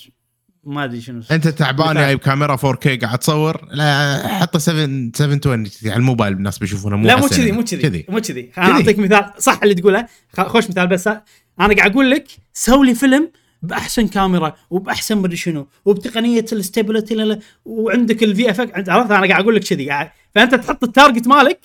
ما 0.64 0.84
أدري 0.84 1.02
شنو 1.02 1.22
أنت 1.32 1.48
تعبان. 1.48 1.96
جايب 1.96 2.20
كاميرا 2.20 2.56
4K 2.58 2.88
قاعد 3.02 3.20
تصور 3.20 3.68
لا 3.72 4.28
حطه 4.28 4.60
7 4.60 5.12
720 5.16 5.68
على 5.86 5.96
الموبايل 5.96 6.34
الناس 6.34 6.58
بيشوفونه 6.60 6.96
مو 6.98 7.08
لا 7.08 7.16
مو 7.16 7.28
كذي. 7.28 7.52
مو 7.52 7.64
كذي 7.64 8.06
مو 8.10 8.22
كذي 8.22 8.52
أنا. 8.58 8.72
أعطيك 8.72 9.00
مثال 9.00 9.32
صح 9.38 9.60
اللي 9.64 9.76
تقوله 9.76 10.08
خوش 10.38 10.70
مثال 10.70 10.88
بس 10.88 11.08
أنا 11.08 11.76
قاعد 11.76 11.92
أقول 11.92 12.12
لك 12.12 12.28
سوي 12.54 12.86
لي 12.88 12.96
فيلم 12.96 13.32
بأحسن 13.62 14.08
كاميرا 14.08 14.56
وبأحسن 14.70 15.18
مدري 15.18 15.36
شنو 15.38 15.68
وبتقنية 15.86 16.46
ال 16.52 16.58
stability 16.58 17.16
لا، 17.16 17.40
وعندك 17.66 18.24
ال 18.24 18.50
VF 18.50 18.60
عرفت 18.62 18.90
أنا 18.90 19.28
قاعد 19.28 19.32
أقول 19.42 19.56
لك 19.56 19.64
كذي 19.64 19.90
قاعد- 19.90 20.10
فأنت 20.36 20.56
تحط 20.56 20.84
ال 20.84 20.90
target 20.90 21.28
مالك 21.28 21.60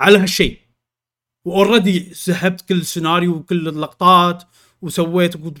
على 0.00 0.18
هالشيء 0.18 0.58
و 1.44 1.53
already 1.53 2.14
سحبت 2.14 2.60
كل 2.68 2.74
السيناريو 2.74 3.32
وكل 3.36 3.68
اللقطات 3.68 4.42
وسويت 4.82 5.36
وكل- 5.36 5.60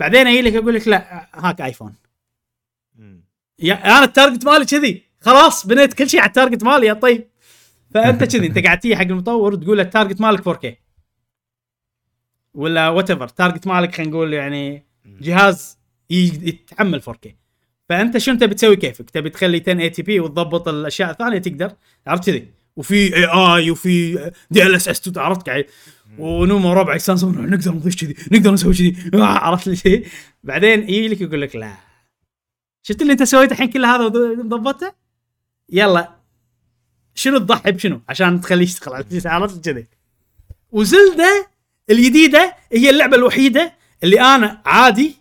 بعدين 0.00 0.26
أجي 0.26 0.42
لك 0.42 0.54
أقول 0.56 0.74
لك 0.74 0.88
لا 0.88 1.28
هاك 1.34 1.60
آيفون. 1.60 1.94
يا 3.58 3.74
أنا 3.84 4.04
ال 4.04 4.10
target 4.10 4.44
مالي 4.44 4.64
كذي. 4.64 5.02
خلاص 5.20 5.66
بنيت 5.66 5.94
كل 5.94 6.10
شيء 6.10 6.20
على 6.20 6.28
ال 6.28 6.33
target 6.33 6.64
مالي 6.64 6.86
يا 6.86 6.92
طيب. 6.92 7.28
فأنت 7.94 8.24
كذي 8.32 8.46
أنت 8.46 8.58
قاعد 8.58 8.78
تيجي 8.80 8.96
حق 8.96 9.02
المطور 9.02 9.54
وتقول 9.54 9.76
له 9.76 9.82
ال 9.82 9.87
target 9.87 10.20
مالك 10.20 10.48
4K 10.48 10.66
ولا 12.54 12.88
whatever 12.88 13.24
ال 13.24 13.30
target 13.30 13.66
مالك 13.66 13.94
خلينا 13.94 14.10
نقول 14.12 14.32
يعني 14.32 14.86
جهاز 15.06 15.78
يتحمل 16.10 17.02
4K 17.02 17.28
فأنت 17.88 18.18
شو 18.18 18.30
انت 18.30 18.44
بتسوي 18.44 18.76
كيفك؟ 18.76 19.10
تبي 19.10 19.30
تخلي 19.30 19.56
1080p 19.56 20.20
وتضبط 20.20 20.68
الأشياء 20.68 21.10
الثانية 21.10 21.38
تقدر 21.38 21.72
عرفت 22.06 22.26
كذي؟ 22.26 22.48
وفي 22.76 23.16
اي 23.16 23.24
اي 23.24 23.70
وفي 23.70 24.14
DLSS 24.50 25.18
عرفت 25.18 25.46
قاعد؟ 25.46 25.66
وأونوما 26.18 26.70
وربع 26.70 26.94
يستانسون 26.94 27.50
نقدر 27.50 27.72
نضيف 27.72 28.00
كذي 28.00 28.14
نقدر 28.32 28.52
نسوي 28.52 28.74
كذي. 28.74 29.10
آه، 29.14 29.24
عرفت 29.24 29.66
لي؟ 29.66 29.76
شيء 29.76 30.06
بعدين 30.44 30.82
يجي 30.82 31.08
لك 31.08 31.20
يقول 31.20 31.40
لك 31.40 31.56
لا. 31.56 31.76
شفت 32.82 33.02
اللي 33.02 33.12
انت 33.12 33.22
سويته 33.22 33.52
الحين 33.52 33.70
كل 33.70 33.84
هذا 33.84 34.04
وضبطته؟ 34.04 34.92
يلا. 35.68 36.16
شنو 37.14 37.38
تضحي 37.38 37.72
بشنو؟ 37.72 38.00
عشان 38.08 38.40
تخليه 38.40 38.64
يشتغل 38.64 38.94
على 38.94 39.04
عرفت 39.26 39.64
كذي. 39.64 39.86
وزلدة 40.70 41.48
الجديدة 41.90 42.56
هي 42.72 42.90
اللعبة 42.90 43.16
الوحيدة 43.16 43.74
اللي 44.02 44.20
أنا 44.20 44.62
عادي 44.66 45.16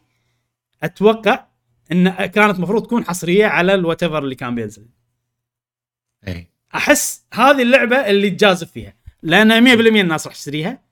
أتوقع 0.84 1.45
إن 1.91 2.09
كانت 2.09 2.57
المفروض 2.57 2.84
تكون 2.84 3.05
حصرية 3.05 3.45
على 3.45 3.73
الوات 3.73 4.03
اللي 4.23 4.35
كان 4.35 4.55
بينزل. 4.55 4.85
اي 6.27 6.52
أحس 6.76 7.24
هذه 7.34 7.62
اللعبة 7.62 7.95
اللي 7.95 8.30
تجازف 8.30 8.72
فيها. 8.72 8.94
لأن 9.24 9.66
100% 9.66 10.02
الناس 10.02 10.28
راح 10.28 10.36
تشتريها. 10.36 10.84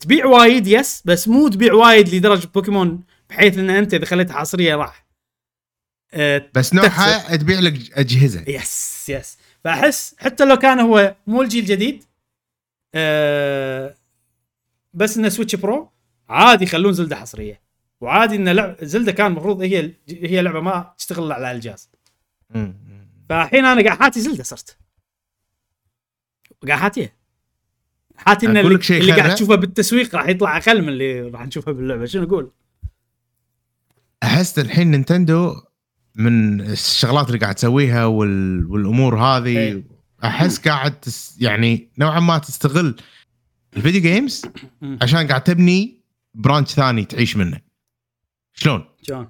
تبيع 0.00 0.26
وايد 0.26 0.66
yes 0.66 1.02
بس 1.04 1.28
مو 1.28 1.48
تبيع 1.48 1.72
وايد 1.72 2.14
لدرجة 2.14 2.46
بوكيمون 2.54 3.04
بحيث 3.30 3.58
إن 3.58 3.70
أنت 3.70 3.94
إذا 3.94 4.04
خليتها 4.04 4.34
حصريه 4.34 4.74
راح 4.74 5.06
أه 6.14 6.50
بس 6.54 6.74
نوعها 6.74 7.36
تبيع 7.36 7.60
لك 7.60 7.98
أجهزة. 7.98 8.44
yes 8.48 9.06
yes 9.08 9.38
فأحس 9.64 10.14
حتى 10.18 10.44
لو 10.44 10.56
كان 10.56 10.80
هو 10.80 11.14
مو 11.26 11.42
الجيل 11.42 11.62
الجديد 11.62 12.04
أه 12.94 13.94
بس 14.94 15.16
إنه 15.16 15.28
سويتش 15.28 15.54
برو 15.54 15.90
عادي 16.28 16.64
يخلون 16.64 16.92
زلدة 16.92 17.16
حصريه 17.16 17.60
وعادي 18.00 18.36
إن 18.36 18.48
لعب 18.48 18.76
زلدة 18.82 19.12
كان 19.12 19.26
المفروض 19.26 19.62
هي 19.62 19.92
هي 20.08 20.42
لعبة 20.42 20.60
ما 20.60 20.94
تشتغل 20.98 21.32
على 21.32 21.52
الجهاز. 21.52 21.90
فالحين 23.28 23.64
أنا 23.64 23.84
قاعد 23.84 23.98
حاتي 23.98 24.20
زلدة 24.20 24.42
صرت 24.42 24.78
قاعد 26.66 26.80
حاتيه 26.80 27.16
حاتي 28.16 28.46
إن 28.46 28.56
اللي, 28.56 28.80
اللي 28.90 29.12
قاعد؟ 29.12 29.34
تشوفه 29.34 29.54
بالتسويق 29.54 30.14
راح 30.14 30.28
يطلع 30.28 30.56
أقل 30.56 30.82
من 30.82 30.88
اللي 30.88 31.20
راح 31.20 31.46
نشوفه 31.46 31.72
باللعبة 31.72 32.04
شنو 32.04 32.22
أقول؟ 32.22 32.52
أحس 34.22 34.58
الحين 34.58 34.90
نينتندو 34.90 35.54
من 36.14 36.60
الشغلات 36.60 37.26
اللي 37.26 37.38
قاعد 37.38 37.54
تسويها 37.54 38.04
وال... 38.04 38.66
والأمور 38.66 39.18
هذه 39.18 39.58
إيه. 39.58 39.84
أحس 40.24 40.58
قاعد 40.68 41.00
تس... 41.00 41.36
يعني 41.40 41.92
نوعا 41.98 42.20
ما 42.20 42.38
تستغل 42.38 42.96
ال 43.76 43.80
video 43.80 44.00
games. 44.00 44.42
عشان 45.02 45.28
قاعد 45.28 45.44
تبني 45.44 46.04
branch 46.34 46.68
ثاني 46.68 47.04
تعيش 47.04 47.36
منه 47.36 47.60
شلون؟ 48.52 48.84
شلون؟ 49.02 49.28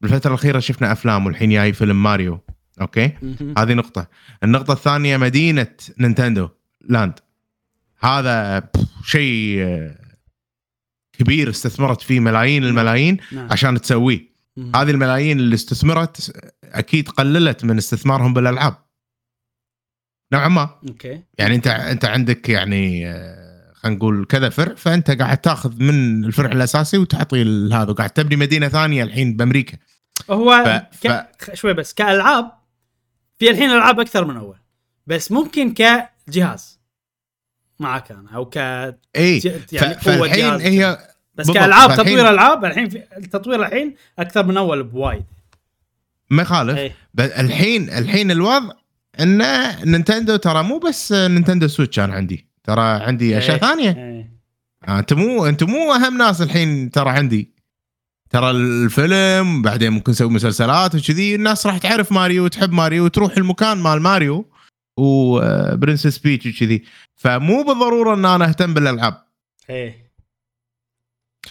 بالفترة 0.00 0.28
الأخيرة 0.28 0.58
شفنا 0.58 0.92
أفلام 0.92 1.26
والحين 1.26 1.50
جاي 1.50 1.72
فيلم 1.72 2.02
ماريو 2.02 2.40
أوكي؟ 2.80 3.12
مهم. 3.22 3.54
هذه 3.58 3.74
نقطة. 3.74 4.06
النقطة 4.44 4.72
الثانية 4.72 5.16
مدينة 5.16 5.74
نينتندو 5.98 6.48
لاند. 6.80 7.14
هذا 8.00 8.68
شيء 9.04 9.58
كبير 11.12 11.50
استثمرت 11.50 12.00
فيه 12.00 12.20
ملايين 12.20 12.64
الملايين 12.64 13.16
نعم. 13.32 13.48
عشان 13.52 13.80
تسويه. 13.80 14.30
مهم. 14.56 14.76
هذه 14.76 14.90
الملايين 14.90 15.38
اللي 15.40 15.54
استثمرت 15.54 16.36
أكيد 16.64 17.08
قللت 17.08 17.64
من 17.64 17.78
استثمارهم 17.78 18.34
بالألعاب. 18.34 18.74
نوعا 20.32 20.48
ما. 20.48 20.70
أوكي. 20.88 21.22
يعني 21.38 21.54
أنت 21.54 21.66
أنت 21.66 22.04
عندك 22.04 22.48
يعني 22.48 23.04
خلينا 23.74 23.96
نقول 23.96 24.24
كذا 24.24 24.48
فرع 24.48 24.74
فأنت 24.74 25.10
قاعد 25.10 25.38
تاخذ 25.38 25.82
من 25.82 26.24
الفرع 26.24 26.52
الأساسي 26.52 26.98
وتعطي 26.98 27.42
هذا 27.72 27.90
وقاعد 27.90 28.10
تبني 28.10 28.36
مدينة 28.36 28.68
ثانية 28.68 29.02
الحين 29.04 29.36
بأمريكا. 29.36 29.78
هو 30.30 30.64
ف- 30.92 31.06
ك... 31.06 31.30
خ- 31.42 31.54
شوي 31.54 31.72
بس 31.74 31.94
كألعاب 31.94 32.52
في 33.40 33.50
الحين 33.50 33.70
ألعاب 33.70 34.00
أكثر 34.00 34.24
من 34.24 34.36
أول. 34.36 34.56
بس 35.06 35.32
ممكن 35.32 35.74
كجهاز 35.74 36.80
معك 37.78 38.10
أنا 38.10 38.30
أو 38.34 38.44
ك 38.44 38.56
إي 39.16 39.40
يعني 39.72 39.94
فالحين. 39.94 40.54
هي 40.60 40.98
بس 41.34 41.50
كألعاب 41.50 41.96
تطوير 41.96 42.30
ألعاب 42.30 42.64
الحين 42.64 42.88
في 42.88 43.02
التطوير 43.16 43.66
الحين 43.66 43.94
أكثر 44.18 44.46
من 44.46 44.56
أول 44.56 44.82
بوايد. 44.82 45.24
ما 46.30 46.42
يخالف. 46.42 46.78
إيه 46.78 46.92
الحين 47.18 47.90
الحين 47.90 48.30
الوضع 48.30 48.72
ان 49.20 49.42
نينتندو 49.90 50.36
ترى 50.36 50.62
مو 50.62 50.78
بس 50.78 51.12
نينتندو 51.12 51.68
سويتش 51.68 51.98
أنا 51.98 52.14
عندي. 52.14 52.46
ترى 52.64 52.82
عندي 52.82 53.38
أشياء. 53.38 53.58
ثانية. 53.58 53.90
إيه 53.90 54.30
آه، 54.88 54.98
أنت 54.98 55.12
مو 55.12 55.46
أنت 55.46 55.62
مو 55.62 55.92
أهم 55.92 56.18
ناس 56.18 56.42
الحين 56.42 56.90
ترى 56.90 57.10
عندي. 57.10 57.59
ترى 58.30 58.50
الفيلم 58.50 59.62
بعدين 59.62 59.90
ممكن 59.92 60.12
نسوي 60.12 60.30
مسلسلات 60.30 60.94
وكذي. 60.94 61.34
الناس 61.34 61.66
راح 61.66 61.78
تعرف 61.78 62.12
ماريو 62.12 62.44
وتحب 62.44 62.72
ماريو 62.72 63.04
وتروح 63.04 63.36
المكان 63.36 63.78
مال 63.78 64.02
ماريو 64.02 64.46
وبرنسس 64.96 66.18
بيتش 66.18 66.46
وكذي. 66.46 66.84
فمو 67.14 67.62
بالضرورة 67.62 68.14
إن 68.14 68.24
أنا 68.24 68.48
أهتم 68.48 68.74
بالألعاب. 68.74 69.22
إيه. 69.70 70.10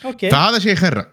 أوكي. 0.06 0.30
فهذا 0.30 0.60
شيء 0.60 0.72
يخرع 0.72 1.08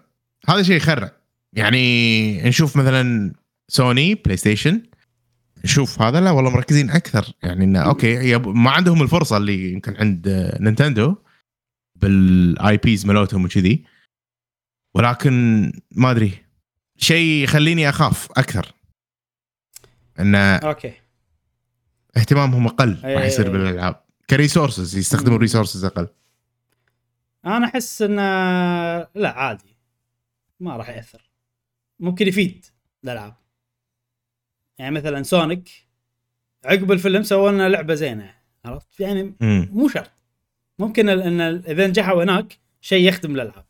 هذا 0.49 0.63
شيء 0.63 0.75
يخرع 0.75 1.11
يعني 1.53 2.41
نشوف 2.41 2.75
مثلا 2.75 3.33
سوني 3.67 4.15
بلاي 4.15 4.37
ستيشن 4.37 4.81
نشوف 5.63 6.01
هذا. 6.01 6.21
لا 6.21 6.31
والله 6.31 6.51
مركزين 6.51 6.89
أكثر. 6.89 7.33
يعني 7.43 7.63
إنه 7.63 7.79
أوكي 7.79 8.37
ما 8.37 8.71
عندهم 8.71 9.01
الفرصة 9.01 9.37
اللي 9.37 9.71
يمكن 9.71 9.95
عند 9.95 10.27
آه، 10.27 10.61
نينتندو 10.61 11.15
بال 11.95 12.77
IPs 12.77 13.05
مالتهم 13.05 13.45
وكذي. 13.45 13.96
ولكن 14.97 15.71
ما 15.91 16.11
أدري. 16.11 16.45
شيء 16.97 17.43
يخليني 17.43 17.89
أخاف 17.89 18.31
أكثر. 18.31 18.73
إن 20.19 20.35
أوكي. 20.35 20.93
اهتمامهم 22.17 22.67
أقل 22.67 22.97
راح 23.03 23.23
يصير. 23.23 23.51
بالألعاب. 23.51 24.03
ك 24.29 24.36
resources 24.36 24.97
يستخدموا 24.97 25.29
مم. 25.29 25.35
ال 25.35 25.40
resources 25.40 25.85
أقل. 25.85 26.07
أنا 27.45 27.65
أحس 27.65 28.01
انه 28.01 28.21
لا 29.15 29.29
عادي. 29.29 29.77
ما 30.59 30.77
راح 30.77 30.89
يأثر. 30.89 31.29
ممكن 31.99 32.27
يفيد 32.27 32.65
الألعاب. 33.03 33.35
يعني 34.77 34.95
مثلا 34.95 35.23
سونيك 35.23 35.69
عقب 36.65 36.91
الفيلم 36.91 37.23
سووا 37.23 37.51
لنا 37.51 37.69
لعبة 37.69 37.93
زينة 37.93 38.33
عرفت؟ 38.65 38.99
يعني. 38.99 39.35
مو 39.71 39.87
شرط. 39.87 40.11
ممكن 40.79 41.09
إن 41.09 41.41
إذا 41.41 41.87
نجحوا 41.87 42.23
هناك 42.23 42.57
شيء 42.81 43.07
يخدم 43.07 43.35
الألعاب. 43.35 43.66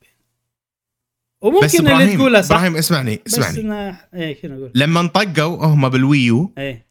وممكن 1.42 1.66
بس 1.66 1.76
اللي 1.80 1.92
إبراهيم 1.92 2.18
تقوله 2.18 2.42
صح. 2.42 2.56
إبراهيم 2.56 2.76
اسمعني 2.76 3.20
بس 3.26 3.34
اسمعني. 3.34 3.60
انه 3.60 4.00
إيه 4.14 4.42
شنو 4.42 4.58
أقول؟ 4.58 4.72
لما 4.76 5.00
انطقوا 5.00 5.66
هم 5.66 5.90
بال 5.90 6.11
Wii 6.11 6.43
U 6.43 6.54
إيه. 6.58 6.88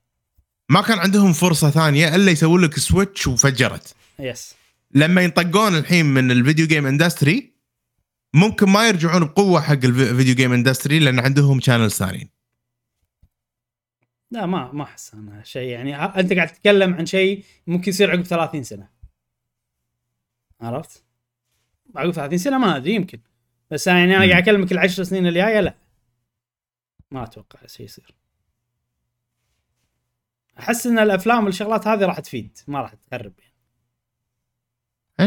ما 0.68 0.82
كان 0.82 0.98
عندهم 0.98 1.32
فرصة 1.32 1.70
ثانية 1.70 2.14
إلا 2.14 2.30
يسوون 2.30 2.60
لك 2.60 2.78
سويتش 2.78 3.26
وفجرت. 3.26 3.94
yes 4.18 4.54
لما 4.94 5.22
ينطقون 5.22 5.76
الحين 5.76 6.06
من 6.06 6.30
ال 6.30 6.36
video 6.36 6.66
game 6.66 6.86
industry 6.86 7.52
ممكن 8.34 8.68
ما 8.68 8.88
يرجعون 8.88 9.24
بقوة 9.24 9.60
حق 9.60 9.72
ال 9.72 9.83
video 9.83 10.34
game 10.34 10.52
industry 10.52 10.98
لأن 10.98 11.18
عندهم 11.18 11.60
channel 11.60 11.90
ثانيين. 11.90 12.28
لا 14.30 14.46
ما 14.46 14.72
ما 14.72 14.84
أحس 14.84 15.14
أنا 15.14 15.42
شيء 15.44 15.68
يعني. 15.68 15.96
أنت 15.96 16.32
قاعد 16.32 16.48
تتكلم 16.48 16.94
عن 16.94 17.06
شيء 17.06 17.44
ممكن 17.66 17.90
يصير 17.90 18.10
عقب 18.10 18.22
30 18.22 18.62
سنة. 18.62 18.88
عرفت؟ 20.60 21.02
عقب 21.96 22.10
30 22.10 22.38
سنة 22.38 22.58
ما 22.58 22.76
أدري 22.76 22.94
يمكن. 22.94 23.18
بس 23.70 23.86
يعني 23.86 24.16
أنا. 24.16 24.30
قاعد 24.30 24.42
أكلمك 24.42 24.72
العشر 24.72 25.02
سنين 25.02 25.26
الجاية 25.26 25.60
لا. 25.60 25.74
ما 27.10 27.22
أتوقع 27.22 27.66
شيء 27.66 27.86
يصير. 27.86 28.14
أحس 30.58 30.86
إن 30.86 30.98
الأفلام 30.98 31.44
والشغلات 31.44 31.86
هذه 31.86 32.04
راح 32.04 32.20
تفيد 32.20 32.58
ما 32.68 32.80
راح 32.80 32.94
تخرب 32.94 33.32
يعني. 33.38 33.52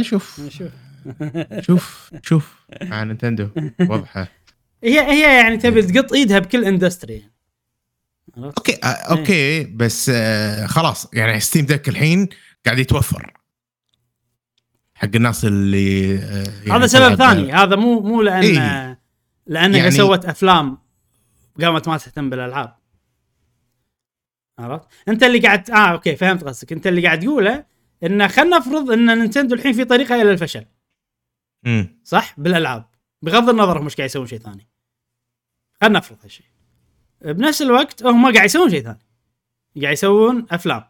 نشوف 0.01 0.39
نشوف 0.39 0.71
شوف. 1.67 2.11
شوف 2.23 2.55
مع 2.81 3.03
نينتندو 3.03 3.49
واضحة. 3.79 4.27
هي 4.83 4.99
هي 4.99 5.37
يعني 5.43 5.57
تبي 5.57 5.81
تقط 5.81 6.13
إيدها 6.13 6.39
بكل 6.39 6.65
industry. 6.65 7.13
يعني؟ 7.13 7.31
okay 8.45 8.79
آه، 8.83 8.87
okay 8.87 9.63
بس 9.63 10.11
آه 10.13 10.65
خلاص. 10.65 11.13
يعني 11.13 11.39
Steam 11.39 11.65
Deck 11.65 11.89
الحين 11.89 12.29
قاعد 12.65 12.79
يتوفر. 12.79 13.38
حق 14.99 15.09
الناس 15.15 15.45
اللي 15.45 16.15
آه 16.17 16.43
يعني 16.43 16.71
هذا 16.71 16.87
سبب 16.87 17.15
ثاني. 17.15 17.53
هذا 17.53 17.75
مو 17.75 17.99
مو 18.01 18.21
لأن 18.21 18.43
إيه. 18.43 18.99
لانها 19.47 19.77
يعني- 19.77 19.91
سوت 19.91 20.25
أفلام 20.25 20.77
قامت 21.61 21.87
ما 21.87 21.97
تهتم 21.97 22.29
بالألعاب. 22.29 22.75
عرفت؟ 24.59 24.87
أنت 25.07 25.23
اللي 25.23 25.39
قاعد 25.39 25.71
آه 25.71 25.75
okay 25.91 26.15
فهمت 26.15 26.43
قصدك. 26.43 26.73
أنت 26.73 26.87
اللي 26.87 27.05
قاعد 27.05 27.19
تقوله 27.19 27.65
انه 28.03 28.27
خلينا 28.27 28.57
نفرض 28.57 28.91
إن 28.91 29.19
نينتندو 29.19 29.55
الحين 29.55 29.73
في 29.73 29.85
طريقة 29.85 30.21
إلى 30.21 30.31
الفشل. 30.31 30.65
مم. 31.63 31.99
صح؟ 32.03 32.35
بالألعاب. 32.39 32.85
بغض 33.21 33.49
النظر 33.49 33.79
هم 33.79 33.83
إيش 33.83 33.95
قاعد 33.95 34.09
يسوون 34.09 34.27
شيء 34.27 34.39
ثاني. 34.39 34.67
خلينا 35.81 35.99
نفرض 35.99 36.17
هالشيء. 36.23 36.45
بنفس 37.21 37.61
الوقت 37.61 38.03
هم 38.03 38.33
قاعد 38.33 38.45
يسوون 38.45 38.69
شيء 38.69 38.83
ثاني. 38.83 38.99
قاعد 39.81 39.93
يسوون 39.93 40.47
أفلام. 40.51 40.83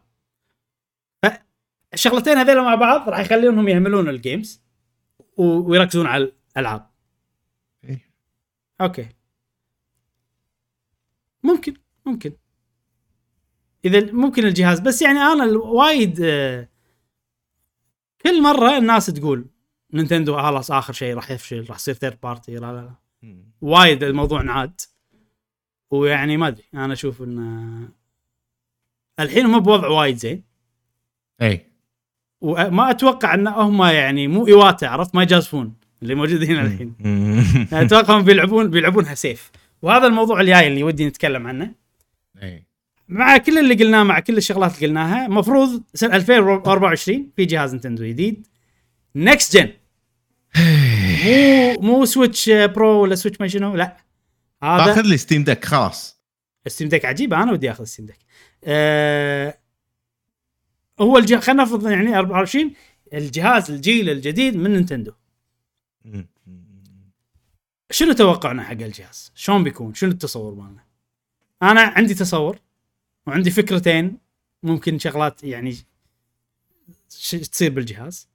فالشغلتين 1.91 2.38
هذول 2.38 2.64
مع 2.64 2.76
بعض 2.76 3.10
راح 3.10 3.20
يخلونهم 3.20 3.68
يهملون 3.68 4.10
ال 4.10 4.18
games 4.18 4.61
ويركزون 5.38 6.07
على 6.07 6.32
الألعاب. 6.57 6.90
إيه. 7.84 8.11
okay. 8.81 9.10
ممكن 11.44 11.74
ممكن. 12.06 12.34
إذا 13.86 14.11
ممكن 14.11 14.45
الجهاز 14.45 14.80
بس 14.80 15.02
يعني 15.02 15.20
أنا 15.20 15.57
وايد 15.57 16.22
آه، 16.22 16.70
كل 18.22 18.41
مرة 18.44 18.78
الناس 18.78 19.06
تقول 19.06 19.45
نينتندو 19.94 20.38
خلاص 20.38 20.72
آخر 20.72 20.94
شيء 20.94 21.16
راح 21.16 21.32
يفشل 21.32 21.66
راح 21.70 21.76
يصير 21.78 21.94
third 21.93 22.19
party 22.23 22.56
لا 22.56 22.60
لا 22.60 22.82
لا. 22.82 22.95
وايد 23.61 24.03
الموضوع 24.03 24.41
انعاد. 24.41 24.82
ويعني 25.91 26.38
ما 26.38 26.48
أدري 26.48 26.66
أنا 26.74 26.94
أشوف 26.94 27.22
إن 27.22 27.90
الحين 29.20 29.45
هم 29.45 29.60
بوضع 29.60 29.88
وايد 29.88 30.18
زين. 30.18 30.44
اي 31.41 31.68
وما 32.41 32.90
أتوقع 32.91 33.34
أن 33.34 33.48
هم 33.48 33.84
يعني 33.84 34.28
مو 34.28 34.48
إيواتا 34.48 34.86
عرفت؟ 34.86 35.16
ما 35.16 35.24
يجازفون 35.24 35.74
اللي 36.03 36.16
موجودين 36.16 36.60
الحين. 36.60 36.94
يعني 37.72 37.86
أتوقع 37.86 38.18
هم 38.18 38.22
بيلعبون 38.24 38.70
بيلعبونها 38.70 39.16
safe 39.15 39.51
وهذا 39.82 40.07
الموضوع 40.07 40.41
الجاي 40.41 40.68
اللي 40.68 40.84
ودي 40.84 41.06
نتكلم 41.06 41.48
عنه. 41.48 41.72
مع 43.07 43.38
كل 43.38 43.57
اللي 43.57 43.76
قلناه 43.76 44.03
مع 44.03 44.20
كل 44.20 44.38
الشغلات 44.38 44.76
اللي 44.76 44.88
قلناها 44.88 45.26
المفروض 45.26 45.84
سنة 45.94 46.16
2024 46.16 47.30
في 47.36 47.45
جهاز 47.45 47.72
نينتندو 47.72 48.06
جديد. 48.06 48.48
next 49.15 49.57
gen 49.57 49.69
مو 51.26 51.74
مو 51.82 52.06
Switch 52.06 52.49
Pro 52.49 53.01
ولا 53.02 53.16
سويتش 53.16 53.41
ما 53.41 53.48
شنو 53.48 53.76
لا. 53.76 53.98
باخذ 54.61 54.91
هذا 54.91 55.02
لي 55.02 55.18
Steam 55.18 55.43
Deck 55.43 55.65
خلاص. 55.66 56.20
ال 56.65 56.69
Steam 56.69 56.89
Deck 56.89 57.06
عجيب 57.06 57.34
أنا 57.34 57.52
ودي 57.52 57.72
آخذ 57.72 57.82
ال 57.81 57.85
Steam 57.85 58.06
Deck 58.06 58.19
أه 58.64 59.59
هو 61.01 61.17
الجهاز 61.17 61.43
خلينا 61.43 61.63
نفرض 61.63 61.88
يعني 61.88 62.17
24 62.19 62.73
الجهاز 63.13 63.71
الجيل 63.71 64.09
الجديد 64.09 64.55
من 64.55 64.73
نينتندو. 64.73 65.11
شنو 67.91 68.13
توقعنا 68.13 68.63
حق 68.63 68.71
الجهاز؟ 68.71 69.31
شلون 69.35 69.63
بيكون؟ 69.63 69.93
شنو 69.93 70.11
التصور 70.11 70.53
مالنا؟ 70.55 70.84
أنا 71.63 71.81
عندي 71.81 72.13
تصور 72.13 72.59
وعندي 73.27 73.51
فكرتين 73.51 74.17
ممكن 74.63 74.99
شغلات 74.99 75.43
يعني 75.43 75.71
ش- 77.09 77.31
تصير 77.35 77.71
بالجهاز 77.71 78.30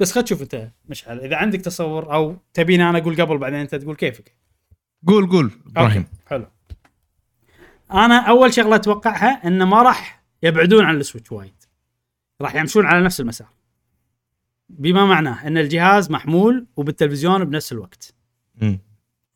بس 0.00 0.12
خل 0.12 0.22
تشوف 0.24 0.42
أنت 0.42 0.70
مشعل 0.88 1.20
إذا 1.20 1.36
عندك 1.36 1.60
تصور 1.60 2.14
أو 2.14 2.36
تبيني 2.54 2.90
أنا 2.90 2.98
أقول 2.98 3.20
قبل 3.22 3.38
بعدين 3.38 3.58
أنت 3.58 3.74
تقول 3.74 3.96
كيفك 3.96 4.34
قول 5.06 5.28
قول 5.30 5.50
إبراهيم 5.66 6.06
حلو 6.26 6.46
أنا 7.92 8.18
أول 8.28 8.54
شغلة 8.54 8.76
أتوقعها 8.76 9.46
إنه 9.46 9.64
ما 9.64 9.82
راح 9.82 10.17
يبعدون 10.42 10.84
عن 10.84 10.96
السويتش 10.96 11.32
وايد. 11.32 11.54
راح 12.40 12.54
يمشون 12.54 12.86
على 12.86 13.04
نفس 13.04 13.20
المسار. 13.20 13.48
بما 14.68 15.06
معناه 15.06 15.46
إن 15.46 15.58
الجهاز 15.58 16.10
محمول 16.10 16.66
وبالتلفزيون 16.76 17.44
بنفس 17.44 17.72
الوقت. 17.72 18.14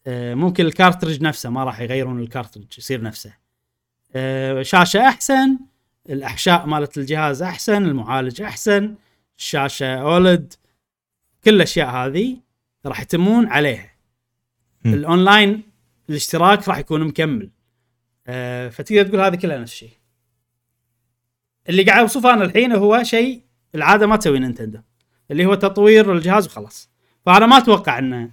آه، 0.06 0.34
ممكن 0.34 0.66
ال 0.66 0.72
cartridge 0.72 1.22
نفسه 1.22 1.50
ما 1.50 1.64
راح 1.64 1.80
يغيرون 1.80 2.20
ال 2.20 2.26
cartridge 2.26 2.78
يصير 2.78 3.02
نفسه. 3.02 3.34
آه، 4.14 4.62
شاشة 4.62 5.08
أحسن 5.08 5.58
الأحشاء 6.08 6.66
مالت 6.66 6.98
الجهاز 6.98 7.42
أحسن 7.42 7.84
المعالج 7.84 8.42
أحسن 8.42 8.94
الشاشة 9.38 9.94
OLED 9.94 10.54
كل 11.44 11.54
الأشياء 11.54 11.90
هذه 11.90 12.36
راح 12.86 13.00
يتمون 13.00 13.46
عليها. 13.46 13.90
الأونلاين 14.86 15.62
الاشتراك 16.10 16.68
راح 16.68 16.78
يكون 16.78 17.04
مكمل. 17.04 17.50
آه، 18.26 18.68
فتقدر 18.68 19.02
تقول 19.02 19.20
هذه 19.20 19.34
كلها 19.36 19.58
نفس 19.58 19.72
الشيء. 19.72 20.01
اللي 21.68 21.82
قاعد 21.82 22.00
اوصفه 22.00 22.34
أنا 22.34 22.44
الحين 22.44 22.72
هو 22.72 23.02
شيء 23.02 23.42
العادة 23.74 24.06
ما 24.06 24.16
تسوي 24.16 24.38
نينتندو. 24.38 24.78
اللي 25.30 25.46
هو 25.46 25.54
تطوير 25.54 26.12
الجهاز 26.12 26.46
وخلاص. 26.46 26.90
فأنا 27.26 27.46
ما 27.46 27.58
أتوقع 27.58 27.98
إن 27.98 28.30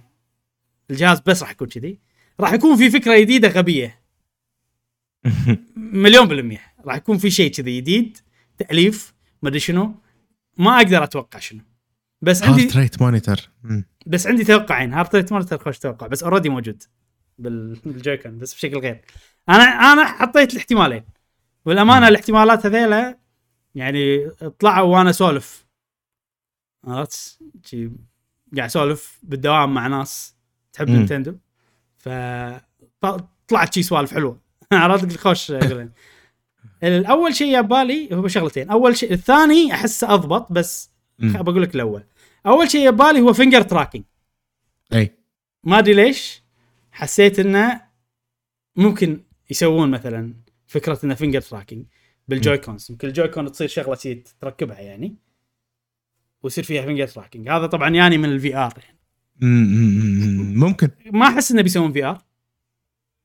الجهاز 0.90 1.20
بس 1.20 1.42
راح 1.42 1.50
يكون 1.50 1.68
كذي. 1.68 1.98
راح 2.40 2.52
يكون 2.52 2.76
في 2.76 2.90
فكرة 2.90 3.18
جديدة 3.20 3.48
غبية. 3.48 4.00
مليون 5.76 6.28
بالمية. 6.28 6.60
راح 6.84 6.96
يكون 6.96 7.18
في 7.18 7.30
شيء 7.30 7.50
كذي 7.50 7.80
جديد. 7.80 8.18
تأليف. 8.58 9.14
ما 9.42 9.48
أدري 9.48 9.60
شنو. 9.60 9.94
ما 10.58 10.76
أقدر 10.76 11.04
أتوقع 11.04 11.38
شنو. 11.38 11.60
بس 12.22 12.42
عندي 12.42 12.62
هارت 12.62 12.76
ريت 12.76 13.02
مونيتر 13.02 13.50
بس 14.06 14.26
عندي 14.26 14.44
توقعين 14.44 14.92
heart 14.92 15.14
rate 15.14 15.32
monitor 15.32 15.58
خوش 15.58 15.78
توقع. 15.78 16.06
بس 16.06 16.22
already 16.22 16.48
موجود. 16.48 16.82
بال- 17.38 17.80
بال 17.84 17.96
Joy-Con 17.96 18.38
بس 18.38 18.54
بشكل 18.54 18.78
غير. 18.78 19.00
أنا 19.48 19.62
أنا 19.64 20.04
حطيت 20.04 20.52
الاحتمالين. 20.52 21.04
والأمانة 21.64 22.08
الاحتمالات 22.08 22.66
هذيلا 22.66 23.18
يعني 23.74 24.30
طلعوا 24.30 24.96
وأنا 24.96 25.10
أسولف. 25.10 25.66
عرفت؟ 26.84 27.38
قاعد 28.56 28.68
أسولف 28.68 29.20
بالدوام 29.22 29.74
مع 29.74 29.86
ناس 29.86 30.34
تحب. 30.72 30.90
نينتندو. 30.90 31.36
ف 31.98 32.08
طلعت 33.48 33.74
شي 33.74 33.82
سوالف 33.82 34.14
حلوة. 34.14 34.40
عرفت؟ 34.72 35.16
خوش 35.16 35.52
الأول 36.82 37.34
شيء 37.34 37.60
بالي 37.60 38.14
هو 38.14 38.28
شغلتين. 38.28 38.70
أول 38.70 38.96
شيء 38.96 39.12
الثاني 39.12 39.72
احسه 39.74 40.14
أضبط 40.14 40.52
بس 40.52 40.90
بقول 41.18 41.62
لك 41.62 41.74
الأول. 41.74 42.04
أول 42.46 42.70
شيء 42.70 42.88
يبالي 42.88 43.20
هو 43.20 43.32
finger 43.32 43.62
tracking 43.62 44.02
أي. 44.92 45.18
ما 45.64 45.78
أدري 45.78 45.94
ليش. 45.94 46.42
حسيت 46.92 47.38
إنه 47.38 47.80
ممكن 48.76 49.24
يسوون 49.50 49.90
مثلا 49.90 50.34
فكرة 50.70 50.98
إنه 51.04 51.14
finger 51.14 51.40
tracking 51.40 51.86
بال 52.28 52.58
Joy-Cons 52.58 52.90
يمكن 52.90 53.08
ال 53.08 53.28
Joy-Con 53.28 53.52
تصير 53.52 53.68
شغلة 53.68 54.22
تركبها 54.40 54.80
يعني. 54.80 55.16
ويصير 56.42 56.64
فيها 56.64 56.82
finger 56.82 57.06
tracking 57.06 57.48
هذا 57.48 57.66
طبعا 57.66 57.88
يعني 57.88 58.18
من 58.18 58.24
ال 58.24 58.56
VR 58.56 58.72
يعني. 58.84 58.98
مم، 59.40 59.64
مم، 59.64 60.40
مم. 60.40 60.60
ممكن. 60.60 60.88
ما 61.06 61.26
أحس 61.26 61.52
إنه 61.52 61.62
بيسوون 61.62 61.92
VR 61.92 62.24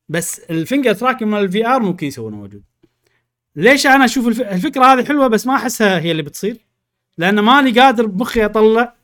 بس 0.08 0.38
ال 0.38 0.46
finger 0.46 0.94
tracking 0.94 1.28
مال 1.28 1.44
ال 1.44 1.66
VR 1.66 1.82
ممكن 1.82 2.06
يسوونه 2.06 2.36
موجود. 2.36 2.64
ليش 3.56 3.86
أنا 3.86 4.04
أشوف 4.04 4.28
الف... 4.28 4.40
الفكرة 4.40 4.84
هذه 4.84 5.04
حلوة 5.04 5.26
بس 5.26 5.46
ما 5.46 5.54
أحسها 5.54 6.00
هي 6.00 6.10
اللي 6.10 6.22
بتصير؟ 6.22 6.66
لأن 7.18 7.40
ماني 7.40 7.80
قادر 7.80 8.06
بمخي 8.06 8.44
أطلع 8.44 8.96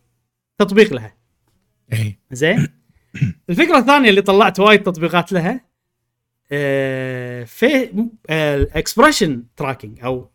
تطبيق 0.59 0.93
لها. 0.93 1.17
اي 1.93 2.19
زين؟ 2.31 2.69
الفكرة 3.51 3.79
الثانية 3.79 4.11
اللي 4.11 4.23
طلعت 4.23 4.61
وايد 4.61 4.83
تطبيقات 4.83 5.33
لها 5.33 5.72
في 7.47 7.91
ال 8.31 8.41
expression 8.41 9.43
tracking 9.57 9.99
أو. 10.05 10.31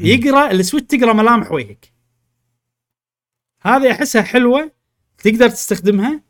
يقرأ 0.00 0.50
السويتش 0.50 0.86
تقرأ 0.86 1.12
ملامح 1.12 1.52
وجهك 1.52 1.92
هذه 3.62 3.90
أحسها 3.92 4.22
حلوة 4.22 4.70
تقدر 5.18 5.48
تستخدمها 5.48 6.20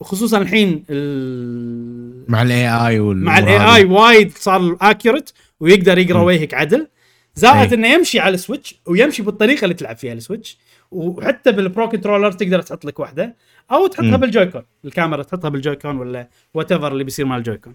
وخصوصا 0.00 0.38
الحين 0.38 0.84
ال... 0.90 2.24
مع 2.28 2.42
ال 2.42 2.68
AI 2.68 3.00
وال 3.00 3.24
مع 3.24 3.38
ال 3.38 3.76
AI 3.76 3.84
وايد 3.84 4.32
صار 4.38 4.76
accurate 4.80 5.30
ويقدر 5.60 5.98
يقرأ. 5.98 6.22
وجهك 6.22 6.54
عدل 6.54 6.88
زائد 7.34 7.72
أي. 7.72 7.78
إنه 7.78 7.88
يمشي 7.88 8.20
على 8.20 8.34
السويتش 8.34 8.80
ويمشي 8.86 9.22
بالطريقة 9.22 9.64
اللي 9.64 9.74
تلعب 9.74 9.96
فيها 9.96 10.12
السويتش 10.12 10.58
وحتى 10.90 11.52
بال 11.52 11.66
pro 11.66 11.88
controller 11.88 12.32
تقدر 12.32 12.62
تحط 12.62 12.84
لك 12.84 13.00
واحدة 13.00 13.36
أو 13.70 13.86
تحطها. 13.86 14.16
بال 14.16 14.26
Joy-Con 14.26 14.62
الكاميرا 14.84 15.22
تحطها 15.22 15.48
بال 15.48 15.59
Joy-Con 15.59 15.96
ولا 15.96 16.28
whatever 16.54 16.92
اللي 16.92 17.04
بيصير 17.04 17.26
مال 17.26 17.38
ال 17.38 17.43
Joy-Con 17.43 17.74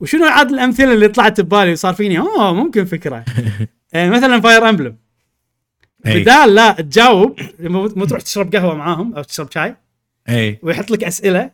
وشنو 0.00 0.26
عاد 0.26 0.50
الأمثلة 0.50 0.94
اللي 0.94 1.08
طلعت 1.08 1.40
ببالي 1.40 1.72
وصار 1.72 1.94
فيني 1.94 2.18
أوه 2.18 2.54
ممكن 2.54 2.84
فكرة 2.84 3.24
آه، 3.94 4.10
مثلا 4.10 4.40
Fire 4.40 4.68
Emblem 4.68 4.96
اي 6.06 6.20
بدال 6.20 6.54
لا 6.54 6.72
تجاوب 6.72 7.40
مو 7.60 8.04
تروح 8.04 8.22
تشرب 8.22 8.56
قهوة 8.56 8.74
معاهم 8.74 9.14
أو 9.14 9.22
تشرب 9.22 9.50
شاي 9.50 9.76
اي 10.28 10.58
ويحط 10.62 10.90
لك 10.90 11.04
أسئلة 11.04 11.50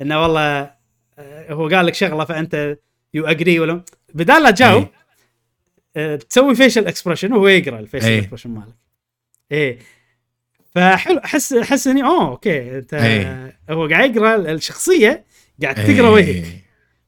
إنه 0.00 0.22
والله 0.22 0.70
آه، 1.18 1.52
هو 1.52 1.68
قال 1.68 1.86
لك 1.86 1.94
شغلة 1.94 2.24
فأنت 2.24 2.76
you 3.14 3.26
agree 3.26 3.58
ولا 3.58 3.82
بدال 4.14 4.42
لا 4.42 4.50
تجاوب 4.50 4.82
إيه. 4.82 4.92
آه، 5.96 6.16
تسوي 6.16 6.54
facial 6.54 6.86
expression 6.86 7.32
وهو 7.32 7.48
يقرأ 7.48 7.78
ال 7.78 7.82
facial 7.82 8.06
إيه. 8.06 8.18
expression 8.18 8.50
مالك 8.50 8.74
إيه 9.52 9.78
فحلو 10.74 11.18
أحس 11.18 11.52
أحس 11.52 11.86
إني 11.86 12.04
أوه 12.04 12.28
okay 12.28 12.78
أنت 12.78 12.94
إيه. 12.94 13.58
هو 13.70 13.88
قاعد 13.88 14.16
يقرأ 14.16 14.36
الشخصية 14.36 15.24
قاعد 15.62 15.78
إيه. 15.78 15.96
تقرا 15.96 16.08
وجهك 16.08 16.61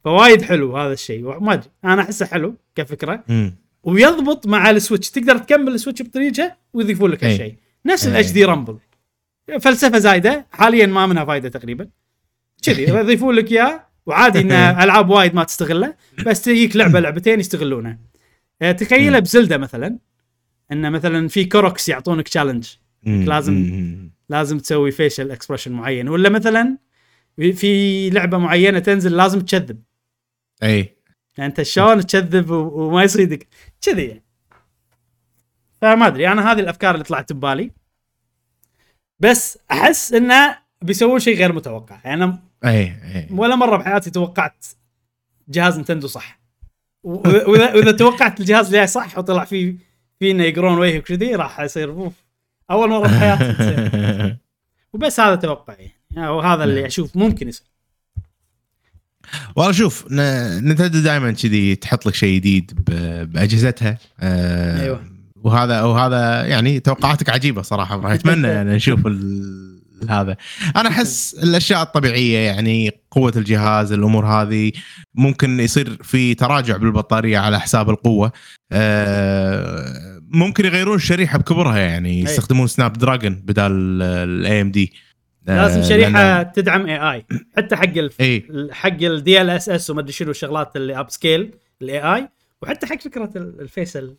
فوايد 0.05 0.43
حلو 0.43 0.77
هذا 0.79 0.93
الشيء. 0.93 1.41
ما 1.41 1.53
أدري 1.53 1.69
أنا 1.85 2.03
أحسه 2.03 2.27
حلو 2.27 2.55
كفكرة. 2.75 3.25
مم. 3.29 3.55
ويضبط 3.83 4.47
مع 4.47 4.71
ال 4.71 4.76
Switch. 4.76 5.11
تقدر 5.11 5.39
تكمل 5.39 5.75
ال 5.75 5.79
Switch 5.79 6.03
بطريقة 6.03 6.57
ويضيفون 6.73 7.11
لك 7.11 7.25
إيه. 7.25 7.33
هالشيء. 7.33 7.55
نفس 7.87 8.07
إيه. 8.07 8.13
ال 8.13 8.31
HD 8.31 8.45
Rumble 8.45 8.79
فلسفة 9.61 9.99
زايدة. 9.99 10.47
حاليا 10.53 10.87
ما 10.87 11.07
منها 11.07 11.25
فايدة 11.25 11.49
تقريبا. 11.49 11.89
كذي 12.63 12.83
يضيفون 12.89 13.35
لك 13.35 13.53
إياه. 13.53 13.87
وعادي 14.07 14.41
إن 14.41 14.53
ألعاب 14.53 15.11
وايد 15.11 15.35
ما 15.35 15.45
تستغله. 15.45 15.95
بس 16.27 16.43
تجيك 16.43 16.77
لعبة 16.77 17.01
لعبتين 17.01 17.41
يستغلونه. 17.41 17.99
آه، 18.63 18.73
تخيله 18.73 19.19
مم. 19.19 19.21
ب 19.21 19.27
Zelda 19.27 19.59
مثلا. 19.59 19.99
إن 20.73 20.93
مثلا 20.93 21.29
في 21.29 21.45
Koroks 21.45 21.89
يعطونك 21.89 22.29
challenge. 22.29 22.69
لازم-. 23.07 24.09
لازم 24.29 24.59
تسوي 24.59 24.91
facial 24.91 25.31
expression 25.31 25.73
معين. 25.73 26.09
ولا 26.09 26.29
مثلا 26.29 26.79
في- 27.37 27.53
في 27.53 28.11
لعبة 28.11 28.39
معينة 28.39 28.79
تنزل 28.79 29.17
لازم 29.17 29.41
تكذب 29.41 29.83
اي. 30.63 30.97
يعني 31.39 31.51
انت 31.51 31.63
شلون 31.63 32.07
تكذب 32.07 32.51
وما 32.51 33.03
يصيدك. 33.03 33.49
كذي 33.81 34.05
يعني. 34.05 34.25
فما 35.81 36.07
أدري 36.07 36.29
أنا 36.29 36.53
هذه 36.53 36.61
الأفكار 36.61 36.95
اللي 36.95 37.05
طلعت 37.05 37.33
ببالي. 37.33 37.71
بس 39.21 39.59
أحس 39.71 40.13
انه 40.13 40.59
بيسوون 40.83 41.19
شيء 41.19 41.37
غير 41.37 41.53
متوقع. 41.53 42.01
يعني 42.05 42.25
أنا 42.25 42.43
اي 42.65 42.83
اي. 42.85 43.29
ولا 43.31 43.57
مرة 43.57 43.77
بحياتي 43.77 44.11
توقعت 44.11 44.67
جهاز 45.49 45.79
نتندو 45.79 46.07
صح. 46.07 46.41
واذا 47.03 47.75
وإذا 47.75 47.93
توقعت 47.93 48.41
الجهاز 48.41 48.75
اللي 48.75 48.87
صح 48.87 49.19
وطلع 49.19 49.45
فيه 49.45 49.77
في 50.19 50.31
إنه 50.31 50.45
يقرون 50.45 50.79
وجهك 50.79 51.03
كذي 51.03 51.35
راح 51.35 51.61
يصير 51.61 51.91
أوف 51.91 52.25
أول 52.71 52.91
مرة 52.91 53.03
بحياتي. 53.03 53.53
تصير. 53.53 54.37
وبس 54.93 55.21
هذا 55.21 55.35
توقعي. 55.35 55.91
يعني 56.11 56.29
وهذا 56.29 56.65
اللي 56.65 56.87
أشوف 56.87 57.17
ممكن 57.17 57.49
يصير. 57.49 57.67
والله 59.57 59.73
شوف 59.73 60.05
Nintendo 60.11 61.01
دائما 61.01 61.33
كذي 61.33 61.77
تحط 61.77 62.07
لك 62.07 62.15
شيء 62.15 62.37
جديد 62.37 62.73
بأجهزتها. 63.33 63.99
آه 64.21 64.83
أيوة. 64.83 65.01
وهذا 65.45 65.83
وهذا 65.83 66.47
يعني 66.47 66.81
توقعاتك 66.81 67.29
عجيبة 67.31 67.63
صراحة. 67.63 67.97
راح 67.97 68.13
أتمنى 68.13 68.49
يعني 68.49 68.75
نشوف 68.75 69.01
هذا. 70.09 70.37
أنا 70.77 70.89
أحس 70.89 71.37
الأشياء 71.43 71.83
الطبيعية 71.83 72.39
يعني 72.39 72.91
قوة 73.11 73.33
الجهاز 73.37 73.93
الأمور 73.93 74.27
هذه 74.27 74.73
ممكن 75.15 75.61
يصير 75.61 75.99
في 76.03 76.35
تراجع 76.35 76.77
بالبطارية 76.77 77.39
على 77.39 77.61
حساب 77.61 77.91
القوة. 77.91 78.33
آه 78.73 80.21
ممكن 80.29 80.65
يغيرون 80.65 80.97
الشريحة 80.97 81.39
بكبرها 81.39 81.79
يعني 81.79 82.21
يستخدمون 82.21 82.67
Snapdragon 82.67 83.35
بدال 83.35 84.03
ال 84.03 84.61
AMD 84.61 84.93
لازم 85.47 85.83
شريحة 85.83 86.43
تدعم 86.43 86.87
AI 86.87 87.27
حتى 87.57 87.77
حق 87.77 87.85
الف... 87.99 88.21
اي 88.21 88.47
حق 88.73 89.41
ال 89.41 89.51
DLSS 89.51 89.91
وما 89.91 90.01
أدري 90.01 90.13
شنو 90.13 90.31
الشغلات 90.31 90.77
اللي 90.77 91.01
upscale 91.01 91.55
ال 91.83 91.99
AI 92.15 92.29
وحتى 92.63 92.87
حق 92.87 93.01
فكرة 93.01 93.31
ال- 93.37 93.61
ال 93.61 93.68
face 93.68 93.97
ال- 93.97 94.17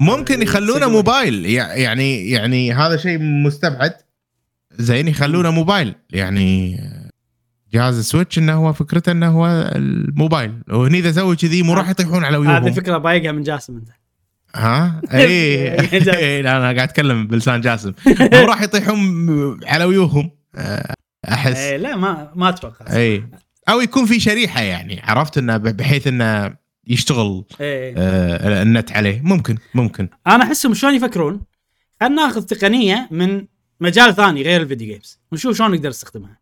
ممكن 0.00 0.42
يخلونه. 0.42 0.88
موبايل. 0.88 1.46
يع- 1.46 1.74
يعني 1.76 2.30
يعني 2.30 2.72
هذا 2.72 2.96
شيء 2.96 3.18
مستبعد. 3.18 3.92
زين 4.78 5.08
يخلونه 5.08 5.50
موبايل. 5.50 5.94
يعني 6.10 6.80
جهاز 7.72 7.98
ال 7.98 8.04
Switch 8.04 8.38
إنه 8.38 8.52
هو 8.54 8.72
فكرته 8.72 9.12
إنه 9.12 9.28
هو 9.28 9.72
الموبايل. 9.76 10.54
وهني 10.70 10.98
إذا 10.98 11.12
سووا 11.12 11.34
كذي 11.34 11.62
مو 11.62 11.74
راح 11.74 11.90
يطيحون 11.90 12.24
على 12.24 12.36
هذه 12.36 12.40
ويوهم 12.40 12.72
فكرة 12.72 12.98
بايقها 12.98 13.32
من 13.32 13.42
جاسم 13.42 13.76
أنت. 13.76 13.88
ها؟ 14.54 15.00
اي 15.14 15.80
إي، 15.80 16.42
لا 16.42 16.56
أنا 16.56 16.62
قاعد 16.64 16.78
أتكلم 16.78 17.26
بلسان 17.26 17.60
جاسم. 17.60 17.92
مو 18.06 18.38
راح 18.44 18.62
يطيحون 18.62 18.98
على 19.66 19.84
ويوهم 19.84 20.24
آه، 20.24 20.37
أحس. 21.28 21.56
إيه 21.56 21.76
لا 21.76 21.96
ما 21.96 22.32
ما 22.34 22.48
أتوقع 22.48 22.96
اي 22.96 23.28
أو 23.68 23.80
يكون 23.80 24.06
في 24.06 24.20
شريحة 24.20 24.60
يعني 24.60 25.00
عرفت 25.00 25.38
إنه 25.38 25.56
بحيث 25.56 26.06
إنه 26.06 26.56
يشتغل 26.86 27.44
إيه. 27.60 27.94
آه، 27.96 28.62
النت 28.62 28.92
عليه. 28.92 29.20
ممكن 29.20 29.58
ممكن. 29.74 30.08
أنا 30.26 30.44
أحسهم 30.44 30.74
شلون 30.74 30.94
يفكرون؟ 30.94 31.40
خلينا 32.00 32.14
ناخذ 32.14 32.42
تقنية 32.42 33.08
من 33.10 33.46
مجال 33.80 34.14
ثاني 34.14 34.42
غير 34.42 34.62
ال 34.62 34.66
video 34.66 34.88
games 34.88 35.20
ونشوف 35.32 35.56
شلون 35.56 35.70
نقدر 35.70 35.88
نستخدمها. 35.88 36.38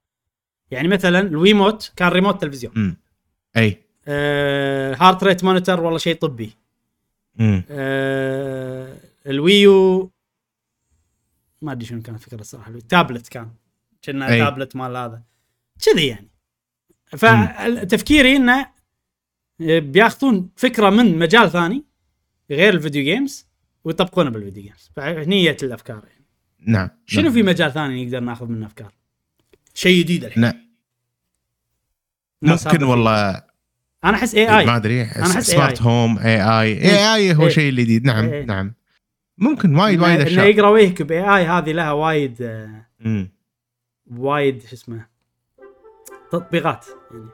يعني 0.71 0.89
مثلا 0.89 1.21
ال 1.21 1.30
Wiimote 1.30 1.93
كان 1.97 2.09
ريموت 2.09 2.41
تلفزيون. 2.41 2.73
امم 2.77 2.97
أي. 3.57 3.83
آه 4.09 4.97
heart 5.01 5.25
rate 5.25 5.45
monitor 5.45 5.81
والله 5.81 5.99
شيء 5.99 6.17
طبي. 6.17 6.57
آه 7.41 8.97
ال 9.27 9.41
Wii 9.41 9.83
U. 9.83 10.11
ما 11.63 11.73
أدري 11.73 11.87
شنو 11.87 12.03
كانت 12.03 12.21
فكرة 12.21 12.41
الصراحة. 12.41 12.69
ال 12.69 12.83
Wii 12.89 12.99
U. 12.99 13.07
tablet 13.07 13.29
كان. 13.29 13.51
كنا. 14.13 14.39
تابلت 14.39 14.77
مال 14.77 14.97
هذا 14.97 15.23
كذي 15.85 16.07
يعني 16.07 16.31
فتفكيري 17.07 18.37
إنه 18.37 18.67
بياخذون 19.61 20.51
فكرة 20.57 20.91
من 20.91 21.19
مجال 21.19 21.51
ثاني 21.51 21.85
غير 22.51 22.75
ال 22.75 22.80
video 22.80 23.05
games 23.05 23.47
ويطبقونها 23.85 24.31
بال 24.31 24.40
video 24.40 24.63
games 24.63 24.91
فهني 24.97 25.53
جت 25.53 25.63
الأفكار 25.63 26.03
يعني. 26.11 26.27
نعم 26.61 26.91
شنو 27.07 27.23
نعم. 27.23 27.33
في 27.33 27.43
مجال 27.43 27.73
ثاني 27.73 28.05
نقدر 28.05 28.21
ناخذ 28.21 28.47
منه 28.47 28.67
أفكار؟ 28.67 28.93
شيء 29.75 30.01
جديد 30.01 30.25
الحين 30.25 30.43
نعم 30.43 30.55
ممكن 32.43 32.83
والله 32.83 33.43
أنا 34.05 34.17
أحس 34.17 34.35
اي 34.35 34.47
ما 34.47 34.59
اي 34.59 34.77
ادري 34.77 35.03
أحس 35.03 35.51
سمارت 35.51 35.79
AI. 35.79 35.83
هوم 35.83 36.19
اي 36.19 36.43
إي. 36.43 36.83
اي 36.83 37.15
اي 37.15 37.35
هو. 37.35 37.49
شيء 37.49 37.73
جديد 37.73 38.05
نعم 38.05 38.25
إيه. 38.25 38.45
نعم 38.45 38.75
ممكن 39.39 39.77
وايد 39.77 40.01
وايد 40.01 40.21
إنه 40.21 40.29
اشياء 40.29 40.47
يقرأ 40.47 40.69
ويهك 40.69 41.03
باي 41.03 41.19
اي 41.19 41.45
هذه 41.45 41.73
لها 41.73 41.93
وايد 41.93 42.43
آه،. 42.43 42.87
وايد 44.17 44.63
شو 44.63 44.73
اسمه 44.73 45.07
تطبيقات 46.31 46.87
يعني. 47.11 47.27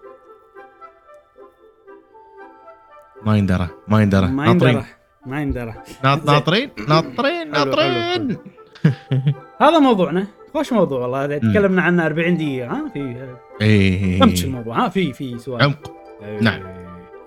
ما 3.23 3.37
يندرى 3.39 3.69
ما 3.89 4.03
يندرى. 4.03 4.27
ما 4.27 4.45
ناطرين. 4.47 4.75
يندرى 4.75 4.87
ما 5.27 5.43
يندرى. 5.43 5.75
ناط- 6.05 6.27
ناطرين 6.27 6.71
ناطرين 6.89 7.51
ناطرين. 7.51 8.37
هذا 9.63 9.79
موضوعنا. 9.79 10.27
خوش 10.55 10.73
موضوع 10.73 11.01
والله. 11.01 11.39
تكلمنا 11.39 11.83
عنه 11.83 12.07
40 12.07 12.37
دقيقة 12.37 12.69
ها 12.71 12.89
في 12.93 13.27
إيه 13.61 14.21
كمش 14.21 14.45
الموضوع. 14.45 14.85
ها 14.85 14.89
في 14.89 15.13
في 15.13 15.39
سؤال. 15.39 15.63
عمق. 15.63 15.93
نعم. 16.41 16.63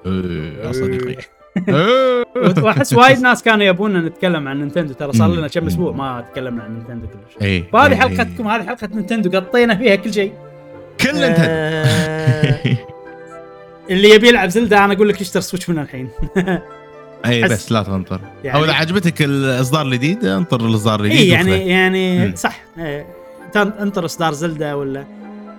إيه، 0.05 0.57
يا 0.65 0.71
صديقي. 0.71 1.17
واحس 2.63 2.93
وايد 2.93 3.19
ناس 3.19 3.43
كانوا 3.43 3.65
يبون 3.65 4.05
نتكلم 4.05 4.47
عن 4.47 4.59
Nintendo. 4.59 4.93
ترى 4.93 5.13
صار. 5.13 5.29
لنا 5.35 5.47
كم 5.47 5.67
أسبوع 5.67 5.91
ما 5.91 6.25
تكلمنا 6.31 6.63
عن 6.63 6.73
Nintendo 6.73 7.07
كلش. 7.07 7.41
إيه 7.41 7.63
فهذه 7.73 7.91
إيه، 7.91 7.95
حلقتكم 7.97 8.47
هذه 8.47 8.63
حلقة 8.63 8.89
Nintendo. 8.93 9.39
قطينا 9.39 9.75
فيها 9.75 9.95
كل 9.95 10.13
شيء. 10.13 10.33
كل 11.01 11.23
انت 11.23 11.37
آه، 11.39 12.77
اللي 13.89 14.09
يبي 14.09 14.27
يلعب 14.27 14.49
Zelda 14.49 14.85
أنا 14.85 14.93
أقول 14.93 15.09
لك 15.09 15.21
اشتر 15.21 15.39
Switch 15.39 15.69
من 15.69 15.79
الحين. 15.79 16.09
اي 17.25 17.43
بس 17.43 17.71
لا 17.71 17.83
تنطر. 17.83 18.19
يعني- 18.43 18.59
أو 18.59 18.63
اذا 18.63 18.73
عجبتك 18.73 19.21
الإصدار 19.21 19.85
الجديد؟ 19.85 20.25
انطر 20.25 20.65
الإصدار 20.65 20.99
الجديد 20.99 21.19
اي 21.19 21.27
يعني 21.27 21.51
وخذه. 21.51 21.61
يعني 21.69 22.27
مم. 22.27 22.35
صح. 22.35 22.63
إيه، 22.79 23.05
انطر 23.55 24.05
إصدار 24.05 24.33
Zelda 24.33 24.77
ولا 24.77 25.05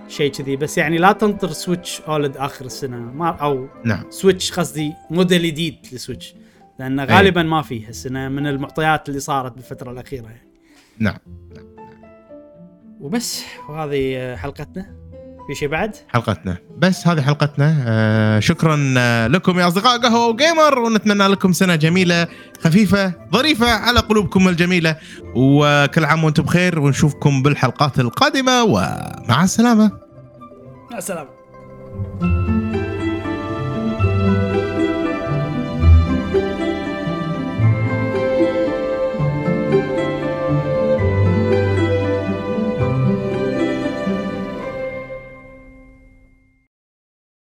شيء 0.08 0.32
كذي 0.32 0.56
بس 0.56 0.78
يعني 0.78 0.98
لا 0.98 1.12
تنطر 1.12 1.52
Switch 1.52 2.00
OLED 2.00 2.36
آخر 2.36 2.64
السنة. 2.64 2.96
ما 2.96 3.28
أو 3.28 3.68
نعم. 3.84 4.04
Switch 4.10 4.52
قصدي 4.52 4.92
موديل 5.10 5.42
جديد 5.42 5.76
ل 5.92 5.98
Switch 5.98 6.34
لأن 6.78 7.00
إيه. 7.00 7.16
غالبا 7.16 7.42
ما 7.42 7.62
في 7.62 7.86
هالسنة 7.86 8.28
من 8.28 8.46
المعطيات 8.46 9.08
اللي 9.08 9.20
صارت 9.20 9.52
بالفترة 9.52 9.90
الأخيرة 9.90 10.24
يعني. 10.24 10.48
نعم. 10.98 11.18
وبس 13.00 13.44
وهذه 13.68 14.36
حلقتنا. 14.36 14.96
في 15.46 15.54
شيء 15.54 15.68
بعد؟ 15.68 15.96
حلقتنا. 16.08 16.56
بس 16.78 17.08
هذه 17.08 17.20
حلقتنا. 17.22 17.84
آه 17.86 18.40
شكرا 18.40 18.94
آه، 18.98 19.26
لكم 19.26 19.58
يا 19.58 19.68
أصدقاء. 19.68 20.00
قهوة 20.00 20.26
وجيمر 20.26 20.78
ونتمنى 20.78 21.26
لكم 21.26 21.52
سنة 21.52 21.74
جميلة 21.74 22.26
خفيفة 22.60 23.12
ظريفة 23.32 23.70
على 23.70 24.00
قلوبكم 24.00 24.48
الجميلة. 24.48 24.96
وكل 25.34 26.04
عام 26.04 26.24
وأنتم 26.24 26.42
بخير 26.42 26.78
ونشوفكم 26.78 27.42
بالحلقات 27.42 28.00
القادمة 28.00 28.64
ومع 28.64 29.44
السلامة. 29.44 29.90
مع 30.90 30.98
السلامة. 30.98 32.45